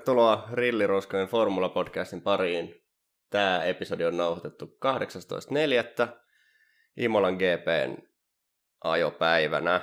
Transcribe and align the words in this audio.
Tervetuloa 0.00 0.48
Rilliruskojen 0.52 1.28
Formula-podcastin 1.28 2.20
pariin. 2.20 2.82
Tämä 3.30 3.64
episodi 3.64 4.04
on 4.04 4.16
nauhoitettu 4.16 4.78
18.4. 6.06 6.16
Imolan 6.96 7.34
GPn 7.34 7.96
ajopäivänä. 8.84 9.80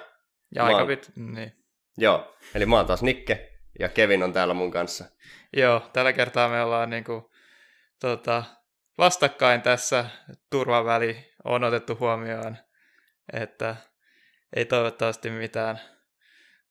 Ja 0.56 0.62
Mä 0.62 0.68
aika 0.68 0.78
oon- 0.78 0.88
pit... 0.88 1.12
Niin. 1.16 1.54
Joo, 1.98 2.36
eli 2.56 2.66
mä 2.66 2.76
oon 2.76 2.86
taas 2.86 3.02
Nikke 3.04 3.52
ja 3.80 3.90
Kevin 3.90 4.24
on 4.24 4.34
täällä 4.34 4.54
mun 4.54 4.72
kanssa. 4.72 5.06
Joo, 5.54 5.90
tällä 5.94 6.14
kertaa 6.14 6.50
me 6.50 6.62
ollaan 6.62 6.90
niinku, 6.90 7.32
tota, 8.00 8.44
vastakkain 8.98 9.62
tässä. 9.62 10.06
Turvaväli 10.50 11.34
on 11.44 11.64
otettu 11.64 11.98
huomioon, 12.00 12.58
että 13.34 13.76
ei 14.56 14.66
toivottavasti 14.66 15.30
mitään 15.30 15.80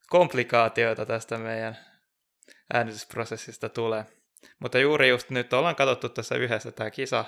komplikaatioita 0.08 1.06
tästä 1.06 1.38
meidän 1.38 1.85
äänitysprosessista 2.74 3.68
tule. 3.68 4.06
Mutta 4.58 4.78
juuri 4.78 5.08
just 5.08 5.30
nyt 5.30 5.52
ollaan 5.52 5.76
katsottu 5.76 6.08
tässä 6.08 6.34
yhdessä 6.34 6.72
tämä 6.72 6.90
kisa 6.90 7.24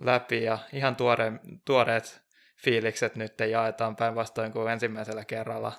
läpi 0.00 0.42
ja 0.42 0.58
ihan 0.72 0.96
tuore, 0.96 1.32
tuoreet 1.64 2.22
fiilikset 2.64 3.16
nyt 3.16 3.40
jaetaan 3.50 3.96
päinvastoin 3.96 4.52
kuin 4.52 4.68
ensimmäisellä 4.68 5.24
kerralla, 5.24 5.72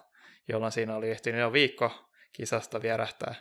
jolloin 0.47 0.71
siinä 0.71 0.95
oli 0.95 1.09
ehtinyt 1.09 1.41
jo 1.41 1.53
viikko 1.53 1.91
kisasta 2.33 2.81
vierähtää. 2.81 3.35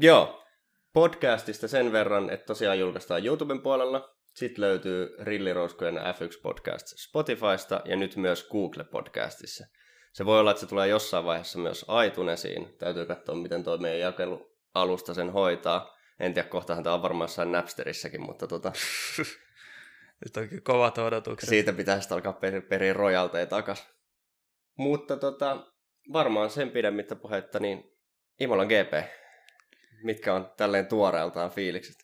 Joo, 0.00 0.44
podcastista 0.92 1.68
sen 1.68 1.92
verran, 1.92 2.30
että 2.30 2.46
tosiaan 2.46 2.78
julkaistaan 2.78 3.26
YouTuben 3.26 3.62
puolella. 3.62 4.16
Sitten 4.34 4.62
löytyy 4.62 5.16
Rillirouskojen 5.20 5.96
F1 5.96 6.40
Podcast 6.42 6.86
Spotifysta 6.86 7.80
ja 7.84 7.96
nyt 7.96 8.16
myös 8.16 8.48
Google 8.48 8.84
Podcastissa. 8.84 9.66
Se 10.12 10.26
voi 10.26 10.40
olla, 10.40 10.50
että 10.50 10.60
se 10.60 10.66
tulee 10.66 10.88
jossain 10.88 11.24
vaiheessa 11.24 11.58
myös 11.58 11.86
iTunesiin. 12.06 12.74
Täytyy 12.78 13.06
katsoa, 13.06 13.34
miten 13.34 13.64
tuo 13.64 13.78
meidän 13.78 14.00
jakelualusta 14.00 15.14
sen 15.14 15.30
hoitaa. 15.32 15.96
En 16.20 16.34
tiedä, 16.34 16.48
kohtahan 16.48 16.84
tämä 16.84 16.94
on 16.94 17.02
varmaan 17.02 17.24
jossain 17.24 17.52
Napsterissäkin, 17.52 18.20
mutta 18.22 18.46
tota, 18.46 18.72
Nyt 20.24 20.36
on 20.36 20.62
kovat 20.62 20.98
odotukset. 20.98 21.48
siitä 21.48 21.72
pitäisi 21.72 22.14
alkaa 22.14 22.32
peri, 22.32 22.60
periä 22.60 22.92
rojalteja 22.92 23.46
takas. 23.46 23.88
Mutta 24.78 25.16
tota, 25.16 25.66
varmaan 26.12 26.50
sen 26.50 26.70
pidemmittä 26.70 27.16
puhetta, 27.16 27.58
niin 27.58 27.92
Imolan 28.40 28.66
GP. 28.66 29.08
Mitkä 30.02 30.34
on 30.34 30.50
tälleen 30.56 30.86
tuoreeltaan 30.86 31.50
fiilikset? 31.50 31.96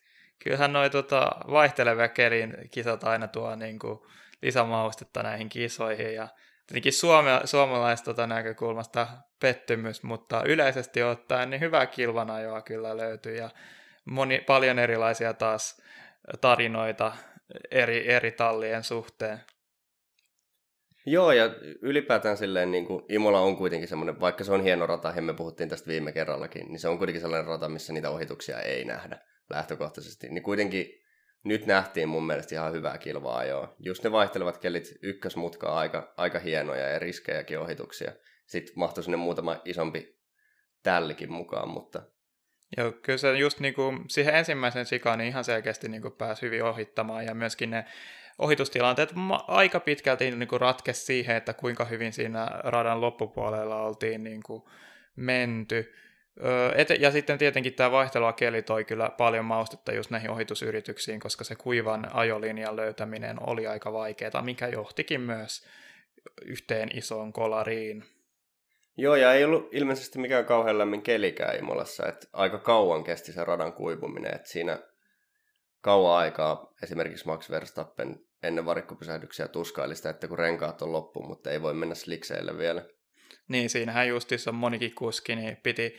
Kyllähän 0.43 0.73
noi 0.73 0.89
tota, 0.89 1.31
vaihtelevia 1.51 2.07
kelin 2.07 2.57
kisat 2.71 3.03
aina 3.03 3.27
tuo 3.27 3.55
niin 3.55 3.79
kuin, 3.79 3.99
lisämaustetta 4.41 5.23
näihin 5.23 5.49
kisoihin 5.49 6.13
ja 6.13 6.27
tietenkin 6.69 6.93
suome, 6.93 7.41
suomalaista 7.45 8.05
tota, 8.05 8.27
näkökulmasta 8.27 9.07
pettymys, 9.41 10.03
mutta 10.03 10.43
yleisesti 10.43 11.03
ottaen 11.03 11.49
niin 11.49 11.61
hyvää 11.61 11.85
kilvanajoa 11.85 12.61
kyllä 12.61 12.97
löytyy 12.97 13.35
ja 13.35 13.49
moni, 14.05 14.39
paljon 14.47 14.79
erilaisia 14.79 15.33
taas 15.33 15.81
tarinoita 16.41 17.13
eri, 17.71 18.11
eri 18.11 18.31
tallien 18.31 18.83
suhteen. 18.83 19.39
Joo, 21.05 21.31
ja 21.31 21.45
ylipäätään 21.81 22.37
silleen 22.37 22.71
niin 22.71 22.85
kuin 22.85 23.05
Imola 23.09 23.39
on 23.39 23.57
kuitenkin 23.57 23.87
semmoinen, 23.89 24.19
vaikka 24.19 24.43
se 24.43 24.51
on 24.51 24.63
hieno 24.63 24.87
rata, 24.87 25.13
ja 25.15 25.21
me 25.21 25.33
puhuttiin 25.33 25.69
tästä 25.69 25.87
viime 25.87 26.11
kerrallakin, 26.11 26.67
niin 26.67 26.79
se 26.79 26.87
on 26.87 26.97
kuitenkin 26.97 27.21
sellainen 27.21 27.47
rata, 27.47 27.69
missä 27.69 27.93
niitä 27.93 28.09
ohituksia 28.09 28.59
ei 28.59 28.85
nähdä 28.85 29.19
lähtökohtaisesti. 29.49 30.29
Niin 30.29 30.43
kuitenkin 30.43 30.98
nyt 31.43 31.65
nähtiin 31.65 32.09
mun 32.09 32.25
mielestä 32.25 32.55
ihan 32.55 32.73
hyvää 32.73 32.97
kilvaa 32.97 33.43
joo. 33.43 33.75
Just 33.79 34.03
ne 34.03 34.11
vaihtelevat 34.11 34.57
kelit 34.57 34.93
ykkösmutkaa 35.01 35.77
aika, 35.79 36.13
aika 36.17 36.39
hienoja 36.39 36.87
ja 36.87 36.99
riskejäkin 36.99 37.59
ohituksia. 37.59 38.11
Sitten 38.45 38.73
mahtui 38.75 39.03
sinne 39.03 39.17
muutama 39.17 39.61
isompi 39.65 40.19
tällikin 40.83 41.31
mukaan, 41.31 41.69
mutta 41.69 42.01
Joo, 42.77 42.91
kyllä 42.91 43.17
se 43.17 43.37
just 43.37 43.59
niin 43.59 43.73
kuin 43.73 44.05
siihen 44.07 44.35
ensimmäisen 44.35 44.85
sikaan 44.85 45.17
niin 45.19 45.27
ihan 45.27 45.43
selkeästi 45.43 45.89
niin 45.89 46.01
kuin 46.01 46.13
pääsi 46.13 46.41
hyvin 46.41 46.63
ohittamaan 46.63 47.25
ja 47.25 47.35
myöskin 47.35 47.69
ne 47.69 47.85
ohitustilanteet 48.39 49.13
aika 49.47 49.79
pitkälti 49.79 50.31
niin 50.31 50.47
kuin 50.49 50.61
ratkesi 50.61 51.05
siihen, 51.05 51.35
että 51.35 51.53
kuinka 51.53 51.85
hyvin 51.85 52.13
siinä 52.13 52.47
radan 52.63 53.01
loppupuolella 53.01 53.81
oltiin 53.81 54.23
niin 54.23 54.43
kuin 54.43 54.63
menty. 55.15 55.93
Öö, 56.45 56.71
et, 56.75 56.89
ja 56.99 57.11
sitten 57.11 57.37
tietenkin 57.37 57.73
tämä 57.73 57.91
vaihtelua 57.91 58.33
keli 58.33 58.61
toi 58.61 58.85
kyllä 58.85 59.09
paljon 59.09 59.45
maustetta 59.45 59.93
just 59.93 60.09
näihin 60.09 60.29
ohitusyrityksiin, 60.29 61.19
koska 61.19 61.43
se 61.43 61.55
kuivan 61.55 62.15
ajolinjan 62.15 62.75
löytäminen 62.75 63.37
oli 63.49 63.67
aika 63.67 63.93
vaikeaa, 63.93 64.41
mikä 64.41 64.67
johtikin 64.67 65.21
myös 65.21 65.65
yhteen 66.45 66.89
isoon 66.97 67.33
kolariin. 67.33 68.03
Joo, 68.97 69.15
ja 69.15 69.33
ei 69.33 69.43
ollut 69.43 69.69
ilmeisesti 69.71 70.19
mikään 70.19 70.45
kauhean 70.45 70.77
lämmin 70.77 71.01
kelikään 71.01 71.57
Imolassa, 71.57 72.07
että 72.07 72.27
aika 72.33 72.59
kauan 72.59 73.03
kesti 73.03 73.31
se 73.31 73.43
radan 73.43 73.73
kuivuminen, 73.73 74.35
että 74.35 74.49
siinä 74.49 74.79
kauan 75.81 76.17
aikaa 76.17 76.73
esimerkiksi 76.83 77.25
Max 77.25 77.49
Verstappen 77.49 78.19
ennen 78.43 78.65
varikkopysähdyksiä 78.65 79.47
tuskaili 79.47 79.95
sitä, 79.95 80.09
että 80.09 80.27
kun 80.27 80.39
renkaat 80.39 80.81
on 80.81 80.91
loppu, 80.91 81.23
mutta 81.23 81.51
ei 81.51 81.61
voi 81.61 81.73
mennä 81.73 81.95
slikseille 81.95 82.57
vielä. 82.57 82.85
Niin, 83.47 83.69
siinähän 83.69 84.07
justissa 84.07 84.51
monikin 84.51 84.95
kuski, 84.95 85.35
niin 85.35 85.57
piti 85.63 85.97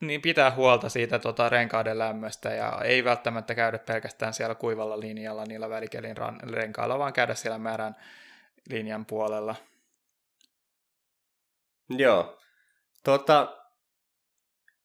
niin 0.00 0.22
pitää 0.22 0.50
huolta 0.54 0.88
siitä 0.88 1.18
tota, 1.18 1.48
renkaiden 1.48 1.98
lämmöstä 1.98 2.50
ja 2.54 2.80
ei 2.84 3.04
välttämättä 3.04 3.54
käydä 3.54 3.78
pelkästään 3.78 4.34
siellä 4.34 4.54
kuivalla 4.54 5.00
linjalla 5.00 5.44
niillä 5.44 5.70
välikelin 5.70 6.16
renkailla, 6.52 6.98
vaan 6.98 7.12
käydä 7.12 7.34
siellä 7.34 7.58
märän 7.58 7.96
linjan 8.70 9.06
puolella. 9.06 9.54
Joo. 11.90 12.38
Tota, 13.04 13.58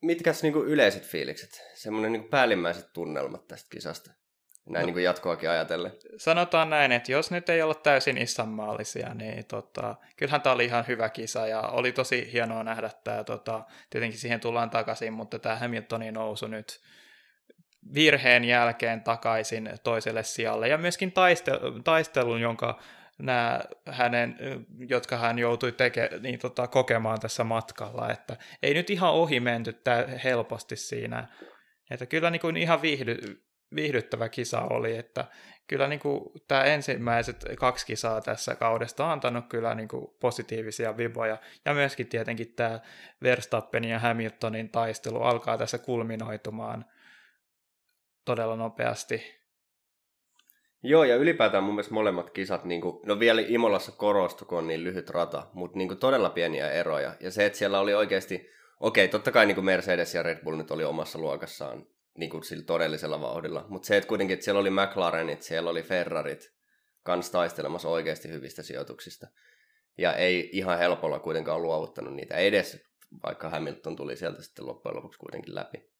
mitkäs 0.01 0.43
niinku 0.43 0.63
yleiset 0.63 1.03
fiilikset, 1.03 1.61
semmoinen 1.73 2.11
niinku 2.11 2.29
päällimmäiset 2.29 2.93
tunnelmat 2.93 3.47
tästä 3.47 3.67
kisasta? 3.69 4.11
Näin 4.69 4.81
No. 4.81 4.85
niinku 4.85 4.99
jatkoakin 4.99 5.49
ajatellen. 5.49 5.91
Sanotaan 6.17 6.69
näin, 6.69 6.91
että 6.91 7.11
jos 7.11 7.31
nyt 7.31 7.49
ei 7.49 7.61
olla 7.61 7.75
täysin 7.75 8.17
issanmaallisia, 8.17 9.13
niin 9.13 9.45
tota, 9.45 9.95
kyllähän 10.17 10.41
tämä 10.41 10.53
oli 10.53 10.65
ihan 10.65 10.87
hyvä 10.87 11.09
kisa 11.09 11.47
ja 11.47 11.61
oli 11.61 11.91
tosi 11.91 12.29
hienoa 12.33 12.63
nähdä 12.63 12.89
tämä. 13.03 13.23
Tota, 13.23 13.61
tietenkin 13.89 14.19
siihen 14.19 14.39
tullaan 14.39 14.69
takaisin, 14.69 15.13
mutta 15.13 15.39
tämä 15.39 15.55
Hamiltonin 15.55 16.13
nousu 16.13 16.47
nyt 16.47 16.79
virheen 17.93 18.43
jälkeen 18.43 19.01
takaisin 19.01 19.69
toiselle 19.83 20.23
sijalle 20.23 20.67
ja 20.67 20.77
myöskin 20.77 21.11
taiste- 21.11 21.81
taistelun, 21.83 22.41
jonka 22.41 22.79
nämä 23.19 23.61
hänen, 23.89 24.37
jotka 24.89 25.17
hän 25.17 25.39
joutui 25.39 25.71
teke, 25.71 26.09
niin 26.19 26.39
tota, 26.39 26.67
kokemaan 26.67 27.19
tässä 27.19 27.43
matkalla, 27.43 28.11
että 28.11 28.37
ei 28.63 28.73
nyt 28.73 28.89
ihan 28.89 29.11
ohi 29.11 29.39
menty 29.39 29.73
tää 29.73 30.05
helposti 30.23 30.75
siinä, 30.75 31.27
että 31.91 32.05
kyllä 32.05 32.29
niin 32.29 32.39
kuin 32.39 32.57
ihan 32.57 32.81
viihdy, 32.81 33.17
viihdyttävä 33.75 34.29
kisa 34.29 34.61
oli, 34.61 34.97
että 34.97 35.25
kyllä 35.67 35.87
niin 35.87 35.99
kuin 35.99 36.31
tämä 36.47 36.63
ensimmäiset 36.63 37.45
kaksi 37.57 37.85
kisaa 37.85 38.21
tässä 38.21 38.55
kaudesta 38.55 39.05
on 39.05 39.11
antanut 39.11 39.45
kyllä 39.49 39.75
niin 39.75 39.87
kuin 39.87 40.07
positiivisia 40.19 40.97
viboja, 40.97 41.37
ja 41.65 41.73
myöskin 41.73 42.07
tietenkin 42.07 42.53
tämä 42.53 42.79
Verstappenin 43.23 43.91
ja 43.91 43.99
Hamiltonin 43.99 44.69
taistelu 44.69 45.21
alkaa 45.21 45.57
tässä 45.57 45.77
kulminoitumaan 45.77 46.85
todella 48.25 48.55
nopeasti. 48.55 49.37
Joo, 50.83 51.03
ja 51.03 51.15
ylipäätään 51.15 51.63
mun 51.63 51.73
mielestä 51.73 51.93
molemmat 51.93 52.29
kisat, 52.29 52.65
niin 52.65 52.81
kuin, 52.81 52.99
no 53.05 53.19
vielä 53.19 53.41
Imolassa 53.47 53.91
korostu, 53.91 54.45
kun 54.45 54.57
on 54.57 54.67
niin 54.67 54.83
lyhyt 54.83 55.09
rata, 55.09 55.47
mutta 55.53 55.77
niin 55.77 55.87
kuin 55.87 55.99
todella 55.99 56.29
pieniä 56.29 56.71
eroja. 56.71 57.15
Ja 57.19 57.31
se, 57.31 57.45
että 57.45 57.57
siellä 57.57 57.79
oli 57.79 57.93
oikeasti, 57.93 58.49
okei, 58.79 59.07
totta 59.07 59.31
kai 59.31 59.45
niin 59.45 59.55
kuin 59.55 59.65
Mercedes 59.65 60.15
ja 60.15 60.23
Red 60.23 60.43
Bull 60.43 60.57
nyt 60.57 60.71
oli 60.71 60.83
omassa 60.83 61.19
luokassaan 61.19 61.85
niin 62.17 62.29
kuin 62.29 62.43
sillä 62.43 62.63
todellisella 62.63 63.21
vauhdilla, 63.21 63.65
mutta 63.69 63.85
se, 63.85 63.97
että 63.97 64.07
kuitenkin, 64.07 64.33
että 64.33 64.43
siellä 64.43 64.61
oli 64.61 64.69
McLarenit, 64.69 65.41
siellä 65.41 65.69
oli 65.69 65.83
Ferrarit 65.83 66.53
kanssa 67.03 67.31
taistelemassa 67.31 67.89
oikeasti 67.89 68.29
hyvistä 68.29 68.63
sijoituksista. 68.63 69.27
Ja 69.97 70.13
ei 70.13 70.49
ihan 70.53 70.77
helpolla 70.77 71.19
kuitenkaan 71.19 71.61
luovuttanut 71.61 72.13
niitä 72.13 72.35
edes, 72.35 72.85
vaikka 73.23 73.49
Hamilton 73.49 73.95
tuli 73.95 74.15
sieltä 74.15 74.41
sitten 74.41 74.65
loppujen 74.65 74.95
lopuksi 74.95 75.19
kuitenkin 75.19 75.55
läpi. 75.55 75.96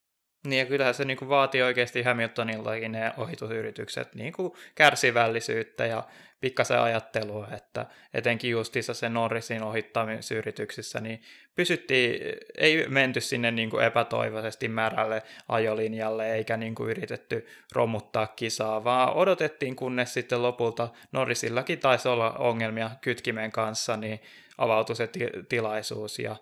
Niin 0.48 0.60
ja 0.60 0.66
kyllähän 0.66 0.94
se 0.94 1.04
niin 1.04 1.16
kuin 1.16 1.28
vaatii 1.28 1.62
oikeasti 1.62 2.02
Hamiltonillakin 2.02 2.92
ne 2.92 3.12
ohitusyritykset 3.16 4.14
niin 4.14 4.32
kuin 4.32 4.52
kärsivällisyyttä 4.74 5.86
ja 5.86 6.02
pikkasen 6.40 6.80
ajattelua, 6.80 7.48
että 7.56 7.86
etenkin 8.14 8.50
justiinsa 8.50 8.94
se 8.94 9.08
Norrisin 9.08 9.62
ohittamisyrityksissä, 9.62 11.00
niin 11.00 11.22
pysyttiin, 11.54 12.20
ei 12.58 12.88
menty 12.88 13.20
sinne 13.20 13.50
niin 13.50 13.70
kuin 13.70 13.84
epätoivoisesti 13.84 14.68
märälle 14.68 15.22
ajolinjalle 15.48 16.32
eikä 16.32 16.56
niin 16.56 16.74
kuin 16.74 16.90
yritetty 16.90 17.46
romuttaa 17.72 18.26
kisaa, 18.26 18.84
vaan 18.84 19.12
odotettiin 19.12 19.76
kunnes 19.76 20.14
sitten 20.14 20.42
lopulta 20.42 20.88
Norrisillakin 21.12 21.78
taisi 21.78 22.08
olla 22.08 22.32
ongelmia 22.32 22.90
kytkimen 23.00 23.52
kanssa, 23.52 23.96
niin 23.96 24.20
avautui 24.58 24.96
se 24.96 25.06
ti- 25.06 25.30
tilaisuus 25.48 26.18
ja 26.18 26.36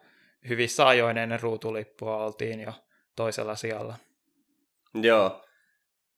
hyvissä 0.48 0.86
ajoin 0.86 1.40
ruutulippua 1.40 2.24
oltiin 2.24 2.60
jo 2.60 2.72
toisella 3.16 3.56
sijalla. 3.56 3.96
Joo. 4.94 5.42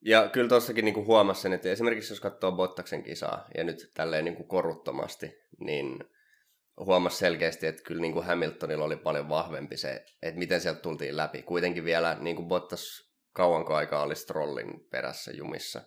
Ja 0.05 0.29
kyllä 0.29 0.49
tuossakin 0.49 0.85
niinku 0.85 1.05
huomasi 1.05 1.41
sen, 1.41 1.53
että 1.53 1.69
esimerkiksi 1.69 2.13
jos 2.13 2.21
katsoo 2.21 2.53
Bottaksen 2.53 3.03
kisaa 3.03 3.49
ja 3.57 3.65
nyt 3.65 3.91
tälleen 3.95 4.25
niinku 4.25 4.45
koruttomasti, 4.45 5.39
niin 5.61 6.05
huomasi 6.87 7.17
selkeästi, 7.17 7.67
että 7.67 7.83
kyllä 7.83 8.01
niin 8.01 8.13
kuin 8.13 8.27
Hamiltonilla 8.27 8.85
oli 8.85 8.97
paljon 8.97 9.29
vahvempi 9.29 9.77
se, 9.77 10.05
että 10.23 10.39
miten 10.39 10.61
sieltä 10.61 10.81
tultiin 10.81 11.17
läpi. 11.17 11.43
Kuitenkin 11.43 11.85
vielä 11.85 12.17
niin 12.21 12.37
kuin 12.37 12.49
Bottas 12.49 13.13
kauanko 13.33 13.75
aikaa 13.75 14.03
oli 14.03 14.17
Strollin 14.17 14.89
perässä 14.91 15.33
jumissa. 15.33 15.83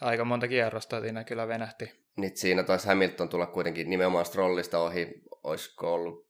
Aika 0.00 0.24
monta 0.24 0.48
kierrosta 0.48 1.00
siinä 1.00 1.24
kyllä 1.24 1.48
venähti. 1.48 2.06
Niin 2.16 2.36
siinä 2.36 2.62
taisi 2.62 2.86
Hamilton 2.86 3.28
tulla 3.28 3.46
kuitenkin 3.46 3.90
nimenomaan 3.90 4.26
Strollista 4.26 4.78
ohi, 4.78 5.22
olisiko 5.42 5.94
ollut 5.94 6.25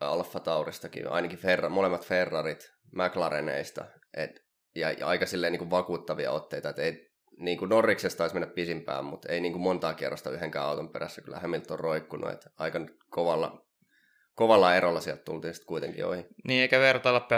Alfa 0.00 0.40
Tauristakin, 0.40 1.08
ainakin 1.08 1.38
Ferra, 1.38 1.68
molemmat 1.68 2.06
Ferrarit 2.06 2.72
McLareneista, 2.92 3.84
et, 4.14 4.44
ja, 4.74 4.92
ja 4.92 5.06
aika 5.06 5.26
silleen 5.26 5.52
niin 5.52 5.58
kuin 5.58 5.70
vakuuttavia 5.70 6.30
otteita, 6.30 6.68
että 6.68 6.82
ei, 6.82 7.08
niin 7.38 7.58
kuin 7.58 7.68
Norriksesta 7.68 8.18
taisi 8.18 8.34
mennä 8.34 8.54
pisimpään, 8.54 9.04
mutta 9.04 9.32
ei 9.32 9.40
niin 9.40 9.52
kuin 9.52 9.62
montaa 9.62 9.94
kierrosta 9.94 10.30
yhdenkään 10.30 10.66
auton 10.66 10.88
perässä 10.88 11.20
kyllä 11.20 11.38
Hamilton 11.40 11.80
roikkunut, 11.80 12.32
että 12.32 12.50
aika 12.58 12.80
kovalla, 13.10 13.64
kovalla 14.34 14.74
erolla 14.74 15.00
sieltä 15.00 15.22
tultiin 15.22 15.54
sitten 15.54 15.66
kuitenkin 15.66 16.06
ohi. 16.06 16.26
Niin, 16.44 16.62
eikä 16.62 16.80
vertailla 16.80 17.28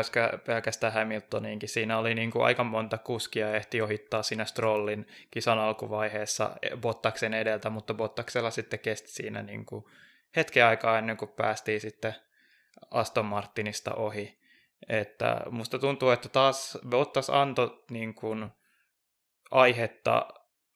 pelkästään 0.46 0.92
Hamiltoniinkin. 0.92 1.68
Siinä 1.68 1.98
oli 1.98 2.14
niin 2.14 2.30
kuin 2.30 2.44
aika 2.44 2.64
monta 2.64 2.98
kuskia 2.98 3.56
ehti 3.56 3.82
ohittaa 3.82 4.22
siinä 4.22 4.44
Strollin 4.44 5.06
kisan 5.30 5.58
alkuvaiheessa 5.58 6.50
Bottaksen 6.80 7.34
edeltä, 7.34 7.70
mutta 7.70 7.94
Bottaksella 7.94 8.50
sitten 8.50 8.78
kesti 8.78 9.10
siinä 9.10 9.42
niin 9.42 9.66
kuin 9.66 9.84
hetken 10.36 10.66
aikaa 10.66 10.98
ennen 10.98 11.16
kuin 11.16 11.30
päästiin 11.36 11.80
sitten 11.80 12.14
Aston 12.90 13.26
Martinista 13.26 13.94
ohi. 13.94 14.40
Että 14.88 15.40
musta 15.50 15.78
tuntuu, 15.78 16.10
että 16.10 16.28
taas 16.28 16.78
Bottas 16.88 17.30
antoi 17.30 17.84
niin 17.90 18.14
kuin 18.14 18.50
aihetta 19.50 20.28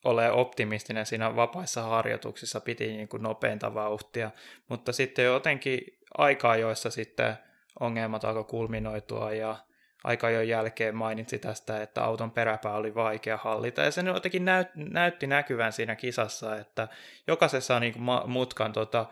ole 0.05 0.31
optimistinen 0.31 1.07
siinä 1.07 1.37
vapaissa 1.37 1.83
harjoituksissa, 1.83 2.61
piti 2.61 2.87
niin 2.87 3.09
kuin 3.09 3.23
nopeinta 3.23 3.75
vauhtia, 3.75 4.31
mutta 4.69 4.93
sitten 4.93 5.25
jotenkin 5.25 5.81
aikaa, 6.19 6.57
joissa 6.57 6.91
sitten 6.91 7.35
ongelmat 7.81 8.25
alkoi 8.25 8.45
kulminoitua 8.45 9.33
ja 9.33 9.57
aika 10.05 10.31
jo 10.31 10.43
jälkeen 10.43 10.97
mainitsi 10.97 11.39
tästä, 11.39 11.83
että 11.83 12.05
auton 12.05 12.31
peräpää 12.31 12.75
oli 12.75 12.95
vaikea 12.95 13.37
hallita. 13.37 13.83
Ja 13.83 13.91
se 13.91 14.01
jotenkin 14.01 14.45
näyt, 14.45 14.69
näytti 14.75 15.27
näkyvän 15.27 15.73
siinä 15.73 15.97
kisassa, 15.97 16.57
että 16.57 16.89
jokaisessa 17.27 17.81
niin 17.81 17.93
kuin 17.93 18.31
mutkan 18.31 18.73
tota, 18.73 19.07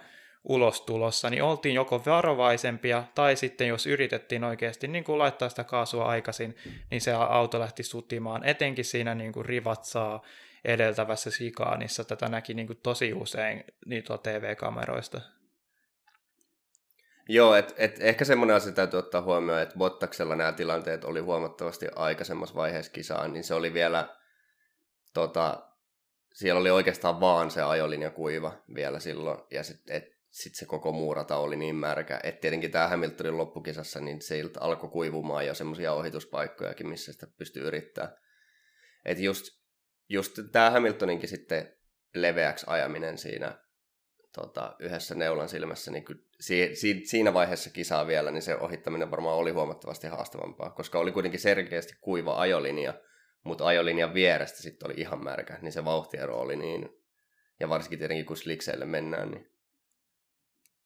ulostulossa, 0.45 1.31
niin 1.31 1.43
oltiin 1.43 1.75
joko 1.75 2.03
varovaisempia, 2.07 3.05
tai 3.15 3.37
sitten 3.37 3.69
jos 3.69 3.87
yritettiin 3.87 4.45
oikeasti 4.45 4.89
niin 4.89 5.05
kuin 5.05 5.19
laittaa 5.19 5.49
sitä 5.49 5.65
kaasua 5.65 6.05
aikaisin, 6.05 6.57
niin 6.91 7.01
se 7.01 7.13
auto 7.13 7.61
lähti 7.61 7.83
sutimaan, 7.83 8.45
etenkin 8.45 8.85
siinä 8.85 9.15
niin 9.15 9.33
kuin 9.33 9.47
rivatsaa 9.47 10.23
edeltävässä 10.65 11.31
sikaanissa. 11.31 12.05
Tätä 12.05 12.29
näki 12.29 12.55
niin 12.55 12.67
kuin 12.67 12.81
tosi 12.83 13.13
usein 13.13 13.65
niitä 13.87 14.19
TV-kameroista. 14.19 15.21
Joo, 17.29 17.55
et, 17.55 17.75
et 17.77 17.97
ehkä 18.01 18.25
semmoinen 18.25 18.57
asia 18.57 18.73
täytyy 18.73 18.99
ottaa 18.99 19.23
huomioon, 19.23 19.63
että 19.63 19.79
Bottaksella 19.79 20.37
nämä 20.37 20.53
tilanteet 20.53 21.05
oli 21.05 21.21
huomattavasti 21.21 21.87
aikaisemmassa 21.97 22.55
vaiheessa 22.55 22.93
kisaa, 22.93 23.29
niin 23.29 23.45
se 23.45 23.55
oli 23.55 23.75
vielä, 23.75 24.17
tota, 25.15 25.63
siellä 26.33 26.61
oli 26.61 26.71
oikeastaan 26.71 27.21
vaan 27.21 27.51
se 27.51 27.63
ajolinja 27.63 28.11
kuiva 28.11 28.53
vielä 28.75 29.01
silloin, 29.01 29.39
ja 29.51 29.63
sitten 30.33 30.43
sit 30.43 30.55
se 30.55 30.67
koko 30.67 30.93
muurata 30.93 31.37
oli 31.37 31.57
niin 31.57 31.77
märkä, 31.77 32.21
että 32.23 32.41
tietenkin 32.41 32.71
tämä 32.71 32.89
Hamiltonin 32.89 33.39
loppukisassa, 33.39 34.01
niin 34.01 34.23
se 34.23 34.43
alkoi 34.61 34.91
kuivumaan 34.91 35.47
jo 35.47 35.55
semmoisia 35.55 35.93
ohituspaikkojakin, 35.93 36.89
missä 36.89 37.13
sitä 37.13 37.27
pystyy 37.39 37.67
yrittämään. 37.67 38.17
Että 39.05 39.23
just, 39.23 39.45
just 40.09 40.39
tämä 40.53 40.71
Hamiltoninkin 40.71 41.29
sitten 41.29 41.77
leveäksi 42.15 42.67
ajaminen 42.69 43.19
siinä 43.19 43.59
tota, 44.35 44.77
yhdessä 44.79 45.15
neulan 45.15 45.49
silmässä, 45.49 45.91
niin 45.91 46.05
kyllä 46.05 46.23
si, 46.41 46.71
si, 46.75 47.03
siinä 47.05 47.35
vaiheessa 47.35 47.71
kisaa 47.71 48.07
vielä, 48.07 48.31
niin 48.31 48.43
se 48.43 48.57
ohittaminen 48.57 49.11
varmaan 49.11 49.37
oli 49.37 49.51
huomattavasti 49.51 50.07
haastavampaa, 50.07 50.71
koska 50.71 50.99
oli 50.99 51.13
kuitenkin 51.13 51.41
selkeästi 51.41 51.95
kuiva 52.01 52.41
ajolinja, 52.41 52.95
mutta 53.45 53.67
ajolinjan 53.67 54.15
vierestä 54.15 54.63
sitten 54.63 54.87
oli 54.87 54.95
ihan 55.01 55.25
märkä, 55.25 55.59
niin 55.63 55.73
se 55.73 55.85
vauhtiero 55.85 56.41
oli 56.41 56.57
niin, 56.57 56.89
ja 57.61 57.69
varsinkin 57.69 57.99
tietenkin 57.99 58.27
kun 58.27 58.37
slikseille 58.37 58.85
mennään, 58.85 59.31
niin 59.31 59.52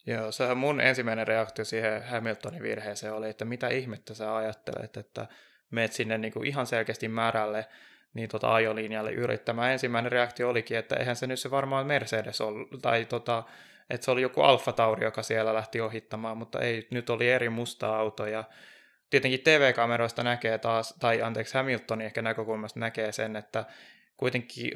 Joo, 0.06 0.32
sehän 0.32 0.56
mun 0.56 0.80
ensimmäinen 0.80 1.26
reaktio 1.26 1.64
siihen 1.64 2.02
Hamiltonin 2.02 2.62
virheeseen 2.62 3.12
oli, 3.12 3.30
että 3.30 3.44
mitä 3.44 3.68
ihmettä 3.68 4.14
sä 4.14 4.36
ajattelet, 4.36 4.96
että 4.96 5.26
meet 5.70 5.92
sinne 5.92 6.18
niin 6.18 6.32
kuin 6.32 6.46
ihan 6.46 6.66
selkeästi 6.66 7.08
määrälle 7.08 7.66
niin 8.14 8.28
tota 8.28 8.54
ajolinjalle 8.54 9.12
yrittämään. 9.12 9.72
Ensimmäinen 9.72 10.12
reaktio 10.12 10.48
olikin, 10.48 10.76
että 10.78 10.96
eihän 10.96 11.16
se 11.16 11.26
nyt 11.26 11.40
se 11.40 11.50
varmaan 11.50 11.86
Mercedes 11.86 12.40
ollut, 12.40 12.68
tai 12.82 13.04
tota, 13.04 13.42
että 13.90 14.04
se 14.04 14.10
oli 14.10 14.22
joku 14.22 14.42
Alfa 14.42 14.72
Tauri, 14.72 15.04
joka 15.04 15.22
siellä 15.22 15.54
lähti 15.54 15.80
ohittamaan, 15.80 16.36
mutta 16.36 16.60
ei, 16.60 16.88
nyt 16.90 17.10
oli 17.10 17.30
eri 17.30 17.48
musta 17.48 17.96
auto 17.96 18.26
ja 18.26 18.44
tietenkin 19.10 19.40
TV-kameroista 19.40 20.22
näkee 20.22 20.58
taas, 20.58 20.94
tai 21.00 21.22
anteeksi 21.22 21.54
Hamiltonin 21.54 22.06
ehkä 22.06 22.22
näkökulmasta 22.22 22.80
näkee 22.80 23.12
sen, 23.12 23.36
että 23.36 23.64
kuitenkin 24.16 24.72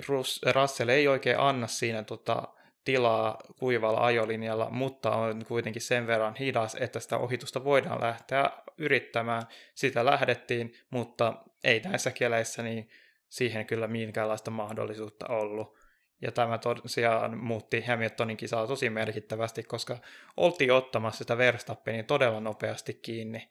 Russell 0.55 0.89
ei 0.89 1.09
oikein 1.09 1.39
anna 1.39 1.67
siinä 1.67 2.03
tota, 2.03 2.49
tilaa 2.91 3.39
kuivalla 3.59 4.01
ajolinjalla, 4.01 4.71
mutta 4.71 5.11
on 5.11 5.45
kuitenkin 5.49 5.83
sen 5.83 6.07
verran 6.07 6.35
hidas, 6.35 6.77
että 6.81 7.01
sitä 7.01 7.19
ohitusta 7.19 7.65
voidaan 7.65 8.01
lähteä 8.01 8.51
yrittämään. 8.79 9.43
Sitä 9.75 10.05
lähdettiin, 10.05 10.75
mutta 10.91 11.35
ei 11.65 11.81
näissä 11.81 12.11
keleissä 12.11 12.63
niin 12.63 12.89
siihen 13.29 13.67
kyllä 13.67 13.87
minkäänlaista 13.87 14.51
mahdollisuutta 14.51 15.27
ollut. 15.29 15.79
Ja 16.23 16.33
tämä 16.33 16.59
tosiaan 16.59 17.39
muutti 17.39 17.81
Hamiltonin 17.81 18.37
kisaa 18.37 18.67
tosi 18.67 18.91
merkittävästi, 18.91 19.63
koska 19.63 19.99
oltiin 20.37 20.73
ottamassa 20.73 21.19
sitä 21.19 21.39
Verstappenin 21.39 22.05
todella 22.05 22.41
nopeasti 22.41 22.95
kiinni. 22.95 23.49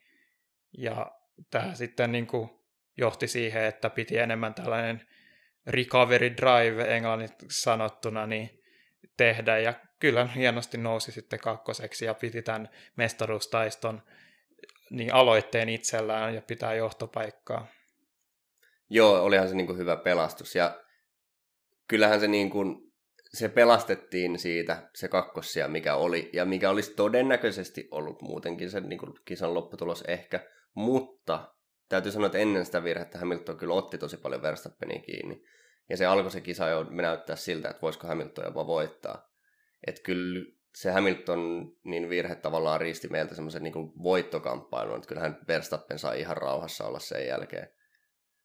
Ja 0.78 1.12
tämä 1.52 1.76
sitten 1.76 2.12
niin 2.12 2.28
kuin 2.28 2.50
johti 2.98 3.28
siihen, 3.28 3.64
että 3.64 3.90
piti 3.90 4.18
enemmän 4.18 4.54
tällainen 4.54 5.08
recovery 5.68 6.38
drive 6.38 6.96
englanniksi 6.96 7.36
sanottuna, 7.50 8.28
niin 8.28 8.59
tehdä. 9.19 9.57
Ja 9.59 9.73
kyllä 9.99 10.26
hienosti 10.26 10.78
nousi 10.78 11.11
sitten 11.11 11.40
kakkoseksi 11.40 12.06
ja 12.06 12.14
piti 12.14 12.42
tämän 12.42 12.69
mestaruustaiston 12.95 14.02
niin 14.90 15.14
aloitteen 15.14 15.69
itsellään 15.69 16.35
ja 16.35 16.42
pitää 16.42 16.73
johtopaikkaa. 16.73 17.68
Joo, 18.90 19.23
olihan 19.23 19.49
se 19.49 19.56
niin 19.56 19.68
kuin 19.68 19.78
hyvä 19.78 19.95
pelastus. 19.95 20.56
Ja 20.56 20.83
kyllähän 21.88 22.19
se, 22.19 22.28
niin 22.28 22.49
kuin, 22.49 22.92
se 23.33 23.49
pelastettiin 23.49 24.40
siitä, 24.40 24.90
se 24.95 25.07
kakkossia, 25.07 25.68
mikä 25.68 25.95
oli, 25.95 26.30
ja 26.33 26.45
mikä 26.45 26.69
olisi 26.69 26.94
todennäköisesti 26.94 27.88
ollut 27.92 28.21
muutenkin 28.21 28.71
sen 28.71 28.90
niin 28.90 28.99
kuin 28.99 29.14
kisan 29.26 29.54
lopputulos 29.54 30.04
ehkä. 30.07 30.40
Mutta 30.76 31.54
täytyy 31.90 32.11
sanoa, 32.11 32.26
että 32.26 32.38
ennen 32.38 32.66
sitä 32.66 32.83
virhettä 32.83 33.19
Hamilton 33.19 33.57
kyllä 33.57 33.73
otti 33.73 33.97
tosi 33.97 34.18
paljon 34.18 34.42
Verstappenia 34.42 35.02
kiinni. 35.02 35.44
Ja 35.90 35.98
se 35.98 36.06
alkoi 36.06 36.31
se 36.31 36.42
kisa 36.42 36.68
jo 36.68 36.84
näyttää 36.84 37.36
siltä, 37.36 37.69
että 37.69 37.81
voisiko 37.81 38.08
Hamilton 38.08 38.46
jopa 38.46 38.68
voittaa. 38.68 39.30
Että 39.88 40.02
kyllä 40.04 40.46
se 40.76 40.92
Hamilton 40.92 41.72
niin 41.84 42.10
virhe 42.10 42.36
tavallaan 42.36 42.81
riisti 42.81 43.08
meiltä 43.08 43.36
semmoisen 43.36 43.64
niin 43.64 43.94
voittokamppailun, 44.04 44.96
että 44.96 45.08
kyllähän 45.08 45.38
Verstappen 45.48 46.00
sai 46.00 46.19
ihan 46.19 46.38
rauhassa 46.38 46.88
olla 46.88 47.00
sen 47.00 47.28
jälkeen. 47.28 47.68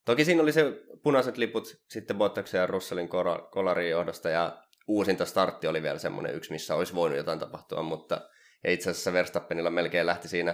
Toki 0.05 0.25
siinä 0.25 0.43
oli 0.43 0.53
se 0.53 0.65
punaiset 1.03 1.39
liput 1.39 1.83
sitten 1.91 2.19
Bottaksen 2.19 2.59
ja 2.59 2.67
Russellin 2.67 3.09
kolarin 3.51 3.91
johdosta 3.91 4.31
ja 4.31 4.63
uusinta 4.89 5.25
startti 5.25 5.67
oli 5.67 5.83
vielä 5.83 5.99
semmoinen 5.99 6.35
yksi, 6.35 6.53
missä 6.53 6.75
olisi 6.75 6.95
voinut 6.95 7.19
jotain 7.19 7.39
tapahtua, 7.39 7.83
mutta 7.83 8.31
itse 8.69 8.91
asiassa 8.91 9.13
Verstappenilla 9.13 9.71
melkein 9.71 10.07
lähti 10.07 10.29
siinä, 10.29 10.53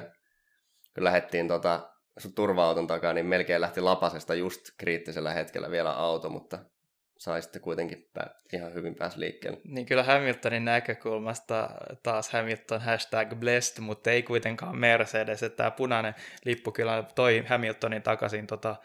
kun 0.94 1.04
lähdettiin 1.04 1.49
tota, 1.49 1.90
turva-auton 2.35 2.87
takaa, 2.87 3.12
niin 3.12 3.26
melkein 3.26 3.61
lähti 3.61 3.80
lapasesta 3.80 4.35
just 4.35 4.61
kriittisellä 4.78 5.32
hetkellä 5.32 5.70
vielä 5.70 5.92
auto, 5.92 6.28
mutta 6.28 6.59
sai 7.20 7.42
sitten 7.42 7.62
kuitenkin 7.62 8.10
ihan 8.52 8.74
hyvin 8.74 8.94
pääsi 8.94 9.20
liikkeelle. 9.20 9.60
Niin 9.64 9.86
kyllä 9.86 10.02
Hamiltonin 10.02 10.64
näkökulmasta 10.64 11.70
taas 12.02 12.30
Hamilton 12.30 12.80
hashtag 12.80 13.34
blessed, 13.34 13.82
mutta 13.82 14.10
ei 14.10 14.22
kuitenkaan 14.22 14.76
Mercedes. 14.76 15.42
Että 15.42 15.56
tämä 15.56 15.70
punainen 15.70 16.14
lippu 16.44 16.72
kyllä 16.72 17.04
toi 17.14 17.44
Hamiltonin 17.48 18.02
takaisin 18.02 18.46
tota 18.46 18.76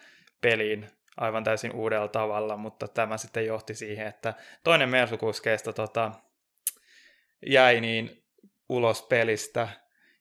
peliin 0.42 0.88
aivan 1.18 1.44
täysin 1.44 1.72
uudella 1.72 2.08
tavalla, 2.08 2.58
mutta 2.58 2.88
tämä 2.88 3.18
sitten 3.18 3.46
johti 3.46 3.74
siihen, 3.76 4.08
että 4.08 4.34
toinen 4.64 4.90
Mersukuskeista 4.90 5.74
tota, 5.74 6.12
jäi 7.46 7.82
niin 7.82 8.24
ulos 8.70 9.02
pelistä 9.02 9.68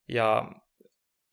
ja 0.09 0.52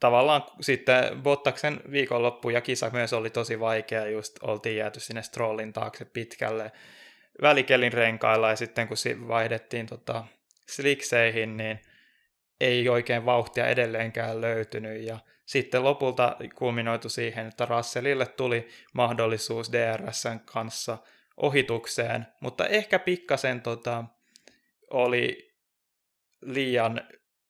tavallaan 0.02 0.44
sitten 0.62 1.22
Bottaksen 1.22 1.82
viikonloppu 1.92 2.50
ja 2.50 2.62
kisa 2.62 2.90
myös 2.90 3.14
oli 3.14 3.30
tosi 3.30 3.60
vaikea, 3.60 4.08
just 4.08 4.44
oltiin 4.44 4.78
jääty 4.78 5.00
sinne 5.00 5.24
Strollin 5.24 5.74
taakse 5.74 6.06
pitkälle 6.06 6.72
välikelin 7.42 7.94
renkailla 7.94 8.50
ja 8.50 8.56
sitten 8.56 8.88
kun 8.88 8.98
vaihdettiin 9.28 9.86
tota, 9.86 10.26
slikseihin, 10.70 11.58
niin 11.58 11.80
ei 12.62 12.90
oikein 12.90 13.26
vauhtia 13.26 13.68
edelleenkään 13.68 14.42
löytynyt. 14.42 15.04
Ja 15.04 15.20
sitten 15.46 15.84
lopulta 15.84 16.36
kulminoitu 16.56 17.10
siihen, 17.10 17.48
että 17.48 17.66
Russellille 17.66 18.26
tuli 18.26 18.68
mahdollisuus 18.94 19.72
DRSn 19.72 20.40
kanssa 20.46 20.98
ohitukseen, 21.38 22.28
mutta 22.40 22.68
ehkä 22.68 23.00
pikkasen 23.00 23.62
tota, 23.62 24.04
oli 24.90 25.54
liian 26.42 27.02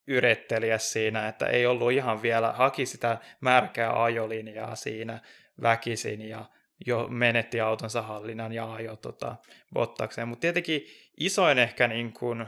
yrittelijä 0.08 0.78
siinä, 0.78 1.28
että 1.28 1.46
ei 1.46 1.66
ollut 1.66 1.92
ihan 1.92 2.22
vielä, 2.22 2.52
haki 2.52 2.86
sitä 2.86 3.18
märkää 3.42 4.04
ajolinjaa 4.04 4.76
siinä 4.76 5.20
väkisin 5.62 6.30
ja 6.30 6.46
jo 6.86 7.08
menetti 7.08 7.62
autonsa 7.62 8.02
hallinnan 8.02 8.52
ja 8.52 8.74
ajoi 8.74 8.98
tota, 8.98 9.36
Bottakseen. 9.74 10.28
Mutta 10.28 10.42
tietenkin 10.42 10.86
isoin 11.20 11.60
ehkä 11.60 11.88
niin 11.88 12.14
kuin 12.14 12.46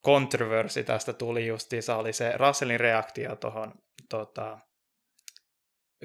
kontroversi 0.00 0.84
tästä 0.84 1.12
tuli 1.12 1.46
justiinsa 1.46 1.96
oli 1.96 2.12
se 2.12 2.32
Russellin 2.36 2.80
reaktio 2.80 3.36
tuohon 3.36 3.74
tota, 4.08 4.58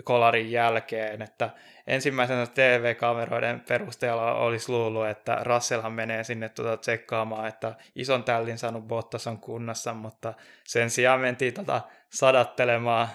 kolarin 0.03 0.51
jälkeen, 0.51 1.21
että 1.21 1.49
ensimmäisenä 1.87 2.47
TV-kameroiden 2.47 3.59
perusteella 3.59 4.33
olisi 4.33 4.71
luullut, 4.71 5.07
että 5.07 5.37
Russellhan 5.43 5.93
menee 5.93 6.23
sinne 6.23 6.49
tuota 6.49 6.77
tsekkaamaan, 6.77 7.47
että 7.47 7.75
ison 7.95 8.23
tällin 8.23 8.57
saanut 8.57 8.87
Bottas 8.87 9.27
on 9.27 9.39
kunnossa, 9.39 9.93
mutta 9.93 10.33
sen 10.63 10.89
sijaan 10.89 11.19
mentiin 11.19 11.53
tuota 11.53 11.81
sadattelemaan 12.09 13.07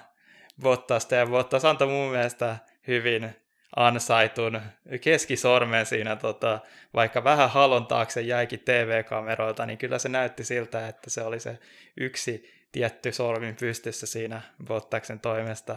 Bottasta, 0.62 1.14
ja 1.14 1.26
Bottas 1.26 1.64
antoi 1.64 1.88
mun 1.88 2.10
mielestä 2.10 2.56
hyvin 2.86 3.36
ansaitun 3.76 4.60
keskisormen 5.00 5.86
siinä, 5.86 6.16
tota, 6.16 6.60
vaikka 6.94 7.24
vähän 7.24 7.50
halon 7.50 7.86
taakse 7.86 8.20
jäikin 8.20 8.60
TV-kameroilta, 8.60 9.66
niin 9.66 9.78
kyllä 9.78 9.98
se 9.98 10.08
näytti 10.08 10.44
siltä, 10.44 10.88
että 10.88 11.10
se 11.10 11.22
oli 11.22 11.40
se 11.40 11.58
yksi 11.96 12.56
tietty 12.72 13.12
sormin 13.12 13.56
pystyssä 13.56 14.06
siinä 14.06 14.42
Bottaksen 14.64 15.20
toimesta. 15.20 15.76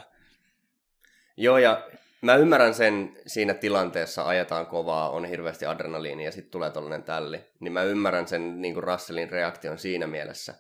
Joo, 1.42 1.58
ja 1.58 1.90
mä 2.22 2.36
ymmärrän 2.36 2.74
sen 2.74 3.18
siinä 3.28 3.54
tilanteessa, 3.54 4.24
ajetaan 4.24 4.66
kovaa, 4.66 5.10
on 5.10 5.26
hirveästi 5.26 5.66
adrenaliinia 5.66 6.26
ja 6.26 6.32
sitten 6.32 6.52
tulee 6.52 6.70
tollainen 6.70 7.04
tälli. 7.04 7.40
Niin 7.60 7.74
mä 7.74 7.84
ymmärrän 7.84 8.28
sen 8.28 8.62
niin 8.62 8.74
kuin 8.74 8.84
Russellin 8.84 9.30
reaktion 9.30 9.78
siinä 9.78 10.08
mielessä. 10.08 10.54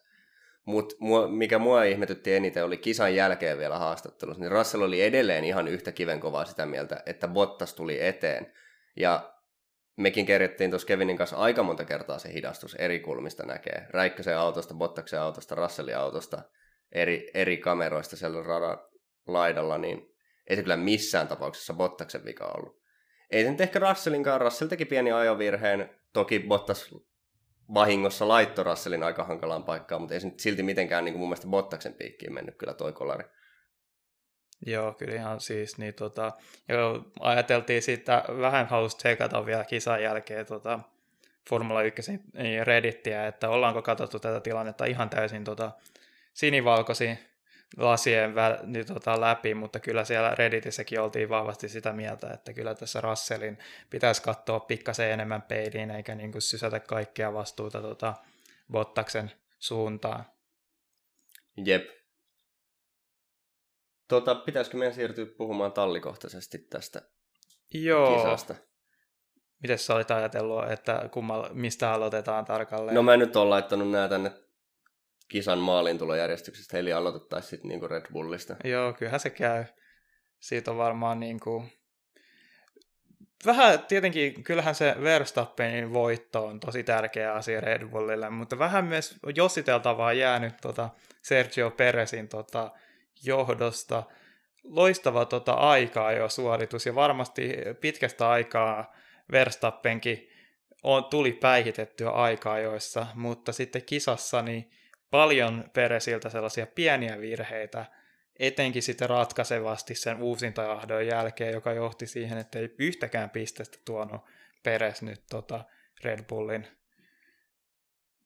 Mutta 0.65 0.95
mikä 1.29 1.59
mua 1.59 1.83
ihmetytti 1.83 2.33
eniten 2.33 2.65
oli 2.65 2.77
kisan 2.77 3.15
jälkeen 3.15 3.57
vielä 3.57 3.77
haastattelussa, 3.77 4.41
niin 4.41 4.51
Russell 4.51 4.83
oli 4.83 5.01
edelleen 5.01 5.43
ihan 5.43 5.67
yhtä 5.67 5.91
kivenkovaa 5.91 6.45
sitä 6.45 6.65
mieltä, 6.65 7.03
että 7.05 7.27
Bottas 7.27 7.73
tuli 7.73 8.05
eteen. 8.05 8.53
Ja 8.95 9.33
mekin 9.97 10.25
kerrottiin 10.25 10.69
tuossa 10.69 10.87
Kevinin 10.87 11.17
kanssa 11.17 11.37
aika 11.37 11.63
monta 11.63 11.85
kertaa 11.85 12.19
se 12.19 12.33
hidastus 12.33 12.75
eri 12.75 12.99
kulmista 12.99 13.45
näkee. 13.45 13.85
Räikkösen 13.89 14.37
autosta, 14.37 14.73
Bottaksen 14.73 15.21
autosta, 15.21 15.55
Russellin 15.55 15.97
autosta, 15.97 16.41
eri, 16.91 17.31
eri 17.33 17.57
kameroista 17.57 18.15
siellä 18.15 18.43
radan 18.43 18.77
laidalla, 19.27 19.77
niin 19.77 20.09
ei 20.49 20.55
se 20.55 20.61
kyllä 20.61 20.77
missään 20.77 21.27
tapauksessa 21.27 21.73
Bottaksen 21.73 22.25
vika 22.25 22.53
ollut. 22.57 22.79
Ei 23.31 23.43
se 23.43 23.51
nyt 23.51 23.61
ehkä 23.61 23.79
Russellinkaan. 23.79 24.41
Russell 24.41 24.69
teki 24.69 24.85
pieni 24.85 25.11
ajovirheen. 25.11 25.89
Toki 26.13 26.39
Bottas 26.39 26.95
vahingossa 27.73 28.27
laitto 28.27 28.63
Russellin 28.63 29.03
aika 29.03 29.23
hankalaan 29.23 29.63
paikkaan, 29.63 30.01
mutta 30.01 30.13
ei 30.13 30.21
se 30.21 30.27
nyt 30.27 30.39
silti 30.39 30.63
mitenkään 30.63 31.05
niin 31.05 31.13
kuin 31.13 31.19
mun 31.19 31.29
mielestä 31.29 31.47
Bottaksen 31.47 31.93
piikkiin 31.93 32.33
mennyt 32.33 32.55
kyllä 32.57 32.73
toi 32.73 32.93
kolari. 32.93 33.23
Joo, 34.65 34.93
kyllä 34.93 35.15
ihan 35.15 35.39
siis, 35.39 35.77
niin 35.77 35.93
tota, 35.93 36.31
ja 36.67 36.77
ajateltiin 37.19 37.81
siitä, 37.81 38.23
vähän 38.41 38.65
halusi 38.65 38.97
tsekata 38.97 39.45
vielä 39.45 39.63
kisan 39.63 40.03
jälkeen 40.03 40.45
tota, 40.45 40.79
Formula 41.49 41.81
1 41.81 42.01
niin 42.33 42.67
Reddittiä, 42.67 43.27
että 43.27 43.49
ollaanko 43.49 43.81
katsottu 43.81 44.19
tätä 44.19 44.39
tilannetta 44.39 44.85
ihan 44.85 45.09
täysin 45.09 45.43
tota, 45.43 45.71
sinivalkoisin 46.33 47.19
lasien 47.77 48.35
vä, 48.35 48.59
niin, 48.63 48.85
tota, 48.85 49.21
läpi, 49.21 49.53
mutta 49.53 49.79
kyllä 49.79 50.05
siellä 50.05 50.35
Redditissäkin 50.35 51.01
oltiin 51.01 51.29
vahvasti 51.29 51.69
sitä 51.69 51.93
mieltä, 51.93 52.33
että 52.33 52.53
kyllä 52.53 52.75
tässä 52.75 53.01
Russellin 53.01 53.59
pitäisi 53.89 54.21
katsoa 54.21 54.59
pikkasen 54.59 55.11
enemmän 55.11 55.41
peiliin, 55.41 55.91
eikä 55.91 56.15
niin 56.15 56.31
kuin 56.31 56.41
sysätä 56.41 56.79
kaikkea 56.79 57.33
vastuuta 57.33 57.81
tota, 57.81 58.13
Bottaksen 58.71 59.31
suuntaan. 59.59 60.25
Jep. 61.65 61.89
Tota, 64.07 64.35
pitäisikö 64.35 64.77
meidän 64.77 64.95
siirtyä 64.95 65.25
puhumaan 65.25 65.71
tallikohtaisesti 65.71 66.57
tästä 66.57 67.01
Joo. 67.73 68.15
kisasta? 68.15 68.55
Miten 69.61 69.77
sä 69.79 69.95
olit 69.95 70.11
ajatellut, 70.11 70.71
että 70.71 71.09
kummal, 71.11 71.49
mistä 71.53 71.93
aloitetaan 71.93 72.45
tarkalleen? 72.45 72.95
No 72.95 73.03
mä 73.03 73.17
nyt 73.17 73.35
oon 73.35 73.49
laittanut 73.49 73.91
nää 73.91 74.07
tänne 74.07 74.31
kisan 75.29 75.59
maalintulojärjestyksestä, 75.59 76.77
eli 76.77 76.93
aloitettaisiin 76.93 77.49
sitten 77.49 77.69
niinku 77.69 77.87
Red 77.87 78.05
Bullista. 78.13 78.55
Joo, 78.63 78.93
kyllähän 78.93 79.19
se 79.19 79.29
käy. 79.29 79.65
Siitä 80.39 80.71
on 80.71 80.77
varmaan 80.77 81.19
niinku... 81.19 81.65
Vähän 83.45 83.79
tietenkin, 83.79 84.43
kyllähän 84.43 84.75
se 84.75 84.95
Verstappenin 85.01 85.93
voitto 85.93 86.45
on 86.45 86.59
tosi 86.59 86.83
tärkeä 86.83 87.33
asia 87.33 87.61
Red 87.61 87.87
Bullille, 87.87 88.29
mutta 88.29 88.59
vähän 88.59 88.85
myös 88.85 89.15
jossiteltavaa 89.35 90.13
jäänyt 90.13 90.53
tota 90.61 90.89
Sergio 91.21 91.71
Perezin 91.71 92.27
tota 92.27 92.71
johdosta. 93.23 94.03
Loistava 94.63 95.25
tota 95.25 95.53
aikaa 95.53 96.11
jo 96.11 96.29
suoritus 96.29 96.85
ja 96.85 96.95
varmasti 96.95 97.53
pitkästä 97.81 98.29
aikaa 98.29 98.93
Verstappenkin 99.31 100.29
on, 100.83 101.05
tuli 101.05 101.31
päihitettyä 101.31 102.09
aikaa 102.09 102.59
joissa, 102.59 103.07
mutta 103.15 103.51
sitten 103.51 103.85
kisassa 103.85 104.41
niin 104.41 104.71
paljon 105.11 105.69
Peresiltä 105.73 106.29
sellaisia 106.29 106.67
pieniä 106.67 107.19
virheitä, 107.19 107.85
etenkin 108.39 108.83
sitten 108.83 109.09
ratkaisevasti 109.09 109.95
sen 109.95 110.21
uusintajahdon 110.21 111.07
jälkeen, 111.07 111.53
joka 111.53 111.73
johti 111.73 112.07
siihen, 112.07 112.37
että 112.37 112.59
ei 112.59 112.75
yhtäkään 112.79 113.29
pistestä 113.29 113.77
tuonut 113.85 114.21
Peres 114.63 115.01
nyt 115.01 115.23
tota 115.29 115.65
Red 116.03 116.23
Bullin 116.23 116.67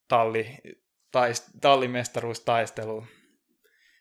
talli, 0.08 0.58
taist, 1.12 1.48
tallimestaruustaisteluun. 1.62 3.08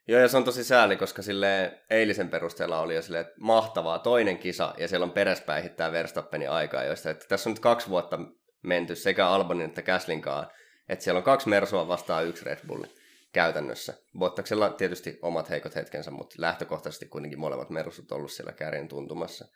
Joo, 0.08 0.20
ja 0.20 0.28
se 0.28 0.36
on 0.36 0.44
tosi 0.44 0.64
sääli, 0.64 0.96
koska 0.96 1.22
sille 1.22 1.80
eilisen 1.90 2.28
perusteella 2.28 2.80
oli 2.80 2.94
jo 2.94 3.02
sille 3.02 3.32
mahtavaa 3.40 3.98
toinen 3.98 4.38
kisa, 4.38 4.74
ja 4.78 4.88
siellä 4.88 5.04
on 5.04 5.12
Peres 5.12 5.40
päihittää 5.40 5.92
Verstappenin 5.92 6.50
aikaa, 6.50 6.84
joista 6.84 7.10
että 7.10 7.26
tässä 7.28 7.50
on 7.50 7.52
nyt 7.52 7.60
kaksi 7.60 7.88
vuotta 7.88 8.18
menty 8.62 8.96
sekä 8.96 9.28
Albonin 9.28 9.66
että 9.66 9.82
Käslinkaan 9.82 10.46
että 10.92 11.02
siellä 11.02 11.18
on 11.18 11.24
kaksi 11.24 11.48
Mersua 11.48 11.88
vastaan 11.88 12.26
yksi 12.26 12.44
Red 12.44 12.58
Bulli 12.66 12.86
käytännössä. 13.32 13.94
Bottaksella 14.18 14.70
tietysti 14.70 15.18
omat 15.22 15.50
heikot 15.50 15.74
hetkensä, 15.74 16.10
mutta 16.10 16.34
lähtökohtaisesti 16.38 17.06
kuitenkin 17.06 17.38
molemmat 17.38 17.70
Mersut 17.70 18.12
ollut 18.12 18.32
siellä 18.32 18.52
kärjen 18.52 18.88
tuntumassa. 18.88 19.48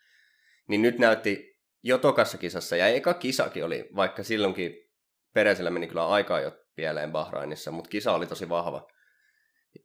Niin 0.68 0.82
nyt 0.82 0.98
näytti 0.98 1.60
jo 1.82 1.98
tokassa 1.98 2.38
kisassa, 2.38 2.76
ja 2.76 2.86
eka 2.86 3.14
kisakin 3.14 3.64
oli, 3.64 3.88
vaikka 3.96 4.22
silloinkin 4.22 4.72
Peresillä 5.32 5.70
meni 5.70 5.86
kyllä 5.88 6.08
aikaa 6.08 6.40
jo 6.40 6.52
pieleen 6.76 7.12
Bahrainissa, 7.12 7.70
mutta 7.70 7.90
kisa 7.90 8.12
oli 8.12 8.26
tosi 8.26 8.48
vahva. 8.48 8.88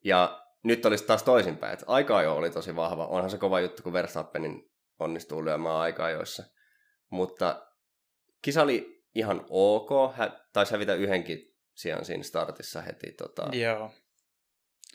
Ja 0.04 0.46
nyt 0.64 0.86
olisi 0.86 1.06
taas 1.06 1.24
toisinpäin, 1.24 1.74
että 1.74 1.86
aikaa 1.88 2.24
jo 2.24 2.36
oli 2.36 2.50
tosi 2.50 2.76
vahva. 2.76 3.08
Onhan 3.08 3.30
se 3.30 3.38
kova 3.38 3.60
juttu, 3.60 3.84
kun 3.84 3.94
Verstappenin 3.94 4.72
onnistuu 5.00 5.46
lyömään 5.46 5.76
aikaa 5.76 6.10
joissa. 6.10 6.44
Mutta 7.10 7.68
kisa 8.42 8.62
oli 8.62 9.01
ihan 9.16 9.46
ok. 9.50 10.16
Hä, 10.16 10.32
taisi 10.54 10.72
hävitä 10.72 10.96
yhdenkin 10.96 11.40
sijaan 11.76 12.06
siinä 12.06 12.24
startissa 12.24 12.82
heti. 12.82 13.12
Tota... 13.12 13.48
Joo. 13.52 13.92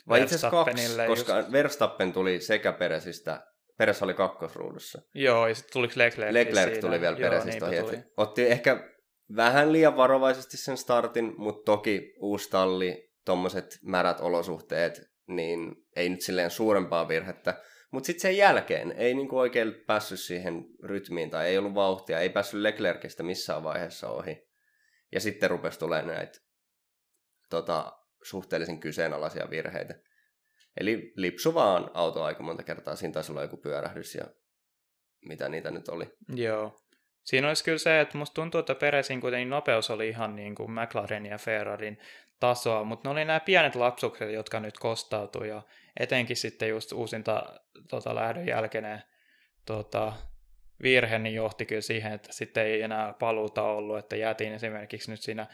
Vai 0.09 0.21
itse 0.21 0.35
asiassa 0.35 0.49
kaksi, 0.49 0.97
koska 1.07 1.37
just... 1.37 1.51
Verstappen 1.51 2.13
tuli 2.13 2.41
sekä 2.41 2.73
Peresistä, 2.73 3.47
Peres 3.77 4.03
oli 4.03 4.13
kakkosruudussa. 4.13 5.01
Joo, 5.13 5.47
ja 5.47 5.55
sitten 5.55 5.73
tuliko 5.73 5.93
Leclerc 5.97 6.33
Leclerc 6.33 6.73
siinä. 6.73 6.81
tuli 6.81 7.01
vielä 7.01 7.17
Peresistä 7.17 7.65
ohi. 7.65 7.79
Tuli. 7.79 7.97
Otti 8.17 8.47
ehkä 8.47 8.89
vähän 9.35 9.73
liian 9.73 9.97
varovaisesti 9.97 10.57
sen 10.57 10.77
startin, 10.77 11.33
mutta 11.37 11.71
toki 11.71 12.13
uusi 12.19 12.49
talli, 12.49 13.13
tuommoiset 13.25 13.79
märät 13.83 14.19
olosuhteet, 14.19 15.01
niin 15.27 15.75
ei 15.95 16.09
nyt 16.09 16.21
silleen 16.21 16.51
suurempaa 16.51 17.07
virhettä. 17.07 17.61
Mutta 17.91 18.07
sitten 18.07 18.21
sen 18.21 18.37
jälkeen 18.37 18.91
ei 18.91 19.13
niinku 19.13 19.37
oikein 19.39 19.73
päässyt 19.87 20.19
siihen 20.19 20.65
rytmiin 20.83 21.29
tai 21.29 21.47
ei 21.47 21.57
ollut 21.57 21.75
vauhtia, 21.75 22.19
ei 22.19 22.29
päässyt 22.29 22.59
Leclercistä 22.61 23.23
missään 23.23 23.63
vaiheessa 23.63 24.09
ohi. 24.09 24.47
Ja 25.11 25.19
sitten 25.19 25.49
rupesi 25.49 25.79
tulemaan 25.79 26.15
näitä 26.15 26.39
tota, 27.49 27.97
suhteellisen 28.23 28.79
kyseenalaisia 28.79 29.49
virheitä. 29.49 29.95
Eli 30.79 31.13
lipsu 31.15 31.53
vaan 31.53 31.91
auto 31.93 32.23
aika 32.23 32.43
monta 32.43 32.63
kertaa, 32.63 32.95
siinä 32.95 33.13
taisi 33.13 33.31
olla 33.31 33.41
joku 33.41 33.57
pyörähdys 33.57 34.15
ja 34.15 34.23
mitä 35.25 35.49
niitä 35.49 35.71
nyt 35.71 35.89
oli. 35.89 36.05
Joo. 36.35 36.79
Siinä 37.23 37.47
olisi 37.47 37.63
kyllä 37.63 37.77
se, 37.77 38.01
että 38.01 38.17
musta 38.17 38.33
tuntuu, 38.33 38.59
että 38.59 38.75
Peresin 38.75 39.21
kuitenkin 39.21 39.49
nopeus 39.49 39.89
oli 39.89 40.09
ihan 40.09 40.35
niin 40.35 40.55
kuin 40.55 40.71
McLaren 40.71 41.25
ja 41.25 41.37
Ferrarin 41.37 41.99
tasoa, 42.39 42.83
mutta 42.83 43.09
ne 43.09 43.11
oli 43.11 43.25
nämä 43.25 43.39
pienet 43.39 43.75
lapsukset, 43.75 44.31
jotka 44.31 44.59
nyt 44.59 44.79
kostautui 44.79 45.49
ja 45.49 45.61
etenkin 45.99 46.37
sitten 46.37 46.69
just 46.69 46.91
uusinta 46.91 47.43
tota, 47.89 48.15
lähdön 48.15 48.47
jälkeinen 48.47 49.03
tota, 49.65 50.13
virhe 50.81 51.19
niin 51.19 51.35
johti 51.35 51.65
kyllä 51.65 51.81
siihen, 51.81 52.13
että 52.13 52.33
sitten 52.33 52.65
ei 52.65 52.81
enää 52.81 53.13
paluuta 53.13 53.61
ollut, 53.63 53.97
että 53.97 54.15
jäätiin 54.15 54.53
esimerkiksi 54.53 55.11
nyt 55.11 55.21
siinä 55.21 55.47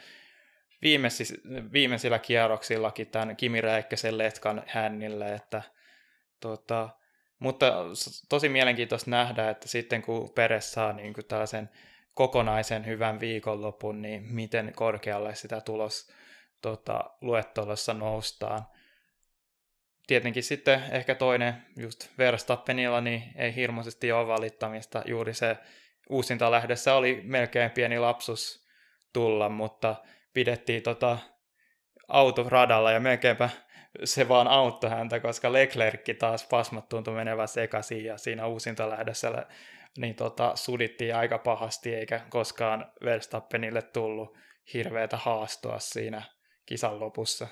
viimeisis, 0.82 1.34
viimeisillä 1.72 2.18
kierroksillakin 2.18 3.06
tämän 3.06 3.36
Kimi 3.36 3.60
Räikkösen 3.60 4.18
letkan 4.18 4.62
hännille, 4.66 5.34
että 5.34 5.62
tota, 6.40 6.88
mutta 7.38 7.74
tosi 8.28 8.48
mielenkiintoista 8.48 9.10
nähdä, 9.10 9.50
että 9.50 9.68
sitten 9.68 10.02
kun 10.02 10.30
Peres 10.30 10.72
saa 10.72 10.92
niin 10.92 11.14
kuin 11.14 11.26
tällaisen 11.26 11.70
kokonaisen 12.14 12.86
hyvän 12.86 13.20
viikonlopun, 13.20 14.02
niin 14.02 14.22
miten 14.22 14.72
korkealle 14.76 15.34
sitä 15.34 15.60
tulos 15.60 16.12
tota, 16.62 17.10
luettelossa 17.20 17.94
noustaan. 17.94 18.66
Tietenkin 20.06 20.42
sitten 20.42 20.82
ehkä 20.90 21.14
toinen, 21.14 21.54
just 21.76 22.08
Verstappenilla, 22.18 23.00
niin 23.00 23.22
ei 23.36 23.54
hirmuisesti 23.54 24.12
ole 24.12 24.26
valittamista. 24.26 25.02
Juuri 25.06 25.34
se 25.34 25.56
uusinta 26.10 26.50
lähdössä 26.50 26.94
oli 26.94 27.20
melkein 27.24 27.70
pieni 27.70 27.98
lapsus 27.98 28.66
tulla, 29.12 29.48
mutta 29.48 29.96
pidettiin 30.34 30.82
tota 30.82 31.18
auto 32.08 32.48
radalla 32.48 32.92
ja 32.92 33.00
melkeinpä 33.00 33.50
se 34.04 34.28
vaan 34.28 34.48
auttoi 34.48 34.90
häntä, 34.90 35.20
koska 35.20 35.52
Leclerc 35.52 36.18
taas 36.18 36.46
pasmat 36.46 36.88
tuntui 36.88 37.14
menevän 37.14 37.48
sekaisin 37.48 38.04
ja 38.04 38.18
siinä 38.18 38.46
uusinta 38.46 38.90
lähdössä 38.90 39.46
niin 39.98 40.14
tota, 40.14 40.56
sudittiin 40.56 41.16
aika 41.16 41.38
pahasti 41.38 41.94
eikä 41.94 42.20
koskaan 42.28 42.92
Verstappenille 43.04 43.82
tullut 43.82 44.36
hirveätä 44.74 45.16
haastoa 45.16 45.78
siinä 45.78 46.22
kisan 46.66 47.00
lopussa. 47.00 47.48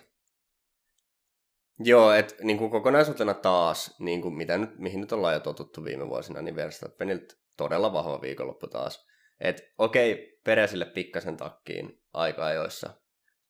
Joo, 1.85 2.13
että 2.13 2.35
niin 2.43 2.59
kuin 2.59 2.71
kokonaisuutena 2.71 3.35
taas, 3.35 3.95
niin 3.99 4.23
kuin 4.23 4.35
mitä 4.35 4.59
nyt, 4.59 4.79
mihin 4.79 5.01
nyt 5.01 5.13
ollaan 5.13 5.35
jo 5.35 5.41
totuttu 5.41 5.85
viime 5.85 6.09
vuosina, 6.09 6.43
niin 6.43 6.57
Verstappenilta 6.57 7.35
todella 7.57 7.93
vahva 7.93 8.21
viikonloppu 8.21 8.67
taas. 8.67 9.07
Et 9.41 9.73
okei, 9.79 10.41
Peresille 10.45 10.85
pikkasen 10.85 11.37
takkiin 11.37 12.03
aika 12.13 12.47
ajoissa. 12.47 12.91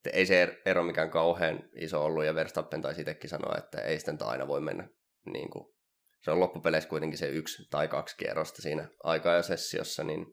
Et 0.07 0.15
ei 0.15 0.27
se 0.27 0.61
ero 0.67 0.83
mikään 0.83 1.11
kauhean 1.11 1.65
iso 1.77 2.05
ollut, 2.05 2.25
ja 2.25 2.35
Verstappen 2.35 2.83
taisi 2.83 3.01
itsekin 3.01 3.31
sanoa, 3.31 3.59
että 3.59 3.81
ei 3.81 3.99
sitten 3.99 4.19
aina 4.21 4.49
voi 4.49 4.61
mennä 4.61 4.89
niin 5.33 5.51
kuin, 5.51 5.75
se 6.21 6.31
on 6.31 6.41
loppupeleissä 6.41 6.91
kuitenkin 6.91 7.19
se 7.19 7.29
yksi 7.29 7.69
tai 7.71 7.89
kaksi 7.89 8.17
kierrosta 8.17 8.62
siinä 8.62 8.89
aika 9.03 9.43
sessiossa, 9.43 10.05
niin 10.05 10.27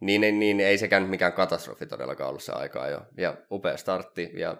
niin, 0.00 0.20
niin, 0.20 0.38
niin 0.38 0.60
ei 0.60 0.78
sekään 0.78 1.08
mikään 1.08 1.32
katastrofi 1.32 1.86
todellakaan 1.86 2.28
ollut 2.28 2.42
se 2.42 2.52
aikaa 2.52 2.88
jo. 2.88 3.06
Ja 3.16 3.36
upea 3.50 3.76
startti 3.76 4.30
ja 4.34 4.56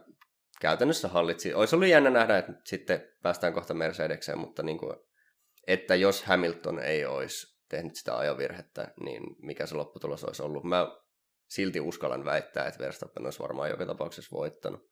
käytännössä 0.61 1.09
hallitsi. 1.09 1.55
Olisi 1.55 1.77
ollut 1.77 1.89
jännä 1.89 2.11
nähdä, 2.11 2.39
että 2.39 2.53
sitten 2.65 3.09
päästään 3.23 3.53
kohta 3.53 3.75
Mercedekseen, 3.75 4.39
mutta 4.39 4.63
niin 4.63 4.79
kuin, 4.79 4.97
että 5.67 5.95
jos 5.95 6.23
Hamilton 6.23 6.79
ei 6.79 7.05
olisi 7.05 7.61
tehnyt 7.69 7.97
sitä 7.97 8.19
ajovirhettä, 8.19 8.93
niin 9.03 9.23
mikä 9.43 9.67
se 9.67 9.75
lopputulos 9.75 10.25
olisi 10.25 10.43
ollut. 10.43 10.65
Mä 10.65 10.87
silti 11.49 11.81
uskallan 11.81 12.25
väittää, 12.25 12.67
että 12.67 12.85
Verstappen 12.85 13.25
olisi 13.25 13.39
varmaan 13.39 13.71
joka 13.71 13.87
tapauksessa 13.87 14.37
voittanut. 14.37 14.91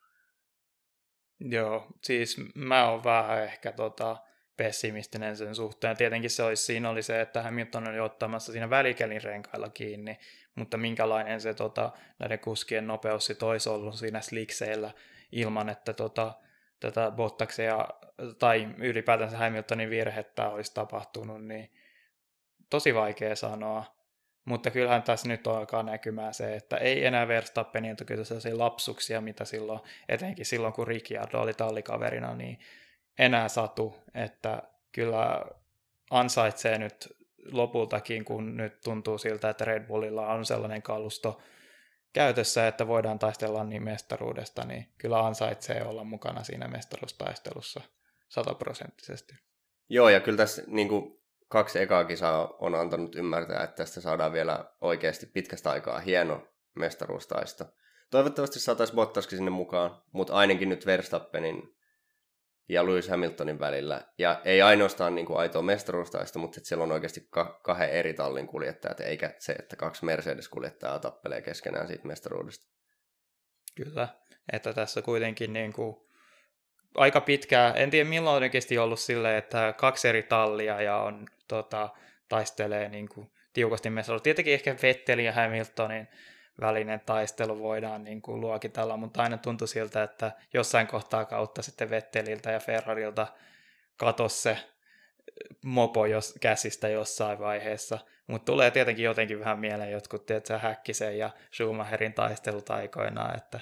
Joo, 1.41 1.87
siis 2.05 2.37
mä 2.55 2.91
oon 2.91 3.05
vähän 3.05 3.45
ehkä 3.45 3.73
tota, 3.73 4.17
pessimistinen 4.57 5.37
sen 5.37 5.55
suhteen. 5.55 5.97
Tietenkin 5.97 6.31
se 6.31 6.43
olisi, 6.43 6.63
siinä 6.63 6.91
oli 6.91 7.03
se, 7.03 7.21
että 7.21 7.43
Hamilton 7.43 7.89
oli 7.89 8.01
ottamassa 8.01 8.53
siinä 8.53 8.71
välikelin 8.71 9.23
renkailla 9.23 9.69
kiinni, 9.69 10.19
mutta 10.55 10.77
minkälainen 10.77 11.41
se 11.41 11.55
tota, 11.55 11.93
näiden 12.19 12.39
kuskien 12.39 12.87
nopeus 12.87 13.33
olisi 13.43 13.69
ollut 13.69 13.95
siinä 13.95 14.21
slikseillä 14.21 14.91
ilman, 15.32 15.68
että 15.68 15.92
tota, 15.92 16.35
tätä 16.80 17.11
Bottaksia 17.11 17.88
tai 18.38 18.68
ylipäätänsä 18.78 19.38
Hamiltonin 19.38 19.90
virhettä 19.90 20.49
olisi 20.49 20.75
tapahtunut, 20.75 21.44
niin 21.44 21.73
tosi 22.70 22.94
vaikea 22.94 23.37
sanoa. 23.37 23.85
Mutta 24.44 24.70
kyllähän 24.70 25.02
tässä 25.02 25.28
nyt 25.28 25.47
alkaa 25.47 25.82
näkymään 25.82 26.35
se, 26.35 26.56
että 26.56 26.76
ei 26.76 27.06
enää 27.06 27.28
Verstappenilta 27.28 28.04
kyllä 28.04 28.25
sellaisia 28.25 28.58
lapsuksia, 28.58 29.20
mitä 29.20 29.44
silloin, 29.44 29.80
etenkin 30.08 30.47
silloin 30.47 30.73
kun 30.73 30.86
Ricciardo 30.86 31.41
oli 31.41 31.54
tallikaverina, 31.54 32.34
niin 32.34 32.58
enää 33.19 33.49
satu, 33.49 33.97
että 34.14 34.62
kyllä 34.93 35.45
ansaitsee 36.10 36.78
nyt 36.78 37.17
lopultakin, 37.52 38.25
kun 38.25 38.56
nyt 38.56 38.80
tuntuu 38.84 39.19
siltä, 39.19 39.50
että 39.50 39.64
Red 39.64 39.86
Bullilla 39.86 40.26
on 40.26 40.47
sellainen 40.47 40.82
kalusto 40.82 41.41
käytössä, 42.19 42.69
että 42.69 42.87
voidaan 42.87 43.19
taistella 43.19 43.65
niin 43.65 43.83
mestaruudesta, 43.83 44.65
niin 44.65 44.87
kyllä 44.99 45.26
ansaitsee 45.26 45.85
olla 45.85 46.04
mukana 46.04 46.45
siinä 46.45 46.69
mestaruustaistelussa 46.69 47.81
sataprosenttisesti. 48.28 49.35
Joo, 49.89 50.09
ja 50.09 50.21
kyllä 50.21 50.37
tässä 50.37 50.63
niin 50.67 50.89
kuin, 50.89 51.21
kaksi 51.49 51.78
ekaa 51.78 52.04
kisaa 52.04 52.54
on 52.59 52.75
antanut 52.75 53.15
ymmärtää, 53.15 53.65
että 53.65 53.76
tästä 53.76 54.00
saadaan 54.00 54.33
vielä 54.33 54.65
oikeasti 54.81 55.26
pitkästä 55.26 55.71
aikaa 55.71 55.99
hieno 55.99 56.49
mestaruustaisto. 56.76 57.65
Toivottavasti 58.11 58.61
saataisiin 58.61 58.97
Bottaskin 58.97 59.39
sinne 59.39 59.50
mukaan, 59.50 60.02
mutta 60.13 60.35
ainakin 60.35 60.69
nyt 60.69 60.87
Verstappenin 60.87 61.76
ja 62.69 62.87
Lewis 62.87 63.09
Hamiltonin 63.09 63.61
välillä. 63.61 64.02
Ja 64.19 64.41
ei 64.45 64.63
ainoastaan 64.63 65.15
niin 65.15 65.26
kuin 65.26 65.39
aitoa 65.39 65.63
mestaruustaista, 65.63 66.39
mutta 66.39 66.61
siellä 66.63 66.83
on 66.83 66.93
oikeasti 66.93 67.26
ka- 67.31 67.61
kahden 67.63 67.91
eri 67.91 68.15
tallin 68.15 68.47
kuljettajat, 68.47 69.00
eikä 69.00 69.35
se, 69.39 69.52
että 69.52 69.76
kaksi 69.76 70.04
Mercedes-kuljettajaa 70.04 70.99
tappelee 70.99 71.43
keskenään 71.43 71.87
siitä 71.87 72.07
mestaruudesta. 72.07 72.67
Kyllä, 73.75 74.09
että 74.52 74.73
tässä 74.73 75.02
kuitenkin 75.02 75.52
niin 75.52 75.73
kuin 75.73 75.97
aika 76.95 77.21
pitkää, 77.21 77.73
en 77.73 77.91
tiedä 77.91 78.09
milloin 78.09 78.37
on 78.37 78.43
oikeasti 78.43 78.78
ollut 78.78 79.00
silleen, 79.00 79.39
että 79.39 79.75
kaksi 79.78 80.09
eri 80.09 80.23
tallia 80.23 80.83
ja 80.83 80.97
on, 80.97 81.26
tota, 81.49 81.89
taistelee 82.28 82.89
niin 82.89 83.09
kuin 83.09 83.31
tiukasti 83.52 83.91
mestaruudesta. 83.91 84.25
Tietenkin 84.25 84.54
ehkä 84.54 84.76
Vettelin 84.83 85.25
ja 85.25 85.33
Hamiltonin 85.33 86.09
välinen 86.60 87.00
taistelu 87.06 87.58
voidaan 87.58 88.04
niin 88.04 88.23
kuin 88.23 88.40
luokitella, 88.40 88.97
mutta 88.97 89.23
aina 89.23 89.38
tuntui 89.38 89.68
siltä, 89.68 90.02
että 90.02 90.32
jossain 90.54 90.86
kohtaa 90.86 91.25
kautta 91.25 91.62
sitten 91.62 91.90
Vetteliltä 91.90 92.50
ja 92.50 92.60
Ferrarilta 92.60 93.26
katosi 93.97 94.42
se 94.42 94.58
mopo 95.64 96.06
jos, 96.06 96.34
käsistä 96.40 96.88
jossain 96.88 97.38
vaiheessa. 97.38 97.99
Mutta 98.26 98.44
tulee 98.44 98.71
tietenkin 98.71 99.04
jotenkin 99.04 99.40
vähän 99.40 99.58
mieleen 99.58 99.92
jotkut, 99.92 100.26
tiedätkö, 100.26 100.58
Häkkisen 100.58 101.18
ja 101.18 101.30
Schumacherin 101.54 102.14
taistelut 102.14 102.71
aikoinaan. 102.71 103.36
Että... 103.36 103.60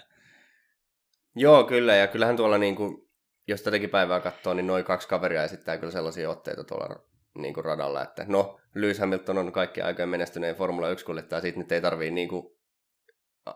Joo, 1.35 1.65
kyllä. 1.65 1.95
Ja 1.95 2.07
kyllähän 2.07 2.37
tuolla, 2.37 2.59
niin 2.59 2.77
kuin, 2.77 3.09
jos 3.49 3.63
tätäkin 3.63 3.91
päivää 3.91 4.21
katsoo, 4.21 4.55
niin 4.55 4.67
noin 4.67 4.85
kaksi 4.85 5.09
kaveria 5.09 5.45
esittää 5.45 5.79
kyllä 5.79 5.93
sellaisia 5.93 6.31
otteita 6.31 6.65
tuolla 6.65 7.07
niin 7.39 7.55
kuin 7.55 7.65
radalla, 7.65 8.03
että 8.03 8.25
no, 8.29 8.61
Lewis 8.75 8.99
Hamilton 8.99 9.39
on 9.39 9.53
kaikki 9.53 9.81
aikojen 9.81 10.09
menestyneen 10.09 10.57
Formula 10.57 10.95
1-kuljettaja, 10.95 11.41
siitä 11.41 11.59
nyt 11.59 11.73
ei 11.73 11.81
tarvii 11.81 12.11
niin 12.11 12.29
kuin 12.29 12.56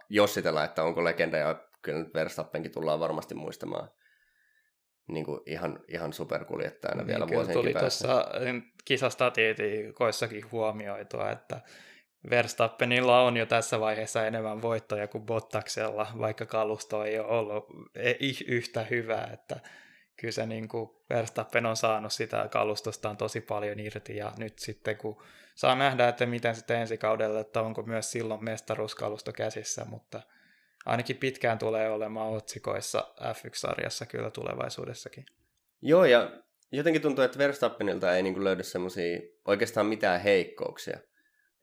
jossitella, 0.09 0.64
että 0.64 0.83
onko 0.83 1.05
legenda, 1.05 1.37
ja 1.37 1.64
kyllä 1.83 1.98
nyt 1.98 2.14
Verstappenkin 2.14 2.72
tullaan 2.72 3.00
varmasti 3.00 3.35
muistamaan 3.35 3.88
niin 5.09 5.24
kuin 5.24 5.40
ihan, 5.46 5.81
ihan 5.88 6.12
superkuljettajana 6.12 7.03
niin, 7.03 7.07
vielä 7.07 7.29
vuosien 7.29 7.57
tuli 7.57 7.74
tuossa 7.74 8.26
kisastatikoissakin 8.85 10.50
huomioitua, 10.53 11.31
että 11.31 11.61
Verstappenilla 12.31 13.22
on 13.22 13.37
jo 13.37 13.46
tässä 13.46 13.81
vaiheessa 13.81 14.26
enemmän 14.26 14.62
voittoja 14.62 15.09
kuin 15.09 15.26
Bottaksella, 15.26 16.07
vaikka 16.18 16.46
kalusto 16.46 17.05
ei 17.05 17.18
ole 17.18 17.29
ollut 17.29 17.64
yhtä 18.46 18.87
hyvää, 18.90 19.31
että 19.33 19.61
kyllä 20.16 20.33
se 20.33 20.46
niin 20.46 20.68
kuin 20.68 20.90
Verstappen 21.11 21.66
on 21.66 21.76
saanut 21.76 22.12
sitä 22.12 22.48
kalustostaan 22.50 23.16
tosi 23.16 23.40
paljon 23.40 23.81
irti 23.81 24.16
ja 24.16 24.33
nyt 24.38 24.59
sitten 24.59 24.96
kun 24.96 25.22
saa 25.61 25.75
nähdä, 25.75 26.09
että 26.09 26.27
miten 26.27 26.55
sitten 26.55 26.81
ensi 26.81 26.99
kaudella, 26.99 27.40
että 27.40 27.62
onko 27.62 27.83
myös 27.83 28.11
silloin 28.11 28.44
mestaruuskalusto 28.44 29.33
käsissä, 29.33 29.85
mutta 29.85 30.23
ainakin 30.87 31.16
pitkään 31.16 31.59
tulee 31.59 31.90
olemaan 31.90 32.33
otsikoissa 32.33 33.14
F1-sarjassa 33.20 34.07
kyllä 34.07 34.31
tulevaisuudessakin. 34.31 35.27
Joo, 35.83 36.05
ja 36.05 36.31
jotenkin 36.73 37.03
tuntuu, 37.03 37.25
että 37.25 37.38
Verstappenilta 37.38 38.16
ei 38.16 38.23
niin 38.23 38.44
löydy 38.44 38.62
semmoisia 38.62 39.20
oikeastaan 39.44 39.87
mitään 39.87 40.20
heikkouksia. 40.20 40.99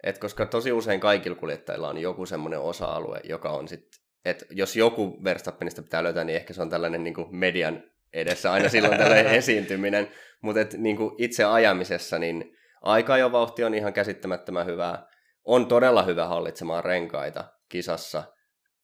Et 0.03 0.17
koska 0.17 0.45
tosi 0.45 0.71
usein 0.71 0.99
kaikilla 0.99 1.38
kuljettajilla 1.38 1.89
on 1.89 1.97
joku 1.97 2.25
semmoinen 2.25 2.60
osa-alue, 2.60 3.19
joka 3.23 3.49
on 3.49 3.67
sitten, 3.67 3.99
että 4.25 4.45
jos 4.49 4.75
joku 4.75 5.23
Verstappenista 5.23 5.83
pitää 5.83 6.03
löytää, 6.03 6.23
niin 6.23 6.36
ehkä 6.36 6.53
se 6.53 6.62
on 6.62 6.69
tällainen 6.69 7.03
niin 7.03 7.13
kuin 7.13 7.36
median 7.36 7.83
edessä 8.13 8.51
aina 8.51 8.69
silloin 8.69 8.97
tällainen 8.97 9.33
esiintyminen. 9.41 10.07
Mutta 10.41 10.60
niin 10.77 10.97
itse 11.17 11.43
ajamisessa, 11.43 12.19
niin 12.19 12.57
aika 12.88 13.17
jo 13.17 13.32
vauhti 13.32 13.63
on 13.63 13.73
ihan 13.73 13.93
käsittämättömän 13.93 14.65
hyvää. 14.65 15.08
On 15.43 15.67
todella 15.67 16.04
hyvä 16.04 16.26
hallitsemaan 16.28 16.84
renkaita 16.84 17.43
kisassa. 17.69 18.23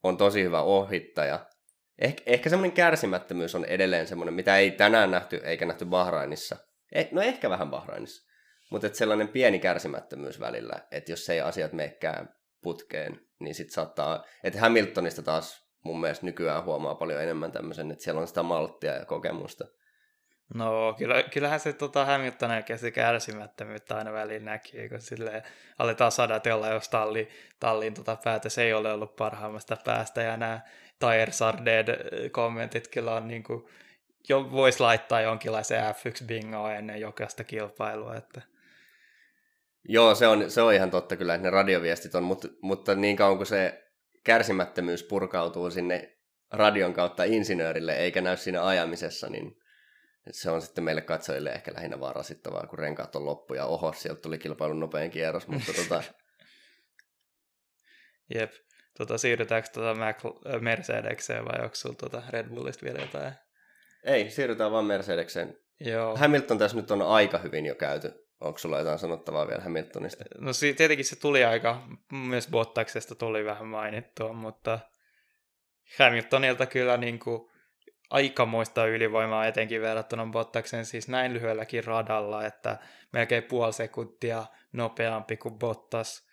On 0.03 0.17
tosi 0.17 0.43
hyvä 0.43 0.61
ohittaja. 0.61 1.45
Eh, 2.01 2.15
ehkä 2.25 2.49
semmoinen 2.49 2.75
kärsimättömyys 2.75 3.55
on 3.55 3.65
edelleen 3.65 4.07
semmoinen, 4.07 4.33
mitä 4.33 4.57
ei 4.57 4.71
tänään 4.71 5.11
nähty 5.11 5.41
eikä 5.43 5.65
nähty 5.65 5.85
Bahrainissa. 5.85 6.57
Eh, 6.91 7.09
no 7.11 7.21
ehkä 7.21 7.49
vähän 7.49 7.69
Bahrainissa. 7.69 8.29
Mutta 8.71 8.89
sellainen 8.93 9.27
pieni 9.27 9.59
kärsimättömyys 9.59 10.39
välillä, 10.39 10.75
että 10.91 11.11
jos 11.11 11.29
ei 11.29 11.41
asiat 11.41 11.73
meekään 11.73 12.29
putkeen, 12.63 13.19
niin 13.39 13.55
sitten 13.55 13.73
saattaa, 13.73 14.25
että 14.43 14.59
Hamiltonista 14.59 15.21
taas 15.21 15.63
mun 15.83 16.01
mielestä 16.01 16.25
nykyään 16.25 16.63
huomaa 16.63 16.95
paljon 16.95 17.21
enemmän 17.21 17.51
tämmöisen, 17.51 17.91
että 17.91 18.03
siellä 18.03 18.21
on 18.21 18.27
sitä 18.27 18.43
malttia 18.43 18.93
ja 18.93 19.05
kokemusta. 19.05 19.65
No 20.53 20.95
kyllä, 20.97 21.23
kyllähän 21.23 21.59
se 21.59 21.73
tota, 21.73 22.05
Hamiltonin 22.05 22.63
se 22.75 22.91
kärsimättömyyttä 22.91 23.95
aina 23.95 24.13
väliin 24.13 24.45
näkyy, 24.45 24.89
kun 24.89 25.01
sille 25.01 25.43
aletaan 25.79 26.11
sadatella, 26.11 26.67
jos 26.67 26.89
talli, 26.89 27.29
tallin 27.59 27.93
tota, 27.93 28.17
päätös 28.23 28.57
ei 28.57 28.73
ole 28.73 28.93
ollut 28.93 29.15
parhaimmasta 29.15 29.77
päästä, 29.85 30.21
ja 30.21 30.37
nämä 30.37 30.61
Tire 30.99 31.31
Sarded-kommentit 31.31 32.87
kyllä 32.87 33.15
on 33.15 33.27
niin 33.27 33.43
kuin, 33.43 33.65
jo 34.29 34.51
voisi 34.51 34.79
laittaa 34.79 35.21
jonkinlaisen 35.21 35.83
F1 35.83 36.25
bingo 36.25 36.69
ennen 36.69 37.01
jokaista 37.01 37.43
kilpailua. 37.43 38.15
Että... 38.15 38.41
Joo, 39.89 40.15
se 40.15 40.27
on, 40.27 40.51
se 40.51 40.61
on 40.61 40.73
ihan 40.73 40.91
totta 40.91 41.15
kyllä, 41.15 41.35
että 41.35 41.47
ne 41.47 41.51
radioviestit 41.51 42.15
on, 42.15 42.23
mutta, 42.23 42.47
mutta 42.61 42.95
niin 42.95 43.15
kauan 43.15 43.37
kuin 43.37 43.47
se 43.47 43.83
kärsimättömyys 44.23 45.03
purkautuu 45.03 45.71
sinne 45.71 46.17
radion 46.51 46.93
kautta 46.93 47.23
insinöörille 47.23 47.95
eikä 47.95 48.21
näy 48.21 48.37
siinä 48.37 48.65
ajamisessa, 48.65 49.29
niin 49.29 49.62
se 50.31 50.51
on 50.51 50.61
sitten 50.61 50.83
meille 50.83 51.01
katsojille 51.01 51.49
ehkä 51.49 51.73
lähinnä 51.75 51.99
vaan 51.99 52.15
rasittavaa, 52.15 52.67
kun 52.67 52.79
renkaat 52.79 53.15
on 53.15 53.25
loppu 53.25 53.53
ja 53.53 53.65
oho, 53.65 53.93
sieltä 53.93 54.21
tuli 54.21 54.37
kilpailun 54.37 54.79
nopein 54.79 55.11
kierros, 55.11 55.47
mutta 55.47 55.73
tota... 55.83 56.03
Jep. 58.33 58.51
Tota, 58.97 59.17
siirrytäänkö 59.17 59.69
tota 59.73 59.93
Mac- 59.93 60.59
Mercedekseen 60.59 61.45
vai 61.45 61.63
onko 61.63 61.75
sulla 61.75 61.95
tota 61.95 62.23
Red 62.29 62.49
Bullista 62.49 62.85
vielä 62.85 62.99
jotain? 62.99 63.33
Ei, 64.03 64.29
siirrytään 64.29 64.71
vaan 64.71 64.85
Mercedekseen. 64.85 65.57
Joo. 65.79 66.15
Hamilton 66.17 66.57
tässä 66.57 66.77
nyt 66.77 66.91
on 66.91 67.01
aika 67.01 67.37
hyvin 67.37 67.65
jo 67.65 67.75
käyty. 67.75 68.11
Onko 68.39 68.59
sulla 68.59 68.79
jotain 68.79 68.99
sanottavaa 68.99 69.47
vielä 69.47 69.61
Hamiltonista? 69.61 70.23
No 70.37 70.53
si- 70.53 70.73
tietenkin 70.73 71.05
se 71.05 71.15
tuli 71.15 71.43
aika, 71.43 71.87
myös 72.11 72.47
Bottaksesta 72.47 73.15
tuli 73.15 73.45
vähän 73.45 73.67
mainittua, 73.67 74.33
mutta 74.33 74.79
Hamiltonilta 75.99 76.65
kyllä 76.65 76.97
niin 76.97 77.19
kuin 77.19 77.51
aikamoista 78.09 78.85
ylivoimaa 78.85 79.47
etenkin 79.47 79.81
verrattuna 79.81 80.25
Bottaksen 80.25 80.85
siis 80.85 81.07
näin 81.07 81.33
lyhyelläkin 81.33 81.83
radalla, 81.83 82.45
että 82.45 82.77
melkein 83.13 83.43
puoli 83.43 83.73
sekuntia 83.73 84.45
nopeampi 84.73 85.37
kuin 85.37 85.59
Bottas. 85.59 86.27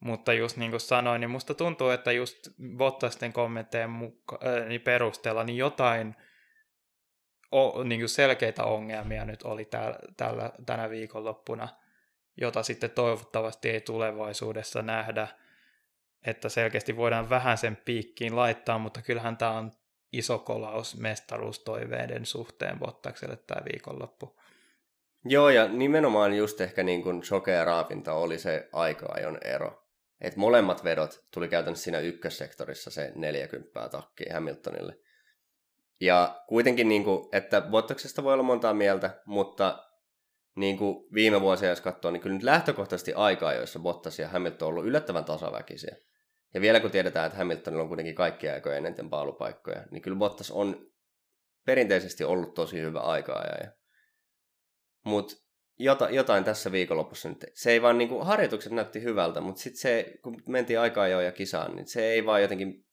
Mutta 0.00 0.32
just 0.32 0.56
niin 0.56 0.70
kuin 0.70 0.80
sanoin, 0.80 1.20
niin 1.20 1.30
musta 1.30 1.54
tuntuu, 1.54 1.90
että 1.90 2.12
just 2.12 2.48
Bottasten 2.76 3.32
kommenttejen 3.32 3.90
muka- 3.90 4.38
äh, 4.46 4.68
niin 4.68 4.80
perusteella 4.80 5.44
niin 5.44 5.56
jotain 5.56 6.16
o, 7.52 7.82
niin 7.84 8.00
kuin 8.00 8.08
selkeitä 8.08 8.64
ongelmia 8.64 9.24
nyt 9.24 9.42
oli 9.42 9.64
täällä, 9.64 9.98
tällä, 10.16 10.52
tänä 10.66 10.90
viikonloppuna, 10.90 11.68
jota 12.36 12.62
sitten 12.62 12.90
toivottavasti 12.90 13.70
ei 13.70 13.80
tulevaisuudessa 13.80 14.82
nähdä, 14.82 15.28
että 16.26 16.48
selkeästi 16.48 16.96
voidaan 16.96 17.30
vähän 17.30 17.58
sen 17.58 17.76
piikkiin 17.76 18.36
laittaa, 18.36 18.78
mutta 18.78 19.02
kyllähän 19.02 19.36
tämä 19.36 19.50
on 19.50 19.72
iso 20.12 20.38
kolaus 20.38 20.96
mestaruustoiveiden 20.96 22.26
suhteen 22.26 22.78
Bottakselle 22.78 23.36
tämä 23.36 23.64
viikonloppu. 23.64 24.40
Joo, 25.24 25.50
ja 25.50 25.68
nimenomaan 25.68 26.36
just 26.36 26.60
ehkä 26.60 26.82
niin 26.82 27.02
kuin 27.02 27.22
raavinta 27.64 28.12
oli 28.12 28.38
se 28.38 28.68
aika-ajon 28.72 29.38
ero. 29.44 29.82
Et 30.20 30.36
molemmat 30.36 30.84
vedot 30.84 31.24
tuli 31.34 31.48
käytännössä 31.48 31.84
siinä 31.84 31.98
ykkössektorissa 31.98 32.90
se 32.90 33.12
40 33.14 33.88
takkiin 33.88 34.34
Hamiltonille. 34.34 34.98
Ja 36.00 36.44
kuitenkin, 36.48 36.88
niin 36.88 37.04
kuin, 37.04 37.28
että 37.32 37.60
Bottaksesta 37.60 38.24
voi 38.24 38.32
olla 38.32 38.42
montaa 38.42 38.74
mieltä, 38.74 39.22
mutta 39.26 39.86
niin 40.56 40.78
kuin 40.78 41.06
viime 41.14 41.40
vuosia 41.40 41.68
jos 41.68 41.80
katsoo, 41.80 42.10
niin 42.10 42.20
kyllä 42.20 42.34
nyt 42.34 42.42
lähtökohtaisesti 42.42 43.12
aikaa, 43.14 43.52
joissa 43.52 43.78
Bottas 43.78 44.18
ja 44.18 44.28
Hamilton 44.28 44.66
on 44.66 44.70
ollut 44.70 44.86
yllättävän 44.86 45.24
tasaväkisiä. 45.24 45.96
Ja 46.54 46.60
vielä 46.60 46.80
kun 46.80 46.90
tiedetään, 46.90 47.26
että 47.26 47.38
Hamiltonilla 47.38 47.82
on 47.82 47.88
kuitenkin 47.88 48.14
kaikkia 48.14 48.54
aikoja 48.54 48.76
eniten 48.76 49.10
paalupaikkoja, 49.10 49.84
niin 49.90 50.02
kyllä 50.02 50.18
Bottas 50.18 50.50
on 50.50 50.86
perinteisesti 51.66 52.24
ollut 52.24 52.54
tosi 52.54 52.80
hyvä 52.80 53.00
aikaa. 53.00 53.44
Mutta 55.04 55.34
jota, 55.78 56.10
jotain 56.10 56.44
tässä 56.44 56.72
viikonlopussa 56.72 57.28
nyt, 57.28 57.44
se 57.54 57.70
ei 57.70 57.82
vaan, 57.82 57.98
niin 57.98 58.08
kuin, 58.08 58.26
harjoitukset 58.26 58.72
näytti 58.72 59.02
hyvältä, 59.02 59.40
mutta 59.40 59.62
sitten 59.62 59.80
se, 59.80 60.14
kun 60.22 60.42
mentiin 60.46 60.80
aikaa 60.80 61.08
jo 61.08 61.20
ja 61.20 61.32
kisaan, 61.32 61.76
niin 61.76 61.86
se 61.86 62.06
ei 62.06 62.26
vaan 62.26 62.42
jotenkin, 62.42 62.86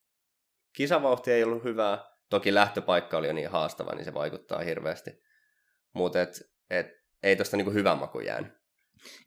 kisavauhti 0.73 1.31
ei 1.31 1.43
ollut 1.43 1.63
hyvää, 1.63 2.05
toki 2.29 2.53
lähtöpaikka 2.53 3.17
oli 3.17 3.27
jo 3.27 3.33
niin 3.33 3.49
haastava, 3.49 3.95
niin 3.95 4.05
se 4.05 4.13
vaikuttaa 4.13 4.59
hirveästi, 4.59 5.11
mutta 5.93 6.21
et, 6.21 6.41
et, 6.69 6.87
ei 7.23 7.35
tosta 7.35 7.57
niin 7.57 7.73
hyvän 7.73 7.97
maku 7.97 8.19
jäänyt. 8.19 8.53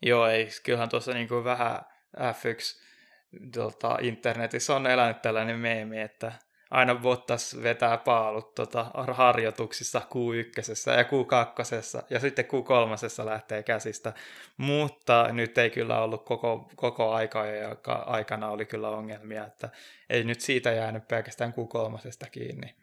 Joo, 0.03 0.27
ei, 0.27 0.49
kyllähän 0.65 0.89
tuossa 0.89 1.13
niin 1.13 1.29
vähän 1.45 1.81
F1 2.17 2.87
tota, 3.55 3.99
internetissä 4.01 4.77
on 4.77 4.87
elänyt 4.87 5.23
tällainen 5.23 5.59
meemi, 5.59 6.01
että 6.01 6.33
aina 6.71 6.95
Bottas 6.95 7.57
vetää 7.63 7.97
paalut 7.97 8.55
tota, 8.55 8.91
harjoituksissa 9.13 10.03
Q1 10.05 10.97
ja 10.97 11.03
Q2 11.03 12.07
ja 12.11 12.21
sitten 12.21 12.45
Q3 12.45 13.25
lähtee 13.25 13.63
käsistä. 13.63 14.13
Mutta 14.57 15.33
nyt 15.33 15.59
ei 15.59 15.71
kyllä 15.71 16.03
ollut 16.03 16.25
koko, 16.25 16.71
koko 16.77 17.13
aika, 17.13 17.47
joka 17.47 17.93
aikana 17.93 18.49
oli 18.49 18.67
kyllä 18.67 18.89
ongelmia, 18.89 19.47
että 19.47 19.69
ei 20.11 20.25
nyt 20.25 20.41
siitä 20.41 20.73
jäänyt 20.73 21.09
pelkästään 21.09 21.55
Q3 21.55 22.29
kiinni. 22.31 22.75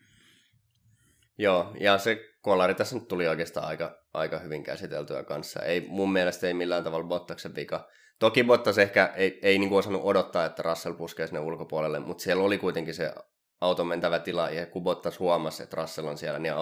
Joo, 1.38 1.76
ja 1.80 1.98
se 1.98 2.34
kolari 2.42 2.76
tässä 2.76 2.96
nyt 2.96 3.08
tuli 3.08 3.28
oikeastaan 3.28 3.68
aika, 3.68 3.98
aika 4.14 4.40
hyvin 4.40 4.64
käsiteltyä 4.64 5.24
kanssa. 5.24 5.62
Ei, 5.62 5.86
mun 5.88 6.12
mielestä 6.12 6.48
ei 6.48 6.54
millään 6.54 6.84
tavalla 6.84 7.08
Bottaksen 7.08 7.56
vika. 7.56 7.90
Toki 8.20 8.44
Bottas 8.44 8.78
ehkä 8.78 9.14
ei, 9.16 9.40
ei 9.42 9.58
niin 9.58 9.70
kuin 9.70 9.80
osannut 9.80 10.02
odottaa, 10.04 10.46
että 10.46 10.64
Russell 10.64 10.96
puskee 10.96 11.28
sinne 11.28 11.40
ulkopuolelle, 11.40 12.00
mutta 12.00 12.24
siellä 12.24 12.44
oli 12.44 12.58
kuitenkin 12.58 12.94
se 12.94 13.14
auton 13.62 13.88
mentävä 13.88 14.20
tila, 14.20 14.50
ja 14.50 14.66
kun 14.66 14.84
Bottas 14.84 15.20
huomasi, 15.20 15.64
että 15.64 15.82
Russell 15.82 16.08
on 16.08 16.18
siellä, 16.18 16.40
niin 16.40 16.54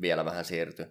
vielä 0.00 0.24
vähän 0.24 0.44
siirtyi. 0.44 0.86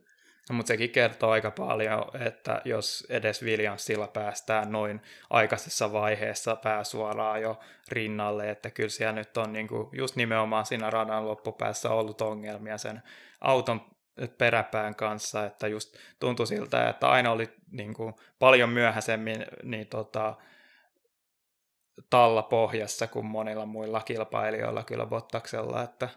No, 0.50 0.56
mutta 0.56 0.68
sekin 0.68 0.90
kertoo 0.90 1.32
aika 1.32 1.52
paljon, 1.52 2.04
että 2.20 2.62
jos 2.66 3.08
edes 3.10 3.44
Williamsilla 3.44 4.08
päästään 4.08 4.72
noin 4.72 5.02
aikaisessa 5.30 5.92
vaiheessa 5.92 6.56
pääsuoraan 6.56 7.42
jo 7.42 7.60
rinnalle, 7.90 8.50
että 8.50 8.70
kyllä 8.70 8.90
siellä 8.90 9.14
nyt 9.14 9.38
on 9.38 9.54
niin 9.54 9.68
kuin 9.68 9.90
just 9.92 10.16
nimenomaan 10.16 10.66
siinä 10.66 10.90
radan 10.90 11.28
loppupäässä 11.28 11.90
ollut 11.90 12.22
ongelmia 12.22 12.78
sen 12.78 13.02
auton 13.42 13.95
peräpään 14.38 14.96
kanssa, 14.96 15.46
että 15.46 15.68
just 15.68 15.96
tuntui 16.20 16.48
siltä, 16.48 16.90
että 16.90 17.10
aina 17.10 17.32
oli 17.32 17.50
niin 17.72 17.94
kuin 17.94 18.14
paljon 18.40 18.70
myöhäisemmin 18.70 19.46
niin 19.64 19.88
tota, 19.88 20.36
talla 22.10 22.42
pohjassa 22.42 23.08
kuin 23.08 23.26
monilla 23.26 23.66
muilla 23.66 24.02
kilpailijoilla 24.02 24.84
kyllä 24.84 25.06
Bottaksella. 25.06 25.84
Että... 25.84 26.10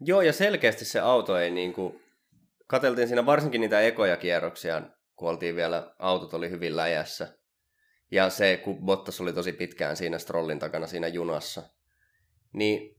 Joo, 0.00 0.20
ja 0.22 0.32
selkeästi 0.32 0.84
se 0.84 1.00
auto 1.00 1.38
ei 1.38 1.50
niin 1.50 1.72
kuin, 1.72 2.02
kateltiin 2.66 3.08
siinä 3.08 3.26
varsinkin 3.26 3.60
niitä 3.60 3.80
ekoja 3.80 4.16
kierroksia, 4.16 4.82
kun 5.16 5.28
oltiin 5.28 5.56
vielä, 5.56 5.94
autot 5.98 6.34
oli 6.34 6.50
hyvin 6.50 6.76
läjässä. 6.76 7.38
Ja 8.10 8.30
se, 8.30 8.56
kun 8.56 8.84
Bottas 8.84 9.20
oli 9.20 9.32
tosi 9.32 9.52
pitkään 9.52 9.96
siinä 9.96 10.18
strollin 10.18 10.58
takana 10.58 10.86
siinä 10.86 11.08
junassa, 11.08 11.62
niin 12.52 12.96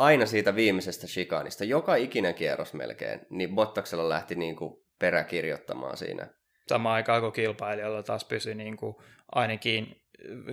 aina 0.00 0.26
siitä 0.26 0.54
viimeisestä 0.54 1.06
shikaanista, 1.06 1.64
joka 1.64 1.94
ikinen 1.94 2.34
kierros 2.34 2.74
melkein, 2.74 3.20
niin 3.30 3.54
Bottaksella 3.54 4.08
lähti 4.08 4.34
niin 4.34 4.56
kuin 4.56 4.74
peräkirjoittamaan 4.98 5.96
siinä. 5.96 6.26
Samaan 6.68 6.94
aikaan 6.94 7.22
kun 7.22 7.32
kilpailijalla 7.32 8.02
taas 8.02 8.24
pysyi 8.24 8.54
niin 8.54 8.76
kuin 8.76 8.96
ainakin, 9.32 10.02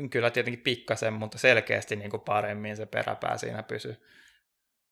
kyllä 0.09 0.29
tietenkin 0.29 0.63
pikkasen, 0.63 1.13
mutta 1.13 1.37
selkeästi 1.37 1.95
niin 1.95 2.11
kuin 2.11 2.21
paremmin 2.21 2.77
se 2.77 2.85
peräpää 2.85 3.37
siinä 3.37 3.63
pysyi. 3.63 3.95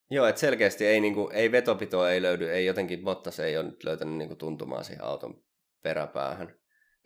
Joo, 0.10 0.28
että 0.28 0.42
selkeästi 0.42 0.86
ei, 0.86 1.00
niin 1.00 1.14
kuin, 1.14 1.36
ei 1.36 1.52
vetopitoa 1.52 2.12
ei 2.12 2.22
löydy, 2.22 2.52
ei 2.52 2.66
jotenkin 2.66 3.04
Bottas 3.04 3.40
ei 3.40 3.58
ole 3.58 3.66
nyt 3.66 3.84
löytänyt 3.84 4.16
niin 4.16 4.28
kuin 4.28 4.38
tuntumaan 4.38 4.84
siihen 4.84 5.04
auton 5.04 5.44
peräpäähän. 5.84 6.56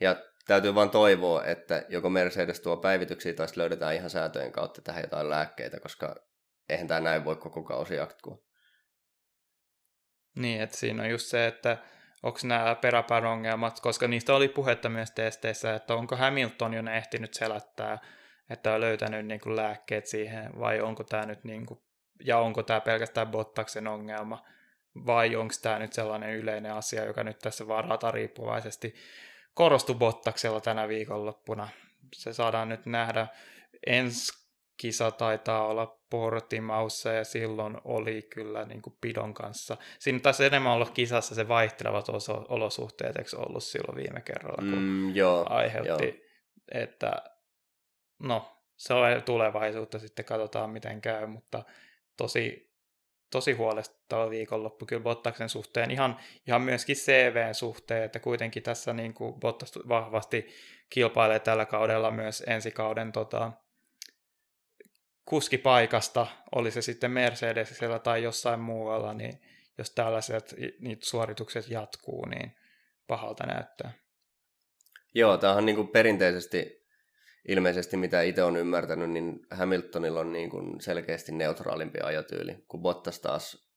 Ja 0.01 0.15
täytyy 0.47 0.75
vaan 0.75 0.89
toivoa, 0.89 1.45
että 1.45 1.85
joko 1.89 2.09
Mercedes 2.09 2.59
tuo 2.59 2.77
päivityksiä 2.77 3.33
tai 3.33 3.47
löydetään 3.55 3.95
ihan 3.95 4.09
säätöjen 4.09 4.51
kautta 4.51 4.81
tähän 4.81 5.03
jotain 5.03 5.29
lääkkeitä, 5.29 5.79
koska 5.79 6.28
eihän 6.69 6.88
tämä 6.88 6.99
näin 6.99 7.25
voi 7.25 7.36
koko 7.36 7.63
kausi 7.63 7.95
jatkua. 7.95 8.38
Niin, 10.36 10.62
että 10.62 10.77
siinä 10.77 11.03
on 11.03 11.10
just 11.10 11.27
se, 11.27 11.47
että 11.47 11.77
onko 12.23 12.39
nämä 12.43 12.75
peräpään 12.75 13.25
ongelmat, 13.25 13.79
koska 13.79 14.08
niistä 14.08 14.34
oli 14.34 14.47
puhetta 14.47 14.89
myös 14.89 15.12
testeissä, 15.12 15.75
että 15.75 15.93
onko 15.93 16.15
Hamilton 16.15 16.73
jo 16.73 16.84
ehtinyt 16.95 17.34
selättää, 17.34 17.97
että 18.49 18.73
on 18.73 18.82
löytänyt 18.82 19.25
niin 19.25 19.39
kuin 19.39 19.55
lääkkeet 19.55 20.05
siihen, 20.05 20.60
vai 20.60 20.82
onko 20.82 21.03
tämä 21.03 21.25
nyt 21.25 21.43
niin 21.43 21.65
kuin, 21.65 21.79
ja 22.25 22.38
onko 22.38 22.63
tämä 22.63 22.82
pelkästään 22.82 23.27
Bottaksen 23.27 23.88
ongelma, 23.88 24.45
vai 25.05 25.36
onko 25.36 25.53
tämä 25.62 25.79
nyt 25.79 25.93
sellainen 25.93 26.36
yleinen 26.36 26.73
asia, 26.73 27.05
joka 27.05 27.23
nyt 27.23 27.39
tässä 27.39 27.67
varata 27.67 28.12
riippuvaisesti 28.12 28.95
korostui 29.53 29.95
Bottaksella 29.95 30.62
tänä 30.62 30.88
viikonloppuna. 30.88 31.69
Se 32.15 32.34
saadaan 32.34 32.69
nyt 32.69 32.86
nähdä. 32.86 33.27
Ensi 33.88 34.32
kisa 34.77 35.12
taitaa 35.12 35.67
olla 35.67 35.98
Portimaussa 36.10 37.12
ja 37.12 37.24
silloin 37.24 37.78
oli 37.84 38.22
kyllä 38.22 38.65
niin 38.65 38.82
kuin 38.82 38.98
pidon 39.02 39.34
kanssa. 39.34 39.78
Siinä 40.00 40.19
taisi 40.19 40.45
enemmän 40.45 40.72
olla 40.72 40.86
kisassa 40.86 41.36
se 41.36 41.48
vaihtelevat 41.48 42.10
oso- 42.10 42.45
olosuhteet, 42.50 43.15
eikö 43.15 43.38
ollut 43.38 43.63
silloin 43.63 43.98
viime 43.98 44.22
kerralla, 44.22 44.58
kun 44.58 44.82
mm, 44.82 45.15
joo, 45.15 45.45
aiheutti, 45.50 46.06
joo. 46.06 46.13
että 46.72 47.24
no, 48.19 48.60
se 48.78 48.93
on 48.93 49.24
tulevaisuutta, 49.26 50.00
sitten 50.00 50.26
katsotaan 50.26 50.69
miten 50.69 51.02
käy, 51.02 51.28
mutta 51.28 51.63
tosi, 52.17 52.74
tosi 53.32 53.52
huolestuttava 53.52 54.30
viikonloppu 54.30 54.86
kyllä 54.86 55.04
Bottaksen 55.04 55.50
suhteen, 55.50 55.91
ihan, 55.91 56.17
ihan 56.48 56.62
myöskin 56.62 56.95
CVn 56.95 57.56
suhteen, 57.56 58.04
että 58.04 58.19
kuitenkin 58.19 58.63
tässä 58.63 58.93
niin 58.93 59.13
kuin 59.13 59.39
Bottas 59.39 59.80
vahvasti 59.89 60.48
kilpailee 60.89 61.39
tällä 61.39 61.65
kaudella 61.65 62.12
myös 62.12 62.43
ensi 62.48 62.72
kauden 62.72 63.12
tota, 63.12 63.52
kuskipaikasta, 65.29 66.27
oli 66.55 66.71
se 66.71 66.81
sitten 66.81 67.11
Mercedesillä 67.11 67.99
tai 67.99 68.23
jossain 68.23 68.59
muualla, 68.59 69.13
niin 69.13 69.41
jos 69.77 69.91
tällaiset 69.91 70.55
niitä 70.79 71.05
suoritukset 71.05 71.69
jatkuu, 71.69 72.25
niin 72.25 72.55
pahalta 73.07 73.45
näyttää. 73.45 73.91
Joo, 75.15 75.37
tämä 75.37 75.53
on 75.53 75.65
niin 75.65 75.75
kuin 75.75 75.87
perinteisesti 75.87 76.79
ilmeisesti 77.47 77.97
mitä 77.97 78.21
itse 78.21 78.43
on 78.43 78.57
ymmärtänyt, 78.57 79.09
niin 79.09 79.39
Hamiltonilla 79.51 80.19
on 80.19 80.33
niin 80.33 80.49
kuin 80.49 80.81
selkeästi 80.81 81.31
neutraalimpi 81.31 81.99
ajotyyli, 81.99 82.63
kun 82.67 82.81
Bottas 82.81 83.19
taas 83.19 83.69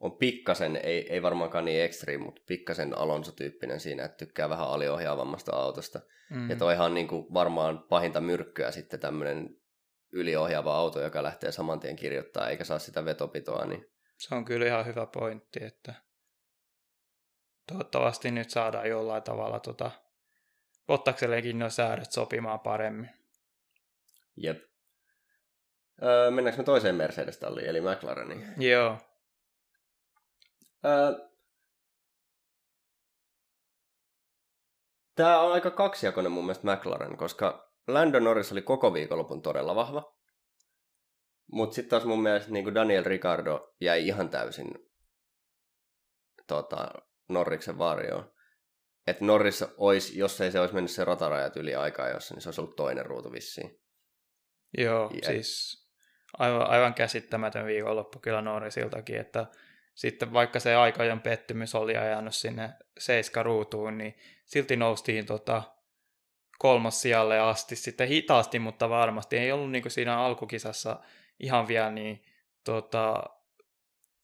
on 0.00 0.16
pikkasen, 0.16 0.76
ei, 0.76 1.12
ei 1.12 1.22
varmaankaan 1.22 1.64
niin 1.64 1.82
extreme, 1.82 2.24
mutta 2.24 2.42
pikkasen 2.46 2.98
Alonso-tyyppinen 2.98 3.80
siinä, 3.80 4.04
että 4.04 4.16
tykkää 4.16 4.48
vähän 4.48 4.68
aliohjaavammasta 4.68 5.56
autosta. 5.56 6.00
Mm. 6.30 6.50
Ja 6.50 6.56
toihan 6.56 6.86
on 6.86 6.94
niin 6.94 7.08
kuin 7.08 7.26
varmaan 7.34 7.78
pahinta 7.88 8.20
myrkkyä 8.20 8.70
sitten 8.70 9.00
tämmöinen 9.00 9.59
yliohjaava 10.12 10.76
auto, 10.76 11.00
joka 11.00 11.22
lähtee 11.22 11.52
saman 11.52 11.80
tien 11.80 11.96
kirjoittaa 11.96 12.48
eikä 12.48 12.64
saa 12.64 12.78
sitä 12.78 13.04
vetopitoa. 13.04 13.64
Niin... 13.64 13.86
Se 14.16 14.34
on 14.34 14.44
kyllä 14.44 14.66
ihan 14.66 14.86
hyvä 14.86 15.06
pointti, 15.06 15.64
että 15.64 15.94
toivottavasti 17.66 18.30
nyt 18.30 18.50
saadaan 18.50 18.88
jollain 18.88 19.22
tavalla 19.22 19.60
tota, 19.60 19.90
Bottaksellekin 20.86 21.58
nuo 21.58 21.70
säädöt 21.70 22.12
sopimaan 22.12 22.60
paremmin. 22.60 23.10
Jep. 24.36 24.62
Öö, 26.02 26.30
mennäänkö 26.30 26.60
me 26.62 26.64
toiseen 26.64 26.94
Mercedes-talliin, 26.94 27.68
eli 27.68 27.80
McLareniin? 27.80 28.54
Joo. 28.58 28.98
Öö, 30.84 31.30
Tämä 35.14 35.40
on 35.40 35.52
aika 35.52 35.70
kaksijakoinen 35.70 36.32
mun 36.32 36.44
mielestä 36.44 36.76
McLaren, 36.76 37.16
koska 37.16 37.69
Lando 37.94 38.20
Norris 38.20 38.52
oli 38.52 38.62
koko 38.62 38.92
viikonlopun 38.92 39.42
todella 39.42 39.74
vahva. 39.74 40.16
Mutta 41.52 41.74
sitten 41.74 41.90
taas 41.90 42.04
mun 42.04 42.22
mielestä 42.22 42.50
niin 42.50 42.74
Daniel 42.74 43.04
Ricardo 43.04 43.74
jäi 43.80 44.06
ihan 44.06 44.30
täysin 44.30 44.74
tota, 46.46 46.88
Norriksen 47.28 47.78
varjoon. 47.78 48.32
Että 49.06 49.24
Norris 49.24 49.64
olisi, 49.76 50.18
jos 50.18 50.40
ei 50.40 50.52
se 50.52 50.60
olisi 50.60 50.74
mennyt 50.74 50.90
se 50.90 51.04
ratarajat 51.04 51.56
yli 51.56 51.74
aikaa 51.74 52.08
jossa, 52.08 52.34
niin 52.34 52.42
se 52.42 52.48
olisi 52.48 52.60
ollut 52.60 52.76
toinen 52.76 53.06
ruutu 53.06 53.32
vissiin. 53.32 53.80
Joo, 54.78 55.10
ja... 55.22 55.28
siis 55.28 55.80
aivan, 56.38 56.70
aivan 56.70 56.94
käsittämätön 56.94 57.66
viikonloppu 57.66 58.18
kyllä 58.18 58.42
Norrisiltakin, 58.42 59.20
että 59.20 59.46
sitten 59.94 60.32
vaikka 60.32 60.60
se 60.60 60.74
aikajan 60.74 61.20
pettymys 61.20 61.74
oli 61.74 61.96
ajanut 61.96 62.34
sinne 62.34 62.70
seiska 62.98 63.42
ruutuun, 63.42 63.98
niin 63.98 64.14
silti 64.44 64.76
noustiin 64.76 65.26
tota 65.26 65.62
kolmas 66.60 67.02
sijalle 67.02 67.38
asti 67.38 67.76
sitten 67.76 68.08
hitaasti, 68.08 68.58
mutta 68.58 68.88
varmasti 68.88 69.38
ei 69.38 69.52
ollut 69.52 69.70
niin 69.70 69.82
kuin 69.82 69.92
siinä 69.92 70.18
alkukisassa 70.18 71.00
ihan 71.38 71.68
vielä 71.68 71.90
niin 71.90 72.22
tota, 72.64 73.22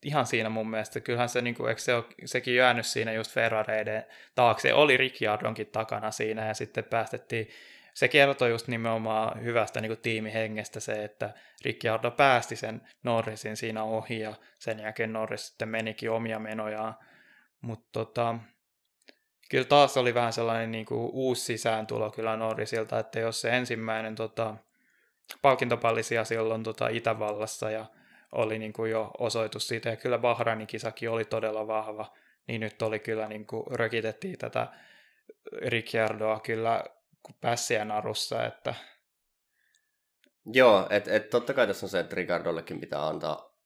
ihan 0.02 0.26
siinä 0.26 0.48
mun 0.48 0.70
mielestä. 0.70 1.00
Kyllähän 1.00 1.28
se, 1.28 1.42
niin 1.42 1.54
kuin, 1.54 1.68
eikö 1.68 1.80
se 1.80 1.94
ole, 1.94 2.04
sekin 2.24 2.54
jäänyt 2.54 2.86
siinä 2.86 3.12
just 3.12 3.32
Ferrareiden 3.32 4.06
taakse. 4.34 4.74
Oli 4.74 4.96
Ricciardonkin 4.96 5.66
takana 5.66 6.10
siinä 6.10 6.46
ja 6.46 6.54
sitten 6.54 6.84
päästettiin 6.84 7.48
se 7.94 8.08
kertoi 8.08 8.50
just 8.50 8.68
nimenomaan 8.68 9.42
hyvästä 9.42 9.80
niin 9.80 9.90
kuin 9.90 10.00
tiimihengestä 10.00 10.80
se, 10.80 11.04
että 11.04 11.34
Ricciardo 11.64 12.10
päästi 12.10 12.56
sen 12.56 12.82
Norrisin 13.02 13.56
siinä 13.56 13.82
ohi 13.82 14.20
ja 14.20 14.34
sen 14.58 14.80
jälkeen 14.80 15.12
Norris 15.12 15.46
sitten 15.46 15.68
menikin 15.68 16.10
omia 16.10 16.38
menojaan. 16.38 16.94
Mutta 17.60 17.88
tota, 17.92 18.38
kyllä 19.50 19.64
taas 19.64 19.96
oli 19.96 20.14
vähän 20.14 20.32
sellainen 20.32 20.70
niin 20.70 20.86
kuin 20.86 21.10
uusi 21.12 21.44
sisääntulo 21.44 22.10
kyllä 22.10 22.36
Norrisilta, 22.36 22.98
että 22.98 23.20
jos 23.20 23.40
se 23.40 23.56
ensimmäinen 23.56 24.14
tota, 24.14 24.56
palkintopallisia 25.42 26.24
silloin 26.24 26.62
tota, 26.62 26.88
Itävallassa 26.88 27.70
ja 27.70 27.86
oli 28.32 28.58
niin 28.58 28.72
kuin 28.72 28.90
jo 28.90 29.10
osoitus 29.18 29.68
siitä, 29.68 29.88
ja 29.88 29.96
kyllä 29.96 30.18
Bahrainin 30.18 30.66
kisakin 30.66 31.10
oli 31.10 31.24
todella 31.24 31.66
vahva, 31.66 32.12
niin 32.48 32.60
nyt 32.60 32.82
oli 32.82 32.98
kyllä, 32.98 33.28
niin 33.28 33.46
kuin 33.46 33.66
rökitettiin 33.70 34.38
tätä 34.38 34.68
Ricciardoa 35.52 36.40
kyllä 36.40 36.84
pässiä 37.40 37.84
narussa, 37.84 38.46
että... 38.46 38.74
Joo, 40.52 40.86
että 40.90 41.12
et 41.12 41.30
totta 41.30 41.54
kai 41.54 41.66
tässä 41.66 41.86
on 41.86 41.90
se, 41.90 42.00
että 42.00 42.16
Ricardollekin 42.16 42.80
pitää 42.80 43.06
antaa 43.06 43.56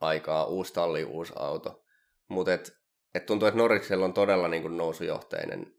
aikaa, 0.00 0.44
uusi 0.44 0.72
talli, 0.72 1.04
uusi 1.04 1.32
auto, 1.36 1.84
mutta 2.28 2.54
et, 2.54 2.76
et 3.16 3.26
tuntuu, 3.26 3.48
että 3.48 3.58
Norriksella 3.58 4.04
on 4.04 4.14
todella 4.14 4.48
niin 4.48 4.62
kuin 4.62 4.76
nousujohteinen 4.76 5.74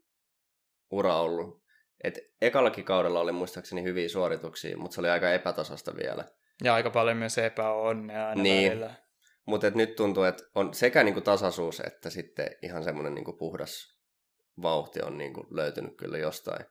ura 0.90 1.20
ollut. 1.20 1.62
Et 2.04 2.18
ekallakin 2.40 2.84
kaudella 2.84 3.20
oli 3.20 3.32
muistaakseni 3.32 3.82
hyviä 3.82 4.08
suorituksia, 4.08 4.76
mutta 4.76 4.94
se 4.94 5.00
oli 5.00 5.10
aika 5.10 5.30
epätasasta 5.30 5.96
vielä. 5.96 6.24
Ja 6.64 6.74
aika 6.74 6.90
paljon 6.90 7.16
myös 7.16 7.38
epäonnea 7.38 8.28
aina 8.28 8.42
niin. 8.42 8.70
välillä. 8.70 8.94
Mutta 9.46 9.70
nyt 9.70 9.96
tuntuu, 9.96 10.22
että 10.22 10.44
on 10.54 10.74
sekä 10.74 11.02
niinku 11.02 11.20
tasaisuus 11.20 11.80
että 11.80 12.10
sitten 12.10 12.50
ihan 12.62 12.84
semmoinen 12.84 13.14
niinku 13.14 13.32
puhdas 13.32 13.98
vauhti 14.62 15.02
on 15.02 15.18
niinku 15.18 15.46
löytynyt 15.50 15.96
kyllä 15.96 16.18
jostain. 16.18 16.66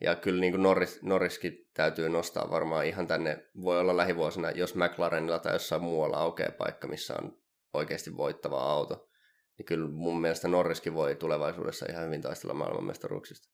Ja 0.00 0.14
kyllä 0.14 0.40
niin 0.40 0.52
kuin 0.52 0.62
Norris, 0.62 1.02
Norriskin 1.02 1.70
täytyy 1.74 2.08
nostaa 2.08 2.50
varmaan 2.50 2.86
ihan 2.86 3.06
tänne, 3.06 3.46
voi 3.62 3.80
olla 3.80 3.96
lähivuosina, 3.96 4.50
jos 4.50 4.74
McLarenilla 4.74 5.38
tai 5.38 5.52
jossain 5.52 5.82
muualla 5.82 6.16
aukeaa 6.16 6.52
paikka, 6.58 6.88
missä 6.88 7.14
on 7.22 7.38
oikeasti 7.72 8.16
voittava 8.16 8.60
auto, 8.60 9.07
niin 9.58 9.66
kyllä 9.66 9.88
mun 9.88 10.20
mielestä 10.20 10.48
Norriskin 10.48 10.94
voi 10.94 11.14
tulevaisuudessa 11.14 11.86
ihan 11.90 12.04
hyvin 12.04 12.22
taistella 12.22 12.54
maailmanmestaruuksista. 12.54 13.48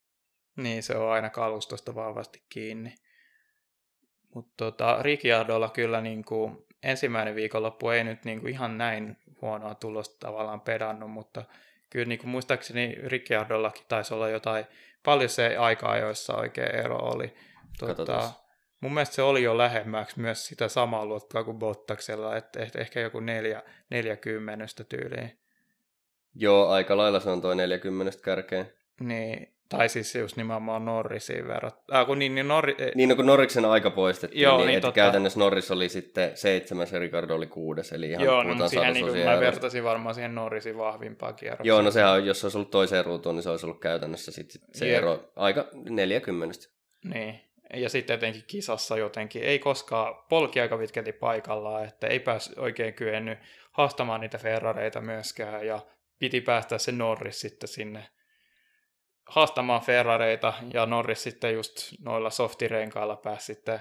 Niin, 0.57 0.83
se 0.83 0.97
on 0.97 1.13
aina 1.13 1.31
kalustosta 1.31 1.95
vahvasti 1.95 2.45
kiinni. 2.49 2.95
Mutta 4.35 4.55
tota, 4.57 5.03
Ricciardolla 5.03 5.69
kyllä 5.69 6.01
niin 6.01 6.25
kuin, 6.25 6.67
ensimmäinen 6.83 7.35
viikonloppu 7.35 7.89
ei 7.89 8.05
nyt 8.05 8.25
niin 8.25 8.41
kuin 8.41 8.53
ihan 8.53 8.79
näin 8.79 9.17
huonoa 9.43 9.75
tulosta 9.75 10.17
tavallaan 10.27 10.61
pedannut, 10.61 11.11
mutta 11.11 11.45
kyllä 11.91 12.07
niin 12.07 12.19
kuin 12.19 12.31
muistaakseni 12.31 12.95
Ricciardollakin 13.07 13.85
taisi 13.89 14.15
olla 14.15 14.29
jotain, 14.29 14.67
paljon 15.05 15.31
se 15.31 15.57
aika-ajoissa 15.57 16.37
oikein 16.37 16.75
ero 16.75 16.97
oli. 16.97 17.35
Tota, 17.79 18.33
mun 18.81 18.95
mielestä 18.95 19.15
se 19.15 19.23
oli 19.23 19.43
jo 19.43 19.59
lähemmäksi 19.59 20.21
myös 20.21 20.47
sitä 20.47 20.69
samaa 20.69 21.07
luokkaa 21.07 21.45
kuin 21.45 21.59
Bottaksella, 21.59 22.37
että 22.37 22.61
ehkä 22.79 23.01
joku 23.01 23.21
neljä, 23.21 23.63
40 23.91 24.85
tyyliin. 24.89 25.44
Joo, 26.35 26.69
aika 26.69 26.97
lailla 26.97 27.21
se 27.21 27.31
on 27.31 27.41
toi 27.41 27.57
40 27.57 28.19
kärkeen. 28.23 28.73
Niin, 29.01 29.55
tai 29.69 29.89
siis 29.89 30.15
just 30.15 30.37
nimenomaan 30.37 30.85
Norrisiin 30.85 31.49
verrattuna. 31.49 32.01
Äh, 32.01 32.07
kun 32.07 32.19
niin, 32.19 32.35
niin, 32.35 32.49
Norri... 32.49 32.75
Eh, 32.79 32.93
niin 32.95 33.09
no, 33.09 33.17
kun 33.17 33.27
Norriksen 33.27 33.65
aika 33.65 33.91
poistettiin, 33.91 34.43
Joo, 34.43 34.57
niin, 34.57 34.67
niin 34.67 34.77
että 34.77 34.93
käytännössä 34.93 35.39
Norris 35.39 35.71
oli 35.71 35.89
sitten 35.89 36.37
seitsemäs 36.37 36.93
ja 36.93 36.99
Ricardo 36.99 37.35
oli 37.35 37.47
kuudes, 37.47 37.93
eli 37.93 38.11
ihan 38.11 38.25
Joo, 38.25 38.43
no, 38.43 38.69
siihen 38.69 38.95
niin 38.95 39.07
kuin 39.07 39.25
mä 39.25 39.41
vertasin 39.41 39.85
varmaan 39.85 40.15
siihen 40.15 40.35
Norrisin 40.35 40.79
vahvimpaan 40.79 41.35
kierrokseen. 41.35 41.69
Joo, 41.69 41.83
no 41.83 41.91
sehän 41.91 42.13
on, 42.13 42.27
jos 42.27 42.41
se 42.41 42.47
olisi 42.47 42.59
ollut 42.59 42.71
toiseen 42.71 43.05
ruutuun, 43.05 43.35
niin 43.35 43.43
se 43.43 43.51
olisi 43.51 43.67
ollut 43.67 43.81
käytännössä 43.81 44.33
sitten 44.33 44.63
se 44.73 44.89
Jep. 44.89 44.99
ero 44.99 45.31
aika 45.37 45.65
40. 45.73 46.59
Niin, 47.05 47.41
ja 47.75 47.89
sitten 47.89 48.15
etenkin 48.15 48.45
kisassa 48.47 48.97
jotenkin 48.97 49.43
ei 49.43 49.59
koskaan 49.59 50.15
polki 50.29 50.61
aika 50.61 50.79
pitkälti 50.79 51.13
paikallaan, 51.13 51.85
että 51.85 52.07
ei 52.07 52.21
pääs 52.21 52.55
oikein 52.57 52.95
kyennyt 52.95 53.39
haastamaan 53.73 54.21
niitä 54.21 54.39
Ferrareita 54.39 55.01
myöskään, 55.01 55.67
ja 55.67 55.81
piti 56.19 56.41
päästä 56.41 56.79
se 56.79 56.93
Norris 56.93 57.41
sitten 57.41 57.69
sinne 57.69 58.09
haastamaan 59.29 59.83
Ferrareita 59.83 60.55
ja 60.75 60.87
Norris 60.87 61.23
sitten 61.23 61.55
just 61.55 61.77
noilla 62.01 62.31
softirenkailla 62.31 63.17
pääsi 63.17 63.47
sitten 63.47 63.81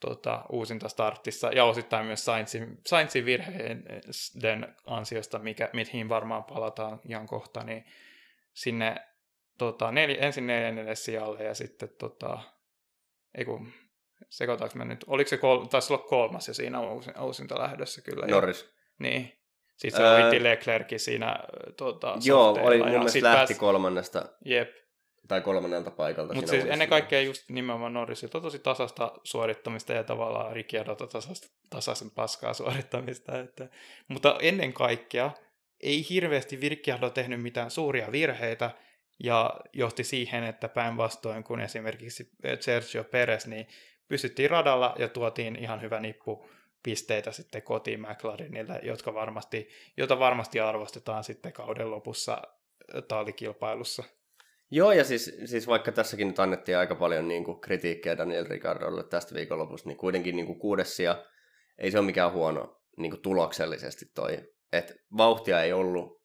tota, 0.00 0.44
uusinta 0.52 0.88
startissa 0.88 1.52
ja 1.52 1.64
osittain 1.64 2.06
myös 2.06 2.24
Sainzin, 2.24 2.78
Sainzin 2.86 3.24
virheiden 3.24 4.76
ansiosta, 4.86 5.38
mikä, 5.38 5.70
mihin 5.72 6.08
varmaan 6.08 6.44
palataan 6.44 7.00
ihan 7.08 7.26
kohta, 7.26 7.64
niin 7.64 7.84
sinne 8.52 8.96
tota, 9.58 9.92
nel, 9.92 10.16
ensin 10.18 10.46
neljännelle 10.46 10.94
sijalle 10.94 11.44
ja 11.44 11.54
sitten 11.54 11.88
tota, 11.98 12.38
ei 13.34 13.44
kun, 13.44 13.72
sekoitaanko 14.28 14.78
mä 14.78 14.84
nyt, 14.84 15.04
oliko 15.06 15.28
se 15.28 15.36
kol, 15.36 15.64
taisi 15.64 15.92
olla 15.92 16.04
kolmas 16.04 16.48
ja 16.48 16.54
siinä 16.54 16.78
uusinta 17.20 17.58
lähdössä 17.58 18.02
kyllä. 18.02 18.26
Norris. 18.26 18.62
Ja, 18.62 18.68
niin, 18.98 19.43
sitten 19.76 20.02
se 20.02 20.36
öö, 20.36 20.42
Leclerc 20.42 20.88
siinä 20.96 21.38
tota, 21.76 22.16
Joo, 22.24 22.58
oli 22.62 22.78
mun 22.78 22.88
mielestä 22.88 23.22
lähti 23.22 23.36
pääsi, 23.36 23.54
kolmannesta. 23.54 24.28
Jep, 24.44 24.70
tai 25.28 25.40
kolmannelta 25.40 25.90
paikalta. 25.90 26.34
Mutta 26.34 26.50
siis 26.50 26.64
ennen 26.64 26.88
kaikkea 26.88 27.20
just 27.20 27.48
nimenomaan 27.48 27.92
Norrisilta 27.92 28.40
tosi 28.40 28.58
tasasta 28.58 29.12
suorittamista 29.24 29.92
ja 29.92 30.04
tavallaan 30.04 30.52
Ricciardolta 30.52 31.06
tasasta, 31.06 31.48
tasaisen 31.70 32.10
paskaa 32.10 32.54
suorittamista. 32.54 33.40
Että, 33.40 33.68
mutta 34.08 34.38
ennen 34.40 34.72
kaikkea 34.72 35.30
ei 35.80 36.06
hirveästi 36.10 36.56
Ricciardo 36.56 37.10
tehnyt 37.10 37.42
mitään 37.42 37.70
suuria 37.70 38.12
virheitä 38.12 38.70
ja 39.24 39.54
johti 39.72 40.04
siihen, 40.04 40.44
että 40.44 40.68
päinvastoin 40.68 41.44
kun 41.44 41.60
esimerkiksi 41.60 42.30
Sergio 42.60 43.04
Perez, 43.04 43.46
niin 43.46 43.66
pysyttiin 44.08 44.50
radalla 44.50 44.94
ja 44.98 45.08
tuotiin 45.08 45.56
ihan 45.56 45.82
hyvä 45.82 46.00
nippu 46.00 46.48
pisteitä 46.84 47.32
sitten 47.32 47.62
kotiin 47.62 48.00
McLarenille, 48.00 48.80
jotka 48.82 49.14
varmasti, 49.14 49.68
jota 49.96 50.18
varmasti 50.18 50.60
arvostetaan 50.60 51.24
sitten 51.24 51.52
kauden 51.52 51.90
lopussa 51.90 52.42
taalikilpailussa. 53.08 54.04
Joo, 54.70 54.92
ja 54.92 55.04
siis, 55.04 55.36
siis 55.44 55.66
vaikka 55.66 55.92
tässäkin 55.92 56.28
nyt 56.28 56.38
annettiin 56.38 56.78
aika 56.78 56.94
paljon 56.94 57.28
niin 57.28 57.44
kuin, 57.44 57.60
kritiikkiä 57.60 58.18
Daniel 58.18 58.46
Ricardolle 58.48 59.04
tästä 59.04 59.34
viikonlopusta, 59.34 59.88
niin 59.88 59.96
kuitenkin 59.96 60.36
niin 60.36 60.46
kuin, 60.46 60.78
ei 61.78 61.90
se 61.90 61.98
ole 61.98 62.06
mikään 62.06 62.32
huono 62.32 62.80
niin 62.98 63.10
kuin, 63.10 63.22
tuloksellisesti 63.22 64.06
toi. 64.14 64.38
Et 64.72 64.94
vauhtia 65.16 65.62
ei 65.62 65.72
ollut 65.72 66.22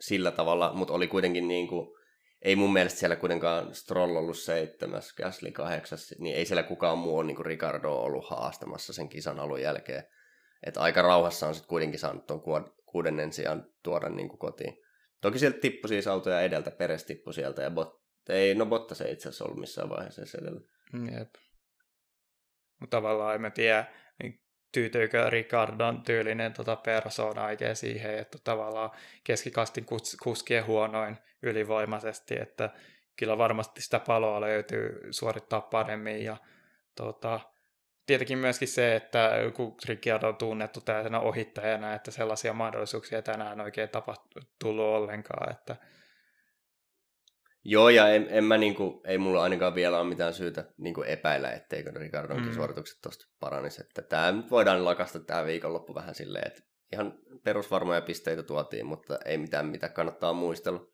sillä 0.00 0.30
tavalla, 0.30 0.72
mutta 0.74 0.94
oli 0.94 1.08
kuitenkin 1.08 1.48
niin 1.48 1.68
kuin, 1.68 2.01
ei 2.44 2.56
mun 2.56 2.72
mielestä 2.72 2.98
siellä 2.98 3.16
kuitenkaan 3.16 3.74
Stroll 3.74 4.16
ollut 4.16 4.38
seitsemäs, 4.38 5.14
Gasly 5.14 5.50
kahdeksas, 5.50 6.14
niin 6.18 6.36
ei 6.36 6.46
siellä 6.46 6.62
kukaan 6.62 6.98
muu 6.98 7.18
ole 7.18 7.26
niin 7.26 7.46
Ricardo 7.46 7.92
ollut 7.92 8.30
haastamassa 8.30 8.92
sen 8.92 9.08
kisan 9.08 9.40
alun 9.40 9.62
jälkeen. 9.62 10.04
Että 10.66 10.80
aika 10.80 11.02
rauhassa 11.02 11.46
on 11.48 11.54
sitten 11.54 11.68
kuitenkin 11.68 12.00
saanut 12.00 12.26
tuon 12.26 12.42
kuudennen 12.86 13.32
sijaan 13.32 13.66
tuoda 13.82 14.08
niin 14.08 14.28
kuin 14.28 14.38
kotiin. 14.38 14.78
Toki 15.20 15.38
sieltä 15.38 15.58
tippui 15.58 15.88
siis 15.88 16.06
autoja 16.06 16.40
edeltä, 16.40 16.70
Peres 16.70 17.04
tippui 17.04 17.34
sieltä 17.34 17.62
ja 17.62 17.70
bot, 17.70 18.02
ei, 18.28 18.54
no 18.54 18.66
Bottas 18.66 19.00
ei 19.00 19.12
itse 19.12 19.28
asiassa 19.28 19.44
ollut 19.44 19.60
missään 19.60 19.88
vaiheessa 19.88 20.38
edellä. 20.42 20.60
Jep. 20.92 21.34
Mutta 22.80 22.96
tavallaan 22.96 23.44
en 23.44 23.52
tiedä, 23.52 23.84
tyytyykö 24.72 25.30
Ricardon 25.30 26.02
tyylinen 26.02 26.52
tota 26.52 26.76
persona 26.76 27.44
oikein 27.44 27.76
siihen, 27.76 28.18
että 28.18 28.38
tavallaan 28.44 28.90
keskikastin 29.24 29.86
kuskee 30.22 30.60
huonoin 30.60 31.18
ylivoimaisesti, 31.42 32.40
että 32.40 32.70
kyllä 33.16 33.38
varmasti 33.38 33.82
sitä 33.82 34.00
paloa 34.00 34.40
löytyy 34.40 35.00
suorittaa 35.10 35.60
paremmin 35.60 36.24
ja 36.24 36.36
tota, 36.94 37.40
tietenkin 38.06 38.38
myöskin 38.38 38.68
se, 38.68 38.96
että 38.96 39.30
kun 39.54 39.76
Ricciardo 39.88 40.28
on 40.28 40.36
tunnettu 40.36 40.80
tällaisena 40.80 41.20
ohittajana, 41.20 41.94
että 41.94 42.10
sellaisia 42.10 42.52
mahdollisuuksia 42.52 43.22
tänään 43.22 43.60
oikein 43.60 43.88
tullut 44.58 44.84
ollenkaan, 44.84 45.50
että 45.50 45.76
Joo, 47.64 47.88
ja 47.88 48.08
en, 48.08 48.26
en 48.30 48.44
mä 48.44 48.58
niinku, 48.58 49.02
ei 49.06 49.18
mulla 49.18 49.42
ainakaan 49.42 49.74
vielä 49.74 50.00
ole 50.00 50.08
mitään 50.08 50.34
syytä 50.34 50.64
niinku 50.78 51.02
epäillä, 51.02 51.50
etteikö 51.50 51.90
Ricardonkin 51.90 52.48
mm. 52.48 52.54
suoritukset 52.54 52.98
tosta 53.02 53.26
paranisi. 53.40 53.82
Että 53.82 54.02
tää 54.02 54.32
nyt 54.32 54.50
voidaan 54.50 54.84
lakasta 54.84 55.20
tämä 55.20 55.46
viikonloppu 55.46 55.94
vähän 55.94 56.14
silleen, 56.14 56.46
että 56.46 56.62
ihan 56.92 57.18
perusvarmoja 57.44 58.00
pisteitä 58.00 58.42
tuotiin, 58.42 58.86
mutta 58.86 59.18
ei 59.24 59.38
mitään, 59.38 59.66
mitä 59.66 59.88
kannattaa 59.88 60.32
muistella. 60.32 60.86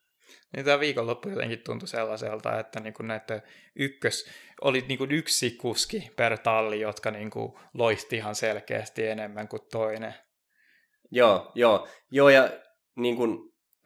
Niin 0.56 0.64
tämä 0.64 0.80
viikonloppu 0.80 1.28
jotenkin 1.28 1.62
tuntui 1.64 1.88
sellaiselta, 1.88 2.60
että 2.60 2.80
niinku 2.80 3.02
näitä 3.02 3.42
ykkös, 3.76 4.30
oli 4.60 4.84
niinku 4.88 5.06
yksi 5.10 5.50
kuski 5.50 6.10
per 6.16 6.38
talli, 6.38 6.80
jotka 6.80 7.10
niinku 7.10 7.60
loisti 7.74 8.16
ihan 8.16 8.34
selkeästi 8.34 9.06
enemmän 9.06 9.48
kuin 9.48 9.62
toinen. 9.72 10.14
Joo, 11.10 11.52
joo, 11.54 11.88
joo 12.10 12.28
ja 12.28 12.50
niin 12.96 13.16
kuin 13.16 13.38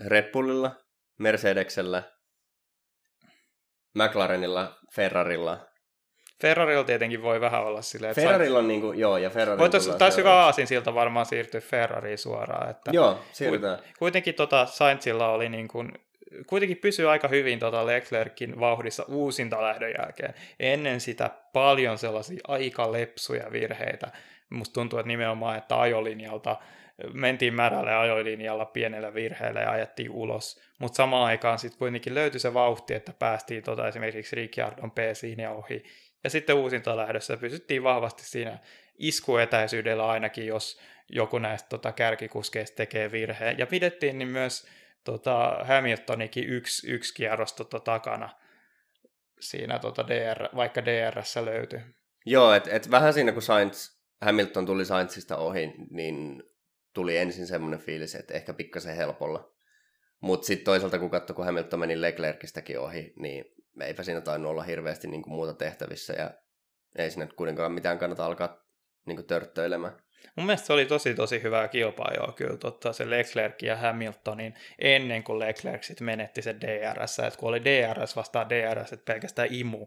Red 0.07 0.33
Bullilla, 0.33 0.77
Mercedeksellä 1.19 2.03
McLarenilla, 3.95 4.75
Ferrarilla. 4.95 5.59
Ferrarilla 6.43 6.85
tietenkin 6.85 7.23
voi 7.23 7.41
vähän 7.41 7.65
olla 7.65 7.83
silleen. 7.83 8.15
Ferrarilla 8.15 8.59
on 8.59 8.69
niin 8.69 8.81
kuin, 8.81 8.99
joo, 8.99 9.17
ja 9.17 9.31
Ferrari 9.31 9.63
Taisi 9.99 10.19
hyvä 10.19 10.35
aasin 10.35 10.67
siltä 10.67 10.95
varmaan 10.95 11.27
siirtyä 11.27 11.61
Ferrariin 11.61 12.19
suoraan. 12.19 12.71
Että 12.71 12.91
joo, 12.95 13.21
siirrytään. 13.33 13.79
Kuitenkin 13.99 14.35
tota, 14.35 14.67
Sainzilla 14.67 15.29
oli 15.29 15.49
niin 15.49 15.69
kuin, 15.69 15.93
kuitenkin 16.47 16.77
pysyy 16.77 17.11
aika 17.11 17.29
hyvin 17.29 17.59
tota 17.59 17.87
Leclerkin 17.87 18.61
vauhdissa 18.61 19.05
uusinta 19.09 19.63
lähdön 19.63 19.95
jälkeen. 19.99 20.35
Ennen 20.61 21.01
sitä 21.01 21.31
paljon 21.53 21.99
sellaisia 21.99 22.41
aika 22.49 22.93
lepsuja 22.93 23.53
virheitä. 23.53 24.11
Musta 24.51 24.75
tuntuu, 24.75 24.99
että 24.99 25.09
nimenomaan, 25.09 25.59
että 25.59 25.81
ajolinjalta 25.81 26.57
mentiin 27.13 27.55
märälle 27.55 27.95
ajolinjalla 27.95 28.65
pienellä 28.65 29.15
virheellä 29.15 29.61
ja 29.61 29.71
ajettiin 29.71 30.11
ulos. 30.11 30.61
Mutta 30.79 30.97
samaan 30.97 31.27
aikaan 31.27 31.59
sitten 31.59 31.79
kuitenkin 31.79 32.15
löytyi 32.15 32.41
se 32.41 32.55
vauhti, 32.55 32.95
että 32.95 33.13
päästiin 33.19 33.63
tota 33.63 33.89
esimerkiksi 33.89 34.37
Ricciardon 34.37 34.91
p 34.91 34.99
ja 35.39 35.51
ohi. 35.51 35.85
Ja 36.25 36.31
sitten 36.31 36.57
uusinta 36.57 36.97
lähdössä 36.97 37.37
pysyttiin 37.37 37.83
vahvasti 37.83 38.25
siinä 38.25 38.59
iskuetäisyydellä 38.99 40.09
ainakin, 40.09 40.47
jos 40.47 40.81
joku 41.09 41.39
näistä 41.39 41.69
tota, 41.69 41.93
kärkikuskeista 41.93 42.77
tekee 42.77 43.13
virheen. 43.13 43.59
Ja 43.59 43.67
pidettiin 43.67 44.19
niin 44.19 44.29
myös 44.29 44.67
tota, 45.05 45.57
Hamiltonikin 45.65 46.49
yksi, 46.49 46.91
yksi 46.91 47.15
kierros 47.15 47.53
tota, 47.53 47.81
takana 47.81 48.29
siinä 49.41 49.79
tota 49.79 50.09
DR, 50.09 50.57
vaikka 50.57 50.85
DRS 50.85 51.37
löytyi. 51.37 51.81
Joo, 52.27 52.53
että 52.53 52.71
et 52.71 52.91
vähän 52.91 53.15
siinä 53.15 53.33
kun 53.33 53.43
Sainz, 53.43 53.91
Hamilton 54.21 54.67
tuli 54.67 54.85
Sainzista 54.85 55.37
ohi, 55.37 55.73
niin 55.91 56.43
tuli 56.95 57.17
ensin 57.17 57.47
semmoinen 57.47 57.81
fiilis, 57.81 58.15
että 58.15 58.35
ehkä 58.35 58.55
pikkasen 58.55 58.97
helpolla. 58.97 59.53
Mutta 60.21 60.47
sitten 60.47 60.65
toisaalta 60.65 60.99
kun 60.99 61.11
katsoi, 61.11 61.37
kun 61.37 61.45
Hamilton 61.45 61.81
meni 61.81 62.01
Leclercistäkin 62.01 62.79
ohi, 62.79 63.13
niin 63.17 63.45
eipä 63.81 64.03
siinä 64.03 64.21
tainnut 64.21 64.51
olla 64.51 64.63
hirveästi 64.63 65.09
niinku 65.09 65.31
muuta 65.31 65.55
tehtävissä 65.55 66.13
ja 66.13 66.31
ei 66.97 67.11
siinä 67.11 67.27
kuitenkaan 67.37 67.73
mitään 67.73 67.99
kannata 67.99 68.27
alkaa 68.27 68.65
niinku 69.07 69.23
törttöilemään. 69.23 70.03
Mun 70.37 70.47
mielestä 70.47 70.67
se 70.67 70.73
oli 70.73 70.87
tosi 70.87 71.15
tosi 71.15 71.43
hyvää 71.43 71.69
kilpailua 71.69 72.33
kyllä, 72.33 72.57
totta, 72.57 72.93
se 72.93 73.11
Leclerc 73.11 73.63
ja 73.63 73.77
Hamiltonin 73.77 74.55
ennen 74.79 75.25
kuin 75.25 75.39
Leclerc 75.39 75.83
sit 75.83 76.01
menetti 76.01 76.43
se 76.43 76.57
DRS, 76.61 77.19
että 77.19 77.39
kun 77.39 77.49
oli 77.49 77.65
DRS 77.65 78.17
vastaan 78.17 78.49
DRS, 78.49 78.93
että 78.93 79.13
pelkästään 79.13 79.49
imu 79.51 79.87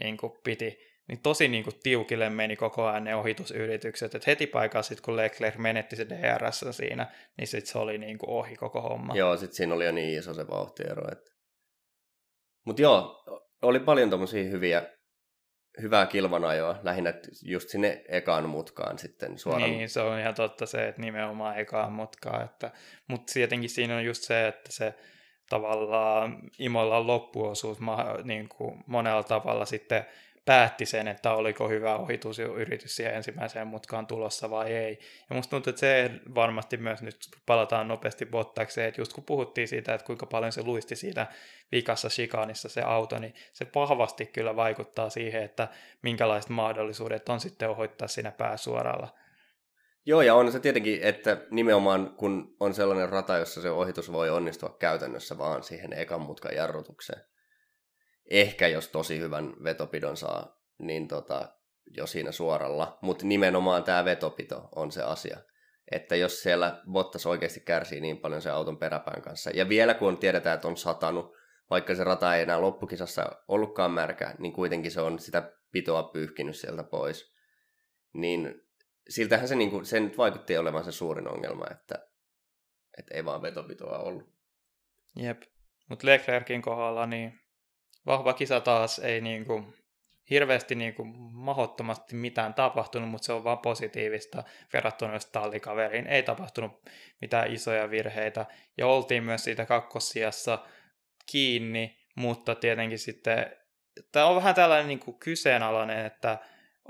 niin 0.00 0.16
kuin 0.16 0.32
piti 0.44 0.92
niin 1.08 1.22
tosi 1.22 1.48
niin 1.48 1.64
kuin 1.64 1.74
tiukille 1.82 2.30
meni 2.30 2.56
koko 2.56 2.86
ajan 2.86 3.04
ne 3.04 3.16
ohitusyritykset, 3.16 4.14
että 4.14 4.30
heti 4.30 4.46
paikalla 4.46 4.82
sitten 4.82 5.04
kun 5.04 5.16
Leclerc 5.16 5.56
menetti 5.56 5.96
se 5.96 6.06
DRS 6.08 6.64
siinä, 6.70 7.06
niin 7.38 7.46
sitten 7.46 7.72
se 7.72 7.78
oli 7.78 7.98
niin 7.98 8.18
kuin 8.18 8.30
ohi 8.30 8.56
koko 8.56 8.80
homma. 8.80 9.14
Joo, 9.14 9.36
sitten 9.36 9.56
siinä 9.56 9.74
oli 9.74 9.84
jo 9.84 9.92
niin 9.92 10.18
iso 10.18 10.34
se 10.34 10.48
vauhtiero. 10.48 11.12
Että... 11.12 11.30
Mutta 12.66 12.82
joo, 12.82 13.24
oli 13.62 13.80
paljon 13.80 14.10
tommosia 14.10 14.50
hyviä, 14.50 14.86
hyvää 15.80 16.06
kilvanajoa, 16.06 16.78
lähinnä 16.82 17.14
just 17.42 17.68
sinne 17.68 18.02
ekaan 18.08 18.48
mutkaan 18.48 18.98
sitten 18.98 19.38
suoraan. 19.38 19.70
Niin, 19.70 19.88
se 19.88 20.00
on 20.00 20.18
ihan 20.18 20.34
totta 20.34 20.66
se, 20.66 20.88
että 20.88 21.00
nimenomaan 21.00 21.58
ekaan 21.58 21.92
mutkaan, 21.92 22.44
että, 22.44 22.70
mutta 23.08 23.32
tietenkin 23.32 23.70
siinä 23.70 23.96
on 23.96 24.04
just 24.04 24.22
se, 24.22 24.48
että 24.48 24.72
se 24.72 24.94
tavallaan 25.48 26.38
Imolla 26.58 27.06
loppuosuus 27.06 27.78
niin 28.24 28.48
kuin 28.48 28.84
monella 28.86 29.22
tavalla 29.22 29.64
sitten 29.64 30.06
päätti 30.44 30.86
sen, 30.86 31.08
että 31.08 31.32
oliko 31.32 31.68
hyvä 31.68 31.96
ohitusyritys 31.96 32.96
siihen 32.96 33.14
ensimmäiseen 33.14 33.66
mutkaan 33.66 34.06
tulossa 34.06 34.50
vai 34.50 34.72
ei. 34.72 34.98
Ja 35.30 35.36
musta 35.36 35.50
tuntuu, 35.50 35.70
että 35.70 35.80
se 35.80 36.10
varmasti 36.34 36.76
myös 36.76 37.02
nyt 37.02 37.16
palataan 37.46 37.88
nopeasti 37.88 38.26
bottakseen, 38.26 38.88
että 38.88 39.00
just 39.00 39.12
kun 39.12 39.24
puhuttiin 39.24 39.68
siitä, 39.68 39.94
että 39.94 40.06
kuinka 40.06 40.26
paljon 40.26 40.52
se 40.52 40.62
luisti 40.62 40.96
siitä 40.96 41.26
vikassa 41.72 42.08
shikanissa 42.08 42.68
se 42.68 42.82
auto, 42.82 43.18
niin 43.18 43.34
se 43.52 43.66
vahvasti 43.74 44.26
kyllä 44.26 44.56
vaikuttaa 44.56 45.10
siihen, 45.10 45.42
että 45.42 45.68
minkälaiset 46.02 46.50
mahdollisuudet 46.50 47.28
on 47.28 47.40
sitten 47.40 47.70
ohittaa 47.70 48.08
siinä 48.08 48.30
pääsuoralla. 48.30 49.08
Joo, 50.06 50.22
ja 50.22 50.34
on 50.34 50.52
se 50.52 50.60
tietenkin, 50.60 51.02
että 51.02 51.36
nimenomaan 51.50 52.14
kun 52.16 52.56
on 52.60 52.74
sellainen 52.74 53.08
rata, 53.08 53.38
jossa 53.38 53.62
se 53.62 53.70
ohitus 53.70 54.12
voi 54.12 54.30
onnistua 54.30 54.76
käytännössä 54.78 55.38
vaan 55.38 55.62
siihen 55.62 55.92
ekan 55.92 56.20
mutkan 56.20 56.54
jarrutukseen, 56.54 57.20
ehkä 58.30 58.68
jos 58.68 58.88
tosi 58.88 59.18
hyvän 59.18 59.54
vetopidon 59.64 60.16
saa, 60.16 60.60
niin 60.78 61.08
tota, 61.08 61.56
jo 61.96 62.06
siinä 62.06 62.32
suoralla. 62.32 62.98
Mutta 63.02 63.26
nimenomaan 63.26 63.84
tämä 63.84 64.04
vetopito 64.04 64.68
on 64.74 64.92
se 64.92 65.02
asia. 65.02 65.38
Että 65.90 66.16
jos 66.16 66.42
siellä 66.42 66.82
Bottas 66.92 67.26
oikeasti 67.26 67.60
kärsii 67.60 68.00
niin 68.00 68.18
paljon 68.18 68.42
se 68.42 68.50
auton 68.50 68.78
peräpään 68.78 69.22
kanssa, 69.22 69.50
ja 69.54 69.68
vielä 69.68 69.94
kun 69.94 70.18
tiedetään, 70.18 70.54
että 70.54 70.68
on 70.68 70.76
satanut, 70.76 71.32
vaikka 71.70 71.94
se 71.94 72.04
rata 72.04 72.36
ei 72.36 72.42
enää 72.42 72.60
loppukisassa 72.60 73.32
ollutkaan 73.48 73.90
märkä, 73.90 74.34
niin 74.38 74.52
kuitenkin 74.52 74.90
se 74.90 75.00
on 75.00 75.18
sitä 75.18 75.52
pitoa 75.72 76.02
pyyhkinyt 76.02 76.56
sieltä 76.56 76.84
pois. 76.84 77.34
Niin 78.12 78.62
siltähän 79.08 79.48
se, 79.48 79.56
niin 79.56 79.70
kuin, 79.70 79.84
se 79.84 80.00
nyt 80.00 80.18
vaikutti 80.18 80.56
olevan 80.56 80.84
se 80.84 80.92
suurin 80.92 81.28
ongelma, 81.28 81.64
että, 81.70 82.08
että 82.98 83.14
ei 83.14 83.24
vaan 83.24 83.42
vetopitoa 83.42 83.98
ollut. 83.98 84.32
Jep, 85.16 85.42
mutta 85.88 86.06
Leclerkin 86.06 86.62
kohdalla 86.62 87.06
niin 87.06 87.41
vahva 88.06 88.32
kisa 88.32 88.60
taas 88.60 88.98
ei 88.98 89.20
niin 89.20 89.44
kuin, 89.44 89.74
hirveästi 90.30 90.74
niin 90.74 90.94
kuin, 90.94 91.08
mahottomasti 91.32 92.16
mitään 92.16 92.54
tapahtunut, 92.54 93.08
mutta 93.08 93.26
se 93.26 93.32
on 93.32 93.44
vaan 93.44 93.58
positiivista 93.58 94.44
verrattuna 94.72 95.12
just 95.14 95.32
tallikaveriin. 95.32 96.06
Ei 96.06 96.22
tapahtunut 96.22 96.90
mitään 97.20 97.52
isoja 97.52 97.90
virheitä 97.90 98.46
ja 98.78 98.86
oltiin 98.86 99.24
myös 99.24 99.44
siitä 99.44 99.66
kakkossiassa 99.66 100.58
kiinni, 101.26 101.98
mutta 102.14 102.54
tietenkin 102.54 102.98
sitten 102.98 103.56
tämä 104.12 104.26
on 104.26 104.36
vähän 104.36 104.54
tällainen 104.54 104.88
niin 104.88 104.98
kuin 105.00 105.18
kyseenalainen, 105.18 106.06
että 106.06 106.38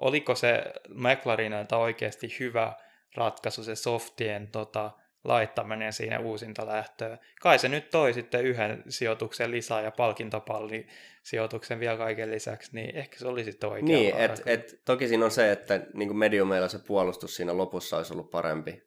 oliko 0.00 0.34
se 0.34 0.64
McLarenilta 0.88 1.76
oikeasti 1.76 2.36
hyvä 2.40 2.72
ratkaisu 3.16 3.64
se 3.64 3.74
softien 3.74 4.48
tota, 4.48 4.90
laittaminen 5.25 5.93
siinä 5.93 6.18
uusinta 6.18 6.66
lähtöä. 6.66 7.18
Kai 7.41 7.59
se 7.59 7.68
nyt 7.68 7.91
toi 7.91 8.12
sitten 8.12 8.45
yhden 8.45 8.83
sijoituksen 8.89 9.51
lisää 9.51 9.81
ja 9.81 9.91
palkintopalli 9.91 10.87
sijoituksen 11.23 11.81
vielä 11.81 11.97
kaiken 11.97 12.31
lisäksi, 12.31 12.70
niin 12.75 12.97
ehkä 12.97 13.18
se 13.18 13.29
oli 13.29 13.45
sitten 13.45 13.70
oikea 13.70 13.85
Niin, 13.85 14.16
et, 14.16 14.43
et, 14.47 14.81
toki 14.85 15.09
siinä 15.09 15.25
on 15.25 15.31
se, 15.31 15.53
että 15.53 15.81
niin 15.95 16.16
mediumeilla 16.16 16.68
se 16.68 16.79
puolustus 16.79 17.37
siinä 17.37 17.57
lopussa 17.57 17.97
olisi 17.97 18.12
ollut 18.12 18.31
parempi, 18.31 18.83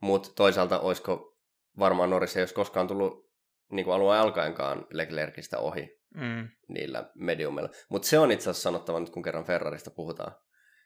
mutta 0.00 0.28
toisaalta 0.36 0.80
olisiko 0.80 1.38
varmaan 1.78 2.10
Norris 2.10 2.36
ei 2.36 2.42
olisi 2.42 2.54
koskaan 2.54 2.86
tullut 2.86 3.30
niin 3.72 3.84
kuin 3.84 3.94
alueen 3.94 4.20
alkaenkaan 4.20 4.86
Leclercistä 4.90 5.58
ohi 5.58 6.00
mm. 6.14 6.48
niillä 6.68 7.10
mediumeilla. 7.14 7.70
Mutta 7.88 8.08
se 8.08 8.18
on 8.18 8.32
itse 8.32 8.50
asiassa 8.50 8.62
sanottava 8.62 9.00
nyt, 9.00 9.10
kun 9.10 9.22
kerran 9.22 9.44
Ferrarista 9.44 9.90
puhutaan, 9.90 10.32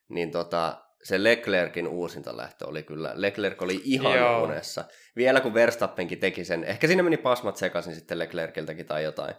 niin 0.09 0.31
tota, 0.31 0.85
se 1.03 1.23
Leclerkin 1.23 1.89
uusinta 1.89 2.37
lähtö 2.37 2.67
oli 2.67 2.83
kyllä, 2.83 3.13
Leclerc 3.15 3.63
oli 3.63 3.81
ihan 3.85 4.19
Joo. 4.19 4.43
unessa. 4.43 4.85
Vielä 5.17 5.41
kun 5.41 5.55
Verstappenkin 5.55 6.19
teki 6.21 6.45
sen, 6.45 6.65
ehkä 6.65 6.87
siinä 6.87 7.03
meni 7.03 7.17
pasmat 7.17 7.57
sekaisin 7.57 7.95
sitten 7.95 8.19
Leclerkiltäkin 8.19 8.87
tai 8.87 9.05
jotain. 9.05 9.35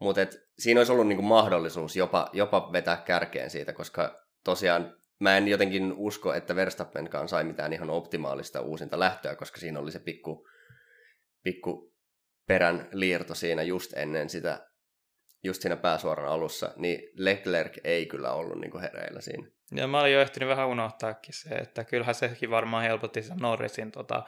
Mutta 0.00 0.20
siinä 0.58 0.80
olisi 0.80 0.92
ollut 0.92 1.06
niinku 1.06 1.22
mahdollisuus 1.22 1.96
jopa, 1.96 2.30
jopa 2.32 2.72
vetää 2.72 2.96
kärkeen 2.96 3.50
siitä, 3.50 3.72
koska 3.72 4.26
tosiaan 4.44 4.96
mä 5.20 5.36
en 5.36 5.48
jotenkin 5.48 5.92
usko, 5.96 6.34
että 6.34 6.56
Verstappenkaan 6.56 7.28
sai 7.28 7.44
mitään 7.44 7.72
ihan 7.72 7.90
optimaalista 7.90 8.60
uusinta 8.60 8.98
lähtöä, 8.98 9.36
koska 9.36 9.60
siinä 9.60 9.80
oli 9.80 9.92
se 9.92 9.98
pikku, 9.98 10.48
pikku 11.42 11.92
perän 12.48 12.88
liirto 12.92 13.34
siinä 13.34 13.62
just 13.62 13.92
ennen 13.96 14.28
sitä, 14.28 14.66
just 15.44 15.62
siinä 15.62 15.76
pääsuoran 15.76 16.28
alussa, 16.28 16.72
niin 16.76 17.10
Leclerc 17.16 17.78
ei 17.84 18.06
kyllä 18.06 18.32
ollut 18.32 18.60
niin 18.60 18.70
kuin 18.70 18.82
hereillä 18.82 19.20
siinä. 19.20 19.48
Ja 19.74 19.86
mä 19.86 20.00
olin 20.00 20.12
jo 20.12 20.20
ehtinyt 20.20 20.48
vähän 20.48 20.68
unohtaakin 20.68 21.34
se, 21.34 21.48
että 21.48 21.84
kyllähän 21.84 22.14
sekin 22.14 22.50
varmaan 22.50 22.84
helpotti 22.84 23.22
sen 23.22 23.36
Norrisin 23.36 23.92
tota, 23.92 24.22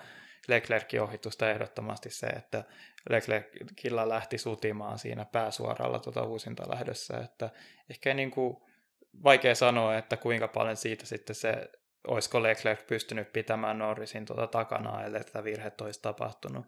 Leclercin 0.49 1.03
ohitusta 1.03 1.51
ehdottomasti 1.51 2.11
se, 2.11 2.27
että 2.27 2.65
Leclercillä 3.11 4.09
lähti 4.09 4.39
sutimaan 4.39 4.99
siinä 4.99 5.25
pääsuoralla 5.25 5.99
tuota 5.99 6.23
uusinta 6.23 6.71
lähdössä, 6.71 7.19
että 7.19 7.51
ehkä 7.91 8.15
niin 8.15 8.31
kuin 8.31 8.57
vaikea 9.25 9.55
sanoa, 9.55 9.97
että 9.97 10.17
kuinka 10.17 10.49
paljon 10.49 10.77
siitä 10.77 11.07
sitten 11.07 11.37
se, 11.37 11.71
olisiko 12.07 12.43
Leclerc 12.43 12.87
pystynyt 12.87 13.33
pitämään 13.33 13.79
Norrisin 13.79 14.25
tuota 14.25 14.47
takana, 14.47 15.05
ellei 15.05 15.25
tätä 15.25 15.45
virhettä 15.45 15.85
olisi 15.85 16.03
tapahtunut. 16.03 16.67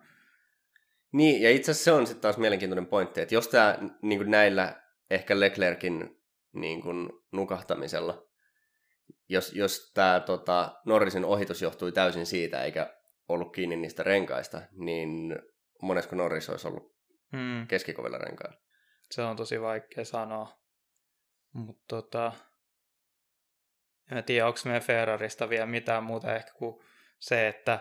Niin, 1.13 1.43
ja 1.43 1.51
itse 1.51 1.71
asiassa 1.71 1.85
se 1.85 1.93
on 1.93 2.07
sitten 2.07 2.23
taas 2.23 2.39
mielenkiintoinen 2.39 2.87
pointti, 2.87 3.21
että 3.21 3.35
jos 3.35 3.49
tämä 3.49 3.79
niin 4.03 4.31
näillä 4.31 4.83
ehkä 5.11 5.41
Leclerkin 5.41 6.23
niin 6.53 6.83
nukahtamisella, 7.33 8.27
jos, 9.29 9.53
jos 9.53 9.91
tämä 9.95 10.21
tota, 10.21 10.81
Norrisin 10.85 11.25
ohitus 11.25 11.63
johtui 11.63 11.93
täysin 11.93 12.27
siitä, 12.27 12.65
eikä 12.65 12.97
ollut 13.29 13.53
kiinni 13.53 13.77
niistä 13.77 14.03
renkaista, 14.03 14.63
niin 14.73 15.39
monesko 15.83 16.17
Norris 16.17 16.51
olisi 16.51 16.69
ollut 16.69 16.97
hmm. 17.33 17.67
keskikovilla 17.67 18.19
renkailla? 18.19 18.57
Se 19.11 19.23
on 19.23 19.37
tosi 19.37 19.61
vaikea 19.61 20.05
sanoa. 20.05 20.59
Mutta 21.53 21.85
tota, 21.89 22.33
en 24.11 24.25
tiedä, 24.25 24.47
onko 24.47 24.59
meidän 24.65 24.83
Ferrarista 24.83 25.49
vielä 25.49 25.67
mitään 25.67 26.05
muuta 26.05 26.35
ehkä 26.35 26.53
kuin 26.53 26.85
se, 27.19 27.49
että 27.49 27.79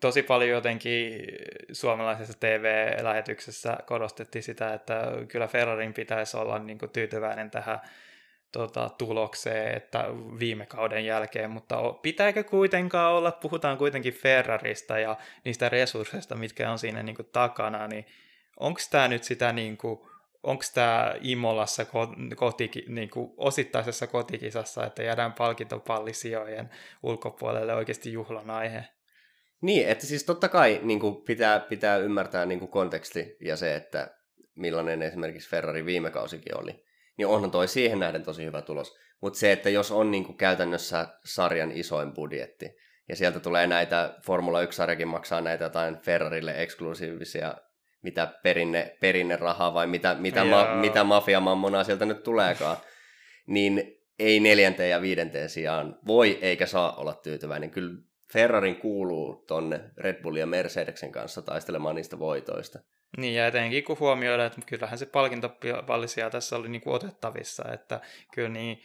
tosi 0.00 0.22
paljon 0.22 0.50
jotenkin 0.50 1.22
suomalaisessa 1.72 2.40
TV-lähetyksessä 2.40 3.76
korostettiin 3.86 4.42
sitä, 4.42 4.74
että 4.74 5.02
kyllä 5.28 5.46
Ferrarin 5.46 5.94
pitäisi 5.94 6.36
olla 6.36 6.58
niin 6.58 6.78
kuin 6.78 6.90
tyytyväinen 6.90 7.50
tähän 7.50 7.80
tota, 8.52 8.90
tulokseen, 8.98 9.76
että 9.76 10.04
viime 10.38 10.66
kauden 10.66 11.04
jälkeen, 11.06 11.50
mutta 11.50 11.92
pitääkö 12.02 12.44
kuitenkaan 12.44 13.12
olla, 13.12 13.32
puhutaan 13.32 13.78
kuitenkin 13.78 14.14
Ferrarista 14.14 14.98
ja 14.98 15.16
niistä 15.44 15.68
resursseista, 15.68 16.34
mitkä 16.34 16.70
on 16.70 16.78
siinä 16.78 17.02
niin 17.02 17.16
kuin, 17.16 17.28
takana, 17.32 17.88
niin 17.88 18.06
onko 18.60 18.80
tämä 18.90 19.08
nyt 19.08 19.24
sitä 19.24 19.52
niin 19.52 19.78
onko 20.42 20.64
tämä 20.74 21.14
Imolassa 21.20 21.86
koti, 22.36 22.70
niin 22.88 23.10
kuin 23.10 23.34
osittaisessa 23.36 24.06
kotikisassa, 24.06 24.86
että 24.86 25.02
jäädään 25.02 25.32
palkintopallisijojen 25.32 26.70
ulkopuolelle 27.02 27.74
oikeasti 27.74 28.12
juhlan 28.12 28.50
aihe? 28.50 28.84
Niin, 29.60 29.88
että 29.88 30.06
siis 30.06 30.24
totta 30.24 30.48
kai 30.48 30.80
niin 30.82 31.00
kuin 31.00 31.16
pitää, 31.16 31.60
pitää 31.60 31.96
ymmärtää 31.96 32.46
niin 32.46 32.58
kuin 32.58 32.70
konteksti 32.70 33.36
ja 33.40 33.56
se, 33.56 33.74
että 33.74 34.14
millainen 34.54 35.02
esimerkiksi 35.02 35.50
Ferrari 35.50 35.84
viime 35.84 36.10
kausikin 36.10 36.58
oli. 36.58 36.84
Niin 37.20 37.28
onhan 37.28 37.50
toi 37.50 37.68
siihen 37.68 37.98
nähden 37.98 38.22
tosi 38.22 38.44
hyvä 38.44 38.62
tulos. 38.62 38.98
Mutta 39.20 39.38
se, 39.38 39.52
että 39.52 39.70
jos 39.70 39.90
on 39.90 40.10
niin 40.10 40.24
kuin 40.24 40.36
käytännössä 40.36 41.06
sarjan 41.24 41.72
isoin 41.72 42.12
budjetti, 42.12 42.76
ja 43.08 43.16
sieltä 43.16 43.40
tulee 43.40 43.66
näitä, 43.66 44.14
Formula 44.22 44.64
1-sarjakin 44.64 45.06
maksaa 45.06 45.40
näitä 45.40 45.64
jotain 45.64 45.98
Ferrarille 45.98 46.62
eksklusiivisia 46.62 47.54
mitä 48.02 48.26
perinne, 48.42 48.96
perinnerahaa 49.00 49.74
vai 49.74 49.86
mitä, 49.86 50.14
mitä, 50.14 50.44
ma, 50.44 50.74
mitä 50.74 51.04
mafiamammonaa 51.04 51.84
sieltä 51.84 52.06
nyt 52.06 52.22
tuleekaan, 52.22 52.76
niin 53.46 54.00
ei 54.18 54.40
neljänteen 54.40 54.90
ja 54.90 55.02
viidenteen 55.02 55.48
sijaan 55.48 55.98
voi 56.06 56.38
eikä 56.42 56.66
saa 56.66 56.96
olla 56.96 57.14
tyytyväinen. 57.14 57.70
Kyllä 57.70 58.02
Ferrarin 58.32 58.76
kuuluu 58.76 59.44
tonne 59.46 59.80
Red 59.96 60.22
Bull 60.22 60.36
ja 60.36 60.46
Mercedesen 60.46 61.12
kanssa 61.12 61.42
taistelemaan 61.42 61.94
niistä 61.94 62.18
voitoista. 62.18 62.78
Niin, 63.16 63.34
ja 63.34 63.46
etenkin 63.46 63.84
kun 63.84 63.98
huomioidaan, 64.00 64.46
että 64.46 64.60
kyllähän 64.66 64.98
se 64.98 65.06
palkintopallisia 65.06 66.30
tässä 66.30 66.56
oli 66.56 66.68
niin 66.68 66.80
kuin 66.80 66.94
otettavissa, 66.94 67.72
että 67.72 68.00
kyllä 68.34 68.48
niin 68.48 68.82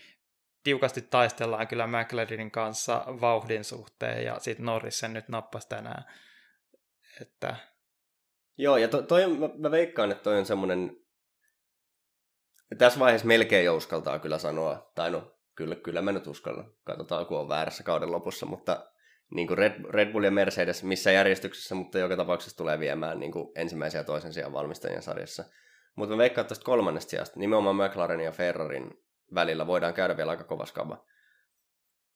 tiukasti 0.64 1.02
taistellaan 1.02 1.68
kyllä 1.68 1.88
McLarenin 1.88 2.52
kanssa 2.52 3.06
vauhdin 3.08 3.64
suhteen, 3.64 4.26
ja 4.26 4.40
sitten 4.40 4.66
Norris 4.66 5.00
sen 5.00 5.14
nyt 5.14 5.30
nappasi 5.30 5.70
tänään. 5.70 6.06
Että 7.22 7.56
Joo, 8.58 8.78
ja 8.78 8.88
to, 8.88 9.02
toi 9.02 9.28
mä, 9.28 9.50
mä 9.58 9.72
veikkaan, 9.72 10.12
että 10.12 10.24
toi 10.24 10.38
on 10.38 10.46
semmoinen, 10.46 10.98
tässä 12.78 13.00
vaiheessa 13.00 13.28
melkein 13.28 13.66
jo 13.66 13.76
uskaltaa 13.76 14.20
kyllä 14.20 14.38
sanoa, 14.38 14.92
tai 14.96 15.12
no, 15.12 15.32
kyllä, 15.56 15.76
kyllä 15.76 16.02
mä 16.02 16.12
nyt 16.12 16.28
uskallan, 16.28 16.72
katsotaan 16.84 17.26
kun 17.26 17.40
on 17.40 17.50
väärässä 17.50 17.84
kauden 17.84 18.12
lopussa, 18.12 18.46
mutta 18.46 18.92
niin 19.32 19.48
kuin 19.48 19.58
Red, 19.58 19.84
Red 19.90 20.12
Bull 20.12 20.24
ja 20.24 20.32
Mercedes 20.32 20.84
missä 20.84 21.12
järjestyksessä, 21.12 21.76
mutta 21.76 22.00
joka 22.00 22.18
tapauksessa 22.18 22.58
tulee 22.58 22.80
viemään 22.80 23.20
niin 23.20 23.32
kuin 23.32 23.52
ensimmäisen 23.56 24.00
ja 24.00 24.04
toisen 24.04 24.34
sijaan 24.34 24.54
valmistajien 24.54 25.02
sarjassa. 25.02 25.44
Mutta 25.96 26.16
mä 26.16 26.18
veikkaan 26.18 26.48
tuosta 26.48 26.66
kolmannesta 26.66 27.10
sijasta, 27.10 27.40
nimenomaan 27.40 27.76
McLaren 27.76 28.20
ja 28.20 28.32
Ferrarin 28.32 28.92
välillä 29.34 29.68
voidaan 29.68 29.94
käydä 29.94 30.18
vielä 30.18 30.32
aika 30.32 30.44
kovas 30.44 30.72
kaba. 30.72 31.06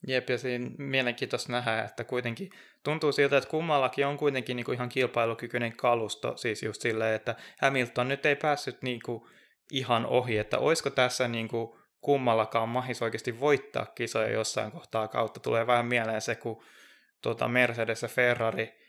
Jep, 0.08 0.30
ja 0.30 0.38
siinä 0.38 0.72
mielenkiintoista 0.78 1.52
nähdä, 1.52 1.84
että 1.84 2.04
kuitenkin 2.04 2.50
tuntuu 2.84 3.12
siltä, 3.12 3.38
että 3.38 3.50
kummallakin 3.50 4.08
on 4.08 4.18
kuitenkin 4.18 4.56
niin 4.56 4.66
kuin 4.66 4.76
ihan 4.76 4.90
kilpailukykyinen 4.90 5.78
kalusto, 5.78 6.38
siis 6.38 6.64
just 6.64 6.82
silleen, 6.82 7.16
että 7.16 7.36
Hamilton 7.62 8.08
nyt 8.08 8.26
ei 8.26 8.36
päässyt 8.36 8.82
niin 8.82 9.00
kuin 9.06 9.22
ihan 9.72 10.06
ohi, 10.06 10.38
että 10.38 10.60
olisiko 10.60 10.90
tässä 10.90 11.28
niin 11.28 11.48
kuin 11.48 11.80
kummallakaan 12.02 12.70
mahis 12.70 13.02
oikeasti 13.02 13.40
voittaa 13.40 13.86
kisoja 13.86 14.32
jossain 14.32 14.72
kohtaa 14.72 15.08
kautta. 15.08 15.40
Tulee 15.40 15.68
vähän 15.68 15.86
mieleen 15.86 16.22
se, 16.22 16.36
kun 16.36 16.64
tuota 17.22 17.48
Mercedes 17.48 18.02
ja 18.02 18.08
Ferrari 18.08 18.80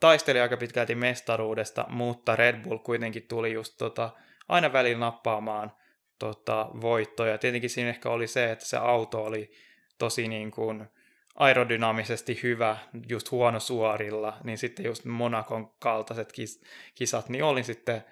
taisteli 0.00 0.40
aika 0.40 0.56
pitkälti 0.56 0.94
mestaruudesta, 0.94 1.84
mutta 1.88 2.36
Red 2.36 2.62
Bull 2.62 2.78
kuitenkin 2.78 3.28
tuli 3.28 3.52
just 3.52 3.74
tota, 3.78 4.10
aina 4.48 4.72
välillä 4.72 4.98
nappaamaan 4.98 5.72
tota, 6.18 6.70
voittoja. 6.80 7.38
Tietenkin 7.38 7.70
siinä 7.70 7.90
ehkä 7.90 8.10
oli 8.10 8.26
se, 8.26 8.52
että 8.52 8.64
se 8.64 8.76
auto 8.76 9.24
oli 9.24 9.50
tosi 9.98 10.28
niin 10.28 10.50
kuin 10.50 10.88
aerodynaamisesti 11.34 12.40
hyvä, 12.42 12.76
just 13.08 13.30
huono 13.30 13.60
suorilla, 13.60 14.36
niin 14.44 14.58
sitten 14.58 14.84
just 14.84 15.04
Monakon 15.04 15.74
kaltaiset 15.78 16.32
kis- 16.32 16.64
kisat, 16.94 17.28
niin 17.28 17.44
olin 17.44 17.64
sitten 17.64 18.04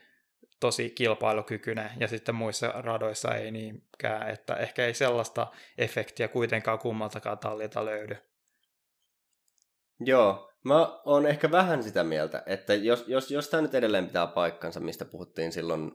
tosi 0.61 0.91
kilpailukykyinen, 0.91 1.91
ja 2.01 2.09
sitten 2.09 2.35
muissa 2.35 2.73
radoissa 2.77 3.35
ei 3.35 3.51
niinkään, 3.51 4.31
että 4.31 4.55
ehkä 4.55 4.87
ei 4.87 4.95
sellaista 4.95 5.47
efektiä 5.79 6.29
kuitenkaan 6.29 6.79
kummaltakaan 6.79 7.39
tallilta 7.39 7.85
löydy. 7.85 8.17
Joo, 10.01 10.51
mä 10.65 11.01
oon 11.05 11.27
ehkä 11.27 11.51
vähän 11.51 11.83
sitä 11.83 12.05
mieltä, 12.05 12.43
että 12.47 12.75
jos, 12.75 13.05
jos, 13.09 13.31
jos 13.31 13.49
tämä 13.49 13.61
nyt 13.61 13.75
edelleen 13.75 14.07
pitää 14.07 14.27
paikkansa, 14.27 14.81
mistä 14.81 15.05
puhuttiin 15.05 15.53
silloin 15.53 15.93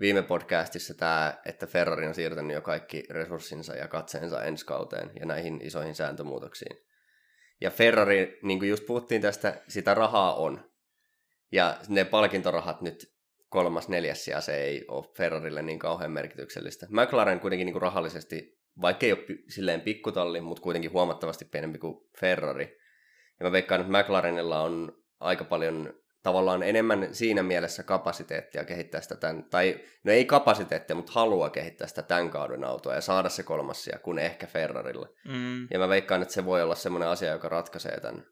viime 0.00 0.22
podcastissa 0.22 0.94
tämä, 0.94 1.40
että 1.46 1.66
Ferrari 1.66 2.06
on 2.06 2.14
siirtänyt 2.14 2.54
jo 2.54 2.60
kaikki 2.60 3.04
resurssinsa 3.10 3.76
ja 3.76 3.88
katseensa 3.88 4.44
ensi 4.44 4.66
kauteen 4.66 5.10
ja 5.20 5.26
näihin 5.26 5.60
isoihin 5.62 5.94
sääntömuutoksiin. 5.94 6.76
Ja 7.60 7.70
Ferrari, 7.70 8.38
niin 8.42 8.58
kuin 8.58 8.68
just 8.68 8.86
puhuttiin 8.86 9.22
tästä, 9.22 9.62
sitä 9.68 9.94
rahaa 9.94 10.34
on. 10.34 10.70
Ja 11.52 11.78
ne 11.88 12.04
palkintorahat 12.04 12.80
nyt 12.80 13.12
kolmas, 13.48 13.88
neljäs 13.88 14.28
ja 14.28 14.40
se 14.40 14.56
ei 14.56 14.84
ole 14.88 15.04
Ferrarille 15.16 15.62
niin 15.62 15.78
kauhean 15.78 16.10
merkityksellistä. 16.10 16.86
McLaren 16.90 17.40
kuitenkin 17.40 17.66
niin 17.66 17.72
kuin 17.72 17.82
rahallisesti, 17.82 18.58
vaikka 18.80 19.06
ei 19.06 19.12
ole 19.12 19.24
silleen 19.48 19.80
pikkutalli, 19.80 20.40
mutta 20.40 20.62
kuitenkin 20.62 20.92
huomattavasti 20.92 21.44
pienempi 21.44 21.78
kuin 21.78 22.08
Ferrari. 22.20 22.81
Ja 23.42 23.48
mä 23.48 23.52
veikkaan, 23.52 23.80
että 23.80 23.98
McLarenilla 23.98 24.60
on 24.60 25.02
aika 25.20 25.44
paljon 25.44 25.94
tavallaan 26.22 26.62
enemmän 26.62 27.08
siinä 27.14 27.42
mielessä 27.42 27.82
kapasiteettia 27.82 28.64
kehittää 28.64 29.00
sitä 29.00 29.16
tämän, 29.16 29.44
tai 29.44 29.80
no 30.04 30.12
ei 30.12 30.24
kapasiteettia, 30.24 30.96
mutta 30.96 31.12
halua 31.12 31.50
kehittää 31.50 31.86
sitä 31.86 32.02
tämän 32.02 32.30
kauden 32.30 32.64
autoa 32.64 32.94
ja 32.94 33.00
saada 33.00 33.28
se 33.28 33.42
kolmassia 33.42 33.98
kuin 33.98 34.18
ehkä 34.18 34.46
Ferrarille. 34.46 35.08
Mm. 35.28 35.68
Ja 35.70 35.78
mä 35.78 35.88
veikkaan, 35.88 36.22
että 36.22 36.34
se 36.34 36.44
voi 36.44 36.62
olla 36.62 36.74
semmoinen 36.74 37.08
asia, 37.08 37.32
joka 37.32 37.48
ratkaisee 37.48 38.00
tämän, 38.00 38.26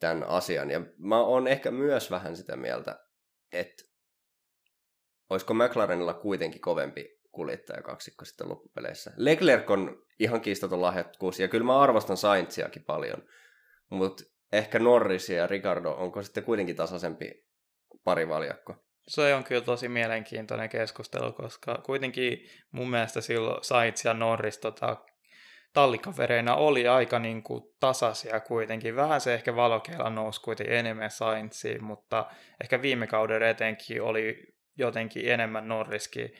tämän 0.00 0.24
asian. 0.24 0.70
Ja 0.70 0.80
mä 0.98 1.20
oon 1.20 1.48
ehkä 1.48 1.70
myös 1.70 2.10
vähän 2.10 2.36
sitä 2.36 2.56
mieltä, 2.56 3.00
että 3.52 3.84
olisiko 5.30 5.54
McLarenilla 5.54 6.14
kuitenkin 6.14 6.60
kovempi 6.60 7.20
kuljettaja 7.30 7.82
kaksikko 7.82 8.24
sitten 8.24 8.48
loppupeleissä. 8.48 9.12
Leclerc 9.16 9.70
on 9.70 10.02
ihan 10.18 10.40
kiistaton 10.40 10.82
lahjakkuus, 10.82 11.40
ja 11.40 11.48
kyllä 11.48 11.64
mä 11.66 11.80
arvostan 11.80 12.16
Saintsiakin 12.16 12.84
paljon, 12.84 13.22
mutta 13.92 14.24
ehkä 14.52 14.78
Norris 14.78 15.28
ja 15.28 15.46
Ricardo, 15.46 15.90
onko 15.90 16.22
sitten 16.22 16.44
kuitenkin 16.44 16.76
tasaisempi 16.76 17.44
parivaljakko? 18.04 18.76
Se 19.08 19.34
on 19.34 19.44
kyllä 19.44 19.60
tosi 19.60 19.88
mielenkiintoinen 19.88 20.68
keskustelu, 20.68 21.32
koska 21.32 21.74
kuitenkin 21.86 22.38
mun 22.70 22.90
mielestä 22.90 23.20
silloin 23.20 23.64
Sainz 23.64 24.04
ja 24.04 24.14
Norris 24.14 24.58
tota, 24.58 24.96
tallikavereina 25.72 26.54
oli 26.54 26.88
aika 26.88 27.18
niin 27.18 27.42
kuin 27.42 27.62
tasaisia 27.80 28.40
kuitenkin. 28.40 28.96
Vähän 28.96 29.20
se 29.20 29.34
ehkä 29.34 29.56
valokeila 29.56 30.10
nousi 30.10 30.40
kuitenkin 30.40 30.76
enemmän 30.76 31.10
Sainziin, 31.10 31.84
mutta 31.84 32.26
ehkä 32.62 32.82
viime 32.82 33.06
kauden 33.06 33.42
etenkin 33.42 34.02
oli 34.02 34.54
jotenkin 34.78 35.28
enemmän 35.28 35.68
Norriskin 35.68 36.34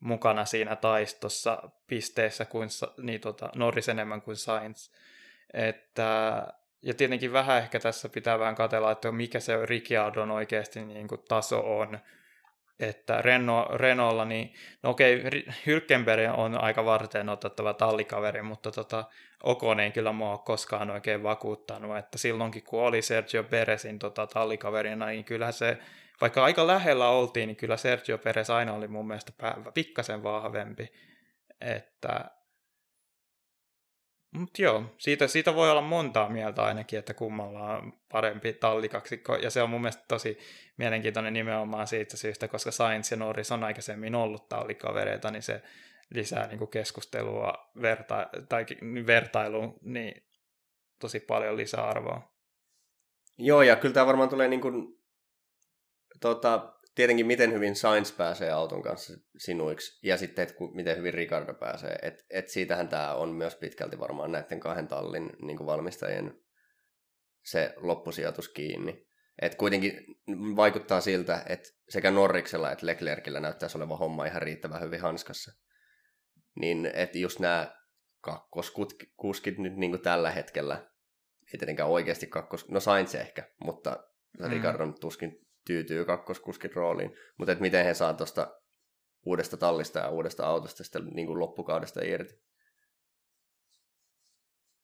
mukana 0.00 0.44
siinä 0.44 0.76
taistossa 0.76 1.70
pisteessä 1.86 2.44
kuin 2.44 2.68
niin, 3.02 3.20
tota, 3.20 3.50
Norris 3.56 3.88
enemmän 3.88 4.22
kuin 4.22 4.36
Sainz. 4.36 4.90
Että, 5.54 6.46
ja 6.82 6.94
tietenkin 6.94 7.32
vähän 7.32 7.58
ehkä 7.58 7.80
tässä 7.80 8.08
pitää 8.08 8.38
vähän 8.38 8.54
katella, 8.54 8.92
että 8.92 9.12
mikä 9.12 9.40
se 9.40 9.66
Ricciardon 9.66 10.30
oikeasti 10.30 10.84
niin 10.84 11.08
kuin 11.08 11.20
taso 11.28 11.78
on. 11.78 11.98
Että 12.80 13.22
Renault, 13.22 13.70
Renaultlla, 13.70 14.24
niin 14.24 14.54
no 14.82 14.90
okei, 14.90 15.22
Hylkenberg 15.66 16.38
on 16.38 16.60
aika 16.60 16.84
varten 16.84 17.28
otettava 17.28 17.74
tallikaveri, 17.74 18.42
mutta 18.42 18.70
tota, 18.70 19.04
Okon 19.42 19.80
ei 19.80 19.90
kyllä 19.90 20.12
mua 20.12 20.38
koskaan 20.38 20.90
oikein 20.90 21.22
vakuuttanut, 21.22 21.96
että 21.96 22.18
silloinkin 22.18 22.62
kun 22.62 22.82
oli 22.82 23.02
Sergio 23.02 23.44
Perezin 23.44 23.98
tota, 23.98 24.26
tallikaverina, 24.26 25.06
niin 25.06 25.24
kyllä 25.24 25.52
se 25.52 25.78
vaikka 26.20 26.44
aika 26.44 26.66
lähellä 26.66 27.08
oltiin, 27.08 27.46
niin 27.46 27.56
kyllä 27.56 27.76
Sergio 27.76 28.18
Perez 28.18 28.50
aina 28.50 28.72
oli 28.72 28.88
mun 28.88 29.06
mielestä 29.06 29.32
pikkasen 29.74 30.22
vahvempi. 30.22 30.92
Että 31.60 32.30
mutta 34.32 34.62
joo, 34.62 34.84
siitä, 34.98 35.28
siitä 35.28 35.54
voi 35.54 35.70
olla 35.70 35.80
montaa 35.80 36.28
mieltä 36.28 36.62
ainakin, 36.62 36.98
että 36.98 37.14
kummalla 37.14 37.76
on 37.76 37.92
parempi 38.12 38.52
tallikaksikko, 38.52 39.36
ja 39.36 39.50
se 39.50 39.62
on 39.62 39.70
mun 39.70 39.80
mielestä 39.80 40.04
tosi 40.08 40.38
mielenkiintoinen 40.76 41.32
nimenomaan 41.32 41.86
siitä 41.86 42.16
syystä, 42.16 42.48
koska 42.48 42.70
Sainz 42.70 43.10
ja 43.10 43.16
Norris 43.16 43.52
on 43.52 43.64
aikaisemmin 43.64 44.14
ollut 44.14 44.48
tallikavereita, 44.48 45.30
niin 45.30 45.42
se 45.42 45.62
lisää 46.10 46.46
niin 46.46 46.68
keskustelua 46.68 47.70
verta- 47.82 48.30
tai 48.48 48.66
vertailuun 49.06 49.78
niin 49.82 50.26
tosi 51.00 51.20
paljon 51.20 51.56
lisäarvoa. 51.56 52.32
Joo, 53.38 53.62
ja 53.62 53.76
kyllä 53.76 53.94
tämä 53.94 54.06
varmaan 54.06 54.28
tulee 54.28 54.48
niin 54.48 54.60
kuin 54.60 54.98
tota, 56.20 56.72
tietenkin 56.94 57.26
miten 57.26 57.52
hyvin 57.52 57.76
Sainz 57.76 58.16
pääsee 58.16 58.50
auton 58.50 58.82
kanssa 58.82 59.12
sinuiksi 59.38 60.06
ja 60.06 60.16
sitten, 60.16 60.42
että 60.42 60.54
miten 60.74 60.96
hyvin 60.96 61.14
Ricardo 61.14 61.54
pääsee. 61.54 61.98
Et, 62.02 62.24
et 62.30 62.48
siitähän 62.48 62.88
tämä 62.88 63.14
on 63.14 63.28
myös 63.28 63.56
pitkälti 63.56 63.98
varmaan 63.98 64.32
näiden 64.32 64.60
kahden 64.60 64.88
tallin 64.88 65.30
niin 65.42 65.56
kuin 65.56 65.66
valmistajien 65.66 66.40
se 67.44 67.74
loppusijoitus 67.76 68.48
kiinni. 68.48 69.06
Et 69.42 69.54
kuitenkin 69.54 70.04
vaikuttaa 70.56 71.00
siltä, 71.00 71.42
että 71.48 71.68
sekä 71.88 72.10
Norriksella 72.10 72.72
että 72.72 72.86
Leclercillä 72.86 73.40
näyttäisi 73.40 73.78
olevan 73.78 73.98
homma 73.98 74.26
ihan 74.26 74.42
riittävän 74.42 74.82
hyvin 74.82 75.00
hanskassa. 75.00 75.52
Niin 76.60 76.90
että 76.94 77.18
just 77.18 77.38
nämä 77.38 77.76
kakkoskuskit 78.20 79.58
nyt 79.58 79.76
niin 79.76 79.90
kuin 79.90 80.02
tällä 80.02 80.30
hetkellä, 80.30 80.74
ei 81.52 81.58
tietenkään 81.58 81.88
oikeasti 81.88 82.26
kakkos, 82.26 82.68
no 82.68 82.80
Sainz 82.80 83.14
ehkä, 83.14 83.50
mutta 83.64 84.04
mm. 84.38 84.50
Ricardo 84.50 84.92
tuskin 85.00 85.46
tyytyy 85.66 86.04
kakkoskuskin 86.04 86.72
rooliin. 86.74 87.16
Mutta 87.38 87.54
miten 87.60 87.84
he 87.84 87.94
saa 87.94 88.14
tuosta 88.14 88.60
uudesta 89.26 89.56
tallista 89.56 89.98
ja 89.98 90.08
uudesta 90.08 90.46
autosta 90.46 90.84
sitten 90.84 91.06
niin 91.06 91.26
kuin 91.26 91.38
loppukaudesta 91.38 92.00
irti. 92.04 92.34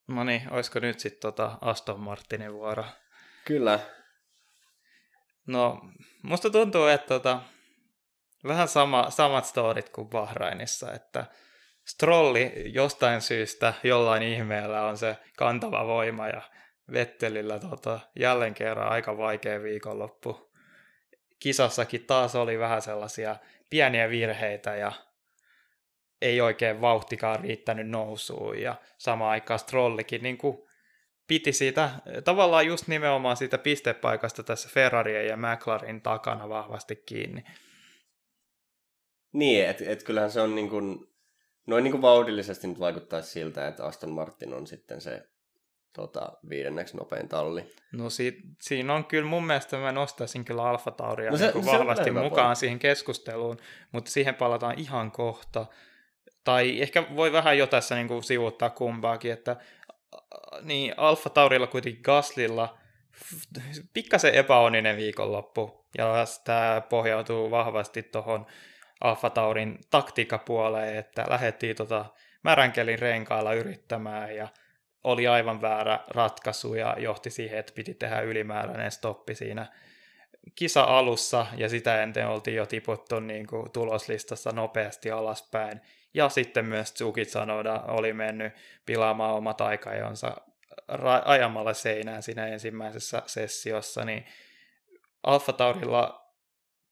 No 0.08 0.24
niin, 0.24 0.42
olisiko 0.52 0.78
nyt 0.78 1.00
sitten 1.00 1.20
tota 1.20 1.58
Aston 1.60 2.00
Martinin 2.00 2.52
vuoro? 2.52 2.84
Kyllä. 3.44 3.80
No, 5.46 5.80
musta 6.22 6.50
tuntuu, 6.50 6.86
että 6.86 7.08
tota, 7.08 7.40
vähän 8.44 8.68
sama, 8.68 9.10
samat 9.10 9.44
storit 9.44 9.88
kuin 9.88 10.08
Bahrainissa, 10.08 10.92
että 10.92 11.26
Strolli 11.86 12.52
jostain 12.74 13.20
syystä 13.20 13.74
jollain 13.82 14.22
ihmeellä 14.22 14.86
on 14.86 14.98
se 14.98 15.16
kantava 15.36 15.86
voima 15.86 16.28
ja 16.28 16.42
Vettelillä 16.92 17.58
tota, 17.58 18.00
jälleen 18.16 18.54
kerran 18.54 18.88
aika 18.88 19.16
vaikea 19.16 19.62
viikonloppu 19.62 20.47
kisassakin 21.40 22.04
taas 22.04 22.34
oli 22.34 22.58
vähän 22.58 22.82
sellaisia 22.82 23.36
pieniä 23.70 24.10
virheitä 24.10 24.76
ja 24.76 24.92
ei 26.22 26.40
oikein 26.40 26.80
vauhtikaan 26.80 27.40
riittänyt 27.40 27.88
nousuun 27.88 28.60
ja 28.60 28.74
sama 28.98 29.30
aikaan 29.30 29.60
Strollikin 29.60 30.22
niin 30.22 30.38
kuin 30.38 30.68
piti 31.26 31.52
siitä 31.52 31.90
tavallaan 32.24 32.66
just 32.66 32.88
nimenomaan 32.88 33.36
siitä 33.36 33.58
pistepaikasta 33.58 34.42
tässä 34.42 34.68
Ferrarien 34.72 35.26
ja 35.26 35.36
McLarin 35.36 36.02
takana 36.02 36.48
vahvasti 36.48 36.96
kiinni. 36.96 37.44
Niin, 39.32 39.68
että 39.68 39.84
et 39.86 40.02
kyllähän 40.02 40.30
se 40.30 40.40
on 40.40 40.54
niin 40.54 40.68
kuin, 40.68 41.06
noin 41.66 41.84
niin 41.84 41.92
kuin 41.92 42.02
vauhdillisesti 42.02 42.66
nyt 42.66 42.80
vaikuttaa 42.80 43.22
siltä, 43.22 43.68
että 43.68 43.84
Aston 43.84 44.10
Martin 44.10 44.54
on 44.54 44.66
sitten 44.66 45.00
se 45.00 45.28
tota, 45.92 46.32
viidenneksi 46.48 46.96
nopein 46.96 47.28
talli. 47.28 47.72
No 47.92 48.10
si- 48.10 48.40
siinä 48.60 48.94
on 48.94 49.04
kyllä 49.04 49.28
mun 49.28 49.46
mielestä, 49.46 49.76
mä 49.76 49.92
nostaisin 49.92 50.44
kyllä 50.44 50.62
Alfa 50.62 50.90
Tauria 50.90 51.30
no 51.30 51.36
se, 51.36 51.50
niin 51.54 51.64
se 51.64 51.70
vahvasti 51.70 52.10
mukaan 52.10 52.46
point. 52.46 52.58
siihen 52.58 52.78
keskusteluun, 52.78 53.56
mutta 53.92 54.10
siihen 54.10 54.34
palataan 54.34 54.78
ihan 54.78 55.10
kohta. 55.10 55.66
Tai 56.44 56.82
ehkä 56.82 57.16
voi 57.16 57.32
vähän 57.32 57.58
jo 57.58 57.66
tässä 57.66 57.94
niin 57.94 58.08
kuin 58.08 58.22
sivuuttaa 58.22 58.70
kumpaakin, 58.70 59.32
että 59.32 59.56
niin 60.62 60.94
Alfa 60.96 61.30
Taurilla 61.30 61.66
kuitenkin 61.66 62.02
Gaslilla 62.04 62.78
pikkasen 63.94 64.34
epäonninen 64.34 64.96
viikonloppu, 64.96 65.84
ja 65.98 66.24
tämä 66.44 66.82
pohjautuu 66.88 67.50
vahvasti 67.50 68.02
tuohon 68.02 68.46
Alfa 69.00 69.30
Taurin 69.30 69.78
taktiikkapuoleen, 69.90 70.96
että 70.96 71.24
lähdettiin 71.28 71.76
tota 71.76 72.04
märänkelin 72.42 72.98
renkailla 72.98 73.54
yrittämään, 73.54 74.36
ja 74.36 74.48
oli 75.08 75.26
aivan 75.26 75.60
väärä 75.60 76.00
ratkaisu 76.08 76.74
ja 76.74 76.96
johti 76.98 77.30
siihen, 77.30 77.58
että 77.58 77.72
piti 77.74 77.94
tehdä 77.94 78.20
ylimääräinen 78.20 78.90
stoppi 78.90 79.34
siinä 79.34 79.66
kisa 80.54 80.82
alussa 80.82 81.46
ja 81.56 81.68
sitä 81.68 82.02
enten 82.02 82.28
oltiin 82.28 82.56
jo 82.56 82.66
tiputtu 82.66 83.20
niin 83.20 83.46
kuin 83.46 83.70
tuloslistassa 83.72 84.52
nopeasti 84.52 85.10
alaspäin. 85.10 85.80
Ja 86.14 86.28
sitten 86.28 86.64
myös 86.64 86.92
Tsuki 86.92 87.24
Sanoda 87.24 87.80
oli 87.88 88.12
mennyt 88.12 88.52
pilaamaan 88.86 89.34
omat 89.34 89.60
aikajonsa 89.60 90.36
ra- 90.92 91.22
ajamalla 91.24 91.74
seinään 91.74 92.22
siinä 92.22 92.46
ensimmäisessä 92.46 93.22
sessiossa, 93.26 94.04
niin 94.04 94.26
Alfa 95.22 95.52
Taurilla 95.52 96.32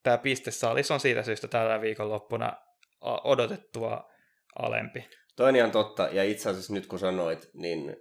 tämä 0.02 0.18
pistesaalis 0.18 0.90
on 0.90 1.00
siitä 1.00 1.22
syystä 1.22 1.48
tällä 1.48 1.80
viikonloppuna 1.80 2.52
odotettua 3.00 4.10
alempi. 4.58 5.08
Toinen 5.36 5.64
on 5.64 5.70
totta, 5.70 6.08
ja 6.12 6.24
itse 6.24 6.50
asiassa 6.50 6.72
nyt 6.72 6.86
kun 6.86 6.98
sanoit, 6.98 7.50
niin, 7.54 7.96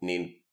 niin 0.00 0.46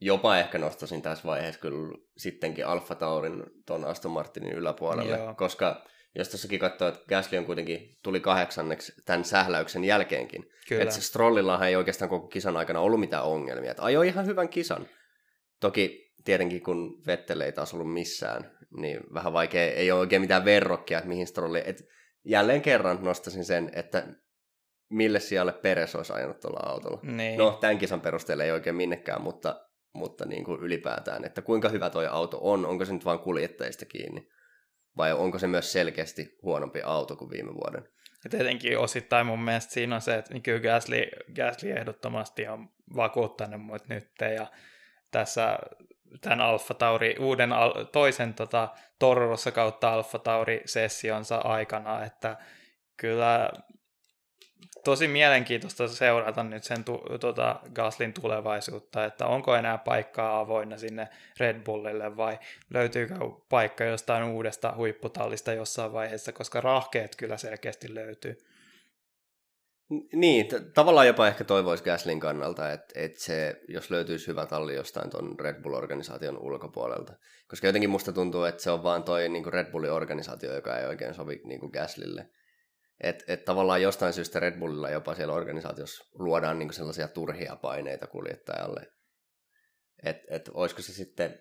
jopa 0.00 0.38
ehkä 0.38 0.58
nostaisin 0.58 1.02
tässä 1.02 1.24
vaiheessa 1.24 1.60
kyllä 1.60 1.98
sittenkin 2.16 2.66
Alfa 2.66 2.94
Taurin 2.94 3.44
tuon 3.66 3.84
Aston 3.84 4.12
Martinin 4.12 4.52
yläpuolelle, 4.52 5.16
Joo. 5.16 5.34
koska 5.34 5.84
jos 6.14 6.28
tossakin 6.28 6.60
katsoo, 6.60 6.88
että 6.88 7.00
Gasly 7.08 7.38
on 7.38 7.46
kuitenkin 7.46 7.98
tuli 8.02 8.20
kahdeksanneksi 8.20 8.92
tämän 9.04 9.24
sähläyksen 9.24 9.84
jälkeenkin. 9.84 10.50
Kyllä. 10.68 10.82
Että 10.82 10.94
Strollillahan 10.94 11.68
ei 11.68 11.76
oikeastaan 11.76 12.08
koko 12.08 12.28
kisan 12.28 12.56
aikana 12.56 12.80
ollut 12.80 13.00
mitään 13.00 13.24
ongelmia. 13.24 13.70
Että 13.70 13.84
ajoi 13.84 14.08
ihan 14.08 14.26
hyvän 14.26 14.48
kisan. 14.48 14.88
Toki 15.60 16.14
tietenkin 16.24 16.62
kun 16.62 17.02
Vettel 17.06 17.40
ei 17.40 17.52
taas 17.52 17.74
ollut 17.74 17.92
missään, 17.92 18.50
niin 18.76 19.00
vähän 19.14 19.32
vaikea, 19.32 19.72
ei 19.72 19.90
ole 19.90 20.00
oikein 20.00 20.22
mitään 20.22 20.44
verrokkia, 20.44 20.98
että 20.98 21.08
mihin 21.08 21.26
Strolli... 21.26 21.62
Et 21.64 21.84
jälleen 22.24 22.62
kerran 22.62 22.98
nostaisin 23.02 23.44
sen, 23.44 23.70
että 23.72 24.06
mille 24.88 25.20
sijalle 25.20 25.52
Peres 25.52 25.94
olisi 25.94 26.12
ajanut 26.12 26.40
tuolla 26.40 26.70
autolla. 26.70 27.00
Niin. 27.02 27.38
No, 27.38 27.58
tämän 27.60 27.78
kisan 27.78 28.00
perusteella 28.00 28.44
ei 28.44 28.50
oikein 28.50 28.76
minnekään, 28.76 29.22
mutta, 29.22 29.64
mutta 29.92 30.26
niin 30.26 30.44
kuin 30.44 30.60
ylipäätään, 30.60 31.24
että 31.24 31.42
kuinka 31.42 31.68
hyvä 31.68 31.90
tuo 31.90 32.02
auto 32.10 32.38
on, 32.40 32.66
onko 32.66 32.84
se 32.84 32.92
nyt 32.92 33.04
vain 33.04 33.18
kuljettajista 33.18 33.86
kiinni, 33.86 34.28
vai 34.96 35.12
onko 35.12 35.38
se 35.38 35.46
myös 35.46 35.72
selkeästi 35.72 36.38
huonompi 36.42 36.82
auto 36.82 37.16
kuin 37.16 37.30
viime 37.30 37.54
vuoden? 37.54 37.88
Ja 38.24 38.30
tietenkin 38.30 38.78
osittain 38.78 39.26
mun 39.26 39.42
mielestä 39.42 39.72
siinä 39.72 39.94
on 39.94 40.00
se, 40.00 40.14
että 40.14 40.32
niin 40.32 40.42
kyllä 40.42 40.60
Gasly, 40.60 41.06
Gasly 41.36 41.70
ehdottomasti 41.70 42.48
on 42.48 42.68
vakuuttanut 42.96 43.60
mut 43.60 43.88
nyt, 43.88 44.10
ja 44.36 44.46
tässä 45.10 45.58
tämän 46.20 46.40
Alfa 46.40 46.74
Tauri, 46.74 47.16
uuden 47.18 47.50
toisen 47.92 48.34
tota, 48.34 48.68
Torrossa 48.98 49.50
kautta 49.50 49.92
Alfa 49.92 50.18
Tauri-sessionsa 50.18 51.36
aikana, 51.36 52.04
että 52.04 52.36
kyllä 52.96 53.50
tosi 54.84 55.08
mielenkiintoista 55.08 55.88
seurata 55.88 56.42
nyt 56.44 56.64
sen 56.64 56.84
tu, 56.84 57.02
tota, 57.20 57.60
Gaslin 57.74 58.12
tulevaisuutta, 58.12 59.04
että 59.04 59.26
onko 59.26 59.56
enää 59.56 59.78
paikkaa 59.78 60.40
avoinna 60.40 60.78
sinne 60.78 61.08
Red 61.40 61.64
Bullille 61.64 62.16
vai 62.16 62.38
löytyykö 62.70 63.14
paikka 63.48 63.84
jostain 63.84 64.24
uudesta 64.24 64.74
huipputallista 64.76 65.52
jossain 65.52 65.92
vaiheessa, 65.92 66.32
koska 66.32 66.60
rahkeet 66.60 67.16
kyllä 67.16 67.36
selkeästi 67.36 67.94
löytyy. 67.94 68.38
Niin, 70.12 70.48
t- 70.48 70.74
tavallaan 70.74 71.06
jopa 71.06 71.28
ehkä 71.28 71.44
toivoisi 71.44 71.84
Gaslin 71.84 72.20
kannalta, 72.20 72.72
että, 72.72 73.00
että 73.00 73.20
se, 73.20 73.60
jos 73.68 73.90
löytyisi 73.90 74.26
hyvä 74.26 74.46
talli 74.46 74.74
jostain 74.74 75.10
tuon 75.10 75.40
Red 75.40 75.62
Bull-organisaation 75.62 76.38
ulkopuolelta. 76.38 77.12
Koska 77.48 77.66
jotenkin 77.66 77.90
musta 77.90 78.12
tuntuu, 78.12 78.44
että 78.44 78.62
se 78.62 78.70
on 78.70 78.82
vaan 78.82 79.02
toi 79.02 79.28
niin 79.28 79.52
Red 79.52 79.70
Bullin 79.70 79.92
organisaatio, 79.92 80.54
joka 80.54 80.78
ei 80.78 80.86
oikein 80.86 81.14
sovi 81.14 81.40
niin 81.44 81.70
Gaslille. 81.72 82.28
Että 83.00 83.24
et 83.28 83.44
tavallaan 83.44 83.82
jostain 83.82 84.12
syystä 84.12 84.40
Red 84.40 84.58
Bullilla 84.58 84.90
jopa 84.90 85.14
siellä 85.14 85.34
organisaatiossa 85.34 86.04
luodaan 86.14 86.58
niinku 86.58 86.74
sellaisia 86.74 87.08
turhia 87.08 87.56
paineita 87.56 88.06
kuljettajalle. 88.06 88.92
Että 90.02 90.34
et, 90.34 90.50
olisiko 90.54 90.82
se 90.82 90.92
sitten 90.92 91.38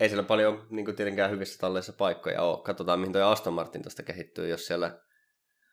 ei 0.00 0.08
siellä 0.08 0.22
paljon 0.22 0.66
niin 0.70 0.84
kuin 0.84 0.96
tietenkään 0.96 1.30
hyvissä 1.30 1.58
talleissa 1.58 1.92
paikkoja 1.92 2.42
ole. 2.42 2.62
Katsotaan, 2.62 3.00
mihin 3.00 3.12
toi 3.12 3.22
Aston 3.22 3.52
Martin 3.52 3.82
tästä 3.82 4.02
kehittyy, 4.02 4.48
jos 4.48 4.66
siellä... 4.66 4.98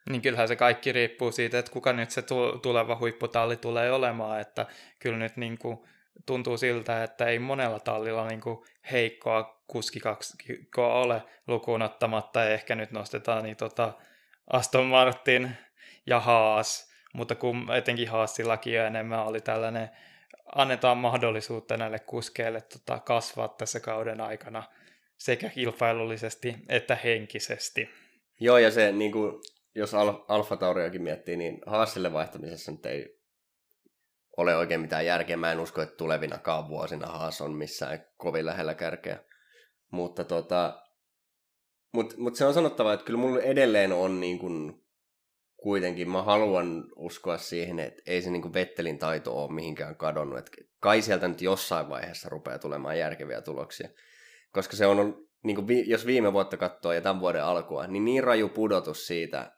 Niin 0.09 0.21
kyllähän 0.21 0.47
se 0.47 0.55
kaikki 0.55 0.91
riippuu 0.91 1.31
siitä, 1.31 1.59
että 1.59 1.71
kuka 1.71 1.93
nyt 1.93 2.11
se 2.11 2.23
tuleva 2.61 2.97
huipputalli 2.99 3.57
tulee 3.57 3.91
olemaan, 3.91 4.41
että 4.41 4.65
kyllä 4.99 5.17
nyt 5.17 5.37
niin 5.37 5.57
kuin 5.57 5.77
tuntuu 6.25 6.57
siltä, 6.57 7.03
että 7.03 7.25
ei 7.25 7.39
monella 7.39 7.79
tallilla 7.79 8.27
niin 8.27 8.41
kuin 8.41 8.65
heikkoa 8.91 9.63
kuskikaksikkoa 9.67 10.93
ole 10.93 11.23
lukuun 11.47 11.81
ottamatta, 11.81 12.49
ehkä 12.49 12.75
nyt 12.75 12.91
nostetaan 12.91 13.43
niin 13.43 13.57
tota 13.57 13.93
Aston 14.51 14.85
Martin 14.85 15.51
ja 16.05 16.19
Haas, 16.19 16.91
mutta 17.13 17.35
kun 17.35 17.67
etenkin 17.75 18.09
Haasillakin 18.09 18.73
jo 18.73 18.85
enemmän 18.85 19.25
oli 19.25 19.41
tällainen, 19.41 19.89
annetaan 20.55 20.97
mahdollisuutta 20.97 21.77
näille 21.77 21.99
kuskeille 21.99 22.61
tota, 22.61 22.99
kasvaa 22.99 23.47
tässä 23.47 23.79
kauden 23.79 24.21
aikana 24.21 24.63
sekä 25.17 25.49
kilpailullisesti 25.49 26.55
että 26.69 26.95
henkisesti. 26.95 27.89
Joo, 28.39 28.57
ja 28.57 28.71
se, 28.71 28.91
niin 28.91 29.11
kuin, 29.11 29.41
jos 29.75 29.93
Al- 29.93 30.25
Alfa 30.27 30.57
Tauriakin 30.57 31.01
miettii, 31.01 31.37
niin 31.37 31.61
Haasille 31.65 32.13
vaihtamisessa 32.13 32.71
nyt 32.71 32.85
ei 32.85 33.21
ole 34.37 34.55
oikein 34.55 34.81
mitään 34.81 35.05
järkeä. 35.05 35.37
Mä 35.37 35.51
en 35.51 35.59
usko, 35.59 35.81
että 35.81 35.95
tulevinakaan 35.95 36.67
vuosina 36.67 37.07
Haas 37.07 37.41
on 37.41 37.51
missään 37.51 38.05
kovin 38.17 38.45
lähellä 38.45 38.73
kärkeä. 38.73 39.19
Mutta 39.91 40.23
tota, 40.23 40.81
mut, 41.93 42.17
mut 42.17 42.35
se 42.35 42.45
on 42.45 42.53
sanottava, 42.53 42.93
että 42.93 43.05
kyllä 43.05 43.19
mulla 43.19 43.41
edelleen 43.41 43.93
on 43.93 44.19
niin 44.19 44.39
kuin, 44.39 44.81
kuitenkin, 45.57 46.09
mä 46.09 46.21
haluan 46.21 46.83
uskoa 46.95 47.37
siihen, 47.37 47.79
että 47.79 48.01
ei 48.05 48.21
se 48.21 48.29
niin 48.29 48.41
kuin 48.41 48.53
Vettelin 48.53 48.99
taito 48.99 49.43
ole 49.43 49.53
mihinkään 49.53 49.95
kadonnut. 49.95 50.39
Että 50.39 50.51
kai 50.79 51.01
sieltä 51.01 51.27
nyt 51.27 51.41
jossain 51.41 51.89
vaiheessa 51.89 52.29
rupeaa 52.29 52.59
tulemaan 52.59 52.99
järkeviä 52.99 53.41
tuloksia. 53.41 53.89
Koska 54.51 54.75
se 54.75 54.85
on, 54.85 55.27
niin 55.43 55.55
kuin, 55.55 55.89
jos 55.89 56.05
viime 56.05 56.33
vuotta 56.33 56.57
katsoo 56.57 56.93
ja 56.93 57.01
tämän 57.01 57.19
vuoden 57.19 57.43
alkua, 57.43 57.87
niin 57.87 58.05
niin 58.05 58.23
raju 58.23 58.49
pudotus 58.49 59.07
siitä, 59.07 59.51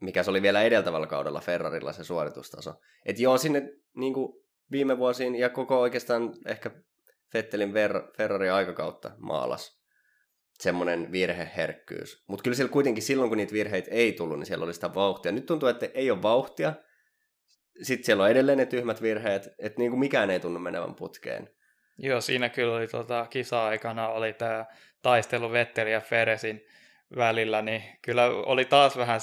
mikä 0.00 0.22
se 0.22 0.30
oli 0.30 0.42
vielä 0.42 0.62
edeltävällä 0.62 1.06
kaudella 1.06 1.40
Ferrarilla 1.40 1.92
se 1.92 2.04
suoritustaso. 2.04 2.74
Että 3.06 3.22
joo, 3.22 3.38
sinne 3.38 3.62
niin 3.96 4.14
kuin 4.14 4.32
viime 4.70 4.98
vuosiin 4.98 5.34
ja 5.34 5.50
koko 5.50 5.80
oikeastaan 5.80 6.34
ehkä 6.46 6.70
Vettelin 7.34 7.72
Ver- 7.72 8.16
Ferrari 8.16 8.50
aikakautta 8.50 9.10
maalas 9.18 9.83
semmoinen 10.58 11.12
virheherkkyys. 11.12 12.24
Mutta 12.28 12.42
kyllä 12.42 12.56
siellä 12.56 12.72
kuitenkin 12.72 13.02
silloin, 13.02 13.28
kun 13.28 13.38
niitä 13.38 13.52
virheitä 13.52 13.90
ei 13.90 14.12
tullut, 14.12 14.38
niin 14.38 14.46
siellä 14.46 14.64
oli 14.64 14.74
sitä 14.74 14.94
vauhtia. 14.94 15.32
Nyt 15.32 15.46
tuntuu, 15.46 15.68
että 15.68 15.88
ei 15.94 16.10
ole 16.10 16.22
vauhtia. 16.22 16.72
Sitten 17.82 18.04
siellä 18.04 18.22
on 18.22 18.30
edelleen 18.30 18.58
ne 18.58 18.66
tyhmät 18.66 19.02
virheet, 19.02 19.48
että 19.58 19.78
niin 19.78 19.90
kuin 19.90 20.00
mikään 20.00 20.30
ei 20.30 20.40
tunnu 20.40 20.60
menevän 20.60 20.94
putkeen. 20.94 21.50
Joo, 21.98 22.20
siinä 22.20 22.48
kyllä 22.48 22.76
oli 22.76 22.86
tota, 22.86 23.26
kisa-aikana 23.30 24.08
oli 24.08 24.32
tämä 24.32 24.64
taistelu 25.02 25.52
Vetteli 25.52 25.92
ja 25.92 26.00
Feresin 26.00 26.66
välillä, 27.16 27.62
niin 27.62 27.82
kyllä 28.02 28.26
oli 28.26 28.64
taas 28.64 28.96
vähän 28.96 29.20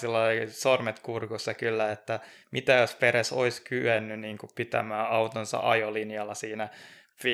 sormet 0.47 0.99
kurkussa 0.99 1.53
kyllä, 1.53 1.91
että 1.91 2.19
mitä 2.51 2.73
jos 2.73 2.95
Peres 2.95 3.31
olisi 3.31 3.61
kyennyt 3.63 4.19
niin 4.19 4.37
kuin 4.37 4.49
pitämään 4.55 5.07
autonsa 5.07 5.59
ajolinjalla 5.63 6.33
siinä 6.33 6.69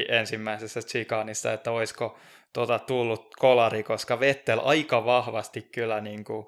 ensimmäisessä 0.09 0.81
chikanissa, 0.81 1.53
että 1.53 1.71
olisiko 1.71 2.17
tuota, 2.53 2.79
tullut 2.79 3.35
kolari, 3.39 3.83
koska 3.83 4.19
Vettel 4.19 4.59
aika 4.63 5.05
vahvasti 5.05 5.61
kyllä 5.61 6.01
niin 6.01 6.23
kuin, 6.23 6.45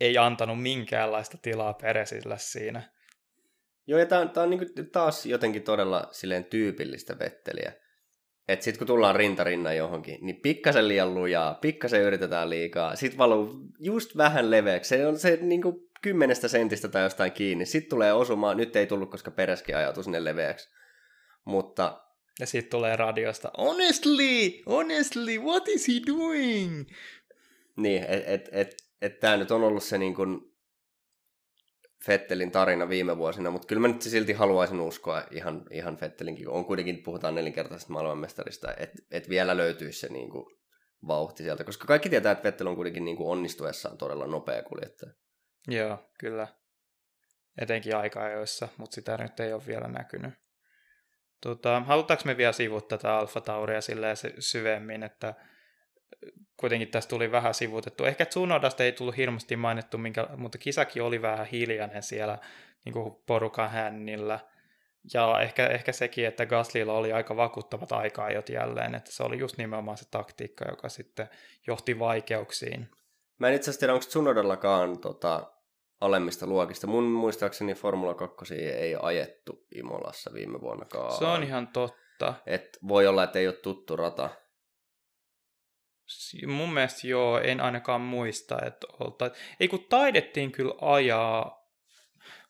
ei 0.00 0.18
antanut 0.18 0.62
minkäänlaista 0.62 1.38
tilaa 1.42 1.74
Peresille 1.74 2.38
siinä. 2.38 2.82
Joo, 3.86 3.98
ja 3.98 4.06
tämä 4.06 4.20
on, 4.20 4.30
tää 4.30 4.42
on 4.42 4.50
niin 4.50 4.90
taas 4.92 5.26
jotenkin 5.26 5.62
todella 5.62 6.08
silleen 6.10 6.44
tyypillistä 6.44 7.18
Vetteliä. 7.18 7.72
Että 8.48 8.64
sitten 8.64 8.78
kun 8.78 8.86
tullaan 8.86 9.16
rintarinnan 9.16 9.76
johonkin, 9.76 10.18
niin 10.20 10.40
pikkasen 10.40 10.88
liian 10.88 11.14
lujaa, 11.14 11.54
pikkasen 11.54 12.02
yritetään 12.02 12.50
liikaa, 12.50 12.96
sitten 12.96 13.18
valuu 13.18 13.54
just 13.78 14.16
vähän 14.16 14.50
leveäksi. 14.50 14.88
Se 14.88 15.06
on 15.06 15.18
se 15.18 15.38
niin 15.42 15.62
kuin 15.62 15.76
kymmenestä 16.02 16.48
sentistä 16.48 16.88
tai 16.88 17.02
jostain 17.02 17.32
kiinni. 17.32 17.66
Sitten 17.66 17.90
tulee 17.90 18.12
osumaan, 18.12 18.56
nyt 18.56 18.76
ei 18.76 18.86
tullut, 18.86 19.10
koska 19.10 19.30
peräskin 19.30 19.76
ajatus 19.76 20.04
sinne 20.04 20.24
leveäksi. 20.24 20.70
Mutta 21.44 22.00
ja 22.40 22.46
sitten 22.46 22.70
tulee 22.70 22.96
radiosta, 22.96 23.50
honestly, 23.58 24.62
honestly, 24.66 25.38
what 25.38 25.68
is 25.68 25.88
he 25.88 25.94
doing? 26.06 26.88
Niin, 27.76 28.02
että 28.02 28.30
et, 28.32 28.48
et, 28.52 28.76
et 29.02 29.20
tämä 29.20 29.36
nyt 29.36 29.50
on 29.50 29.64
ollut 29.64 29.82
se 29.82 29.98
niin 29.98 30.14
kuin 30.14 30.50
Fettelin 32.04 32.50
tarina 32.50 32.88
viime 32.88 33.16
vuosina, 33.16 33.50
mutta 33.50 33.66
kyllä 33.66 33.80
mä 33.80 33.88
nyt 33.88 34.02
silti 34.02 34.32
haluaisin 34.32 34.80
uskoa 34.80 35.22
ihan, 35.30 35.64
ihan 35.70 35.96
Fettelinkin, 35.96 36.48
on 36.48 36.64
kuitenkin, 36.64 37.02
puhutaan 37.02 37.34
nelinkertaisesta 37.34 37.92
maailmanmestarista, 37.92 38.74
että 38.76 39.02
et 39.10 39.28
vielä 39.28 39.56
löytyisi 39.56 40.00
se 40.00 40.08
niin 40.08 40.30
kuin 40.30 40.46
vauhti 41.06 41.42
sieltä, 41.42 41.64
koska 41.64 41.86
kaikki 41.86 42.08
tietää, 42.08 42.32
että 42.32 42.44
Vettel 42.44 42.66
on 42.66 42.76
kuitenkin 42.76 43.04
niin 43.04 43.16
onnistuessaan 43.20 43.98
todella 43.98 44.26
nopea 44.26 44.62
kuljettaja. 44.62 45.12
Joo, 45.68 46.10
kyllä. 46.18 46.48
Etenkin 47.58 47.96
aika-ajoissa, 47.96 48.68
mutta 48.76 48.94
sitä 48.94 49.16
nyt 49.16 49.40
ei 49.40 49.52
ole 49.52 49.62
vielä 49.66 49.88
näkynyt. 49.88 50.34
Tota, 51.40 51.80
halutaanko 51.80 52.22
me 52.26 52.36
vielä 52.36 52.52
sivuttaa 52.52 52.98
tätä 52.98 53.16
Alfa 53.16 53.40
Tauria 53.40 53.80
syvemmin, 54.38 55.02
että 55.02 55.34
kuitenkin 56.56 56.88
tästä 56.88 57.10
tuli 57.10 57.32
vähän 57.32 57.54
sivutettu. 57.54 58.04
Ehkä 58.04 58.26
Tsunodasta 58.26 58.84
ei 58.84 58.92
tullut 58.92 59.16
hirveästi 59.16 59.56
mainittu, 59.56 59.98
minkä, 59.98 60.28
mutta 60.36 60.58
kisakin 60.58 61.02
oli 61.02 61.22
vähän 61.22 61.46
hiljainen 61.46 62.02
siellä 62.02 62.38
niin 62.84 62.92
kuin 62.92 63.14
porukan 63.26 63.70
hännillä. 63.70 64.40
Ja 65.14 65.40
ehkä, 65.42 65.66
ehkä 65.66 65.92
sekin, 65.92 66.26
että 66.26 66.46
Gaslilla 66.46 66.92
oli 66.92 67.12
aika 67.12 67.36
vakuuttavat 67.36 67.92
aikaajot 67.92 68.48
jälleen, 68.48 68.94
että 68.94 69.12
se 69.12 69.22
oli 69.22 69.38
just 69.38 69.56
nimenomaan 69.56 69.96
se 69.96 70.04
taktiikka, 70.10 70.64
joka 70.68 70.88
sitten 70.88 71.28
johti 71.66 71.98
vaikeuksiin. 71.98 72.88
Mä 73.38 73.48
en 73.48 73.54
itse 73.54 73.70
asiassa 73.70 73.80
tiedä, 73.80 73.92
onko 73.92 74.06
Tsunodallakaan 74.06 74.98
tota, 74.98 75.52
alemmista 76.00 76.46
luokista. 76.46 76.86
Mun 76.86 77.04
muistaakseni 77.04 77.74
Formula 77.74 78.14
2 78.14 78.54
ei 78.54 78.96
ajettu 79.02 79.66
Imolassa 79.74 80.30
viime 80.34 80.60
vuonna. 80.60 80.86
Se 81.18 81.24
on 81.24 81.42
ihan 81.42 81.68
totta. 81.68 82.34
Et 82.46 82.78
voi 82.88 83.06
olla, 83.06 83.24
että 83.24 83.38
ei 83.38 83.46
ole 83.46 83.54
tuttu 83.54 83.96
rata. 83.96 84.30
Mun 86.46 86.72
mielestä 86.74 87.06
joo, 87.06 87.38
en 87.38 87.60
ainakaan 87.60 88.00
muista, 88.00 88.58
että 88.66 88.86
olta... 89.00 89.30
Ei 89.60 89.68
kun 89.68 89.86
taidettiin 89.88 90.52
kyllä 90.52 90.74
ajaa, 90.80 91.60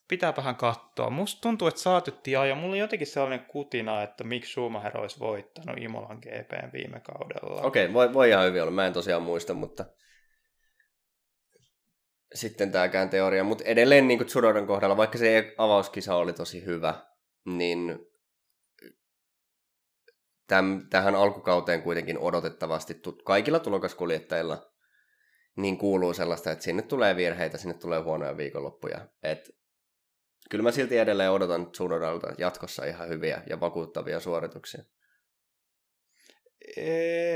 pitää 0.08 0.36
vähän 0.36 0.56
katsoa. 0.56 1.10
Musta 1.10 1.40
tuntuu, 1.40 1.68
että 1.68 1.80
saatettiin 1.80 2.38
ajaa. 2.38 2.56
Mulla 2.56 2.72
oli 2.72 2.78
jotenkin 2.78 3.06
sellainen 3.06 3.44
kutina, 3.44 4.02
että 4.02 4.24
miksi 4.24 4.52
Schumacher 4.52 4.98
olisi 4.98 5.20
voittanut 5.20 5.78
Imolan 5.78 6.18
GP 6.18 6.72
viime 6.72 7.00
kaudella. 7.00 7.62
Okei, 7.62 7.84
okay, 7.84 7.94
voi, 7.94 8.12
voi 8.12 8.28
ihan 8.28 8.46
hyvin 8.46 8.62
olla. 8.62 8.70
Mä 8.70 8.86
en 8.86 8.92
tosiaan 8.92 9.22
muista, 9.22 9.54
mutta 9.54 9.84
sitten 12.34 12.72
tämäkään 12.72 13.10
teoria, 13.10 13.44
mutta 13.44 13.64
edelleen 13.64 14.08
niin 14.08 14.26
Tsunodan 14.26 14.66
kohdalla, 14.66 14.96
vaikka 14.96 15.18
se 15.18 15.54
avauskisa 15.58 16.14
oli 16.14 16.32
tosi 16.32 16.64
hyvä, 16.64 16.94
niin 17.46 17.98
täm, 20.46 20.88
tähän 20.90 21.14
alkukauteen 21.14 21.82
kuitenkin 21.82 22.18
odotettavasti 22.18 23.00
kaikilla 23.24 23.58
tulokaskuljettajilla 23.58 24.70
niin 25.56 25.78
kuuluu 25.78 26.14
sellaista, 26.14 26.50
että 26.50 26.64
sinne 26.64 26.82
tulee 26.82 27.16
virheitä, 27.16 27.58
sinne 27.58 27.74
tulee 27.74 28.00
huonoja 28.00 28.36
viikonloppuja. 28.36 29.08
Et, 29.22 29.50
kyllä 30.50 30.62
mä 30.62 30.72
silti 30.72 30.98
edelleen 30.98 31.30
odotan 31.30 31.70
Tsunodalta 31.70 32.32
jatkossa 32.38 32.84
ihan 32.84 33.08
hyviä 33.08 33.42
ja 33.50 33.60
vakuuttavia 33.60 34.20
suorituksia 34.20 34.84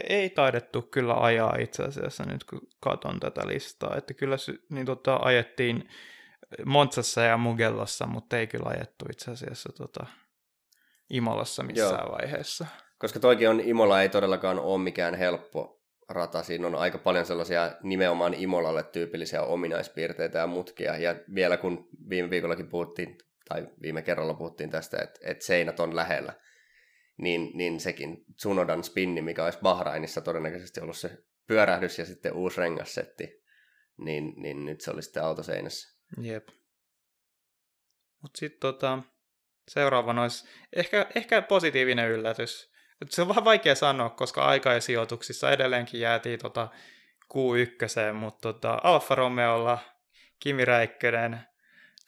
ei 0.08 0.30
taidettu 0.30 0.82
kyllä 0.82 1.14
ajaa 1.14 1.56
itse 1.58 1.82
asiassa 1.82 2.24
nyt 2.24 2.44
kun 2.44 2.60
katon 2.80 3.20
tätä 3.20 3.46
listaa, 3.46 3.96
että 3.96 4.14
kyllä 4.14 4.36
niin 4.70 4.86
tota, 4.86 5.16
ajettiin 5.22 5.88
Montsassa 6.64 7.20
ja 7.20 7.36
Mugellossa, 7.36 8.06
mutta 8.06 8.38
ei 8.38 8.46
kyllä 8.46 8.70
ajettu 8.70 9.04
itse 9.10 9.30
asiassa 9.30 9.72
tota, 9.72 10.06
Imolassa 11.10 11.62
missään 11.62 12.04
Joo. 12.04 12.12
vaiheessa. 12.12 12.66
Koska 12.98 13.20
toikin 13.20 13.48
on, 13.48 13.60
Imola 13.60 14.02
ei 14.02 14.08
todellakaan 14.08 14.58
ole 14.58 14.82
mikään 14.82 15.14
helppo 15.14 15.82
rata. 16.08 16.42
Siinä 16.42 16.66
on 16.66 16.74
aika 16.74 16.98
paljon 16.98 17.26
sellaisia 17.26 17.72
nimenomaan 17.82 18.34
Imolalle 18.34 18.82
tyypillisiä 18.82 19.42
ominaispiirteitä 19.42 20.38
ja 20.38 20.46
mutkia. 20.46 20.96
Ja 20.96 21.16
vielä 21.34 21.56
kun 21.56 21.88
viime 22.08 22.30
viikollakin 22.30 22.68
puhuttiin, 22.68 23.18
tai 23.48 23.68
viime 23.82 24.02
kerralla 24.02 24.34
puhuttiin 24.34 24.70
tästä, 24.70 25.02
että, 25.02 25.20
että 25.22 25.44
seinät 25.44 25.80
on 25.80 25.96
lähellä, 25.96 26.32
niin, 27.16 27.50
niin 27.54 27.80
sekin 27.80 28.24
Tsunodan 28.36 28.84
spinni, 28.84 29.22
mikä 29.22 29.44
olisi 29.44 29.58
Bahrainissa 29.62 30.20
todennäköisesti 30.20 30.80
ollut 30.80 30.96
se 30.96 31.18
pyörähdys 31.46 31.98
ja 31.98 32.04
sitten 32.04 32.32
uusi 32.32 32.60
rengassetti, 32.60 33.42
niin, 33.98 34.34
niin 34.36 34.64
nyt 34.64 34.80
se 34.80 34.90
oli 34.90 35.02
sitten 35.02 35.24
autoseinässä. 35.24 35.98
Jep. 36.20 36.48
Mutta 38.22 38.38
sitten 38.38 38.60
tota, 38.60 39.02
seuraavana 39.68 40.22
olisi 40.22 40.48
ehkä, 40.72 41.06
ehkä 41.14 41.42
positiivinen 41.42 42.10
yllätys. 42.10 42.74
Se 43.10 43.22
on 43.22 43.28
vähän 43.28 43.44
vaikea 43.44 43.74
sanoa, 43.74 44.10
koska 44.10 44.44
aikaisijoituksissa 44.44 45.52
edelleenkin 45.52 46.00
jäätiin 46.00 46.38
tota 46.38 46.68
Q1, 47.34 48.12
mutta 48.12 48.52
tota 48.52 48.80
Alfa 48.82 49.14
Romeolla 49.14 49.78
Kimi 50.40 50.64
Räikkönen 50.64 51.40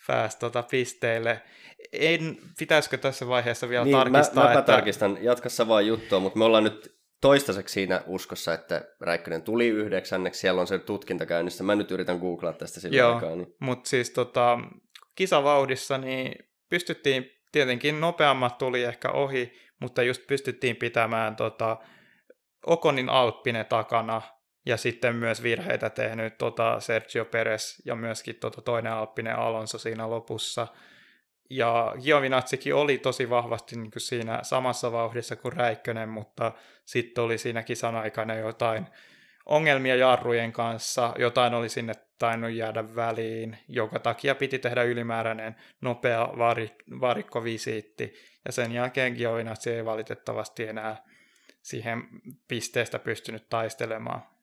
pääsi 0.06 0.38
tota 0.38 0.62
pisteille 0.62 1.42
en, 1.92 2.36
pitäisikö 2.58 2.96
tässä 2.98 3.28
vaiheessa 3.28 3.68
vielä 3.68 3.84
niin, 3.84 3.96
tarkistaa? 3.96 4.44
Mä, 4.44 4.52
mä 4.52 4.58
että... 4.58 4.72
tarkistan, 4.72 5.18
jatkassa 5.20 5.68
vaan 5.68 5.86
juttua, 5.86 6.20
mutta 6.20 6.38
me 6.38 6.44
ollaan 6.44 6.64
nyt 6.64 6.96
toistaiseksi 7.20 7.72
siinä 7.72 8.02
uskossa, 8.06 8.54
että 8.54 8.84
Räikkönen 9.00 9.42
tuli 9.42 9.68
yhdeksänneksi. 9.68 10.40
Siellä 10.40 10.60
on 10.60 10.66
se 10.66 10.78
tutkinta 10.78 11.26
käynnissä. 11.26 11.64
Mä 11.64 11.74
nyt 11.74 11.90
yritän 11.90 12.18
googlaa 12.18 12.52
tästä 12.52 12.80
sillä 12.80 12.96
Joo, 12.96 13.14
aikaa. 13.14 13.36
Niin. 13.36 13.54
mutta 13.60 13.88
siis 13.88 14.10
tota, 14.10 14.58
kisavauhdissa 15.14 15.98
niin 15.98 16.34
pystyttiin, 16.70 17.30
tietenkin 17.52 18.00
nopeammat 18.00 18.58
tuli 18.58 18.82
ehkä 18.82 19.10
ohi, 19.10 19.52
mutta 19.80 20.02
just 20.02 20.26
pystyttiin 20.26 20.76
pitämään 20.76 21.36
tota, 21.36 21.76
Okonin 22.66 23.08
Alppinen 23.08 23.66
takana 23.66 24.22
ja 24.66 24.76
sitten 24.76 25.16
myös 25.16 25.42
virheitä 25.42 25.90
tehnyt 25.90 26.38
tota 26.38 26.80
Sergio 26.80 27.24
Perez 27.24 27.80
ja 27.84 27.94
myöskin 27.94 28.36
tota 28.36 28.62
toinen 28.62 28.92
Alppinen 28.92 29.36
Alonso 29.36 29.78
siinä 29.78 30.10
lopussa. 30.10 30.66
Ja 31.50 31.94
Giovinazikin 32.02 32.74
oli 32.74 32.98
tosi 32.98 33.30
vahvasti 33.30 33.76
niin 33.76 33.90
kuin 33.90 34.02
siinä 34.02 34.38
samassa 34.42 34.92
vauhdissa 34.92 35.36
kuin 35.36 35.52
Räikkönen, 35.52 36.08
mutta 36.08 36.52
sitten 36.84 37.24
oli 37.24 37.38
siinä 37.38 37.62
kisan 37.62 37.96
aikana 37.96 38.34
jotain 38.34 38.86
ongelmia 39.46 39.96
jarrujen 39.96 40.52
kanssa, 40.52 41.14
jotain 41.18 41.54
oli 41.54 41.68
sinne 41.68 41.92
tainnut 42.18 42.50
jäädä 42.50 42.94
väliin, 42.94 43.58
joka 43.68 43.98
takia 43.98 44.34
piti 44.34 44.58
tehdä 44.58 44.82
ylimääräinen 44.82 45.56
nopea 45.80 46.24
varik- 46.24 47.00
varikkovisiitti, 47.00 48.14
ja 48.44 48.52
sen 48.52 48.72
jälkeen 48.72 49.12
Giovinazzi 49.12 49.70
ei 49.70 49.84
valitettavasti 49.84 50.64
enää 50.64 50.96
siihen 51.62 52.02
pisteestä 52.48 52.98
pystynyt 52.98 53.48
taistelemaan. 53.48 54.35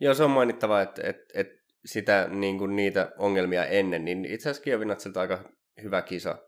Joo, 0.00 0.14
se 0.14 0.24
on 0.24 0.30
mainittava, 0.30 0.82
että, 0.82 1.02
että, 1.04 1.24
että 1.34 1.54
sitä, 1.84 2.28
niin 2.30 2.58
kuin 2.58 2.76
niitä 2.76 3.12
ongelmia 3.18 3.64
ennen, 3.64 4.04
niin 4.04 4.24
itse 4.24 4.50
asiassa 4.50 4.64
Giovinazilta 4.64 5.20
aika 5.20 5.52
hyvä 5.82 6.02
kisa 6.02 6.38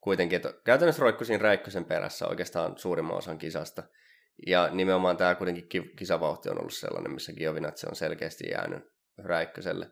kuitenkin, 0.00 0.36
että 0.36 0.54
käytännössä 0.64 1.02
roikkusin 1.02 1.40
Räikkösen 1.40 1.84
perässä 1.84 2.26
oikeastaan 2.26 2.78
suurimman 2.78 3.16
osan 3.16 3.38
kisasta. 3.38 3.82
Ja 4.46 4.68
nimenomaan 4.72 5.16
tämä 5.16 5.34
kuitenkin 5.34 5.90
kisavauhti 5.96 6.48
on 6.48 6.58
ollut 6.60 6.74
sellainen, 6.74 7.12
missä 7.12 7.32
Giovinazzi 7.32 7.86
on 7.88 7.96
selkeästi 7.96 8.50
jäänyt 8.50 8.84
Räikköselle. 9.18 9.90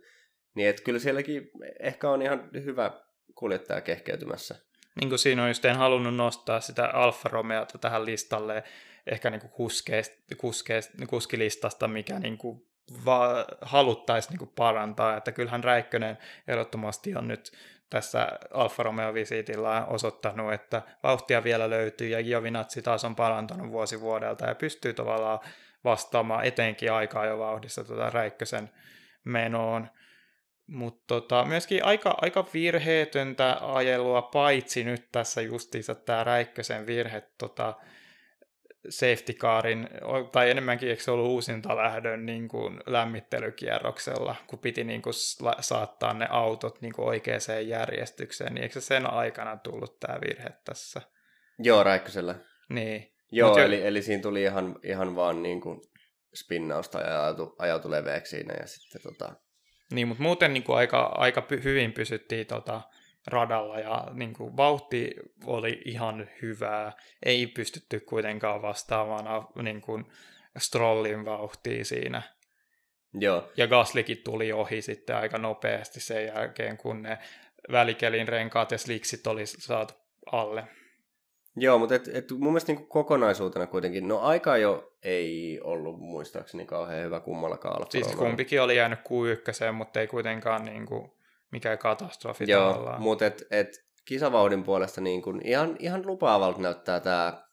Niin 0.54 0.68
että 0.68 0.82
kyllä 0.82 0.98
sielläkin 0.98 1.50
ehkä 1.80 2.10
on 2.10 2.22
ihan 2.22 2.50
hyvä 2.54 3.00
kuljettaja 3.34 3.80
kehkeytymässä. 3.80 4.54
Niin 5.00 5.08
kuin 5.08 5.18
siinä 5.18 5.42
on 5.42 5.48
just 5.48 5.64
en 5.64 5.76
halunnut 5.76 6.14
nostaa 6.14 6.60
sitä 6.60 6.86
Alfa 6.86 7.28
Romeota 7.28 7.78
tähän 7.78 8.06
listalle, 8.06 8.64
ehkä 9.06 9.30
niin 9.30 9.40
kuin 9.40 9.50
kuskeest, 9.50 10.12
kuskeest, 10.36 10.90
kuskilistasta, 11.08 11.88
mikä 11.88 12.18
niin 12.18 12.38
kuin 12.38 12.65
va- 13.04 13.44
haluttaisiin 13.60 14.30
niin 14.30 14.38
kuin 14.38 14.52
parantaa. 14.56 15.16
Että 15.16 15.32
kyllähän 15.32 15.64
Räikkönen 15.64 16.18
ehdottomasti 16.48 17.16
on 17.16 17.28
nyt 17.28 17.52
tässä 17.90 18.28
Alfa 18.54 18.82
Romeo 18.82 19.14
visiitillä 19.14 19.86
osoittanut, 19.86 20.52
että 20.52 20.82
vauhtia 21.02 21.44
vielä 21.44 21.70
löytyy 21.70 22.08
ja 22.08 22.22
Giovinazzi 22.22 22.82
taas 22.82 23.04
on 23.04 23.16
parantanut 23.16 23.70
vuosi 23.70 24.00
vuodelta 24.00 24.46
ja 24.46 24.54
pystyy 24.54 24.92
tavallaan 24.92 25.38
vastaamaan 25.84 26.44
etenkin 26.44 26.92
aikaa 26.92 27.26
jo 27.26 27.38
vauhdissa 27.38 27.84
tuota 27.84 28.10
Räikkösen 28.10 28.70
menoon. 29.24 29.88
Mutta 30.66 31.04
tota, 31.06 31.44
myöskin 31.44 31.84
aika, 31.84 32.14
aika 32.22 32.46
virheetöntä 32.54 33.58
ajelua, 33.60 34.22
paitsi 34.22 34.84
nyt 34.84 35.08
tässä 35.12 35.40
justiinsa 35.40 35.94
tämä 35.94 36.24
Räikkösen 36.24 36.86
virhe 36.86 37.22
tota, 37.38 37.74
safety 38.88 39.32
carin, 39.32 39.88
tai 40.32 40.50
enemmänkin 40.50 40.88
eikö 40.88 41.02
se 41.02 41.10
ollut 41.10 41.30
uusinta 41.30 41.76
lähdön 41.76 42.26
niin 42.26 42.48
kuin 42.48 42.80
lämmittelykierroksella, 42.86 44.34
kun 44.46 44.58
piti 44.58 44.84
niin 44.84 45.02
kuin 45.02 45.14
saattaa 45.60 46.14
ne 46.14 46.26
autot 46.30 46.80
niin 46.80 46.92
kuin 46.92 47.08
oikeaan 47.08 47.68
järjestykseen, 47.68 48.54
niin 48.54 48.62
eikö 48.62 48.80
se 48.80 48.86
sen 48.86 49.12
aikana 49.12 49.56
tullut 49.56 50.00
tämä 50.00 50.18
virhe 50.20 50.50
tässä? 50.64 51.00
Joo, 51.58 51.82
Räikkösellä. 51.84 52.34
Niin. 52.68 53.12
Joo, 53.32 53.48
Mut 53.48 53.58
eli, 53.58 53.80
jo... 53.80 53.86
eli 53.86 54.02
siinä 54.02 54.22
tuli 54.22 54.42
ihan, 54.42 54.76
ihan 54.82 55.16
vaan 55.16 55.42
niin 55.42 55.60
kuin 55.60 55.80
spinnausta 56.34 57.00
ja 57.00 57.22
ajautui, 57.22 57.54
ajautui 57.58 57.90
leveäksi 57.90 58.30
siinä 58.30 58.54
ja 58.54 58.66
sitten 58.66 59.02
tota... 59.02 59.32
Niin, 59.92 60.08
mutta 60.08 60.22
muuten 60.22 60.52
niin 60.52 60.62
kuin 60.62 60.78
aika, 60.78 61.02
aika 61.02 61.42
py, 61.42 61.64
hyvin 61.64 61.92
pysyttiin 61.92 62.46
tota, 62.46 62.80
radalla 63.26 63.78
ja 63.78 64.06
niin 64.12 64.32
kuin, 64.32 64.56
vauhti 64.56 65.14
oli 65.44 65.82
ihan 65.84 66.28
hyvää. 66.42 66.92
Ei 67.22 67.46
pystytty 67.46 68.00
kuitenkaan 68.00 68.62
vastaamaan 68.62 69.46
niin 69.62 69.80
kuin, 69.80 70.04
Strollin 70.58 71.24
vauhtiin 71.24 71.84
siinä. 71.84 72.22
Joo. 73.14 73.52
Ja 73.56 73.66
Gaslikin 73.66 74.18
tuli 74.24 74.52
ohi 74.52 74.82
sitten 74.82 75.16
aika 75.16 75.38
nopeasti 75.38 76.00
sen 76.00 76.26
jälkeen, 76.26 76.76
kun 76.76 77.02
ne 77.02 77.18
välikelin 77.72 78.28
renkaat 78.28 78.70
ja 78.70 78.78
sliksit 78.78 79.26
oli 79.26 79.46
saatu 79.46 79.94
alle. 80.32 80.64
Joo, 81.56 81.78
mutta 81.78 81.94
et, 81.94 82.08
et 82.12 82.30
mun 82.30 82.52
mielestä 82.52 82.72
niin 82.72 82.86
kokonaisuutena 82.86 83.66
kuitenkin, 83.66 84.08
no 84.08 84.18
aika 84.20 84.56
jo 84.56 84.92
ei 85.02 85.60
ollut 85.64 86.00
muistaakseni 86.00 86.66
kauhean 86.66 87.04
hyvä 87.04 87.20
kummallakaan 87.20 87.76
Alfa 87.76 87.90
Siis 87.90 88.16
kumpikin 88.16 88.62
oli 88.62 88.76
jäänyt 88.76 88.98
Q1, 88.98 89.72
mutta 89.72 90.00
ei 90.00 90.06
kuitenkaan 90.06 90.64
niin 90.64 90.86
kuin 90.86 91.10
mikä 91.52 91.76
katastrofi 91.76 92.44
Joo, 92.48 92.72
tavallaan. 92.72 93.02
mutta 93.02 93.26
et, 93.26 93.42
et 93.50 93.86
kisavauhdin 94.04 94.64
puolesta 94.64 95.00
niin 95.00 95.22
kun 95.22 95.40
ihan, 95.44 95.76
ihan 95.78 96.06
lupaavalta 96.06 96.60
näyttää 96.60 97.00
tämä 97.00 97.46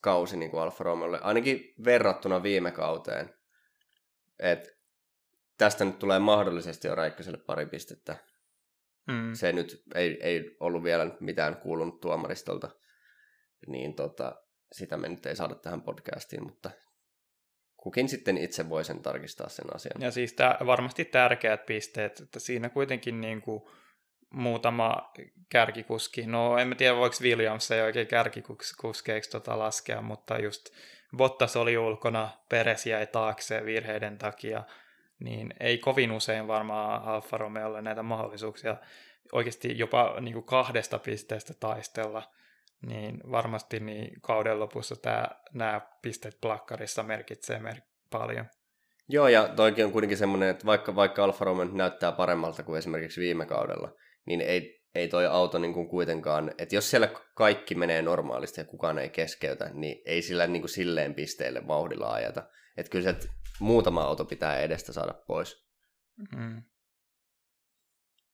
kausi 0.00 0.36
niin 0.36 0.50
kuin 0.50 0.62
Alfa 0.62 0.84
Romeolle, 0.84 1.18
ainakin 1.22 1.74
verrattuna 1.84 2.42
viime 2.42 2.70
kauteen. 2.70 3.34
Et 4.38 4.80
tästä 5.58 5.84
nyt 5.84 5.98
tulee 5.98 6.18
mahdollisesti 6.18 6.88
jo 6.88 6.94
Räikköselle 6.94 7.38
pari 7.38 7.66
pistettä. 7.66 8.16
Mm. 9.06 9.34
Se 9.34 9.52
nyt 9.52 9.82
ei, 9.94 10.18
ei 10.22 10.56
ollut 10.60 10.84
vielä 10.84 11.16
mitään 11.20 11.56
kuulunut 11.56 12.00
tuomaristolta, 12.00 12.70
niin 13.66 13.94
tota, 13.94 14.42
sitä 14.72 14.96
me 14.96 15.08
nyt 15.08 15.26
ei 15.26 15.36
saada 15.36 15.54
tähän 15.54 15.82
podcastiin, 15.82 16.44
mutta 16.44 16.70
kukin 17.82 18.08
sitten 18.08 18.38
itse 18.38 18.68
voi 18.68 18.84
sen 18.84 19.02
tarkistaa 19.02 19.48
sen 19.48 19.74
asian. 19.74 20.02
Ja 20.02 20.10
siis 20.10 20.32
tää, 20.32 20.58
varmasti 20.66 21.04
tärkeät 21.04 21.66
pisteet, 21.66 22.20
että 22.20 22.40
siinä 22.40 22.68
kuitenkin 22.68 23.20
niin 23.20 23.42
kuin 23.42 23.62
muutama 24.30 25.12
kärkikuski, 25.48 26.26
no 26.26 26.58
en 26.58 26.68
mä 26.68 26.74
tiedä 26.74 26.96
voiko 26.96 27.16
Williams 27.22 27.70
ei 27.70 27.80
oikein 27.80 28.06
kärkikuskeiksi 28.06 29.30
tota 29.30 29.58
laskea, 29.58 30.02
mutta 30.02 30.38
just 30.38 30.70
Bottas 31.16 31.56
oli 31.56 31.78
ulkona, 31.78 32.30
Peres 32.48 32.86
jäi 32.86 33.06
taakse 33.06 33.64
virheiden 33.64 34.18
takia, 34.18 34.62
niin 35.20 35.54
ei 35.60 35.78
kovin 35.78 36.12
usein 36.12 36.48
varmaan 36.48 37.02
Alfa 37.02 37.38
Romeolle 37.38 37.82
näitä 37.82 38.02
mahdollisuuksia 38.02 38.76
oikeasti 39.32 39.78
jopa 39.78 40.16
niin 40.20 40.34
kuin 40.34 40.44
kahdesta 40.44 40.98
pisteestä 40.98 41.54
taistella 41.54 42.22
niin 42.86 43.20
varmasti 43.30 43.80
niin 43.80 44.20
kauden 44.20 44.60
lopussa 44.60 44.96
tää, 44.96 45.40
nämä 45.54 45.80
pisteet 46.02 46.38
plakkarissa 46.40 47.02
merkitsee 47.02 47.58
mer- 47.58 47.80
paljon. 48.10 48.46
Joo, 49.08 49.28
ja 49.28 49.48
toikin 49.48 49.84
on 49.84 49.92
kuitenkin 49.92 50.18
semmoinen, 50.18 50.48
että 50.48 50.66
vaikka, 50.66 50.94
vaikka 50.94 51.24
Alfa 51.24 51.44
Romeo 51.44 51.64
näyttää 51.64 52.12
paremmalta 52.12 52.62
kuin 52.62 52.78
esimerkiksi 52.78 53.20
viime 53.20 53.46
kaudella, 53.46 53.92
niin 54.26 54.40
ei, 54.40 54.80
ei 54.94 55.08
toi 55.08 55.26
auto 55.26 55.58
niin 55.58 55.74
kuin 55.74 55.88
kuitenkaan, 55.88 56.52
että 56.58 56.74
jos 56.74 56.90
siellä 56.90 57.08
kaikki 57.34 57.74
menee 57.74 58.02
normaalisti 58.02 58.60
ja 58.60 58.64
kukaan 58.64 58.98
ei 58.98 59.08
keskeytä, 59.08 59.70
niin 59.74 60.02
ei 60.06 60.22
sillä 60.22 60.46
niin 60.46 60.62
kuin 60.62 60.70
silleen 60.70 61.14
pisteelle 61.14 61.66
vauhdilla 61.66 62.12
ajata. 62.12 62.48
Että 62.76 62.90
kyllä 62.90 63.12
se 63.12 63.28
muutama 63.60 64.02
auto 64.02 64.24
pitää 64.24 64.60
edestä 64.60 64.92
saada 64.92 65.14
pois. 65.26 65.66
Mm. 66.36 66.62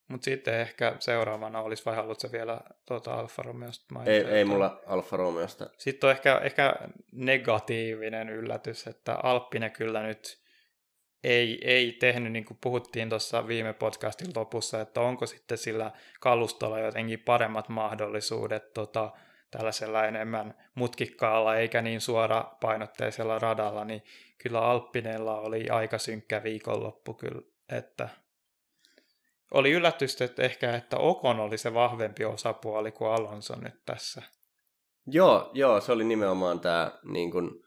Mutta 0.09 0.25
sitten 0.25 0.61
ehkä 0.61 0.97
seuraavana 0.99 1.61
olisi, 1.61 1.85
vai 1.85 1.97
haluatko 1.97 2.29
vielä 2.33 2.61
tuota 2.87 3.15
Alfa 3.15 3.43
Romeosta 3.43 3.95
mainita? 3.95 4.29
Ei, 4.29 4.37
ei 4.39 4.45
mulla 4.45 4.81
Alfa 4.87 5.17
Romeosta. 5.17 5.71
Sitten 5.79 6.09
on 6.09 6.13
ehkä, 6.13 6.41
ehkä 6.45 6.75
negatiivinen 7.13 8.29
yllätys, 8.29 8.87
että 8.87 9.15
Alppinen 9.23 9.71
kyllä 9.71 10.03
nyt 10.03 10.47
ei, 11.25 11.59
ei 11.65 11.93
tehnyt, 11.93 12.33
niin 12.33 12.45
kuin 12.45 12.59
puhuttiin 12.61 13.09
tuossa 13.09 13.49
viime 13.49 13.73
podcastin 13.73 14.31
lopussa, 14.37 14.81
että 14.81 15.01
onko 15.01 15.27
sitten 15.27 15.59
sillä 15.59 15.91
kalustolla 16.21 16.79
jotenkin 16.79 17.21
paremmat 17.21 17.69
mahdollisuudet 17.69 18.73
tota, 18.73 19.13
tällaisella 19.51 20.05
enemmän 20.05 20.55
mutkikkaalla 20.75 21.57
eikä 21.57 21.83
niin 21.83 22.01
suora 22.01 22.45
painotteisella 22.61 23.39
radalla, 23.39 23.85
niin 23.85 24.03
kyllä 24.39 24.61
Alppinella 24.61 25.41
oli 25.41 25.69
aika 25.69 25.99
synkkä 25.99 26.43
viikonloppu 26.43 27.15
kyllä, 27.15 27.43
että 27.69 28.09
oli 29.51 29.73
yllätystä 29.73 30.25
että 30.25 30.43
ehkä, 30.43 30.77
että 30.77 30.97
Okon 30.97 31.41
oli 31.41 31.59
se 31.59 31.75
vahvempi 31.75 32.25
osapuoli 32.25 32.93
kuin 32.93 33.11
Alonso 33.11 33.57
nyt 33.61 33.83
tässä. 33.87 34.23
Joo, 35.07 35.51
joo 35.55 35.81
se 35.81 35.93
oli 35.93 36.05
nimenomaan 36.05 36.61
tämä, 36.61 36.99
niin 37.05 37.31
kun, 37.31 37.63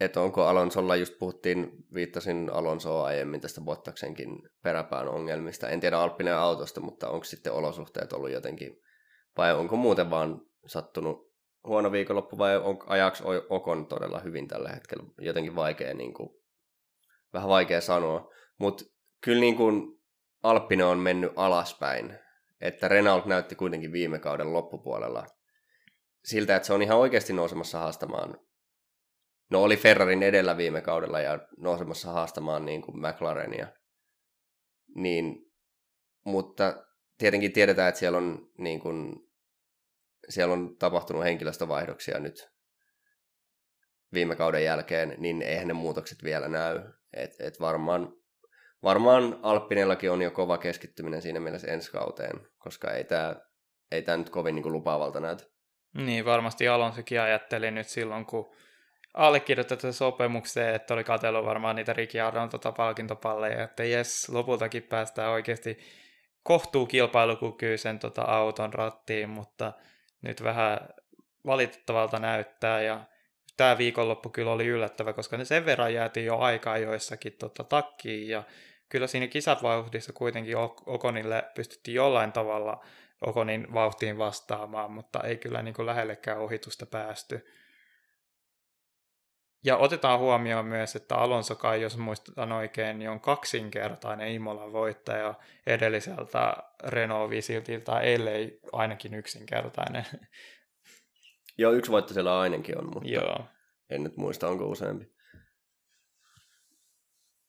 että 0.00 0.20
onko 0.20 0.46
Alonsolla, 0.46 0.96
just 0.96 1.18
puhuttiin, 1.18 1.70
viittasin 1.94 2.50
Alonsoa 2.52 3.04
aiemmin 3.04 3.40
tästä 3.40 3.60
Bottaksenkin 3.60 4.28
peräpään 4.62 5.08
ongelmista. 5.08 5.68
En 5.68 5.80
tiedä 5.80 5.98
Alppinen 5.98 6.36
autosta, 6.36 6.80
mutta 6.80 7.08
onko 7.08 7.24
sitten 7.24 7.52
olosuhteet 7.52 8.12
ollut 8.12 8.30
jotenkin, 8.30 8.76
vai 9.36 9.54
onko 9.54 9.76
muuten 9.76 10.10
vaan 10.10 10.40
sattunut 10.66 11.34
huono 11.66 11.92
viikonloppu, 11.92 12.38
vai 12.38 12.56
on, 12.56 12.78
ajaks 12.86 13.22
Okon 13.48 13.86
todella 13.86 14.18
hyvin 14.18 14.48
tällä 14.48 14.68
hetkellä? 14.68 15.04
Jotenkin 15.18 15.56
vaikea, 15.56 15.94
niin 15.94 16.14
kuin, 16.14 16.28
vähän 17.32 17.48
vaikea 17.48 17.80
sanoa. 17.80 18.32
Mutta 18.58 18.84
kyllä 19.20 19.40
niin 19.40 19.56
kuin, 19.56 20.00
Alppinen 20.44 20.86
on 20.86 20.98
mennyt 20.98 21.32
alaspäin. 21.36 22.18
Että 22.60 22.88
Renault 22.88 23.26
näytti 23.26 23.54
kuitenkin 23.54 23.92
viime 23.92 24.18
kauden 24.18 24.52
loppupuolella 24.52 25.26
siltä, 26.24 26.56
että 26.56 26.66
se 26.66 26.72
on 26.72 26.82
ihan 26.82 26.98
oikeasti 26.98 27.32
nousemassa 27.32 27.78
haastamaan 27.78 28.38
no 29.50 29.62
oli 29.62 29.76
Ferrarin 29.76 30.22
edellä 30.22 30.56
viime 30.56 30.80
kaudella 30.80 31.20
ja 31.20 31.38
nousemassa 31.58 32.12
haastamaan 32.12 32.64
niin 32.66 32.82
kuin 32.82 32.98
McLarenia. 32.98 33.68
Niin, 34.94 35.52
mutta 36.24 36.86
tietenkin 37.18 37.52
tiedetään, 37.52 37.88
että 37.88 37.98
siellä 37.98 38.18
on, 38.18 38.50
niin 38.58 38.80
kuin, 38.80 39.14
siellä 40.28 40.52
on 40.52 40.76
tapahtunut 40.78 41.24
henkilöstövaihdoksia 41.24 42.18
nyt 42.18 42.50
viime 44.12 44.36
kauden 44.36 44.64
jälkeen, 44.64 45.14
niin 45.18 45.42
eihän 45.42 45.68
ne 45.68 45.74
muutokset 45.74 46.22
vielä 46.24 46.48
näy. 46.48 46.80
Et, 47.12 47.30
et 47.40 47.60
varmaan, 47.60 48.12
varmaan 48.84 49.38
Alppinellakin 49.42 50.10
on 50.10 50.22
jo 50.22 50.30
kova 50.30 50.58
keskittyminen 50.58 51.22
siinä 51.22 51.40
mielessä 51.40 51.72
ensi 51.72 51.92
kauteen, 51.92 52.40
koska 52.58 52.90
ei 52.90 53.04
tämä 53.04 53.34
ei 53.92 54.02
tää 54.02 54.16
nyt 54.16 54.30
kovin 54.30 54.54
niin 54.54 54.72
lupaavalta 54.72 55.20
näytä. 55.20 55.44
Niin, 55.94 56.24
varmasti 56.24 56.68
Alonsokin 56.68 57.20
ajatteli 57.20 57.70
nyt 57.70 57.88
silloin, 57.88 58.26
kun 58.26 58.54
allekirjoitettu 59.14 59.92
sopimukseen, 59.92 60.74
että 60.74 60.94
oli 60.94 61.04
katsellut 61.04 61.44
varmaan 61.44 61.76
niitä 61.76 61.92
Ricciardon 61.92 62.48
tota 62.48 62.72
palkintopalleja, 62.72 63.64
että 63.64 63.84
jes, 63.84 64.28
lopultakin 64.28 64.82
päästään 64.82 65.30
oikeasti 65.30 65.78
kohtuu 66.42 66.86
kilpailukykyisen 66.86 67.98
tota 67.98 68.22
auton 68.22 68.74
rattiin, 68.74 69.28
mutta 69.28 69.72
nyt 70.22 70.42
vähän 70.42 70.78
valitettavalta 71.46 72.18
näyttää 72.18 72.82
ja 72.82 73.00
tämä 73.56 73.78
viikonloppu 73.78 74.28
kyllä 74.28 74.52
oli 74.52 74.66
yllättävä, 74.66 75.12
koska 75.12 75.36
ne 75.36 75.44
sen 75.44 75.66
verran 75.66 75.94
jäätiin 75.94 76.26
jo 76.26 76.38
aikaa 76.38 76.78
joissakin 76.78 77.32
tota, 77.32 77.64
takkiin 77.64 78.28
ja 78.28 78.42
kyllä 78.94 79.06
siinä 79.06 79.26
kisavauhdissa 79.26 80.12
kuitenkin 80.12 80.56
Okonille 80.86 81.44
pystyttiin 81.54 81.94
jollain 81.94 82.32
tavalla 82.32 82.84
Okonin 83.20 83.74
vauhtiin 83.74 84.18
vastaamaan, 84.18 84.90
mutta 84.90 85.20
ei 85.20 85.36
kyllä 85.36 85.62
niin 85.62 85.74
kuin 85.74 85.86
lähellekään 85.86 86.38
ohitusta 86.38 86.86
päästy. 86.86 87.46
Ja 89.64 89.76
otetaan 89.76 90.18
huomioon 90.18 90.66
myös, 90.66 90.96
että 90.96 91.16
Alonso 91.16 91.54
kai, 91.54 91.82
jos 91.82 91.96
muistetaan 91.96 92.52
oikein, 92.52 92.98
niin 92.98 93.10
on 93.10 93.20
kaksinkertainen 93.20 94.28
Imolan 94.28 94.72
voittaja 94.72 95.34
edelliseltä 95.66 96.56
Renault 96.84 97.30
Visitilta, 97.30 98.00
ellei 98.00 98.60
ainakin 98.72 99.14
yksinkertainen. 99.14 100.04
Joo, 101.58 101.72
yksi 101.72 101.90
voitto 101.90 102.14
siellä 102.14 102.40
ainakin 102.40 102.78
on, 102.78 102.84
mutta 102.94 103.08
joo. 103.08 103.44
en 103.90 104.02
nyt 104.02 104.16
muista, 104.16 104.48
onko 104.48 104.66
useampi. 104.66 105.13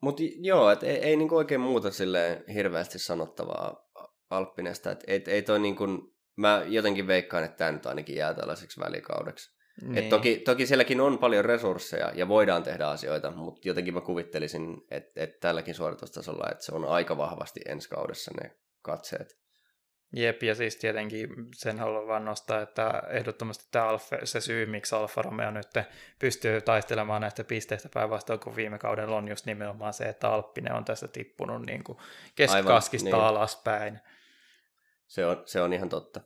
Mutta 0.06 0.24
joo, 0.39 0.70
et 0.70 0.84
ei, 0.84 0.97
ei 0.97 1.16
niinku 1.16 1.36
oikein 1.36 1.62
muuta 1.62 1.91
sille 1.91 2.43
hirveästi 2.53 2.99
sanottavaa 2.99 3.89
Alppinesta. 4.30 4.91
Et 4.91 5.03
ei, 5.08 5.24
ei 5.28 5.41
toi 5.41 5.60
niinku, 5.60 5.88
mä 6.36 6.64
jotenkin 6.68 7.08
veikkaan, 7.08 7.43
että 7.43 7.58
tämä 7.58 7.72
nyt 7.72 7.86
ainakin 7.86 8.16
jää 8.16 8.34
tällaiseksi 8.34 8.80
välikaudeksi. 8.80 9.56
Niin. 9.82 9.97
Et 9.97 10.10
toki, 10.10 10.41
toki 10.45 10.66
sielläkin 10.66 11.01
on 11.01 11.18
paljon 11.18 11.45
resursseja 11.45 12.12
ja 12.16 12.28
voidaan 12.28 12.64
tehdä 12.64 12.88
asioita, 12.88 13.32
mutta 13.32 13.68
jotenkin 13.68 13.93
mä 13.93 14.01
kuvittelisin, 14.01 14.78
että, 14.91 15.24
että 15.24 15.38
tälläkin 15.39 15.76
suoritustasolla, 15.76 16.51
että 16.51 16.64
se 16.64 16.76
on 16.76 16.86
aika 16.86 17.18
vahvasti 17.18 17.60
ensi 17.66 17.89
kaudessa 17.89 18.32
ne 18.41 18.56
katseet. 18.82 19.38
Jep, 20.16 20.43
ja 20.43 20.55
siis 20.55 20.76
tietenkin 20.76 21.30
sen 21.55 21.80
haluan 21.80 22.07
vaan 22.07 22.26
nostaa, 22.26 22.61
että 22.61 23.03
ehdottomasti 23.09 23.66
tämä 23.72 23.86
Alfa, 23.86 24.18
se 24.24 24.41
syy, 24.41 24.66
miksi 24.66 24.95
Alfa 24.95 25.22
Romeo 25.22 25.51
nyt 25.51 25.68
pystyy 26.20 26.61
taistelemaan 26.61 27.22
näistä 27.22 27.43
pisteistä 27.43 27.89
päinvastoin 27.93 28.39
kuin 28.39 28.55
viime 28.55 28.80
kaudella 28.80 29.16
on 29.16 29.28
just 29.28 29.45
nimenomaan 29.45 29.93
se, 29.93 30.03
että 30.03 30.30
Alppinen 30.30 30.74
on 30.74 30.86
tässä 30.86 31.07
tippunut 31.07 31.66
niin 31.66 31.84
kuin 31.84 31.97
keskikaskista 32.36 33.07
Aivan, 33.07 33.20
niin. 33.20 33.28
alaspäin. 33.28 33.99
Se 35.07 35.26
on, 35.26 35.43
se 35.45 35.61
on 35.61 35.74
ihan 35.74 35.89
totta. 35.89 36.22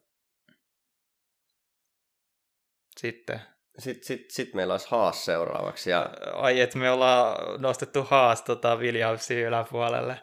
Sitten. 2.98 3.42
Sitten 3.78 4.04
sit, 4.04 4.32
sit 4.32 4.54
meillä 4.54 4.74
olisi 4.74 4.88
Haas 4.90 5.26
seuraavaksi. 5.26 5.90
Ja... 5.90 6.10
Ai, 6.34 6.62
että 6.62 6.78
me 6.78 6.92
ollaan 6.92 7.62
nostettu 7.62 8.04
Haas 8.04 8.42
tota 8.42 8.76
Williamsin 8.76 9.38
yläpuolelle. 9.38 10.20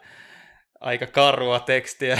Aika 0.79 1.07
karua 1.07 1.59
tekstiä. 1.59 2.19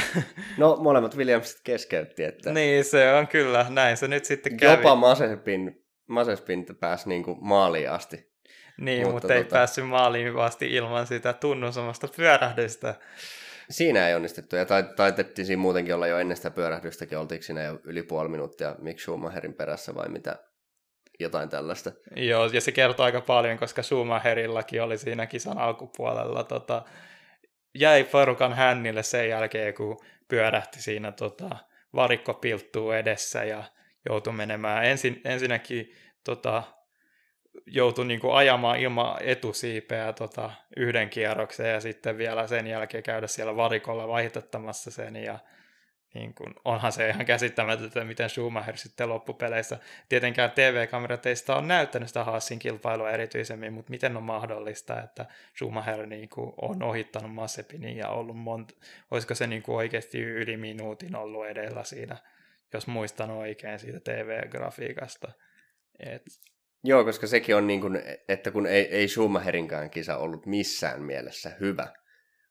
No, 0.58 0.76
molemmat 0.76 1.18
Williamsit 1.18 1.62
keskeytti. 1.64 2.24
Että... 2.24 2.53
Niin, 2.53 2.84
se 2.84 3.14
on 3.14 3.28
kyllä. 3.28 3.66
Näin 3.70 3.97
se 3.97 4.08
nyt 4.08 4.26
sitten 4.26 4.58
kävi. 4.58 4.72
Jopa 4.72 4.95
Masespin, 4.95 5.86
Masespin 6.08 6.66
pääsi 6.80 7.10
niin 7.10 7.24
kuin 7.24 7.38
maaliin 7.41 7.91
asti. 7.91 8.32
Niin, 8.78 9.01
mutta, 9.01 9.14
mutta 9.14 9.34
ei 9.34 9.43
tota... 9.43 9.53
päässyt 9.53 9.88
maaliin 9.88 10.39
asti 10.39 10.74
ilman 10.74 11.08
sitä 11.08 11.34
tunnusomasta 11.34 12.08
pyörähdystä. 12.16 12.95
Siinä 13.70 14.08
ei 14.08 14.16
onnistettu, 14.16 14.55
ja 14.55 14.66
taitettiin 14.95 15.45
siinä 15.45 15.62
muutenkin 15.62 15.95
olla 15.95 16.08
jo 16.08 16.20
ennen 16.20 16.38
sitä 16.38 16.51
pyörähdystäkin, 16.51 17.18
oltiinko 17.18 17.43
siinä 17.43 17.64
jo 17.64 17.80
yli 17.84 18.03
puoli 18.03 18.30
minuuttia 18.30 18.76
Mick 18.80 18.99
Schumacherin 18.99 19.53
perässä 19.53 19.95
vai 19.95 20.10
mitä, 20.10 20.36
jotain 21.20 21.49
tällaista. 21.49 21.91
Joo, 22.16 22.45
ja 22.45 22.62
se 22.62 22.72
kertoo 22.72 23.05
aika 23.05 23.22
paljon, 23.22 23.58
koska 23.58 23.84
Schumacherillakin 23.84 24.84
oli 24.84 24.97
siinä 24.97 25.26
kisan 25.26 25.58
alkupuolella, 25.58 26.43
tota, 26.43 26.82
jäi 27.76 28.03
Farukan 28.03 28.53
hännille 28.53 29.03
sen 29.03 29.30
jälkeen, 29.30 29.74
kun 29.74 29.99
pyörähti 30.28 30.82
siinä 30.82 31.11
tota, 31.11 31.57
varikko 31.95 32.34
pilttuu 32.34 32.91
edessä 32.91 33.43
ja 33.43 33.63
joutui 34.09 34.34
menemään. 34.34 34.86
Ensin, 34.86 35.22
ensinnäkin 35.26 35.93
tota, 36.24 36.63
joutui 37.65 38.05
niin 38.05 38.20
kuin 38.20 38.36
ajamaan 38.36 38.80
ilman 38.80 39.18
etusiipeä 39.22 40.13
tota, 40.13 40.51
yhden 40.78 41.09
kierroksen 41.09 41.72
ja 41.72 41.82
sitten 41.82 42.18
vielä 42.18 42.47
sen 42.47 42.68
jälkeen 42.68 43.03
käydä 43.03 43.28
siellä 43.28 43.55
varikolla 43.55 44.07
vaihtettamassa 44.07 44.91
sen 44.91 45.15
ja 45.15 45.39
niin 46.18 46.34
kuin, 46.34 46.55
onhan 46.65 46.91
se 46.91 47.09
ihan 47.09 47.26
käsittämätöntä, 47.26 48.03
miten 48.03 48.30
Schumacher 48.30 48.78
sitten 48.78 49.09
loppupeleissä, 49.09 49.80
tietenkään 50.09 50.51
TV-kamerat 50.51 51.26
ei 51.26 51.36
sitä 51.36 51.55
ole 51.55 51.65
näyttänyt 51.65 52.07
sitä 52.07 52.24
Haasin 52.24 52.59
kilpailua 52.59 53.11
erityisemmin, 53.11 53.74
mutta 53.74 53.91
miten 53.91 54.18
on 54.18 54.24
mahdollista, 54.24 55.01
että 55.01 55.26
Schumacher 55.57 56.05
niin 56.05 56.30
kuin, 56.30 56.53
on 56.61 56.84
ohittanut 56.84 57.34
Massepinin 57.34 57.97
ja 57.97 58.09
ollut 58.09 58.38
monta, 58.38 58.74
olisiko 59.11 59.36
se 59.36 59.47
niin 59.47 59.63
kuin, 59.63 59.76
oikeasti 59.76 60.22
yli 60.22 60.57
minuutin 60.57 61.15
ollut 61.15 61.47
edellä 61.47 61.84
siinä, 61.84 62.18
jos 62.74 62.88
muistan 62.88 63.32
oikein 63.32 63.80
siitä 63.80 63.99
TV-grafiikasta. 63.99 65.32
Et, 65.99 66.24
Joo, 66.84 67.03
koska 67.03 67.28
sekin 67.28 67.55
on 67.55 67.68
niin 67.68 67.82
kuin, 67.82 68.01
että 68.28 68.51
kun 68.51 68.65
ei, 68.65 68.88
ei 68.95 69.07
Schumacherinkään 69.07 69.89
kisa 69.89 70.18
ollut 70.18 70.45
missään 70.45 71.03
mielessä 71.03 71.51
hyvä, 71.59 71.88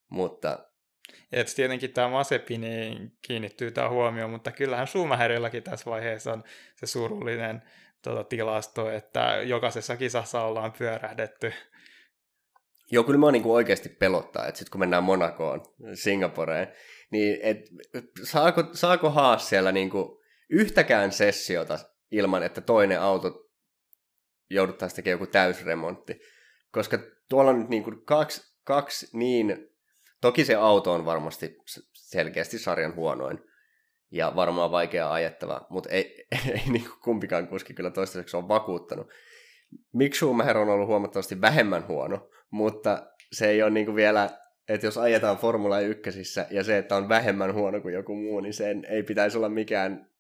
mutta... 0.09 0.71
Et 1.33 1.53
tietenkin 1.57 1.93
tämä 1.93 2.09
Masepini 2.09 2.97
kiinnittyy 3.23 3.71
tämä 3.71 3.89
huomioon, 3.89 4.31
mutta 4.31 4.53
kyllähän 4.53 4.87
Schumacherillakin 4.87 5.63
tässä 5.63 5.91
vaiheessa 5.91 6.33
on 6.33 6.45
se 6.77 6.87
surullinen 6.87 7.63
tuota, 8.03 8.25
tilasto, 8.25 8.91
että 8.91 9.41
jokaisessa 9.45 9.97
kisassa 9.97 10.43
ollaan 10.43 10.73
pyörähdetty. 10.73 11.53
Joo, 12.91 13.05
kyllä 13.05 13.19
mä 13.19 13.33
niin 13.33 13.47
oikeasti 13.47 13.89
pelottaa, 13.89 14.47
että 14.47 14.59
sitten 14.59 14.71
kun 14.71 14.81
mennään 14.81 15.05
Monakoon, 15.05 15.61
Singaporeen, 15.95 16.73
niin 17.11 17.39
et, 17.43 17.59
saako, 18.23 18.65
saako 18.73 19.11
Haas 19.11 19.49
siellä 19.49 19.73
niin 19.73 19.91
kuin 19.91 20.19
yhtäkään 20.51 21.13
sessiota 21.13 21.79
ilman, 22.11 22.43
että 22.43 22.61
toinen 22.61 23.01
auto 23.01 23.49
jouduttaisiin 24.51 24.97
tekemään 24.97 25.21
joku 25.21 25.33
täysremontti. 25.33 26.21
Koska 26.71 26.99
tuolla 27.29 27.51
on 27.51 27.59
nyt 27.59 27.69
niin 27.69 27.85
kuin 27.85 28.05
kaksi, 28.05 28.57
kaksi 28.65 29.19
niin... 29.19 29.76
Toki 30.27 30.45
se 30.45 30.55
auto 30.55 30.93
on 30.93 31.07
varmasti 31.07 31.57
selkeästi 31.93 32.59
sarjan 32.59 32.95
huonoin 32.95 33.39
ja 34.11 34.33
varmaan 34.37 34.71
vaikea 34.71 35.13
ajettava, 35.13 35.67
mutta 35.71 35.91
ei, 35.91 36.27
ei 36.53 36.63
niin 36.71 36.85
kuin 36.85 37.01
kumpikaan 37.05 37.49
kuski 37.49 37.75
kyllä 37.75 37.91
toistaiseksi 37.91 38.37
ole 38.37 38.49
vakuuttanut. 38.49 39.07
Miksi 39.93 40.19
Schumacher 40.19 40.59
on 40.59 40.69
ollut 40.69 40.89
huomattavasti 40.89 41.41
vähemmän 41.41 41.89
huono, 41.89 42.31
mutta 42.51 43.07
se 43.33 43.49
ei 43.49 43.63
ole 43.63 43.71
niin 43.71 43.87
kuin 43.87 43.97
vielä, 43.97 44.31
että 44.69 44.87
jos 44.87 44.99
ajetaan 44.99 45.37
Formula 45.37 45.81
1 45.81 46.11
ja 46.51 46.65
se, 46.65 46.79
että 46.79 46.97
on 46.97 47.09
vähemmän 47.09 47.55
huono 47.55 47.81
kuin 47.81 47.95
joku 47.95 48.15
muu, 48.15 48.41
niin 48.41 48.55
sen 48.55 48.85
ei 48.85 49.03
pitäisi 49.03 49.39
olla 49.39 49.49
mikään 49.49 50.11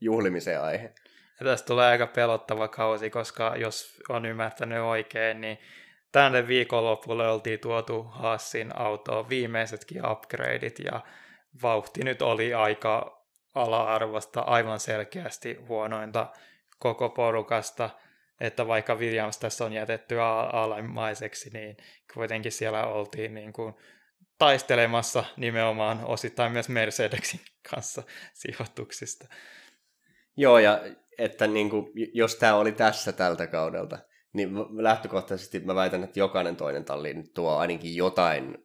juhlimisen 0.00 0.62
aihe. 0.62 0.94
Ja 1.40 1.46
tästä 1.46 1.66
tulee 1.66 1.86
aika 1.86 2.06
pelottava 2.06 2.68
kausi, 2.68 3.10
koska 3.10 3.54
jos 3.56 4.02
on 4.08 4.26
ymmärtänyt 4.26 4.78
oikein, 4.78 5.40
niin 5.40 5.58
tänne 6.16 6.48
viikonlopulle 6.48 7.28
oltiin 7.28 7.60
tuotu 7.60 8.02
Hassin 8.02 8.78
autoon 8.78 9.28
viimeisetkin 9.28 10.06
upgradeit 10.06 10.78
ja 10.78 11.00
vauhti 11.62 12.04
nyt 12.04 12.22
oli 12.22 12.54
aika 12.54 13.22
ala-arvosta, 13.54 14.40
aivan 14.40 14.80
selkeästi 14.80 15.54
huonointa 15.68 16.26
koko 16.78 17.08
porukasta, 17.08 17.90
että 18.40 18.66
vaikka 18.66 18.94
Williams 18.94 19.38
tässä 19.38 19.64
on 19.64 19.72
jätetty 19.72 20.20
alemaiseksi, 20.52 21.50
niin 21.52 21.76
kuitenkin 22.14 22.52
siellä 22.52 22.86
oltiin 22.86 23.34
niin 23.34 23.52
kuin 23.52 23.74
taistelemassa 24.38 25.24
nimenomaan 25.36 26.04
osittain 26.04 26.52
myös 26.52 26.68
Mercedesin 26.68 27.40
kanssa 27.70 28.02
sijoituksista. 28.34 29.28
Joo, 30.36 30.58
ja 30.58 30.80
että 31.18 31.46
niin 31.46 31.70
kuin, 31.70 31.92
jos 32.14 32.36
tämä 32.36 32.54
oli 32.54 32.72
tässä 32.72 33.12
tältä 33.12 33.46
kaudelta, 33.46 33.98
niin 34.36 34.54
lähtökohtaisesti 34.82 35.60
mä 35.60 35.74
väitän, 35.74 36.04
että 36.04 36.18
jokainen 36.18 36.56
toinen 36.56 36.84
talli 36.84 37.14
nyt 37.14 37.34
tuo 37.34 37.56
ainakin 37.56 37.96
jotain 37.96 38.58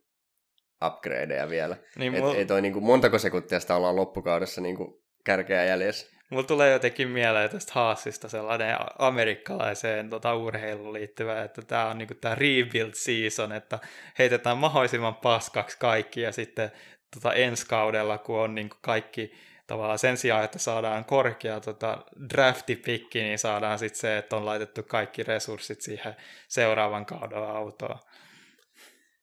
upgradeja 0.85 1.49
vielä. 1.49 1.77
Niin, 1.95 2.15
Et, 2.15 2.21
mul... 2.21 2.33
ei 2.33 2.45
toi 2.45 2.61
niin 2.61 2.73
kuin, 2.73 2.85
montako 2.85 3.19
sekuntia 3.19 3.59
sitä 3.59 3.75
ollaan 3.75 3.95
loppukaudessa 3.95 4.61
niin 4.61 4.75
kuin, 4.75 4.93
kärkeä 5.23 5.65
jäljessä. 5.65 6.21
Mulla 6.29 6.43
tulee 6.43 6.71
jotenkin 6.71 7.07
mieleen 7.07 7.49
tästä 7.49 7.71
Haasista 7.75 8.29
sellainen 8.29 8.75
amerikkalaiseen 8.99 10.09
tota, 10.09 10.35
urheiluun 10.35 10.93
liittyvä, 10.93 11.43
että 11.43 11.61
tämä 11.61 11.87
on 11.89 11.97
niinku 11.97 12.13
tämä 12.13 12.35
rebuild 12.35 12.93
season, 12.93 13.51
että 13.51 13.79
heitetään 14.19 14.57
mahdollisimman 14.57 15.15
paskaksi 15.15 15.77
kaikki 15.79 16.21
ja 16.21 16.31
sitten 16.31 16.71
tota, 17.13 17.33
ensi 17.33 17.67
kaudella, 17.67 18.17
kun 18.17 18.39
on 18.39 18.55
niinku 18.55 18.75
kaikki 18.81 19.31
tavallaan 19.67 19.99
sen 19.99 20.17
sijaan, 20.17 20.43
että 20.43 20.59
saadaan 20.59 21.05
korkea 21.05 21.59
tota, 21.59 22.05
draftipikki, 22.33 23.21
niin 23.21 23.39
saadaan 23.39 23.79
sitten 23.79 23.99
se, 23.99 24.17
että 24.17 24.35
on 24.35 24.45
laitettu 24.45 24.83
kaikki 24.83 25.23
resurssit 25.23 25.81
siihen 25.81 26.15
seuraavan 26.47 27.05
kauden 27.05 27.37
autoon. 27.37 27.99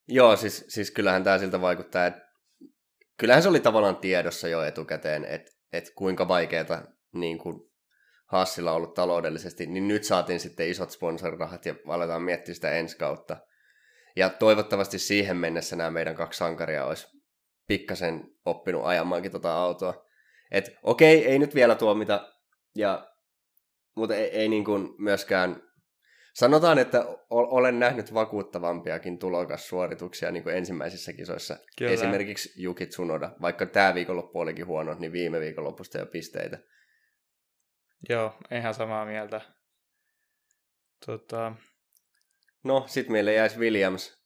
Joo, 0.07 0.35
siis, 0.35 0.65
siis 0.67 0.91
kyllähän 0.91 1.23
tämä 1.23 1.37
siltä 1.37 1.61
vaikuttaa, 1.61 2.05
että 2.05 2.29
kyllähän 3.17 3.43
se 3.43 3.49
oli 3.49 3.59
tavallaan 3.59 3.97
tiedossa 3.97 4.47
jo 4.47 4.63
etukäteen, 4.63 5.25
että, 5.25 5.51
että 5.73 5.91
kuinka 5.95 6.27
vaikeaa 6.27 6.83
niin 7.13 7.37
kuin 7.37 7.69
Hassilla 8.25 8.71
on 8.71 8.77
ollut 8.77 8.93
taloudellisesti, 8.93 9.65
niin 9.65 9.87
nyt 9.87 10.03
saatiin 10.03 10.39
sitten 10.39 10.69
isot 10.69 10.91
sponsorirahat 10.91 11.65
ja 11.65 11.75
aletaan 11.87 12.21
miettiä 12.21 12.55
sitä 12.55 12.71
ensi 12.71 12.97
kautta. 12.97 13.37
Ja 14.15 14.29
toivottavasti 14.29 14.99
siihen 14.99 15.37
mennessä 15.37 15.75
nämä 15.75 15.91
meidän 15.91 16.15
kaksi 16.15 16.37
sankaria 16.37 16.85
olisi 16.85 17.07
pikkasen 17.67 18.23
oppinut 18.45 18.85
ajamaankin 18.85 19.31
tota 19.31 19.53
autoa. 19.53 20.05
Et 20.51 20.75
okei, 20.83 21.25
ei 21.25 21.39
nyt 21.39 21.55
vielä 21.55 21.75
tuomita, 21.75 22.33
ja, 22.75 23.11
mutta 23.95 24.15
ei, 24.15 24.29
ei 24.29 24.49
niin 24.49 24.65
kuin 24.65 24.89
myöskään 24.97 25.69
Sanotaan, 26.33 26.79
että 26.79 27.05
olen 27.29 27.79
nähnyt 27.79 28.13
vakuuttavampiakin 28.13 29.19
tulokassuorituksia 29.19 30.31
niin 30.31 30.43
kuin 30.43 30.55
ensimmäisissä 30.55 31.13
kisoissa. 31.13 31.57
Kyllä. 31.77 31.91
Esimerkiksi 31.91 32.63
Juki 32.63 32.85
Tsunoda. 32.85 33.31
Vaikka 33.41 33.65
tämä 33.65 33.95
viikonloppu 33.95 34.39
olikin 34.39 34.65
huono, 34.65 34.95
niin 34.99 35.11
viime 35.11 35.39
viikonlopusta 35.39 35.97
jo 35.97 36.05
pisteitä. 36.05 36.59
Joo, 38.09 38.33
ihan 38.51 38.73
samaa 38.73 39.05
mieltä. 39.05 39.41
Tota... 41.05 41.55
No, 42.63 42.83
sitten 42.87 43.11
meille 43.11 43.33
jäisi 43.33 43.59
Williams. 43.59 44.17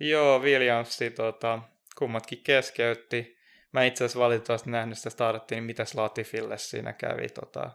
Joo, 0.00 0.38
Williamsi 0.38 1.10
tota, 1.10 1.58
kummatkin 1.98 2.42
keskeytti. 2.44 3.35
Mä 3.72 3.84
itse 3.84 4.04
asiassa 4.04 4.18
valitettavasti 4.18 4.70
nähnyt 4.70 4.98
sitä 4.98 5.10
starttiin, 5.10 5.56
niin 5.56 5.64
mitäs 5.64 5.94
Latifille 5.94 6.58
siinä 6.58 6.92
kävi. 6.92 7.28
Tota, 7.28 7.70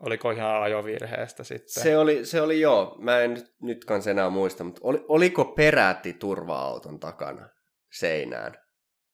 Oliko 0.00 0.30
ihan 0.30 0.62
ajovirheestä 0.62 1.44
sitten? 1.44 1.82
Se 1.82 1.98
oli, 1.98 2.26
se 2.26 2.40
oli 2.40 2.60
joo. 2.60 2.96
Mä 2.98 3.20
en 3.20 3.34
nyt, 3.34 3.54
nyt 3.60 3.84
kanssa 3.84 4.10
enää 4.10 4.30
muista, 4.30 4.64
mutta 4.64 4.80
oli, 4.84 5.04
oliko 5.08 5.44
peräti 5.44 6.12
turva-auton 6.12 7.00
takana 7.00 7.48
seinään? 7.92 8.58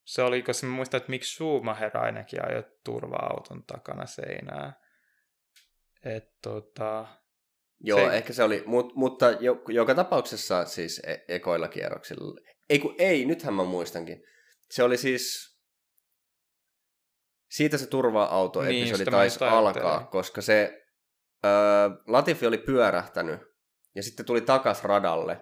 Se 0.04 0.22
oli, 0.22 0.42
koska 0.42 0.66
mä 0.66 0.72
muistan, 0.72 0.98
että 0.98 1.10
miksi 1.10 1.34
Schumacher 1.34 1.98
ainakin 1.98 2.44
ajoi 2.44 2.64
turva-auton 2.84 3.64
takana 3.66 4.06
seinään. 4.06 4.72
Et, 6.04 6.24
tota, 6.42 7.06
Joo, 7.80 8.10
se... 8.10 8.16
ehkä 8.16 8.32
se 8.32 8.42
oli, 8.42 8.62
mut, 8.66 8.94
mutta 8.94 9.30
jo, 9.30 9.62
joka 9.68 9.94
tapauksessa 9.94 10.64
siis 10.64 11.00
e- 11.06 11.24
ekoilla 11.28 11.68
kierroksilla. 11.68 12.40
Ei 12.70 12.78
kun 12.78 12.94
ei, 12.98 13.24
nythän 13.24 13.54
mä 13.54 13.64
muistankin. 13.64 14.24
Se 14.70 14.82
oli 14.82 14.96
siis, 14.96 15.57
siitä 17.48 17.78
se 17.78 17.86
turva-auto-episodi 17.86 19.04
niin, 19.04 19.12
taisi 19.12 19.44
alkaa, 19.44 20.04
koska 20.04 20.42
se 20.42 20.84
öö, 21.44 21.50
Latifi 22.06 22.46
oli 22.46 22.58
pyörähtänyt 22.58 23.40
ja 23.94 24.02
sitten 24.02 24.26
tuli 24.26 24.40
takas 24.40 24.84
radalle. 24.84 25.40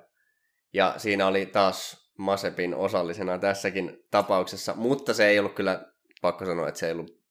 Ja 0.72 0.94
siinä 0.96 1.26
oli 1.26 1.46
taas 1.46 2.06
Masepin 2.18 2.74
osallisena 2.74 3.38
tässäkin 3.38 3.98
tapauksessa, 4.10 4.74
mutta 4.74 5.14
se 5.14 5.26
ei 5.26 5.38
ollut 5.38 5.54
kyllä, 5.54 5.92
pakko 6.22 6.44
sanoa, 6.44 6.68
että 6.68 6.80
se 6.80 6.86
ei 6.86 6.92
ollut 6.92 7.22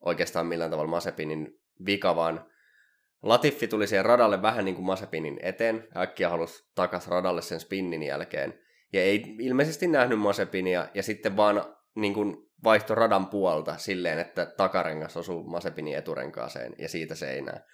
oikeastaan 0.00 0.46
millään 0.46 0.70
tavalla 0.70 0.90
Masepinin 0.90 1.60
vika, 1.86 2.16
vaan 2.16 2.50
Latifi 3.22 3.68
tuli 3.68 3.86
siihen 3.86 4.04
radalle 4.04 4.42
vähän 4.42 4.64
niin 4.64 4.74
kuin 4.74 4.86
Masepinin 4.86 5.38
eteen, 5.42 5.88
äkkiä 5.96 6.28
halusi 6.28 6.70
takas 6.74 7.08
radalle 7.08 7.42
sen 7.42 7.60
spinnin 7.60 8.02
jälkeen, 8.02 8.60
ja 8.92 9.02
ei 9.02 9.36
ilmeisesti 9.38 9.86
nähnyt 9.86 10.20
Masepinia, 10.20 10.88
ja 10.94 11.02
sitten 11.02 11.36
vaan 11.36 11.76
niin 11.94 12.14
kuin 12.14 12.49
vaihto 12.64 12.94
radan 12.94 13.26
puolta 13.26 13.76
silleen, 13.76 14.18
että 14.18 14.46
takarengas 14.46 15.16
osuu 15.16 15.42
Masepinin 15.42 15.98
eturenkaaseen 15.98 16.74
ja 16.78 16.88
siitä 16.88 17.14
seinään. 17.14 17.64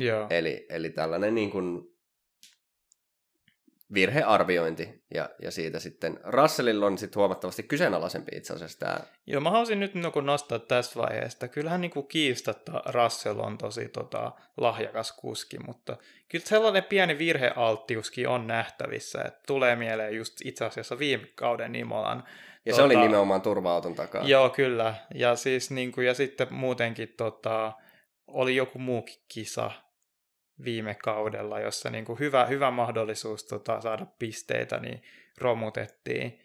Joo. 0.00 0.26
Eli, 0.30 0.66
eli 0.68 0.90
tällainen 0.90 1.34
niin 1.34 1.50
kuin 1.50 1.92
virhearviointi, 3.94 5.04
ja, 5.14 5.30
ja 5.42 5.50
siitä 5.50 5.78
sitten 5.78 6.20
Russellilla 6.24 6.86
on 6.86 6.98
sitten 6.98 7.20
huomattavasti 7.20 7.62
kyseenalaisempi 7.62 8.36
itse 8.36 8.54
asiassa 8.54 8.78
tämä. 8.78 9.00
Joo, 9.26 9.40
mä 9.40 9.50
haluaisin 9.50 9.80
nyt 9.80 9.94
niin 9.94 10.24
nostaa 10.24 10.58
tästä 10.58 11.00
vaiheesta. 11.00 11.48
Kyllähän 11.48 11.80
niin 11.80 11.90
kuin 11.90 12.08
kiistatta 12.08 12.82
Russell 12.86 13.40
on 13.40 13.58
tosi 13.58 13.88
tota, 13.88 14.32
lahjakas 14.56 15.12
kuski, 15.12 15.58
mutta 15.66 15.96
kyllä 16.28 16.44
sellainen 16.44 16.84
pieni 16.84 17.18
virhealttiuskin 17.18 18.28
on 18.28 18.46
nähtävissä, 18.46 19.22
että 19.22 19.40
tulee 19.46 19.76
mieleen 19.76 20.16
just 20.16 20.36
itse 20.44 20.64
asiassa 20.64 20.98
viime 20.98 21.26
kauden 21.34 21.74
Imolan 21.74 22.24
ja 22.64 22.70
tota, 22.70 22.76
se 22.76 22.82
oli 22.82 22.94
tota- 22.94 23.02
nimenomaan 23.02 23.42
turva-auton 23.42 23.94
takaa. 23.94 24.24
Joo, 24.24 24.50
kyllä. 24.50 24.94
Ja, 25.14 25.36
siis, 25.36 25.70
niin 25.70 25.92
kuin, 25.92 26.06
ja 26.06 26.14
sitten 26.14 26.54
muutenkin 26.54 27.14
tota, 27.16 27.72
oli 28.26 28.56
joku 28.56 28.78
muukin 28.78 29.22
kisa 29.34 29.70
viime 30.64 30.94
kaudella, 30.94 31.60
jossa 31.60 31.90
niin 31.90 32.04
kuin 32.04 32.18
hyvä, 32.18 32.46
hyvä 32.46 32.70
mahdollisuus 32.70 33.44
tota, 33.44 33.80
saada 33.80 34.06
pisteitä, 34.18 34.78
niin 34.78 35.02
romutettiin. 35.38 36.40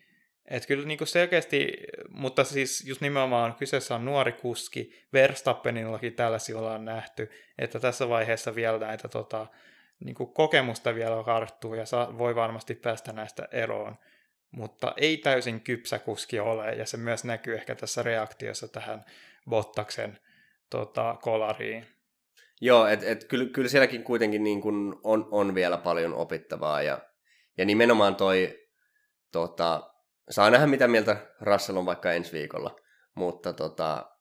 Et 0.45 0.65
kyllä 0.65 0.85
niin 0.85 0.97
kuin 0.97 1.07
selkeästi, 1.07 1.73
mutta 2.09 2.43
siis 2.43 2.85
just 2.87 3.01
nimenomaan 3.01 3.53
kyseessä 3.53 3.95
on 3.95 4.05
nuori 4.05 4.31
kuski, 4.31 4.93
Verstappenillakin 5.13 6.13
tällaisia 6.13 6.57
ollaan 6.57 6.85
nähty, 6.85 7.31
että 7.57 7.79
tässä 7.79 8.09
vaiheessa 8.09 8.55
vielä 8.55 8.77
näitä 8.77 9.07
tota, 9.07 9.47
niin 9.99 10.15
kuin 10.15 10.33
kokemusta 10.33 10.95
vielä 10.95 11.23
karttuu 11.23 11.73
ja 11.73 11.85
saa, 11.85 12.17
voi 12.17 12.35
varmasti 12.35 12.75
päästä 12.75 13.13
näistä 13.13 13.47
eroon 13.51 13.97
mutta 14.51 14.93
ei 14.97 15.17
täysin 15.17 15.61
kypsä 15.61 15.99
kuski 15.99 16.39
ole, 16.39 16.71
ja 16.75 16.85
se 16.85 16.97
myös 16.97 17.23
näkyy 17.23 17.55
ehkä 17.55 17.75
tässä 17.75 18.03
reaktiossa 18.03 18.67
tähän 18.67 19.05
Bottaksen 19.49 20.19
tota, 20.69 21.17
kolariin. 21.21 21.85
Joo, 22.61 22.87
että 22.87 23.05
et, 23.05 23.23
kyllä, 23.23 23.45
kyllä 23.45 23.69
sielläkin 23.69 24.03
kuitenkin 24.03 24.43
niin 24.43 24.61
kun 24.61 24.99
on, 25.03 25.27
on 25.31 25.55
vielä 25.55 25.77
paljon 25.77 26.13
opittavaa, 26.13 26.81
ja, 26.81 26.99
ja 27.57 27.65
nimenomaan 27.65 28.15
toi, 28.15 28.67
tota, 29.31 29.93
saa 30.29 30.49
nähdä 30.49 30.67
mitä 30.67 30.87
mieltä 30.87 31.17
Russell 31.41 31.77
on 31.77 31.85
vaikka 31.85 32.11
ensi 32.11 32.31
viikolla, 32.31 32.75
mutta 33.15 33.53
tota, 33.53 34.11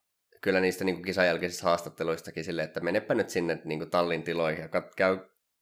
kyllä 0.41 0.59
niistä 0.59 0.83
niin 0.83 1.01
kisan 1.01 1.27
jälkeisistä 1.27 1.63
haastatteluistakin 1.63 2.43
sille, 2.43 2.63
että 2.63 2.79
menepä 2.79 3.13
nyt 3.13 3.29
sinne 3.29 3.61
niin 3.63 3.89
tallin 3.89 4.23
tiloihin 4.23 4.61
ja 4.61 4.81
käy, 4.95 5.17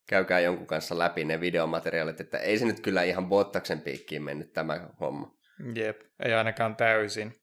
käykää 0.08 0.40
jonkun 0.40 0.68
kanssa 0.68 0.98
läpi 0.98 1.26
ne 1.26 1.40
videomateriaalit, 1.40 2.20
että 2.20 2.38
ei 2.38 2.58
se 2.58 2.66
nyt 2.66 2.80
kyllä 2.80 3.04
ihan 3.04 3.30
Bottaksen 3.30 3.82
piikkiin 3.82 4.24
mennyt 4.24 4.54
tämä 4.54 4.90
homma. 5.00 5.38
Jep, 5.76 6.02
ei 6.20 6.34
ainakaan 6.34 6.76
täysin. 6.76 7.36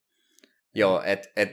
Joo, 0.75 1.03
että 1.05 1.29
et, 1.37 1.51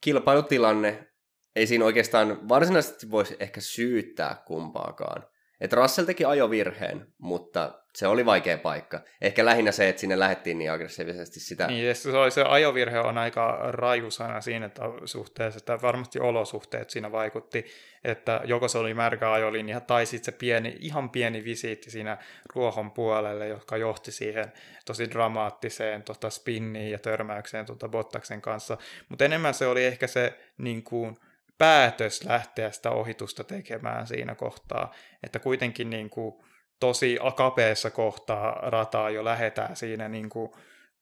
kilpailutilanne, 0.00 1.08
ei 1.56 1.66
siinä 1.66 1.84
oikeastaan 1.84 2.48
varsinaisesti 2.48 3.10
voisi 3.10 3.36
ehkä 3.40 3.60
syyttää 3.60 4.42
kumpaakaan. 4.46 5.26
Että 5.60 5.76
Russell 5.76 6.06
teki 6.06 6.24
ajovirheen, 6.24 7.06
mutta 7.18 7.84
se 7.98 8.06
oli 8.06 8.26
vaikea 8.26 8.58
paikka. 8.58 9.00
Ehkä 9.20 9.44
lähinnä 9.44 9.72
se, 9.72 9.88
että 9.88 10.00
sinne 10.00 10.18
lähdettiin 10.18 10.58
niin 10.58 10.72
aggressiivisesti 10.72 11.40
sitä. 11.40 11.66
Niin, 11.66 11.96
se, 11.96 12.10
oli, 12.10 12.30
se 12.30 12.42
ajovirhe 12.42 13.00
on 13.00 13.18
aika 13.18 13.58
raju 13.62 14.10
sana 14.10 14.40
siinä 14.40 14.66
että 14.66 14.82
suhteessa, 15.04 15.58
että 15.58 15.78
varmasti 15.82 16.20
olosuhteet 16.20 16.90
siinä 16.90 17.12
vaikutti, 17.12 17.66
että 18.04 18.40
joko 18.44 18.68
se 18.68 18.78
oli 18.78 18.94
märkä 18.94 19.32
ajolinja 19.32 19.80
tai 19.80 20.06
sitten 20.06 20.32
se 20.32 20.38
pieni, 20.38 20.76
ihan 20.80 21.10
pieni 21.10 21.44
visiitti 21.44 21.90
siinä 21.90 22.18
ruohon 22.54 22.90
puolelle, 22.90 23.48
joka 23.48 23.76
johti 23.76 24.12
siihen 24.12 24.52
tosi 24.84 25.10
dramaattiseen 25.10 26.02
tota, 26.02 26.30
spinniin 26.30 26.90
ja 26.90 26.98
törmäykseen 26.98 27.66
tota, 27.66 27.88
Bottaksen 27.88 28.40
kanssa. 28.40 28.78
Mutta 29.08 29.24
enemmän 29.24 29.54
se 29.54 29.66
oli 29.66 29.84
ehkä 29.84 30.06
se 30.06 30.38
niin 30.58 30.82
kuin, 30.82 31.16
päätös 31.58 32.24
lähteä 32.24 32.70
sitä 32.70 32.90
ohitusta 32.90 33.44
tekemään 33.44 34.06
siinä 34.06 34.34
kohtaa, 34.34 34.94
että 35.22 35.38
kuitenkin 35.38 35.90
niin 35.90 36.10
kuin 36.10 36.34
tosi 36.80 37.18
kapeassa 37.36 37.90
kohtaa 37.90 38.52
rataa 38.62 39.10
jo 39.10 39.24
lähetään 39.24 39.76
siinä 39.76 40.08
niin 40.08 40.28
kuin, 40.28 40.52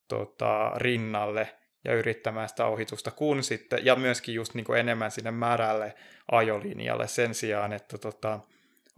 tota, 0.07 0.71
rinnalle 0.75 1.55
ja 1.85 1.93
yrittämään 1.93 2.49
sitä 2.49 2.65
ohitusta, 2.65 3.11
kun 3.11 3.43
sitten, 3.43 3.85
ja 3.85 3.95
myöskin 3.95 4.35
just 4.35 4.53
niin 4.53 4.65
kuin 4.65 4.79
enemmän 4.79 5.11
sinne 5.11 5.31
märälle 5.31 5.93
ajolinjalle 6.31 7.07
sen 7.07 7.33
sijaan, 7.33 7.73
että 7.73 7.97
tota, 7.97 8.39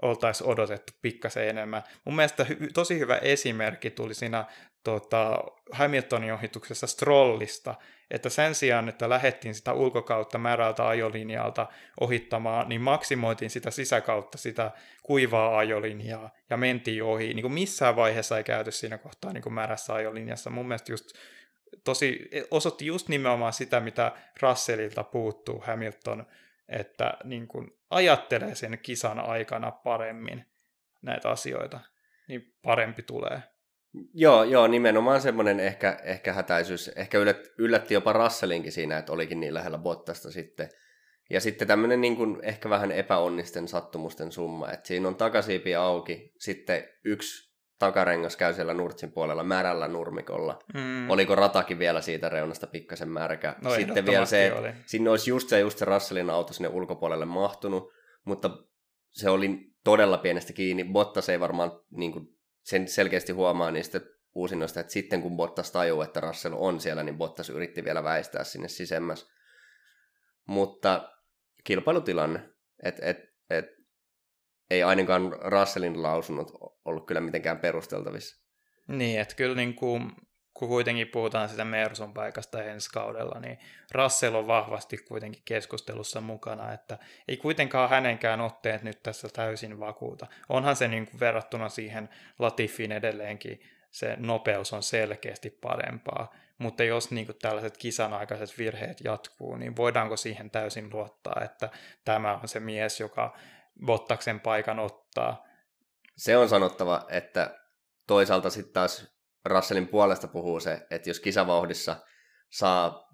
oltaisiin 0.01 0.49
odotettu 0.49 0.93
pikkasen 1.01 1.47
enemmän. 1.47 1.83
Mun 2.05 2.15
mielestä 2.15 2.43
hy- 2.43 2.71
tosi 2.73 2.99
hyvä 2.99 3.17
esimerkki 3.17 3.89
tuli 3.89 4.13
siinä 4.13 4.45
tota, 4.83 5.43
Hamiltonin 5.71 6.33
ohituksessa 6.33 6.87
Strollista, 6.87 7.75
että 8.11 8.29
sen 8.29 8.55
sijaan, 8.55 8.89
että 8.89 9.09
lähettiin 9.09 9.55
sitä 9.55 9.73
ulkokautta 9.73 10.37
märältä 10.37 10.87
ajolinjalta 10.87 11.67
ohittamaan, 11.99 12.69
niin 12.69 12.81
maksimoitiin 12.81 13.49
sitä 13.49 13.71
sisäkautta 13.71 14.37
sitä 14.37 14.71
kuivaa 15.03 15.57
ajolinjaa 15.57 16.29
ja 16.49 16.57
mentiin 16.57 17.03
ohi. 17.03 17.33
Niin 17.33 17.41
kuin 17.41 17.53
missään 17.53 17.95
vaiheessa 17.95 18.37
ei 18.37 18.43
käyty 18.43 18.71
siinä 18.71 18.97
kohtaa 18.97 19.33
niin 19.33 19.43
kuin 19.43 19.53
märässä 19.53 19.93
ajolinjassa. 19.93 20.49
Mun 20.49 20.67
mielestä 20.67 20.91
just 20.91 21.05
tosi, 21.83 22.29
osoitti 22.51 22.85
just 22.85 23.07
nimenomaan 23.07 23.53
sitä, 23.53 23.79
mitä 23.79 24.11
Russellilta 24.41 25.03
puuttuu 25.03 25.63
Hamilton, 25.65 26.25
että 26.69 27.17
niin 27.23 27.47
kuin 27.47 27.71
ajattelee 27.89 28.55
sen 28.55 28.79
kisan 28.83 29.19
aikana 29.19 29.71
paremmin 29.71 30.45
näitä 31.01 31.29
asioita, 31.29 31.79
niin 32.27 32.53
parempi 32.63 33.03
tulee. 33.03 33.41
Joo, 34.13 34.43
joo, 34.43 34.67
nimenomaan 34.67 35.21
semmoinen 35.21 35.59
ehkä, 35.59 35.99
ehkä 36.03 36.33
hätäisyys. 36.33 36.87
Ehkä 36.87 37.17
yllätti, 37.17 37.49
yllätti 37.57 37.93
jopa 37.93 38.13
Russellinkin 38.13 38.71
siinä, 38.71 38.97
että 38.97 39.11
olikin 39.11 39.39
niin 39.39 39.53
lähellä 39.53 39.77
Bottasta 39.77 40.31
sitten. 40.31 40.69
Ja 41.29 41.41
sitten 41.41 41.67
tämmöinen 41.67 42.01
niin 42.01 42.15
kuin 42.15 42.39
ehkä 42.41 42.69
vähän 42.69 42.91
epäonnisten 42.91 43.67
sattumusten 43.67 44.31
summa, 44.31 44.71
että 44.71 44.87
siinä 44.87 45.07
on 45.07 45.15
takasiipi 45.15 45.75
auki, 45.75 46.33
sitten 46.37 46.83
yksi 47.03 47.49
takarengas 47.79 48.37
käy 48.37 48.53
siellä 48.53 48.73
Nurtsin 48.73 49.11
puolella 49.11 49.43
märällä 49.43 49.87
nurmikolla. 49.87 50.59
Mm. 50.73 51.09
Oliko 51.09 51.35
ratakin 51.35 51.79
vielä 51.79 52.01
siitä 52.01 52.29
reunasta 52.29 52.67
pikkasen 52.67 53.09
märkä? 53.09 53.55
No, 53.61 53.75
sitten 53.75 54.05
vielä 54.05 54.25
se, 54.25 54.53
oli. 54.53 54.69
sinne 54.85 55.09
olisi 55.09 55.29
just 55.29 55.49
se, 55.49 55.59
just 55.59 55.77
se 55.77 55.85
Russellin 55.85 56.29
auto 56.29 56.53
sinne 56.53 56.69
ulkopuolelle 56.69 57.25
mahtunut, 57.25 57.93
mutta 58.25 58.49
se 59.11 59.29
oli 59.29 59.59
todella 59.83 60.17
pienestä 60.17 60.53
kiinni. 60.53 60.83
Bottas 60.83 61.29
ei 61.29 61.39
varmaan 61.39 61.71
niin 61.91 62.11
kuin, 62.11 62.38
sen 62.63 62.87
selkeästi 62.87 63.31
huomaa 63.31 63.71
niistä 63.71 64.01
uusinnoista, 64.35 64.79
että 64.79 64.93
sitten 64.93 65.21
kun 65.21 65.37
Bottas 65.37 65.71
tajuu, 65.71 66.01
että 66.01 66.19
Russell 66.19 66.55
on 66.57 66.81
siellä, 66.81 67.03
niin 67.03 67.17
Bottas 67.17 67.49
yritti 67.49 67.83
vielä 67.83 68.03
väistää 68.03 68.43
sinne 68.43 68.67
sisemmäs. 68.67 69.29
Mutta 70.45 71.13
kilpailutilanne, 71.63 72.49
että 72.83 73.05
et, 73.05 73.17
et, 73.49 73.65
ei 74.69 74.83
ainakaan 74.83 75.31
Russellin 75.41 76.03
lausunnot 76.03 76.51
ollut 76.85 77.07
kyllä 77.07 77.21
mitenkään 77.21 77.59
perusteltavissa. 77.59 78.45
Niin, 78.87 79.19
että 79.19 79.35
kyllä 79.35 79.55
niin 79.55 79.75
kuin, 79.75 80.11
kun 80.59 80.67
kuitenkin 80.67 81.07
puhutaan 81.07 81.49
sitä 81.49 81.65
Mersun 81.65 82.13
paikasta 82.13 82.63
ensi 82.63 82.89
kaudella, 82.89 83.39
niin 83.39 83.59
Russell 83.91 84.35
on 84.35 84.47
vahvasti 84.47 84.97
kuitenkin 84.97 85.41
keskustelussa 85.45 86.21
mukana, 86.21 86.73
että 86.73 86.97
ei 87.27 87.37
kuitenkaan 87.37 87.89
hänenkään 87.89 88.41
otteet 88.41 88.83
nyt 88.83 89.03
tässä 89.03 89.29
täysin 89.33 89.79
vakuuta. 89.79 90.27
Onhan 90.49 90.75
se 90.75 90.87
niin 90.87 91.07
kuin 91.07 91.19
verrattuna 91.19 91.69
siihen 91.69 92.09
Latifin 92.39 92.91
edelleenkin 92.91 93.61
se 93.91 94.15
nopeus 94.17 94.73
on 94.73 94.83
selkeästi 94.83 95.49
parempaa, 95.49 96.33
mutta 96.57 96.83
jos 96.83 97.11
niin 97.11 97.25
kuin 97.25 97.37
tällaiset 97.41 97.77
kisan 97.77 98.13
aikaiset 98.13 98.57
virheet 98.57 99.01
jatkuu, 99.03 99.55
niin 99.55 99.75
voidaanko 99.75 100.17
siihen 100.17 100.51
täysin 100.51 100.89
luottaa, 100.93 101.41
että 101.45 101.69
tämä 102.05 102.33
on 102.37 102.47
se 102.47 102.59
mies, 102.59 102.99
joka 102.99 103.37
Bottaksen 103.85 104.39
paikan 104.39 104.79
ottaa. 104.79 105.45
Se 106.17 106.37
on 106.37 106.49
sanottava, 106.49 107.05
että 107.09 107.59
toisaalta 108.07 108.49
sitten 108.49 108.73
taas 108.73 109.18
Russellin 109.45 109.87
puolesta 109.87 110.27
puhuu 110.27 110.59
se, 110.59 110.87
että 110.91 111.09
jos 111.09 111.19
kisavauhdissa 111.19 111.95
saa 112.49 113.09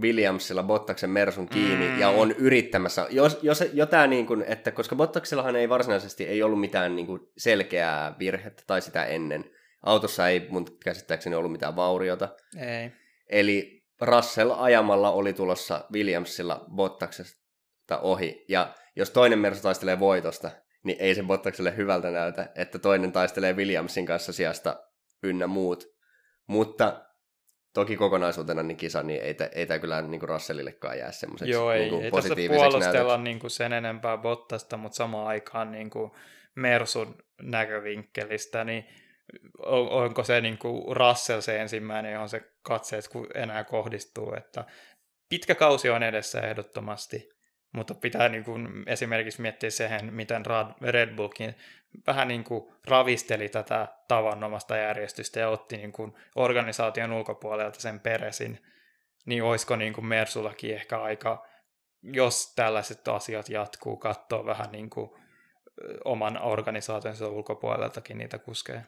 Williamsilla 0.00 0.62
Bottaksen 0.62 1.10
Mersun 1.10 1.48
kiinni 1.48 1.88
mm. 1.88 1.98
ja 1.98 2.08
on 2.08 2.32
yrittämässä, 2.32 3.06
jos, 3.10 3.38
jos 3.42 3.64
jo 3.72 3.86
tämä 3.86 4.06
niin 4.06 4.26
kuin, 4.26 4.44
että 4.48 4.70
koska 4.70 4.96
Bottaksillahan 4.96 5.56
ei 5.56 5.68
varsinaisesti 5.68 6.26
ei 6.26 6.42
ollut 6.42 6.60
mitään 6.60 6.96
niin 6.96 7.06
kuin 7.06 7.20
selkeää 7.36 8.16
virhettä 8.18 8.62
tai 8.66 8.82
sitä 8.82 9.04
ennen, 9.04 9.44
autossa 9.82 10.28
ei 10.28 10.46
mun 10.50 10.66
käsittääkseni 10.84 11.36
ollut 11.36 11.52
mitään 11.52 11.76
vauriota. 11.76 12.28
Ei. 12.60 12.92
Eli 13.28 13.84
Russell 14.00 14.50
ajamalla 14.56 15.10
oli 15.10 15.32
tulossa 15.32 15.84
Williamsilla 15.92 16.64
Bottaksesta 16.74 17.98
ohi 18.00 18.44
ja 18.48 18.74
jos 18.96 19.10
toinen 19.10 19.38
Mersu 19.38 19.62
taistelee 19.62 20.00
voitosta, 20.00 20.50
niin 20.84 20.96
ei 21.00 21.14
se 21.14 21.22
Bottakselle 21.22 21.76
hyvältä 21.76 22.10
näytä, 22.10 22.48
että 22.54 22.78
toinen 22.78 23.12
taistelee 23.12 23.52
Williamsin 23.52 24.06
kanssa 24.06 24.32
sijasta 24.32 24.87
ynnä 25.22 25.46
muut. 25.46 25.84
Mutta 26.46 27.04
toki 27.74 27.96
kokonaisuutena 27.96 28.62
niin 28.62 28.76
kisa, 28.76 29.02
niin 29.02 29.22
ei, 29.22 29.36
ei 29.52 29.66
tämä 29.66 29.78
kyllä 29.78 30.02
niin 30.02 30.20
kuin 30.20 30.28
Russellillekaan 30.28 30.98
jää 30.98 31.12
semmoiseksi 31.12 31.52
Joo, 31.52 31.72
ei, 31.72 31.90
niin 31.90 32.02
ei 32.02 32.10
tässä 32.10 32.34
puolustella 32.48 33.16
niin 33.18 33.38
kuin 33.38 33.50
sen 33.50 33.72
enempää 33.72 34.16
Bottasta, 34.16 34.76
mutta 34.76 34.96
samaan 34.96 35.26
aikaan 35.26 35.70
niin 35.70 35.90
kuin 35.90 36.10
Mersun 36.54 37.18
näkövinkkelistä, 37.42 38.64
niin 38.64 38.84
on, 39.58 39.88
onko 39.88 40.24
se 40.24 40.40
niin 40.40 40.58
kuin 40.58 40.96
Russell 40.96 41.40
se 41.40 41.60
ensimmäinen, 41.60 42.12
johon 42.12 42.28
se 42.28 42.52
katseet 42.62 43.08
enää 43.34 43.64
kohdistuu, 43.64 44.34
että 44.36 44.64
pitkä 45.28 45.54
kausi 45.54 45.90
on 45.90 46.02
edessä 46.02 46.40
ehdottomasti, 46.40 47.28
mutta 47.72 47.94
pitää 47.94 48.28
niin 48.28 48.44
kuin 48.44 48.68
esimerkiksi 48.86 49.42
miettiä 49.42 49.70
siihen, 49.70 50.14
miten 50.14 50.42
Red 50.80 51.16
Bullkin 51.16 51.54
vähän 52.06 52.28
niin 52.28 52.44
kuin 52.44 52.72
ravisteli 52.86 53.48
tätä 53.48 53.88
tavanomasta 54.08 54.76
järjestystä 54.76 55.40
ja 55.40 55.48
otti 55.48 55.76
niin 55.76 55.92
kuin 55.92 56.14
organisaation 56.36 57.12
ulkopuolelta 57.12 57.80
sen 57.80 58.00
peresin, 58.00 58.58
niin 59.26 59.42
olisiko 59.42 59.76
niin 59.76 59.92
kuin 59.92 60.06
Mersullakin 60.06 60.74
ehkä 60.74 61.02
aika, 61.02 61.46
jos 62.02 62.52
tällaiset 62.54 63.08
asiat 63.08 63.48
jatkuu, 63.48 63.96
katsoa 63.96 64.46
vähän 64.46 64.72
niin 64.72 64.90
kuin 64.90 65.10
oman 66.04 66.42
organisaationsa 66.42 67.28
ulkopuoleltakin 67.28 68.18
niitä 68.18 68.38
kuskeja. 68.38 68.80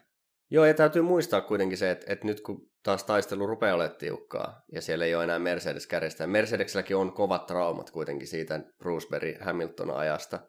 Joo, 0.49 0.65
ja 0.65 0.73
täytyy 0.73 1.01
muistaa 1.01 1.41
kuitenkin 1.41 1.77
se, 1.77 1.91
että, 1.91 2.05
että 2.13 2.27
nyt 2.27 2.41
kun 2.41 2.70
taas 2.83 3.03
taistelu 3.03 3.47
rupeaa 3.47 3.75
olemaan 3.75 3.97
tiukkaa, 3.97 4.63
ja 4.71 4.81
siellä 4.81 5.05
ei 5.05 5.15
ole 5.15 5.23
enää 5.23 5.39
Mercedes 5.39 5.87
kärjestä, 5.87 6.27
Mercedekselläkin 6.27 6.97
on 6.97 7.13
kovat 7.13 7.45
traumat 7.45 7.91
kuitenkin 7.91 8.27
siitä 8.27 8.59
Bruceberry 8.77 9.37
Hamilton 9.41 9.91
ajasta, 9.91 10.39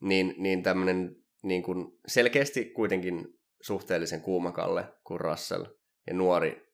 niin, 0.00 0.34
niin 0.38 0.62
tämmöinen 0.62 1.16
niin 1.42 1.62
kuin 1.62 1.98
selkeästi 2.06 2.64
kuitenkin 2.64 3.38
suhteellisen 3.60 4.20
kuumakalle 4.20 4.84
kuin 5.04 5.20
Russell 5.20 5.64
ja 6.06 6.14
nuori 6.14 6.68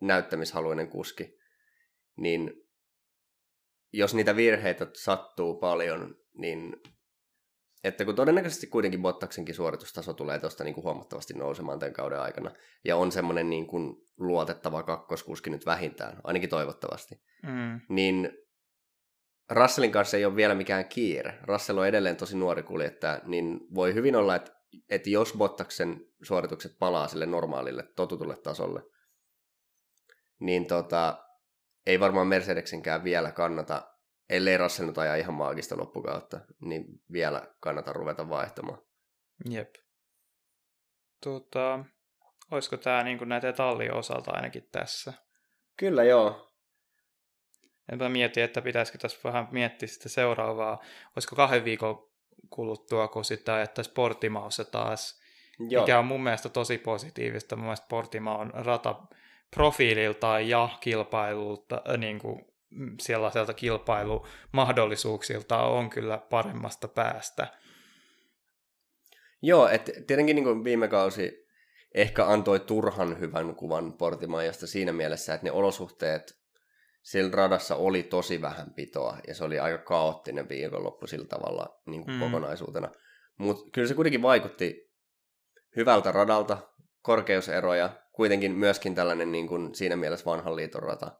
näyttämishaluinen 0.00 0.88
kuski, 0.88 1.38
niin 2.16 2.52
jos 3.92 4.14
niitä 4.14 4.36
virheitä 4.36 4.86
sattuu 4.94 5.54
paljon, 5.54 6.16
niin 6.34 6.76
että 7.84 8.04
kun 8.04 8.14
todennäköisesti 8.14 8.66
kuitenkin 8.66 9.02
Bottaksenkin 9.02 9.54
suoritustaso 9.54 10.12
tulee 10.12 10.38
tuosta 10.38 10.64
niin 10.64 10.74
kuin 10.74 10.84
huomattavasti 10.84 11.34
nousemaan 11.34 11.78
tämän 11.78 11.92
kauden 11.92 12.20
aikana, 12.20 12.50
ja 12.84 12.96
on 12.96 13.12
semmoinen 13.12 13.50
niin 13.50 13.66
kuin 13.66 13.96
luotettava 14.16 14.82
kakkoskuski 14.82 15.50
nyt 15.50 15.66
vähintään, 15.66 16.20
ainakin 16.24 16.50
toivottavasti, 16.50 17.22
mm. 17.42 17.80
niin 17.88 18.30
Russellin 19.50 19.92
kanssa 19.92 20.16
ei 20.16 20.24
ole 20.24 20.36
vielä 20.36 20.54
mikään 20.54 20.84
kiire. 20.84 21.38
Russell 21.42 21.78
on 21.78 21.86
edelleen 21.86 22.16
tosi 22.16 22.36
nuori 22.36 22.62
kuljettaja, 22.62 23.20
niin 23.24 23.60
voi 23.74 23.94
hyvin 23.94 24.16
olla, 24.16 24.36
että, 24.36 24.52
että 24.88 25.10
jos 25.10 25.34
Bottaksen 25.38 26.06
suoritukset 26.22 26.78
palaa 26.78 27.08
sille 27.08 27.26
normaalille, 27.26 27.84
totutulle 27.96 28.36
tasolle, 28.36 28.82
niin 30.40 30.66
tota, 30.66 31.24
ei 31.86 32.00
varmaan 32.00 32.26
Mercedeksenkään 32.26 33.04
vielä 33.04 33.32
kannata 33.32 33.89
ellei 34.30 34.56
Russell 34.56 34.88
nyt 34.88 34.98
aja 34.98 35.16
ihan 35.16 35.34
maagista 35.34 35.76
loppukautta, 35.76 36.40
niin 36.60 36.84
vielä 37.12 37.42
kannata 37.60 37.92
ruveta 37.92 38.28
vaihtamaan. 38.28 38.78
Jep. 39.50 39.74
Tota, 41.24 41.84
olisiko 42.50 42.76
tämä 42.76 43.02
niin 43.02 43.28
näitä 43.28 43.52
tallien 43.52 43.94
osalta 43.94 44.30
ainakin 44.30 44.68
tässä? 44.72 45.12
Kyllä 45.76 46.04
joo. 46.04 46.50
Enpä 47.92 48.08
mieti, 48.08 48.40
että 48.40 48.62
pitäisikö 48.62 48.98
tässä 48.98 49.18
vähän 49.24 49.48
miettiä 49.50 49.88
sitä 49.88 50.08
seuraavaa. 50.08 50.82
Olisiko 51.16 51.36
kahden 51.36 51.64
viikon 51.64 52.10
kuluttua, 52.50 53.08
kun 53.08 53.24
sitä 53.24 53.54
ajattaisiin 53.54 53.94
Portimaussa 53.94 54.64
taas, 54.64 55.20
Joo. 55.58 55.82
mikä 55.82 55.98
on 55.98 56.04
mun 56.04 56.22
mielestä 56.22 56.48
tosi 56.48 56.78
positiivista. 56.78 57.56
Mun 57.56 57.64
mielestä 57.64 57.86
Portima 57.88 58.36
on 58.38 58.50
rata 58.54 59.02
profiililtaan 59.50 60.48
ja 60.48 60.68
kilpailulta 60.80 61.82
niin 61.98 62.18
kuin 62.18 62.49
sellaiselta 63.00 63.54
kilpailumahdollisuuksilta 63.54 65.62
on 65.62 65.90
kyllä 65.90 66.18
paremmasta 66.18 66.88
päästä. 66.88 67.46
Joo, 69.42 69.68
että 69.68 69.92
tietenkin 70.06 70.36
niin 70.36 70.44
kuin 70.44 70.64
viime 70.64 70.88
kausi 70.88 71.46
ehkä 71.94 72.26
antoi 72.26 72.60
turhan 72.60 73.20
hyvän 73.20 73.54
kuvan 73.54 73.92
Portimajasta 73.92 74.66
siinä 74.66 74.92
mielessä, 74.92 75.34
että 75.34 75.46
ne 75.46 75.52
olosuhteet 75.52 76.40
sillä 77.02 77.30
radassa 77.32 77.76
oli 77.76 78.02
tosi 78.02 78.42
vähän 78.42 78.74
pitoa 78.74 79.18
ja 79.28 79.34
se 79.34 79.44
oli 79.44 79.58
aika 79.58 79.78
kaoottinen 79.78 80.48
viikonloppu 80.48 81.06
sillä 81.06 81.26
tavalla 81.26 81.80
niin 81.86 82.04
kuin 82.04 82.14
mm. 82.14 82.20
kokonaisuutena. 82.20 82.88
Mutta 83.38 83.70
kyllä 83.72 83.88
se 83.88 83.94
kuitenkin 83.94 84.22
vaikutti 84.22 84.90
hyvältä 85.76 86.12
radalta, 86.12 86.58
korkeuseroja, 87.02 87.90
kuitenkin 88.12 88.52
myöskin 88.52 88.94
tällainen 88.94 89.32
niin 89.32 89.48
kuin 89.48 89.74
siinä 89.74 89.96
mielessä 89.96 90.26
vanhan 90.26 90.56
liiton 90.56 90.82
rata 90.82 91.12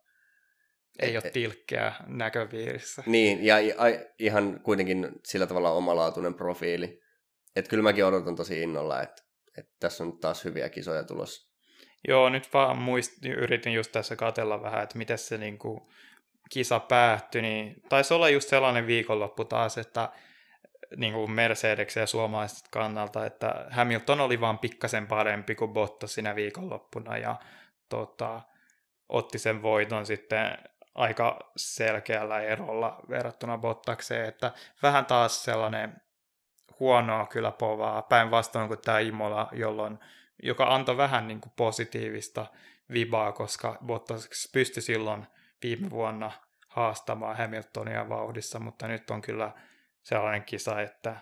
ei 0.99 1.17
ole 1.17 1.31
tilkkeä 1.31 1.93
näköpiirissä. 2.07 3.03
Niin, 3.07 3.45
ja 3.45 3.57
ihan 4.19 4.61
kuitenkin 4.63 5.09
sillä 5.25 5.47
tavalla 5.47 5.71
omalaatuinen 5.71 6.35
profiili. 6.35 7.01
Että 7.57 7.69
kyllä 7.69 7.83
mäkin 7.83 8.05
odotan 8.05 8.37
tosi 8.37 8.63
innolla, 8.63 9.03
että, 9.03 9.23
että 9.59 9.73
tässä 9.81 10.05
on 10.05 10.19
taas 10.19 10.45
hyviä 10.45 10.69
kisoja 10.69 11.05
tulossa. 11.05 11.51
Joo, 12.09 12.29
nyt 12.29 12.55
vaan 12.55 12.79
muist, 12.79 13.25
yritin 13.25 13.73
just 13.73 13.93
tässä 13.93 14.17
katella 14.17 14.63
vähän, 14.63 14.83
että 14.83 14.99
miten 14.99 15.19
se 15.19 15.39
niinku 15.39 15.93
kisa 16.51 16.81
päättyi, 16.81 17.43
niin 17.43 17.83
taisi 17.89 18.15
olla 18.15 18.29
just 18.29 18.49
sellainen 18.49 18.87
viikonloppu 18.87 19.45
taas, 19.45 19.79
että 19.79 20.09
niin 20.97 21.13
kuin 21.13 21.31
Mercedes 21.31 21.97
ja 21.97 22.07
suomalaiset 22.07 22.69
kannalta, 22.71 23.27
että 23.27 23.67
Hamilton 23.71 24.21
oli 24.21 24.41
vaan 24.41 24.59
pikkasen 24.59 25.07
parempi 25.07 25.55
kuin 25.55 25.73
Bottas 25.73 26.15
siinä 26.15 26.35
viikonloppuna 26.35 27.19
ja 27.19 27.37
tota, 27.89 28.41
otti 29.09 29.39
sen 29.39 29.63
voiton 29.63 30.07
sitten 30.07 30.59
aika 30.95 31.39
selkeällä 31.57 32.41
erolla 32.41 33.01
verrattuna 33.09 33.59
Bottakseen, 33.59 34.29
että 34.29 34.53
vähän 34.83 35.07
taas 35.07 35.45
sellainen 35.45 36.03
huonoa 36.81 37.27
kyllä 37.27 37.51
povaa, 37.51 38.03
päinvastoin 38.03 38.69
kuin 38.69 38.81
tämä 38.81 38.99
Imola, 38.99 39.49
jolloin, 39.53 39.99
joka 40.43 40.75
antoi 40.75 40.97
vähän 40.97 41.29
niin 41.29 41.41
kuin 41.41 41.53
positiivista 41.57 42.47
vibaa, 42.93 43.33
koska 43.33 43.79
Bottas 43.87 44.29
pystyi 44.53 44.83
silloin 44.83 45.27
viime 45.63 45.91
vuonna 45.91 46.33
haastamaan 46.69 47.37
Hamiltonia 47.37 48.09
vauhdissa, 48.09 48.59
mutta 48.59 48.89
nyt 48.89 49.11
on 49.11 49.23
kyllä 49.23 49.53
sellainen 50.03 50.45
kisa, 50.45 50.81
että 50.81 51.17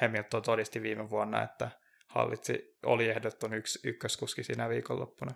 Hamilton 0.00 0.42
todisti 0.42 0.82
viime 0.82 1.10
vuonna, 1.10 1.42
että 1.42 1.70
hallitsi, 2.06 2.78
oli 2.86 3.08
ehdotton 3.08 3.54
yksi 3.54 3.88
ykköskuski 3.88 4.44
siinä 4.44 4.68
viikonloppuna. 4.68 5.32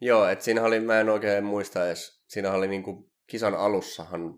Joo, 0.00 0.28
että 0.28 0.44
siinä 0.44 0.62
oli, 0.62 0.80
mä 0.80 1.00
en 1.00 1.08
oikein 1.08 1.44
muista 1.44 1.86
edes, 1.86 2.22
siinä 2.28 2.52
oli 2.52 2.68
niinku 2.68 3.10
kisan 3.26 3.54
alussahan, 3.54 4.34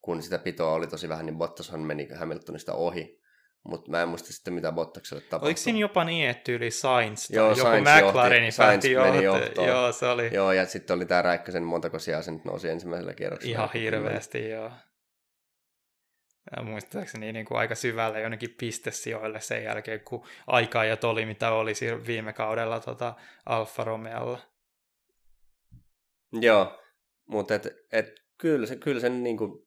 kun 0.00 0.22
sitä 0.22 0.38
pitoa 0.38 0.72
oli 0.72 0.86
tosi 0.86 1.08
vähän, 1.08 1.26
niin 1.26 1.38
Bottashan 1.38 1.80
meni 1.80 2.08
Hamiltonista 2.14 2.74
ohi. 2.74 3.20
Mutta 3.68 3.90
mä 3.90 4.02
en 4.02 4.08
muista 4.08 4.32
sitten, 4.32 4.54
mitä 4.54 4.72
Bottakselle 4.72 5.22
tapahtui. 5.22 5.46
Oliko 5.46 5.58
siinä 5.58 5.78
jopa 5.78 6.04
niin, 6.04 6.28
että 6.28 6.52
yli 6.52 6.70
Sainz 6.70 7.28
tai 7.28 7.36
joo, 7.36 7.48
joku 7.48 7.60
Sainz 7.60 7.88
McLarenin 7.88 8.52
Sainz 8.52 8.84
meni 8.84 9.24
johtoon. 9.24 9.68
Joo, 9.68 9.92
se 9.92 10.06
oli... 10.06 10.30
Joo, 10.32 10.52
ja 10.52 10.66
sitten 10.66 10.96
oli 10.96 11.06
tämä 11.06 11.22
Räikkösen, 11.22 11.62
montako 11.62 11.98
sijaa 11.98 12.22
se 12.22 12.30
nyt 12.30 12.44
nousi 12.44 12.68
ensimmäisellä 12.68 13.14
kierroksella. 13.14 13.52
Ihan 13.52 13.70
hirveästi, 13.74 14.48
joo. 14.48 14.70
Muistaakseni 16.62 17.32
niin 17.32 17.46
kuin 17.46 17.58
aika 17.58 17.74
syvälle 17.74 18.20
jonnekin 18.20 18.54
pistesijoille 18.58 19.40
sen 19.40 19.64
jälkeen, 19.64 20.00
kun 20.00 20.26
aikaa 20.46 20.84
ja 20.84 20.96
oli, 21.02 21.26
mitä 21.26 21.50
oli 21.50 21.72
viime 22.06 22.32
kaudella 22.32 22.80
tota 22.80 23.14
Alfa 23.46 23.84
Romeolla. 23.84 24.38
Joo, 26.32 26.82
mutta 27.26 27.54
et, 27.54 27.66
et, 27.92 28.12
kyllä, 28.38 28.66
se, 28.66 28.76
kyllä 28.76 29.00
sen 29.00 29.22
niin 29.22 29.36
kuin 29.36 29.66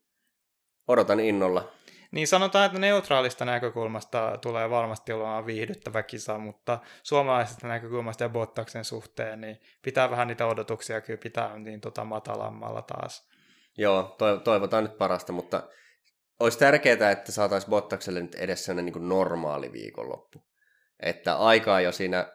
odotan 0.88 1.20
innolla. 1.20 1.72
Niin 2.12 2.28
sanotaan, 2.28 2.66
että 2.66 2.80
neutraalista 2.80 3.46
näkökulmasta 3.46 4.38
tulee 4.42 4.70
varmasti 4.70 5.14
olemaan 5.14 5.46
viihdyttävä 5.46 6.04
kisa, 6.04 6.38
mutta 6.38 6.80
suomalaisesta 7.04 7.68
näkökulmasta 7.68 8.24
ja 8.24 8.30
Bottaksen 8.30 8.86
suhteen, 8.86 9.42
niin 9.42 9.60
pitää 9.82 10.10
vähän 10.12 10.28
niitä 10.28 10.48
odotuksia 10.48 11.02
kyllä 11.02 11.20
pitää 11.24 11.58
niin 11.60 11.82
tota 11.82 12.04
matalammalla 12.06 12.82
taas. 12.82 13.30
Joo, 13.78 14.18
toivotaan 14.44 14.84
nyt 14.84 14.98
parasta, 14.98 15.34
mutta 15.34 15.64
olisi 16.40 16.60
tärkeää, 16.60 17.12
että 17.12 17.32
saataisiin 17.32 17.70
Bottakselle 17.70 18.22
nyt 18.22 18.36
edes 18.36 18.66
sellainen 18.66 18.94
niin 18.94 19.10
normaali 19.10 19.72
viikonloppu. 19.72 20.44
Että 21.00 21.36
aikaa 21.36 21.82
jo 21.82 21.92
siinä 21.92 22.32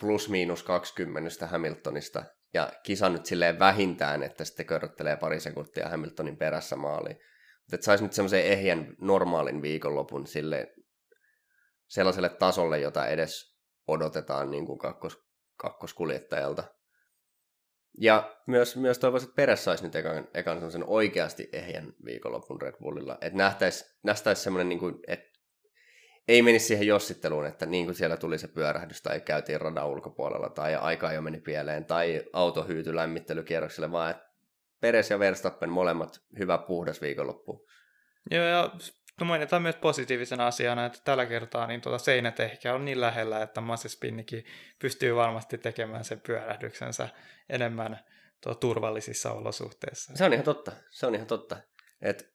plus 0.00 0.28
miinus 0.28 0.62
20 0.62 1.46
Hamiltonista 1.46 2.24
ja 2.54 2.72
kisa 2.82 3.08
nyt 3.08 3.26
silleen 3.26 3.58
vähintään, 3.58 4.22
että 4.22 4.44
sitten 4.44 4.66
körrottelee 4.66 5.16
pari 5.16 5.40
sekuntia 5.40 5.88
Hamiltonin 5.88 6.36
perässä 6.36 6.76
maaliin. 6.76 7.16
Että 7.72 7.84
saisi 7.84 8.04
nyt 8.04 8.12
semmoisen 8.12 8.44
ehjän 8.44 8.94
normaalin 9.00 9.62
viikonlopun 9.62 10.26
sille 10.26 10.74
sellaiselle 11.88 12.28
tasolle, 12.28 12.78
jota 12.78 13.06
edes 13.06 13.56
odotetaan 13.86 14.50
niin 14.50 14.66
kuin 14.66 14.78
kakkos, 14.78 15.18
kakkoskuljettajalta. 15.56 16.64
Ja 17.98 18.36
myös, 18.46 18.76
myös 18.76 18.98
toivoisin, 18.98 19.28
että 19.28 19.36
perässä 19.36 19.64
saisi 19.64 19.84
nyt 19.84 19.94
ekan, 19.94 20.28
ekan 20.34 20.56
semmoisen 20.56 20.84
oikeasti 20.86 21.48
ehjän 21.52 21.92
viikonlopun 22.04 22.62
Red 22.62 22.74
Bullilla. 22.80 23.18
Että 23.20 23.38
nähtäisi, 23.38 23.84
nähtäisi 24.02 24.42
semmoinen, 24.42 24.68
niin 24.68 24.78
kuin, 24.78 24.94
että 25.06 25.38
ei 26.28 26.42
menisi 26.42 26.66
siihen 26.66 26.86
jossitteluun, 26.86 27.46
että 27.46 27.66
niin 27.66 27.84
kuin 27.84 27.94
siellä 27.94 28.16
tuli 28.16 28.38
se 28.38 28.48
pyörähdys 28.48 29.02
tai 29.02 29.20
käytiin 29.20 29.60
radan 29.60 29.88
ulkopuolella 29.88 30.48
tai 30.48 30.74
aika 30.74 31.12
jo 31.12 31.22
meni 31.22 31.40
pieleen 31.40 31.84
tai 31.84 32.22
auto 32.32 32.64
hyytyi 32.64 32.94
lämmittelykierrokselle, 32.94 33.92
vaan 33.92 34.10
että 34.10 34.34
Peres 34.80 35.10
ja 35.10 35.18
Verstappen 35.18 35.70
molemmat 35.70 36.20
hyvä 36.38 36.58
puhdas 36.58 37.00
viikonloppu. 37.00 37.66
Joo, 38.30 38.44
ja 38.44 38.70
no 39.20 39.26
mainitaan 39.26 39.62
myös 39.62 39.76
positiivisena 39.76 40.46
asiana, 40.46 40.86
että 40.86 40.98
tällä 41.04 41.26
kertaa 41.26 41.66
niin 41.66 41.80
tuota 41.80 41.98
seinät 41.98 42.40
ehkä 42.40 42.74
on 42.74 42.84
niin 42.84 43.00
lähellä, 43.00 43.42
että 43.42 43.60
Massespinnikin 43.60 44.44
pystyy 44.78 45.14
varmasti 45.14 45.58
tekemään 45.58 46.04
sen 46.04 46.20
pyörähdyksensä 46.20 47.08
enemmän 47.48 48.00
tuo 48.42 48.54
turvallisissa 48.54 49.32
olosuhteissa. 49.32 50.16
Se 50.16 50.24
on 50.24 50.32
ihan 50.32 50.44
totta, 50.44 50.72
se 50.90 51.06
on 51.06 51.14
ihan 51.14 51.26
totta. 51.26 51.56
Et 52.02 52.34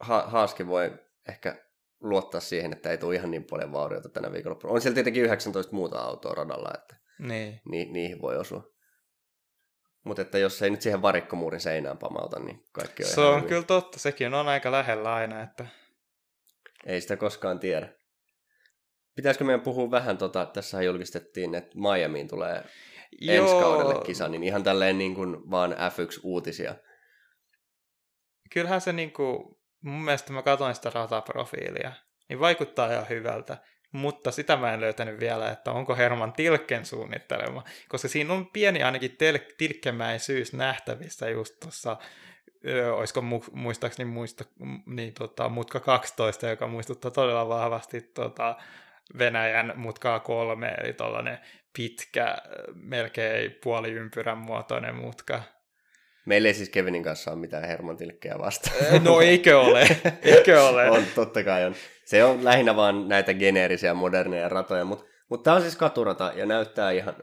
ha- 0.00 0.26
Haaski 0.26 0.66
voi 0.66 0.98
ehkä 1.28 1.64
luottaa 2.00 2.40
siihen, 2.40 2.72
että 2.72 2.90
ei 2.90 2.98
tule 2.98 3.14
ihan 3.14 3.30
niin 3.30 3.44
paljon 3.44 3.72
vaurioita 3.72 4.08
tänä 4.08 4.32
viikonloppuna. 4.32 4.72
On 4.72 4.80
siellä 4.80 4.94
tietenkin 4.94 5.22
19 5.24 5.74
muuta 5.74 5.98
autoa 5.98 6.34
radalla, 6.34 6.70
että 6.74 6.96
niin. 7.18 7.60
Ni- 7.70 7.92
niihin 7.92 8.22
voi 8.22 8.36
osua. 8.36 8.77
Mutta 10.04 10.22
että 10.22 10.38
jos 10.38 10.62
ei 10.62 10.70
nyt 10.70 10.82
siihen 10.82 11.02
varikkomuurin 11.02 11.60
seinään 11.60 11.98
pamauta, 11.98 12.38
niin 12.38 12.64
kaikki 12.72 13.02
on 13.02 13.08
Se 13.08 13.20
on 13.20 13.36
hyvin. 13.36 13.48
kyllä 13.48 13.62
totta, 13.62 13.98
sekin 13.98 14.34
on 14.34 14.48
aika 14.48 14.72
lähellä 14.72 15.14
aina, 15.14 15.42
että... 15.42 15.66
Ei 16.86 17.00
sitä 17.00 17.16
koskaan 17.16 17.58
tiedä. 17.58 17.88
Pitäisikö 19.16 19.44
meidän 19.44 19.60
puhua 19.60 19.90
vähän, 19.90 20.18
tota, 20.18 20.46
tässä 20.46 20.82
julkistettiin, 20.82 21.54
että 21.54 21.70
Miamiin 21.74 22.28
tulee 22.28 22.64
Joo. 23.20 23.36
ensi 23.36 23.54
kaudelle 23.54 24.04
kisa, 24.04 24.28
niin 24.28 24.42
ihan 24.44 24.62
tälleen 24.62 24.98
niin 24.98 25.14
kuin 25.14 25.50
vaan 25.50 25.72
F1-uutisia. 25.72 26.74
Kyllähän 28.52 28.80
se 28.80 28.92
niin 28.92 29.12
kuin, 29.12 29.38
mun 29.82 30.04
mielestä 30.04 30.32
mä 30.32 30.42
katsoin 30.42 30.74
sitä 30.74 30.90
rataprofiilia, 30.94 31.92
niin 32.28 32.40
vaikuttaa 32.40 32.92
ihan 32.92 33.08
hyvältä 33.08 33.56
mutta 33.92 34.30
sitä 34.30 34.56
mä 34.56 34.74
en 34.74 34.80
löytänyt 34.80 35.20
vielä, 35.20 35.50
että 35.50 35.72
onko 35.72 35.96
Herman 35.96 36.32
Tilken 36.32 36.86
suunnittelema, 36.86 37.64
koska 37.88 38.08
siinä 38.08 38.32
on 38.32 38.46
pieni 38.46 38.82
ainakin 38.82 39.10
tel- 39.10 39.54
tilkkemäisyys 39.58 40.52
nähtävissä 40.52 41.28
just 41.30 41.60
tuossa, 41.60 41.96
olisiko 42.92 43.20
mu- 43.20 43.50
muistaakseni 43.52 44.10
muista, 44.10 44.44
niin 44.86 45.14
tota, 45.14 45.48
mutka 45.48 45.80
12, 45.80 46.48
joka 46.48 46.66
muistuttaa 46.66 47.10
todella 47.10 47.48
vahvasti 47.48 48.00
tota, 48.00 48.56
Venäjän 49.18 49.72
mutkaa 49.76 50.20
kolme, 50.20 50.68
eli 50.68 50.92
tuollainen 50.92 51.38
pitkä, 51.72 52.36
melkein 52.74 53.58
puoliympyrän 53.62 54.38
muotoinen 54.38 54.94
mutka. 54.94 55.42
Meillä 56.28 56.48
ei 56.48 56.54
siis 56.54 56.70
Kevinin 56.70 57.02
kanssa 57.02 57.30
ole 57.30 57.40
mitään 57.40 57.64
Herman 57.64 57.96
Tilkkeä 57.96 58.38
vastaan. 58.38 59.04
No 59.04 59.20
eikö 59.20 59.60
ole, 59.60 59.86
eikö 60.22 60.62
ole. 60.62 60.90
on, 60.96 61.02
totta 61.14 61.44
kai 61.44 61.64
on. 61.64 61.74
Se 62.04 62.24
on 62.24 62.44
lähinnä 62.44 62.76
vaan 62.76 63.08
näitä 63.08 63.34
geneerisiä 63.34 63.94
moderneja 63.94 64.48
ratoja, 64.48 64.84
mutta 64.84 65.04
mut 65.28 65.42
tämä 65.42 65.56
on 65.56 65.62
siis 65.62 65.76
katurata 65.76 66.32
ja 66.34 66.46
näyttää 66.46 66.90
ihan, 66.90 67.14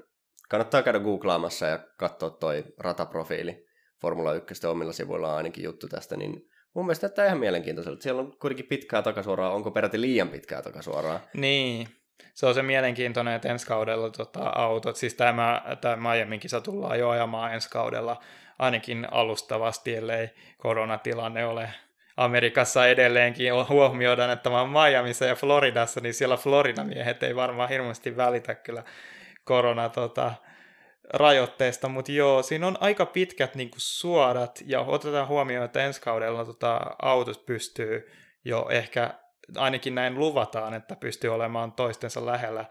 kannattaa 0.50 0.82
käydä 0.82 1.00
googlaamassa 1.00 1.66
ja 1.66 1.80
katsoa 1.98 2.30
toi 2.30 2.64
rataprofiili. 2.78 3.66
Formula 4.02 4.34
1 4.34 4.68
omilla 4.68 4.94
sivuilla 4.94 5.32
on 5.32 5.38
ainakin 5.38 5.64
juttu 5.64 5.88
tästä, 5.88 6.18
niin 6.18 6.50
mun 6.74 6.86
mielestä 6.86 7.10
tämä 7.10 7.26
ihan 7.26 7.40
mielenkiintoiselta. 7.40 8.02
Siellä 8.02 8.22
on 8.22 8.38
kuitenkin 8.40 8.66
pitkää 8.66 9.02
takasuoraa, 9.02 9.54
onko 9.54 9.72
peräti 9.72 10.02
liian 10.02 10.30
pitkää 10.30 10.62
takasuoraa? 10.62 11.20
Niin, 11.34 11.88
se 12.34 12.46
on 12.46 12.54
se 12.54 12.62
mielenkiintoinen, 12.62 13.34
että 13.34 13.50
ensi 13.50 13.68
kaudella 13.68 14.10
tota, 14.10 14.52
autot, 14.56 14.96
siis 14.96 15.14
tämä, 15.14 15.62
tämä 15.82 16.14
Miamin 16.14 16.40
kisa 16.40 16.62
tullaan 16.62 17.00
jo 17.00 17.10
ajamaan 17.10 17.54
ensi 17.54 17.70
kaudella 17.70 18.22
ainakin 18.60 19.08
alustavasti, 19.12 19.96
ellei 19.96 20.30
koronatilanne 20.58 21.46
ole 21.46 21.70
Amerikassa 22.18 22.88
edelleenkin 22.88 23.52
huomioidaan, 23.70 24.32
että 24.32 24.50
mä 24.50 24.62
oon 24.62 24.70
ja 25.28 25.36
Floridassa, 25.36 26.02
niin 26.02 26.14
siellä 26.14 26.38
Florida-miehet 26.38 27.24
ei 27.24 27.36
varmaan 27.36 27.70
hirveästi 27.70 28.18
välitä 28.18 28.56
kyllä 28.56 28.84
korona 29.44 29.90
tota, 29.90 30.34
rajoitteesta, 31.14 31.90
mutta 31.90 32.12
joo, 32.12 32.44
siinä 32.44 32.68
on 32.68 32.78
aika 32.80 33.06
pitkät 33.06 33.56
niin 33.56 33.70
kuin, 33.70 33.82
suorat, 33.82 34.64
ja 34.66 34.82
otetaan 34.82 35.28
huomioon, 35.28 35.66
että 35.66 35.84
ensi 35.86 36.02
kaudella 36.02 36.46
tota, 36.46 36.82
autot 37.02 37.46
pystyy 37.46 38.12
jo 38.46 38.68
ehkä, 38.70 39.14
ainakin 39.56 39.96
näin 39.96 40.20
luvataan, 40.20 40.74
että 40.74 40.96
pystyy 40.96 41.34
olemaan 41.34 41.72
toistensa 41.72 42.26
lähellä 42.26 42.66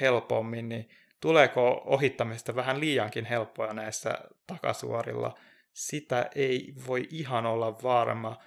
helpommin, 0.00 0.68
niin 0.68 0.90
tuleeko 1.20 1.82
ohittamista 1.84 2.54
vähän 2.54 2.80
liiankin 2.80 3.24
helppoa 3.24 3.72
näissä 3.72 4.18
takasuorilla? 4.46 5.38
Sitä 5.72 6.30
ei 6.34 6.74
voi 6.86 7.08
ihan 7.10 7.46
olla 7.46 7.82
varma, 7.82 8.38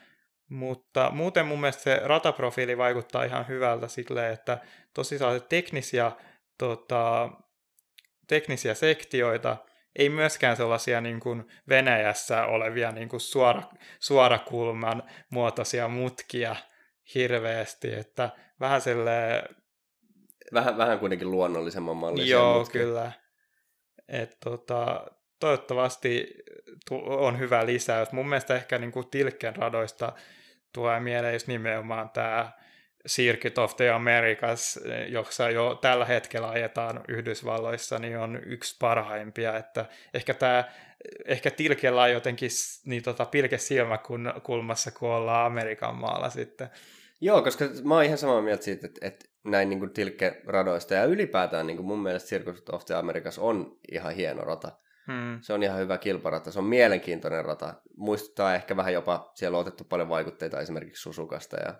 mutta 0.49 1.09
muuten 1.09 1.45
mun 1.45 1.59
mielestä 1.59 1.83
se 1.83 2.01
rataprofiili 2.03 2.77
vaikuttaa 2.77 3.23
ihan 3.23 3.47
hyvältä 3.47 3.87
silleen, 3.87 4.33
että 4.33 4.57
tosissaan 4.93 5.41
teknisiä, 5.49 6.11
tota, 6.57 7.29
teknisiä 8.27 8.73
sektioita, 8.73 9.57
ei 9.95 10.09
myöskään 10.09 10.57
sellaisia 10.57 11.01
niin 11.01 11.19
kuin 11.19 11.47
Venäjässä 11.69 12.45
olevia 12.45 12.91
niin 12.91 13.09
kuin 13.09 13.19
suora, 13.19 13.63
suorakulman 13.99 15.03
muotoisia 15.29 15.87
mutkia 15.87 16.55
hirveästi, 17.15 17.93
että 17.93 18.29
vähän 18.59 18.81
silleen... 18.81 19.55
Vähän, 20.53 20.77
vähän 20.77 20.99
kuitenkin 20.99 21.31
luonnollisemman 21.31 21.97
mallisia 21.97 22.37
Joo, 22.37 22.59
mutkia. 22.59 22.81
kyllä. 22.81 23.11
Et, 24.07 24.37
tota, 24.43 25.05
toivottavasti 25.39 26.27
on 27.05 27.39
hyvä 27.39 27.65
lisäys. 27.65 28.11
Mun 28.11 28.29
mielestä 28.29 28.55
ehkä 28.55 28.77
niin 28.77 28.91
kuin 28.91 29.09
Tilken 29.09 29.55
radoista 29.55 30.13
tulee 30.73 30.99
mieleen 30.99 31.33
just 31.33 31.47
nimenomaan 31.47 32.09
tämä 32.09 32.51
Circuit 33.09 33.57
of 33.57 33.75
the 33.75 33.89
Americas, 33.89 34.79
jossa 35.07 35.49
jo 35.49 35.75
tällä 35.81 36.05
hetkellä 36.05 36.49
ajetaan 36.49 37.01
Yhdysvalloissa, 37.07 37.99
niin 37.99 38.17
on 38.17 38.41
yksi 38.45 38.75
parhaimpia, 38.79 39.57
että 39.57 39.85
ehkä 40.13 40.33
tämä 40.33 40.63
ehkä 41.25 41.51
tilkellä 41.51 42.01
on 42.01 42.11
jotenkin 42.11 42.49
niin 42.85 43.03
tota, 43.03 43.25
pilke 43.25 43.57
silmäkulmassa, 43.57 44.91
kun 44.91 45.09
ollaan 45.09 45.45
Amerikan 45.45 45.95
maalla 45.95 46.29
sitten. 46.29 46.69
Joo, 47.23 47.41
koska 47.41 47.65
mä 47.83 47.95
oon 47.95 48.03
ihan 48.03 48.17
samaa 48.17 48.41
mieltä 48.41 48.63
siitä, 48.63 48.87
että, 48.87 49.07
että 49.07 49.25
näin 49.43 49.69
niin 49.69 49.93
tilkke-radoista 49.93 50.93
ja 50.93 51.05
ylipäätään 51.05 51.67
niin 51.67 51.77
kuin 51.77 51.87
mun 51.87 52.03
mielestä 52.03 52.29
Circus 52.29 52.63
of 52.71 52.85
the 52.85 52.95
Americas 52.95 53.39
on 53.39 53.77
ihan 53.91 54.13
hieno 54.13 54.41
rata. 54.41 54.71
Hmm. 55.07 55.39
Se 55.41 55.53
on 55.53 55.63
ihan 55.63 55.79
hyvä 55.79 55.97
kilparata, 55.97 56.51
se 56.51 56.59
on 56.59 56.65
mielenkiintoinen 56.65 57.45
rata. 57.45 57.73
Muistuttaa 57.97 58.55
ehkä 58.55 58.77
vähän 58.77 58.93
jopa, 58.93 59.31
siellä 59.35 59.57
on 59.57 59.61
otettu 59.61 59.83
paljon 59.83 60.09
vaikutteita 60.09 60.59
esimerkiksi 60.59 61.01
Susukasta 61.01 61.57
ja 61.57 61.73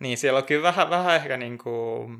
niin, 0.00 0.18
siellä 0.18 0.38
on 0.38 0.44
kyllä 0.44 0.62
vähän, 0.62 0.90
vähän 0.90 1.16
ehkä 1.16 1.36
niin 1.36 1.58
kuin 1.58 2.18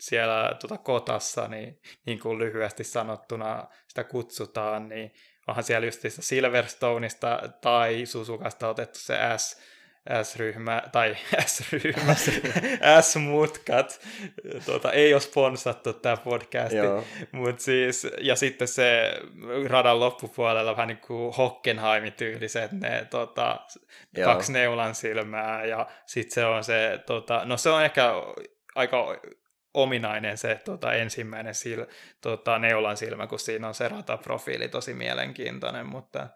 siellä 0.00 0.56
tuota 0.60 0.78
kotassa, 0.78 1.48
niin, 1.48 1.80
niin 2.06 2.20
kuin 2.20 2.38
lyhyesti 2.38 2.84
sanottuna 2.84 3.66
sitä 3.88 4.04
kutsutaan, 4.04 4.88
niin 4.88 5.10
onhan 5.46 5.64
siellä 5.64 5.86
just 5.86 6.00
Silverstoneista 6.08 7.40
tai 7.60 8.06
Susukasta 8.06 8.68
otettu 8.68 8.98
se 8.98 9.14
S, 9.36 9.60
S-ryhmä, 10.22 10.82
tai 10.92 11.16
S-ryhmä, 11.46 12.14
S-mutkat. 13.00 14.00
Tuota, 14.66 14.92
ei 14.92 15.14
ole 15.14 15.20
sponsattu 15.20 15.92
tämä 15.92 16.16
podcasti, 16.16 16.76
mutta 17.32 17.62
siis, 17.62 18.06
ja 18.20 18.36
sitten 18.36 18.68
se 18.68 19.12
radan 19.68 20.00
loppupuolella 20.00 20.72
vähän 20.76 20.88
niin 20.88 21.00
kuin 21.06 21.34
Hockenheim-tyyliset 21.34 22.72
ne 22.72 23.06
tota, 23.10 23.60
kaksi 24.24 24.52
neulan 24.52 24.94
silmää, 24.94 25.64
ja 25.64 25.86
sitten 26.06 26.34
se 26.34 26.44
on 26.44 26.64
se, 26.64 27.00
tota, 27.06 27.42
no 27.44 27.56
se 27.56 27.70
on 27.70 27.84
ehkä 27.84 28.12
aika 28.74 29.20
ominainen 29.74 30.38
se 30.38 30.60
tota, 30.64 30.92
ensimmäinen 30.92 31.54
sil, 31.62 31.82
tota, 32.20 32.58
neulan 32.58 32.96
silmä, 32.96 33.26
kun 33.26 33.38
siinä 33.38 33.68
on 33.68 33.74
se 33.74 33.88
rataprofiili 33.88 34.68
tosi 34.68 34.94
mielenkiintoinen, 34.94 35.86
mutta 35.86 36.28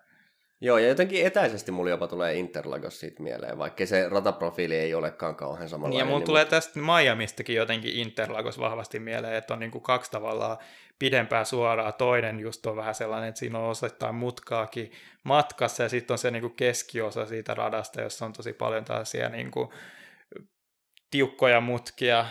Joo, 0.64 0.78
ja 0.78 0.88
jotenkin 0.88 1.26
etäisesti 1.26 1.72
mulla 1.72 1.90
jopa 1.90 2.08
tulee 2.08 2.34
Interlagos 2.34 3.00
siitä 3.00 3.22
mieleen, 3.22 3.58
vaikka 3.58 3.86
se 3.86 4.08
rataprofiili 4.08 4.76
ei 4.76 4.94
olekaan 4.94 5.36
kauhean. 5.36 5.68
Niin, 5.70 5.98
ja 5.98 6.04
mulla 6.04 6.18
niin 6.18 6.26
tulee 6.26 6.44
tästä 6.44 6.80
Miamistakin 6.80 7.56
jotenkin 7.56 7.96
Interlagos 7.96 8.58
vahvasti 8.58 8.98
mieleen, 8.98 9.34
että 9.34 9.54
on 9.54 9.60
niin 9.60 9.70
kuin 9.70 9.82
kaksi 9.82 10.10
tavallaan 10.10 10.58
pidempää 10.98 11.44
suoraa. 11.44 11.92
Toinen 11.92 12.40
just 12.40 12.66
on 12.66 12.76
vähän 12.76 12.94
sellainen, 12.94 13.28
että 13.28 13.38
siinä 13.38 13.58
on 13.58 13.70
osittain 13.70 14.14
mutkaakin 14.14 14.92
matkassa, 15.24 15.82
ja 15.82 15.88
sitten 15.88 16.14
on 16.14 16.18
se 16.18 16.30
niin 16.30 16.42
kuin 16.42 16.56
keskiosa 16.56 17.26
siitä 17.26 17.54
radasta, 17.54 18.00
jossa 18.00 18.24
on 18.24 18.32
tosi 18.32 18.52
paljon 18.52 18.84
tällaisia 18.84 19.28
niin 19.28 19.50
kuin 19.50 19.68
tiukkoja 21.10 21.60
mutkia, 21.60 22.26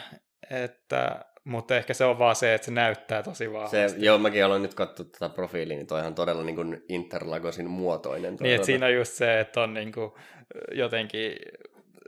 että 0.49 1.25
mutta 1.43 1.77
ehkä 1.77 1.93
se 1.93 2.05
on 2.05 2.19
vaan 2.19 2.35
se, 2.35 2.53
että 2.53 2.65
se 2.65 2.71
näyttää 2.71 3.23
tosi 3.23 3.53
vahvasti. 3.53 3.89
Se, 3.89 3.95
joo, 3.97 4.17
mäkin 4.17 4.45
aloin 4.45 4.61
nyt 4.61 4.73
katsoa 4.73 5.05
tätä 5.05 5.29
profiiliä, 5.29 5.77
niin 5.77 5.87
toihan 5.87 6.15
todella 6.15 6.43
niin 6.43 6.55
kuin 6.55 6.83
Interlagosin 6.89 7.69
muotoinen. 7.69 8.37
Niin, 8.39 8.55
että 8.55 8.65
siinä 8.65 8.85
on 8.85 8.93
just 8.93 9.13
se, 9.13 9.39
että 9.39 9.61
on 9.61 9.73
niin 9.73 9.91
kuin 9.91 10.11
jotenkin 10.71 11.35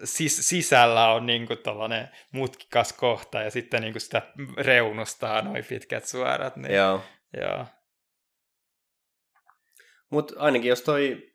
sis- 0.03 0.41
sisällä 0.41 1.14
on 1.14 1.26
niin 1.26 1.47
kuin 1.47 1.60
mutkikas 2.31 2.93
kohta 2.93 3.41
ja 3.41 3.51
sitten 3.51 3.81
niin 3.81 3.93
kuin 3.93 4.01
sitä 4.01 4.22
reunustaa 4.57 5.41
noin 5.41 5.65
pitkät 5.69 6.05
suorat. 6.05 6.55
Niin, 6.55 6.76
joo. 6.76 7.01
joo. 7.41 7.65
Mutta 10.10 10.34
ainakin 10.38 10.69
jos 10.69 10.81
toi, 10.81 11.31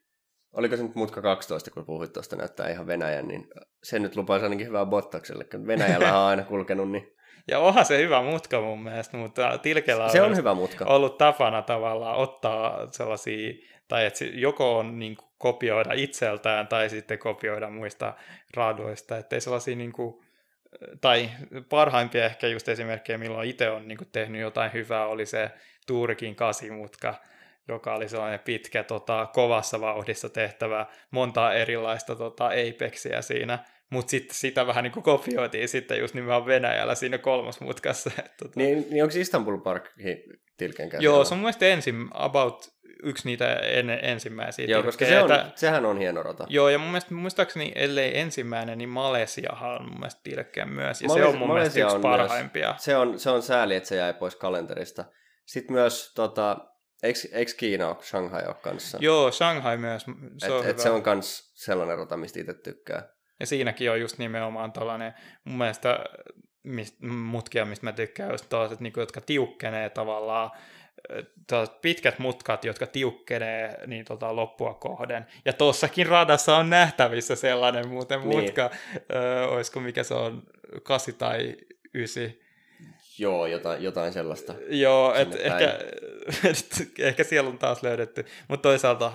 oliko 0.52 0.76
se 0.76 0.82
nyt 0.82 0.94
mutka 0.94 1.22
12, 1.22 1.70
kun 1.70 1.86
puhuit 1.86 2.12
tuosta 2.12 2.36
näyttää 2.36 2.70
ihan 2.70 2.86
Venäjän, 2.86 3.28
niin 3.28 3.48
se 3.82 3.98
nyt 3.98 4.16
lupaisi 4.16 4.44
ainakin 4.44 4.66
hyvää 4.66 4.86
Bottakselle, 4.86 5.44
kun 5.44 5.66
Venäjällä 5.66 6.20
on 6.20 6.28
aina 6.28 6.42
kulkenut, 6.42 6.90
niin 6.90 7.17
ja 7.48 7.58
onhan 7.58 7.84
se 7.84 7.98
hyvä 7.98 8.22
mutka 8.22 8.60
mun 8.60 8.82
mielestä, 8.82 9.16
mutta 9.16 9.58
Tilkellä 9.58 10.04
on, 10.04 10.10
se 10.10 10.22
on 10.22 10.36
hyvä 10.36 10.54
mutka. 10.54 10.84
ollut 10.84 11.18
tapana 11.18 11.62
tavallaan 11.62 12.16
ottaa 12.16 12.92
sellaisia, 12.92 13.54
tai 13.88 14.06
että 14.06 14.24
joko 14.24 14.78
on 14.78 14.98
niin 14.98 15.16
kuin, 15.16 15.28
kopioida 15.38 15.92
itseltään 15.92 16.68
tai 16.68 16.90
sitten 16.90 17.18
kopioida 17.18 17.70
muista 17.70 18.14
radoista, 18.54 19.18
ettei 19.18 19.40
sellaisia 19.40 19.76
niin 19.76 19.92
kuin, 19.92 20.24
tai 21.00 21.30
parhaimpia 21.68 22.24
ehkä 22.24 22.46
just 22.46 22.68
esimerkkejä, 22.68 23.18
milloin 23.18 23.50
itse 23.50 23.70
on 23.70 23.88
niin 23.88 23.98
kuin, 23.98 24.08
tehnyt 24.12 24.40
jotain 24.40 24.72
hyvää, 24.72 25.06
oli 25.06 25.26
se 25.26 25.50
Tuurikin 25.86 26.34
kasimutka, 26.34 27.14
joka 27.68 27.94
oli 27.94 28.08
sellainen 28.08 28.40
pitkä, 28.40 28.82
tota, 28.82 29.28
kovassa 29.32 29.80
vauhdissa 29.80 30.28
tehtävä, 30.28 30.86
monta 31.10 31.52
erilaista 31.52 32.16
tota, 32.16 32.46
Apexia 32.46 33.22
siinä, 33.22 33.58
mutta 33.90 34.10
sitten 34.10 34.34
sitä 34.34 34.66
vähän 34.66 34.84
niin 34.84 34.92
kuin 34.92 35.02
kopioitiin 35.02 35.68
sitten 35.68 35.98
just 35.98 36.14
nimenomaan 36.14 36.46
Venäjällä 36.46 36.94
siinä 36.94 37.18
kolmosmutkassa. 37.18 38.10
Tota... 38.38 38.52
Niin, 38.56 38.86
niin 38.90 39.02
onko 39.02 39.14
Istanbul 39.18 39.58
Park 39.58 39.88
tilken 40.56 40.88
käsillä? 40.88 41.04
Joo, 41.04 41.24
se 41.24 41.34
on 41.34 41.38
mun 41.38 41.44
mielestä 41.44 41.66
ensin, 41.66 42.08
about 42.14 42.78
yksi 43.02 43.28
niitä 43.28 43.54
en, 43.54 43.90
ensimmäisiä 43.90 44.66
Joo, 44.66 44.82
koska 44.82 45.04
se 45.04 45.22
on, 45.22 45.30
sehän 45.54 45.86
on 45.86 45.98
hieno 45.98 46.22
rata. 46.22 46.46
Joo, 46.48 46.68
ja 46.68 46.78
mun 46.78 46.88
mielestä 46.88 47.14
muistaakseni, 47.14 47.72
ellei 47.74 48.18
ensimmäinen, 48.18 48.78
niin 48.78 48.88
Malesiahan 48.88 49.80
on 49.80 49.88
mun 49.88 49.98
mielestä 49.98 50.20
tilkkeen 50.24 50.68
myös, 50.68 51.02
ja 51.02 51.08
Malesi- 51.08 51.20
se 51.20 51.24
on 51.24 51.38
mun 51.38 51.48
Malesia 51.48 51.86
mielestä 51.86 51.96
yksi 51.96 52.02
parhaimpia. 52.02 52.68
Myös, 52.68 52.84
se, 52.84 52.96
on, 52.96 53.18
se 53.18 53.30
on 53.30 53.42
sääli, 53.42 53.76
että 53.76 53.88
se 53.88 53.96
jäi 53.96 54.14
pois 54.14 54.36
kalenterista. 54.36 55.04
Sitten 55.46 55.74
myös, 55.74 56.12
tota, 56.14 56.56
eikö, 57.02 57.18
eikö 57.32 57.52
Kiina 57.56 57.88
ole 57.88 57.96
Shanghai 58.02 58.42
ole 58.46 58.54
kanssa? 58.54 58.98
Joo, 59.00 59.30
Shanghai 59.30 59.76
myös. 59.76 60.04
Se, 60.38 60.46
et, 60.46 60.52
on, 60.52 60.66
et 60.66 60.78
se 60.78 60.90
on 60.90 61.02
myös 61.04 61.52
sellainen 61.54 61.98
rata, 61.98 62.16
mistä 62.16 62.40
itse 62.40 62.54
tykkää. 62.54 63.17
Ja 63.40 63.46
siinäkin 63.46 63.90
on 63.90 64.00
just 64.00 64.18
nimenomaan 64.18 64.72
tällainen, 64.72 65.14
mun 65.44 65.58
mielestä 65.58 66.04
mist, 66.62 67.00
mutkia, 67.02 67.64
mistä 67.64 67.86
mä 67.86 67.92
tykkään, 67.92 68.30
just 68.30 68.48
tällaiset, 68.48 68.80
niin 68.80 68.92
kuin, 68.92 69.02
jotka 69.02 69.20
tiukkenee 69.20 69.90
tavallaan, 69.90 70.50
pitkät 71.82 72.18
mutkat, 72.18 72.64
jotka 72.64 72.86
tiukkenee 72.86 73.86
niin 73.86 74.04
tota, 74.04 74.36
loppua 74.36 74.74
kohden. 74.74 75.26
Ja 75.44 75.52
tuossakin 75.52 76.06
radassa 76.06 76.56
on 76.56 76.70
nähtävissä 76.70 77.36
sellainen 77.36 77.88
muuten 77.88 78.20
niin. 78.20 78.28
mutka, 78.28 78.70
ö, 79.14 79.48
olisiko 79.48 79.80
mikä 79.80 80.02
se 80.02 80.14
on, 80.14 80.42
8 80.82 81.14
tai 81.14 81.56
9 81.94 82.24
Joo, 83.18 83.46
jotain, 83.46 83.82
jotain 83.82 84.12
sellaista. 84.12 84.54
Joo, 84.68 85.14
et 85.14 85.34
ehkä, 85.34 85.78
et, 86.50 86.88
ehkä 86.98 87.24
siellä 87.24 87.50
on 87.50 87.58
taas 87.58 87.82
löydetty. 87.82 88.24
Mutta 88.48 88.68
toisaalta 88.68 89.12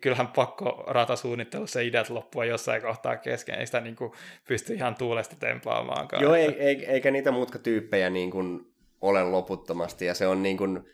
kyllähän 0.00 0.28
pakko 0.28 0.84
ratasuunnittelussa 0.86 1.80
ideat 1.80 2.10
loppua 2.10 2.44
jossain 2.44 2.82
kohtaa 2.82 3.16
kesken. 3.16 3.58
Ei 3.58 3.66
sitä 3.66 3.80
niin 3.80 3.96
kuin, 3.96 4.12
pysty 4.48 4.74
ihan 4.74 4.94
tuulesta 4.94 5.36
templaamaankaan. 5.36 6.22
Joo, 6.22 6.34
ei, 6.34 6.84
eikä 6.86 7.10
niitä 7.10 7.30
mutkatyyppejä 7.30 8.10
niin 8.10 8.30
kuin, 8.30 8.60
ole 9.00 9.24
loputtomasti. 9.24 10.06
Ja 10.06 10.14
se 10.14 10.26
on 10.26 10.42
niin 10.42 10.56
kuin, 10.56 10.84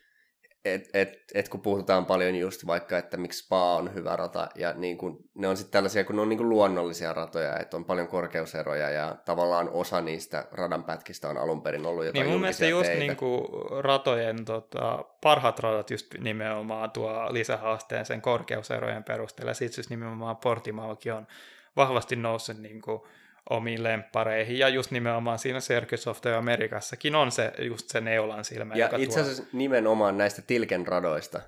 et, 0.75 0.89
et, 0.95 1.25
et 1.35 1.49
kun 1.49 1.61
puhutaan 1.61 2.07
paljon 2.07 2.35
just 2.35 2.67
vaikka, 2.67 2.99
että 2.99 3.17
miksi 3.17 3.45
Spa 3.45 3.75
on 3.75 3.95
hyvä 3.95 4.17
rata, 4.17 4.49
ja 4.55 4.73
niin 4.73 4.99
kun, 4.99 5.19
ne 5.35 5.49
on 5.49 5.57
sitten 5.57 5.73
tällaisia, 5.73 6.05
kun 6.05 6.17
ne 6.17 6.23
on 6.23 6.29
niin 6.29 6.39
kun 6.39 6.49
luonnollisia 6.49 7.13
ratoja, 7.13 7.59
että 7.59 7.77
on 7.77 7.85
paljon 7.85 8.09
korkeuseroja, 8.09 8.91
ja 8.91 9.17
tavallaan 9.25 9.69
osa 9.69 10.01
niistä 10.01 10.47
radan 10.53 10.85
pätkistä 10.85 11.29
on 11.29 11.39
alun 11.39 11.63
perin 11.63 11.87
ollut 11.87 12.05
jotain 12.05 12.25
Niin 12.25 12.33
mun 12.33 12.41
mielestä 12.41 12.67
just 12.67 12.91
niin 12.91 13.17
kuin 13.17 13.45
ratojen 13.85 14.45
tota, 14.45 15.05
parhaat 15.23 15.59
radat 15.59 15.91
just 15.91 16.15
nimenomaan 16.19 16.91
tuo 16.91 17.27
lisähaasteen 17.31 18.07
sen 18.07 18.23
korkeuserojen 18.23 19.05
perusteella, 19.05 19.51
ja 19.51 19.55
sitten 19.55 19.75
siis 19.75 19.91
nimenomaan 19.91 20.37
Portimaokin 20.37 21.13
on 21.13 21.27
vahvasti 21.77 22.17
noussut 22.17 22.59
niin 22.59 22.83
kuin, 22.83 23.01
omiin 23.51 23.83
lemppareihin. 23.83 24.59
Ja 24.59 24.69
just 24.69 24.91
nimenomaan 24.91 25.39
siinä 25.39 25.59
Circus 25.61 26.07
of 26.07 26.21
the 26.21 26.35
Amerikassakin 26.35 27.15
on 27.15 27.33
se, 27.33 27.53
just 27.59 27.89
se 27.89 28.01
neulan 28.01 28.45
silmä. 28.45 28.75
Ja 28.75 28.87
joka 28.87 28.97
itse 28.97 29.21
asiassa 29.21 29.43
tuo... 29.43 29.51
nimenomaan 29.53 30.19
näistä 30.19 30.43
Tilken 30.43 30.87
radoista, 30.87 31.41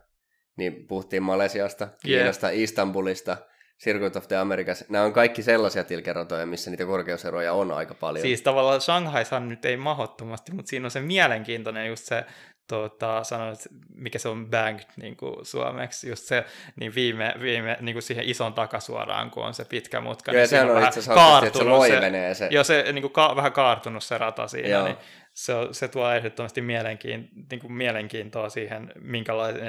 niin 0.57 0.87
puhuttiin 0.87 1.23
Malesiasta, 1.23 1.89
Kiinasta, 2.03 2.51
yeah. 2.51 2.63
Istanbulista, 2.63 3.37
Circuit 3.85 4.17
of 4.17 4.29
the 4.29 4.37
Americas, 4.37 4.85
nämä 4.89 5.05
on 5.05 5.13
kaikki 5.13 5.43
sellaisia 5.43 5.85
tilkeratoja, 5.85 6.47
missä 6.47 6.71
niitä 6.71 6.87
korkeuseroja 6.87 7.53
on 7.53 7.73
aika 7.73 7.95
paljon. 7.95 8.23
Siis 8.23 8.43
tavallaan 8.43 8.81
Shanghaishan 8.81 9.49
nyt 9.49 9.65
ei 9.65 9.77
mahottomasti, 9.77 10.53
mutta 10.53 10.71
siinä 10.71 10.87
on 10.87 10.91
se 10.91 11.01
mielenkiintoinen 11.01 11.87
just 11.87 12.05
se 12.05 12.25
tota, 12.69 13.25
sanoin, 13.25 13.57
mikä 13.95 14.19
se 14.19 14.29
on 14.29 14.51
banked 14.51 14.87
niin 14.97 15.17
kuin 15.17 15.47
suomeksi, 15.47 16.09
just 16.09 16.25
se, 16.25 16.45
niin 16.77 16.95
viime, 16.95 17.35
viime 17.41 17.77
niin 17.81 17.95
kuin 17.95 18.03
siihen 18.03 18.25
ison 18.29 18.55
takasuoraan, 18.55 19.31
kun 19.31 19.45
on 19.45 19.55
se 19.55 19.65
pitkä 19.65 20.01
mutka. 20.01 20.33
Joo, 20.33 20.39
niin 20.39 20.49
sehän 20.49 20.71
on, 20.71 20.77
asiassa, 20.77 21.43
että 21.47 21.59
se 21.59 21.65
loivenee 21.65 22.35
se. 22.35 22.49
Joo, 22.51 22.65
se 22.65 22.93
niin 22.93 23.03
kuin 23.03 23.13
ka, 23.13 23.37
vähän 23.37 23.53
kaartunut 23.53 24.05
se 24.05 24.19
rata 24.19 24.49
siinä, 24.49 24.69
Joo. 24.69 24.85
niin 24.85 24.97
se, 25.35 25.53
se 25.73 25.89
tuo 25.89 26.13
ehdottomasti 26.13 26.61
mielenkiin, 26.61 27.29
niin 27.51 27.61
kuin 27.61 27.73
mielenkiintoa 27.73 28.49
siihen, 28.49 28.93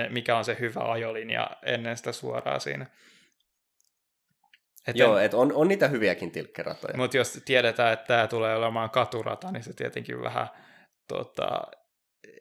mikä 0.10 0.38
on 0.38 0.46
se 0.46 0.58
hyvä 0.60 0.82
ajolinja 0.92 1.50
ennen 1.66 1.98
sitä 1.98 2.12
suoraa 2.12 2.60
siinä. 2.60 2.86
Et 4.88 4.96
Joo, 4.96 5.18
että 5.18 5.38
on, 5.38 5.54
on 5.54 5.68
niitä 5.68 5.88
hyviäkin 5.88 6.32
tilkkeratoja. 6.32 6.98
Mutta 6.98 7.18
jos 7.18 7.42
tiedetään, 7.46 7.94
että 7.94 8.06
tämä 8.06 8.28
tulee 8.28 8.56
olemaan 8.56 8.90
katurata, 8.90 9.52
niin 9.52 9.64
se 9.64 9.74
tietenkin 9.74 10.22
vähän 10.22 10.48
tota, 11.08 11.62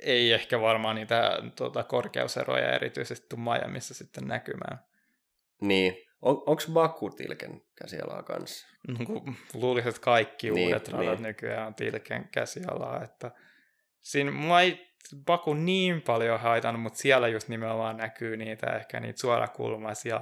ei 0.03 0.33
ehkä 0.33 0.61
varmaan 0.61 0.97
niitä 0.97 1.39
tuota, 1.57 1.85
korkeuseroja 1.85 2.75
erityisesti 2.75 3.27
tuu 3.29 3.39
Miamiissa 3.39 3.95
sitten 3.95 4.27
näkymään. 4.27 4.79
Niin, 5.61 5.97
On, 6.23 6.43
Onko 6.47 6.63
Baku 6.73 7.11
Tilken 7.11 7.63
käsialaa 7.75 8.23
kanssa? 8.23 8.67
No, 8.89 9.35
luulisin, 9.55 9.89
että 9.89 10.01
kaikki 10.01 10.51
Niin, 10.51 10.67
uudet 10.67 10.89
radat 10.89 11.19
niin. 11.19 11.23
nykyään 11.23 11.67
on 11.67 11.75
Tilken 11.75 12.29
käsialaa, 12.33 13.05
että 13.05 13.31
siinä 14.01 14.31
mua 14.31 14.61
ei 14.61 14.89
Baku 15.25 15.55
niin 15.55 16.03
paljon 16.03 16.41
haitannut, 16.41 16.83
mutta 16.83 16.99
siellä 16.99 17.29
just 17.29 17.49
nimenomaan 17.49 17.97
näkyy 17.97 18.37
niitä 18.37 18.67
ehkä 18.67 19.01
niitä 19.01 19.21
suorakulmaisia 19.21 20.21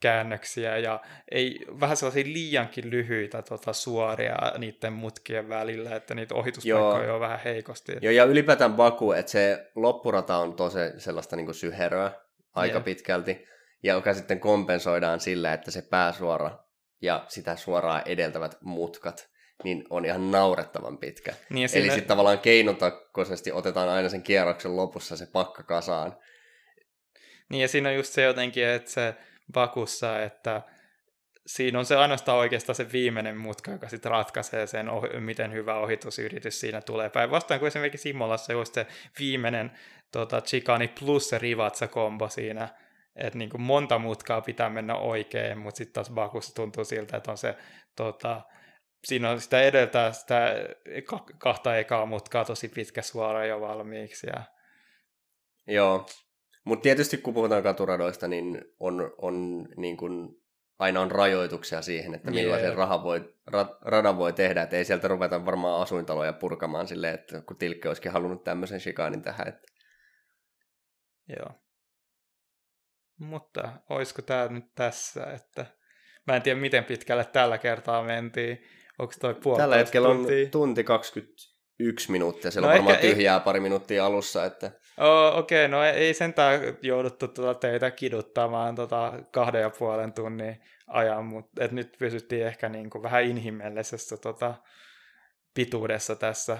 käännöksiä 0.00 0.78
ja 0.78 1.00
ei 1.30 1.58
vähän 1.80 1.96
sellaisia 1.96 2.32
liiankin 2.32 2.90
lyhyitä 2.90 3.42
tota, 3.42 3.72
suoria 3.72 4.36
niiden 4.58 4.92
mutkien 4.92 5.48
välillä, 5.48 5.96
että 5.96 6.14
niitä 6.14 6.34
ohituspaikkoja 6.34 7.04
Joo. 7.04 7.14
on 7.14 7.20
vähän 7.20 7.40
heikosti. 7.44 7.92
Joo, 8.00 8.12
ja 8.12 8.24
ylipäätään 8.24 8.74
Baku, 8.74 9.12
että 9.12 9.32
se 9.32 9.70
loppurata 9.74 10.36
on 10.36 10.54
tosi 10.54 10.78
sellaista 10.98 11.36
niin 11.36 11.54
syheröä 11.54 12.10
aika 12.54 12.76
Jep. 12.76 12.84
pitkälti, 12.84 13.46
ja 13.82 13.94
joka 13.94 14.14
sitten 14.14 14.40
kompensoidaan 14.40 15.20
sillä, 15.20 15.52
että 15.52 15.70
se 15.70 15.82
pääsuora 15.82 16.58
ja 17.02 17.24
sitä 17.28 17.56
suoraa 17.56 18.02
edeltävät 18.02 18.56
mutkat, 18.60 19.30
niin 19.64 19.84
on 19.90 20.04
ihan 20.04 20.30
naurettavan 20.30 20.98
pitkä. 20.98 21.34
Niin 21.50 21.62
ja 21.62 21.78
Eli 21.78 21.86
sitten 21.86 22.06
tavallaan 22.06 22.38
keinotakkoisesti 22.38 23.52
otetaan 23.52 23.88
aina 23.88 24.08
sen 24.08 24.22
kierroksen 24.22 24.76
lopussa 24.76 25.16
se 25.16 25.26
pakka 25.32 25.62
kasaan. 25.62 26.16
Niin 27.48 27.62
ja 27.62 27.68
siinä 27.68 27.88
on 27.88 27.94
just 27.94 28.12
se 28.12 28.22
jotenkin, 28.22 28.66
että 28.66 28.90
se 28.90 29.14
Bakussa, 29.52 30.22
että 30.22 30.62
siinä 31.46 31.78
on 31.78 31.84
se 31.84 31.96
ainoastaan 31.96 32.38
oikeastaan 32.38 32.76
se 32.76 32.92
viimeinen 32.92 33.36
mutka, 33.36 33.70
joka 33.70 33.88
sitten 33.88 34.10
ratkaisee 34.10 34.66
sen, 34.66 34.86
miten 35.20 35.52
hyvä 35.52 35.74
ohitusyritys 35.74 36.60
siinä 36.60 36.80
tulee. 36.80 37.10
Päinvastoin 37.10 37.60
kuin 37.60 37.68
esimerkiksi 37.68 38.10
Imolassa 38.10 38.52
just 38.52 38.74
se 38.74 38.86
viimeinen 39.18 39.70
tota, 40.12 40.40
chicani 40.40 40.88
plus 40.88 41.28
se 41.28 41.38
rivatsa-kombo 41.38 42.28
siinä, 42.28 42.68
että 43.16 43.38
niin 43.38 43.50
kuin 43.50 43.60
monta 43.60 43.98
mutkaa 43.98 44.40
pitää 44.40 44.70
mennä 44.70 44.94
oikein, 44.94 45.58
mutta 45.58 45.78
sitten 45.78 45.94
taas 45.94 46.10
Bakussa 46.10 46.54
tuntuu 46.54 46.84
siltä, 46.84 47.16
että 47.16 47.30
on 47.30 47.38
se 47.38 47.56
tota, 47.96 48.40
siinä 49.04 49.30
on 49.30 49.40
sitä 49.40 49.62
edeltää 49.62 50.12
sitä 50.12 50.54
ka- 51.04 51.26
kahta 51.38 51.76
ekaa 51.76 52.06
mutkaa 52.06 52.44
tosi 52.44 52.68
pitkä 52.68 53.02
suora 53.02 53.46
jo 53.46 53.60
valmiiksi. 53.60 54.26
Ja... 54.26 54.42
Joo, 55.66 56.06
mutta 56.64 56.82
tietysti 56.82 57.18
kun 57.18 57.34
puhutaan 57.34 57.62
katuradoista, 57.62 58.28
niin 58.28 58.64
on, 58.80 59.14
on 59.18 59.66
niin 59.76 59.96
kuin, 59.96 60.28
aina 60.78 61.00
on 61.00 61.10
rajoituksia 61.10 61.82
siihen, 61.82 62.14
että 62.14 62.30
millaisen 62.30 62.74
rahan 62.74 63.02
voi, 63.02 63.34
ra, 63.46 63.78
radan 63.80 64.18
voi 64.18 64.32
tehdä, 64.32 64.62
että 64.62 64.76
ei 64.76 64.84
sieltä 64.84 65.08
ruveta 65.08 65.46
varmaan 65.46 65.82
asuintaloja 65.82 66.32
purkamaan 66.32 66.88
silleen, 66.88 67.14
että 67.14 67.40
kun 67.40 67.56
Tilkki 67.56 67.88
olisikin 67.88 68.12
halunnut 68.12 68.44
tämmöisen 68.44 68.80
shikaanin 68.80 69.22
tähän. 69.22 69.48
Että... 69.48 69.62
Joo. 71.28 71.50
Mutta 73.18 73.72
olisiko 73.90 74.22
tämä 74.22 74.48
nyt 74.48 74.64
tässä, 74.74 75.24
että 75.24 75.66
mä 76.26 76.36
en 76.36 76.42
tiedä 76.42 76.60
miten 76.60 76.84
pitkälle 76.84 77.24
tällä 77.24 77.58
kertaa 77.58 78.02
mentiin. 78.02 78.58
Onko 78.98 79.14
toi 79.20 79.34
puolitoista 79.34 79.62
Tällä 79.62 79.76
hetkellä 79.76 80.08
on 80.08 80.26
tunti 80.50 80.84
21 80.84 82.10
minuuttia, 82.10 82.50
siellä 82.50 82.66
No 82.66 82.72
on 82.72 82.76
varmaan 82.76 82.94
ehkä 82.94 83.06
ei- 83.06 83.14
tyhjää 83.14 83.40
pari 83.40 83.60
minuuttia 83.60 84.06
alussa, 84.06 84.44
että 84.44 84.72
Oh, 85.00 85.38
Okei, 85.38 85.64
okay, 85.64 85.68
no 85.68 85.84
ei, 85.84 85.92
ei 85.92 86.14
sentään 86.14 86.60
jouduttu 86.82 87.28
tuota 87.28 87.60
teitä 87.60 87.90
kiduttamaan 87.90 88.74
tota 88.74 89.12
kahden 89.30 89.60
ja 89.60 89.70
puolen 89.70 90.12
tunnin 90.12 90.62
ajan, 90.86 91.24
mutta 91.24 91.64
et 91.64 91.72
nyt 91.72 91.96
pysyttiin 91.98 92.46
ehkä 92.46 92.68
niinku 92.68 93.02
vähän 93.02 93.24
inhimillisessä 93.24 94.16
tota, 94.16 94.54
pituudessa 95.54 96.16
tässä. 96.16 96.58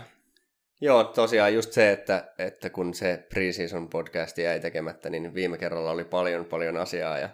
Joo, 0.80 1.04
tosiaan 1.04 1.54
just 1.54 1.72
se, 1.72 1.92
että, 1.92 2.32
että 2.38 2.70
kun 2.70 2.94
se 2.94 3.26
preseason 3.34 3.88
podcast 3.88 4.38
jäi 4.38 4.60
tekemättä, 4.60 5.10
niin 5.10 5.34
viime 5.34 5.58
kerralla 5.58 5.90
oli 5.90 6.04
paljon, 6.04 6.44
paljon 6.44 6.76
asiaa. 6.76 7.18
Ja... 7.18 7.28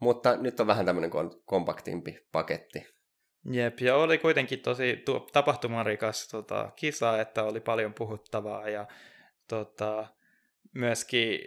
Mutta 0.00 0.36
nyt 0.36 0.60
on 0.60 0.66
vähän 0.66 0.86
tämmöinen 0.86 1.10
kompaktimpi 1.44 2.18
paketti. 2.32 2.86
Jep, 3.52 3.80
ja 3.80 3.96
oli 3.96 4.18
kuitenkin 4.18 4.60
tosi 4.60 4.96
tu- 4.96 5.26
tapahtumarikas 5.32 6.28
tota, 6.28 6.70
kisa, 6.76 7.20
että 7.20 7.44
oli 7.44 7.60
paljon 7.60 7.94
puhuttavaa 7.94 8.68
ja 8.68 8.86
tota, 9.48 10.06
myöskin 10.74 11.40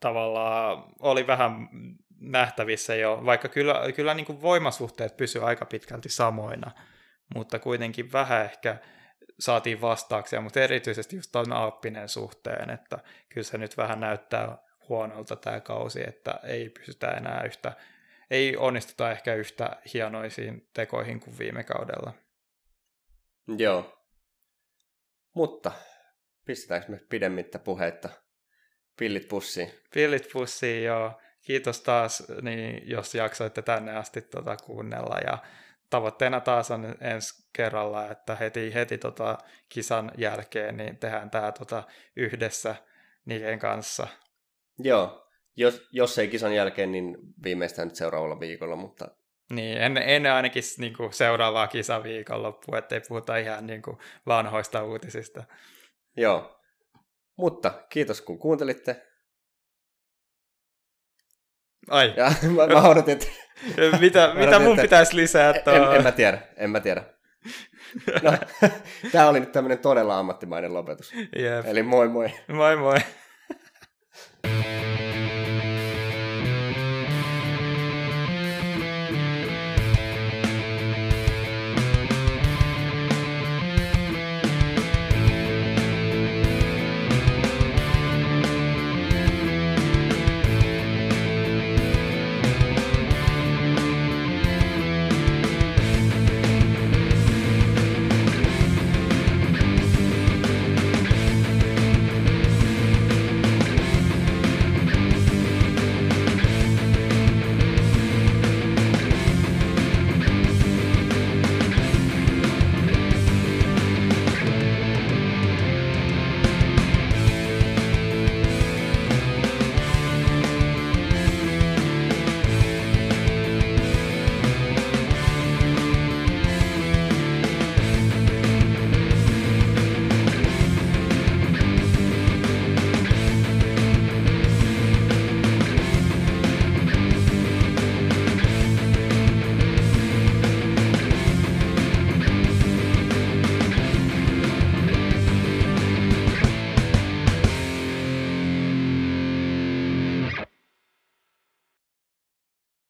tavallaan 0.00 0.84
oli 0.98 1.26
vähän 1.26 1.68
nähtävissä 2.20 2.94
jo, 2.94 3.22
vaikka 3.24 3.48
kyllä, 3.48 3.92
kyllä 3.96 4.14
niin 4.14 4.26
kuin 4.26 4.42
voimasuhteet 4.42 5.16
pysy 5.16 5.42
aika 5.42 5.64
pitkälti 5.66 6.08
samoina, 6.08 6.70
mutta 7.34 7.58
kuitenkin 7.58 8.12
vähän 8.12 8.44
ehkä 8.44 8.76
saatiin 9.38 9.80
vastauksia, 9.80 10.40
mutta 10.40 10.60
erityisesti 10.60 11.16
just 11.16 11.32
tuon 11.32 11.52
Alppinen 11.52 12.08
suhteen, 12.08 12.70
että 12.70 12.98
kyllä 13.28 13.44
se 13.44 13.58
nyt 13.58 13.76
vähän 13.76 14.00
näyttää 14.00 14.58
huonolta 14.88 15.36
tämä 15.36 15.60
kausi, 15.60 16.08
että 16.08 16.40
ei 16.42 16.68
pysytä 16.70 17.10
enää 17.10 17.42
yhtä, 17.44 17.72
ei 18.30 18.56
onnistuta 18.56 19.10
ehkä 19.10 19.34
yhtä 19.34 19.76
hienoisiin 19.94 20.68
tekoihin 20.74 21.20
kuin 21.20 21.38
viime 21.38 21.64
kaudella. 21.64 22.12
Joo. 23.58 24.02
Mutta 25.34 25.72
pistetäänkö 26.46 26.92
me 26.92 27.00
pidemmittä 27.08 27.58
puheitta 27.58 28.08
pillit 28.98 29.28
pussiin? 29.28 29.70
Pillit 29.94 30.28
pussiin, 30.32 30.84
joo. 30.84 31.20
Kiitos 31.42 31.80
taas, 31.80 32.22
niin 32.42 32.88
jos 32.90 33.14
jaksoitte 33.14 33.62
tänne 33.62 33.96
asti 33.96 34.22
tota 34.22 34.56
kuunnella. 34.56 35.18
Ja 35.26 35.38
tavoitteena 35.90 36.40
taas 36.40 36.70
on 36.70 36.94
ensi 37.00 37.48
kerralla, 37.52 38.10
että 38.10 38.34
heti, 38.34 38.74
heti 38.74 38.98
tota 38.98 39.38
kisan 39.68 40.10
jälkeen 40.18 40.76
niin 40.76 40.98
tehdään 40.98 41.30
tämä 41.30 41.52
tota 41.52 41.82
yhdessä 42.16 42.76
niiden 43.24 43.58
kanssa. 43.58 44.06
Joo. 44.78 45.22
Jos, 45.56 45.88
jos 45.92 46.18
ei 46.18 46.28
kisan 46.28 46.54
jälkeen, 46.54 46.92
niin 46.92 47.16
viimeistään 47.44 47.88
nyt 47.88 47.96
seuraavalla 47.96 48.40
viikolla, 48.40 48.76
mutta 48.76 49.08
Niin, 49.50 49.78
ennen, 49.78 50.02
ennen 50.02 50.32
ainakin 50.32 50.62
niin 50.78 50.96
kuin 50.96 51.12
seuraavaa 51.12 51.66
kisaviikonloppua, 51.68 52.78
ettei 52.78 53.00
puhuta 53.08 53.36
ihan 53.36 53.66
niin 53.66 53.82
kuin 53.82 53.98
vanhoista 54.26 54.84
uutisista. 54.84 55.44
Joo. 56.16 56.60
Mutta 57.36 57.70
kiitos 57.88 58.20
kun 58.20 58.38
kuuntelitte. 58.38 59.02
Ai, 61.90 62.14
Ja 62.16 62.32
mä, 62.56 62.66
mä 62.66 62.88
odotin, 62.88 63.12
että 63.12 63.26
mitä, 64.00 64.32
mitä 64.34 64.58
mun 64.58 64.76
pitäisi 64.76 65.16
lisätä? 65.16 65.72
en, 65.72 65.82
en 65.96 66.02
mä 66.02 66.12
tiedä, 66.12 66.42
en 66.56 66.70
mä 66.70 66.80
tiedä. 66.80 67.04
No, 68.22 68.32
tää 69.12 69.28
oli 69.28 69.40
nyt 69.40 69.52
tämmönen 69.52 69.78
todella 69.78 70.18
ammattimainen 70.18 70.74
lopetus. 70.74 71.12
Jep. 71.14 71.66
Eli 71.66 71.82
moi 71.82 72.08
moi. 72.08 72.30
Moi 72.48 72.76
moi. 72.76 72.98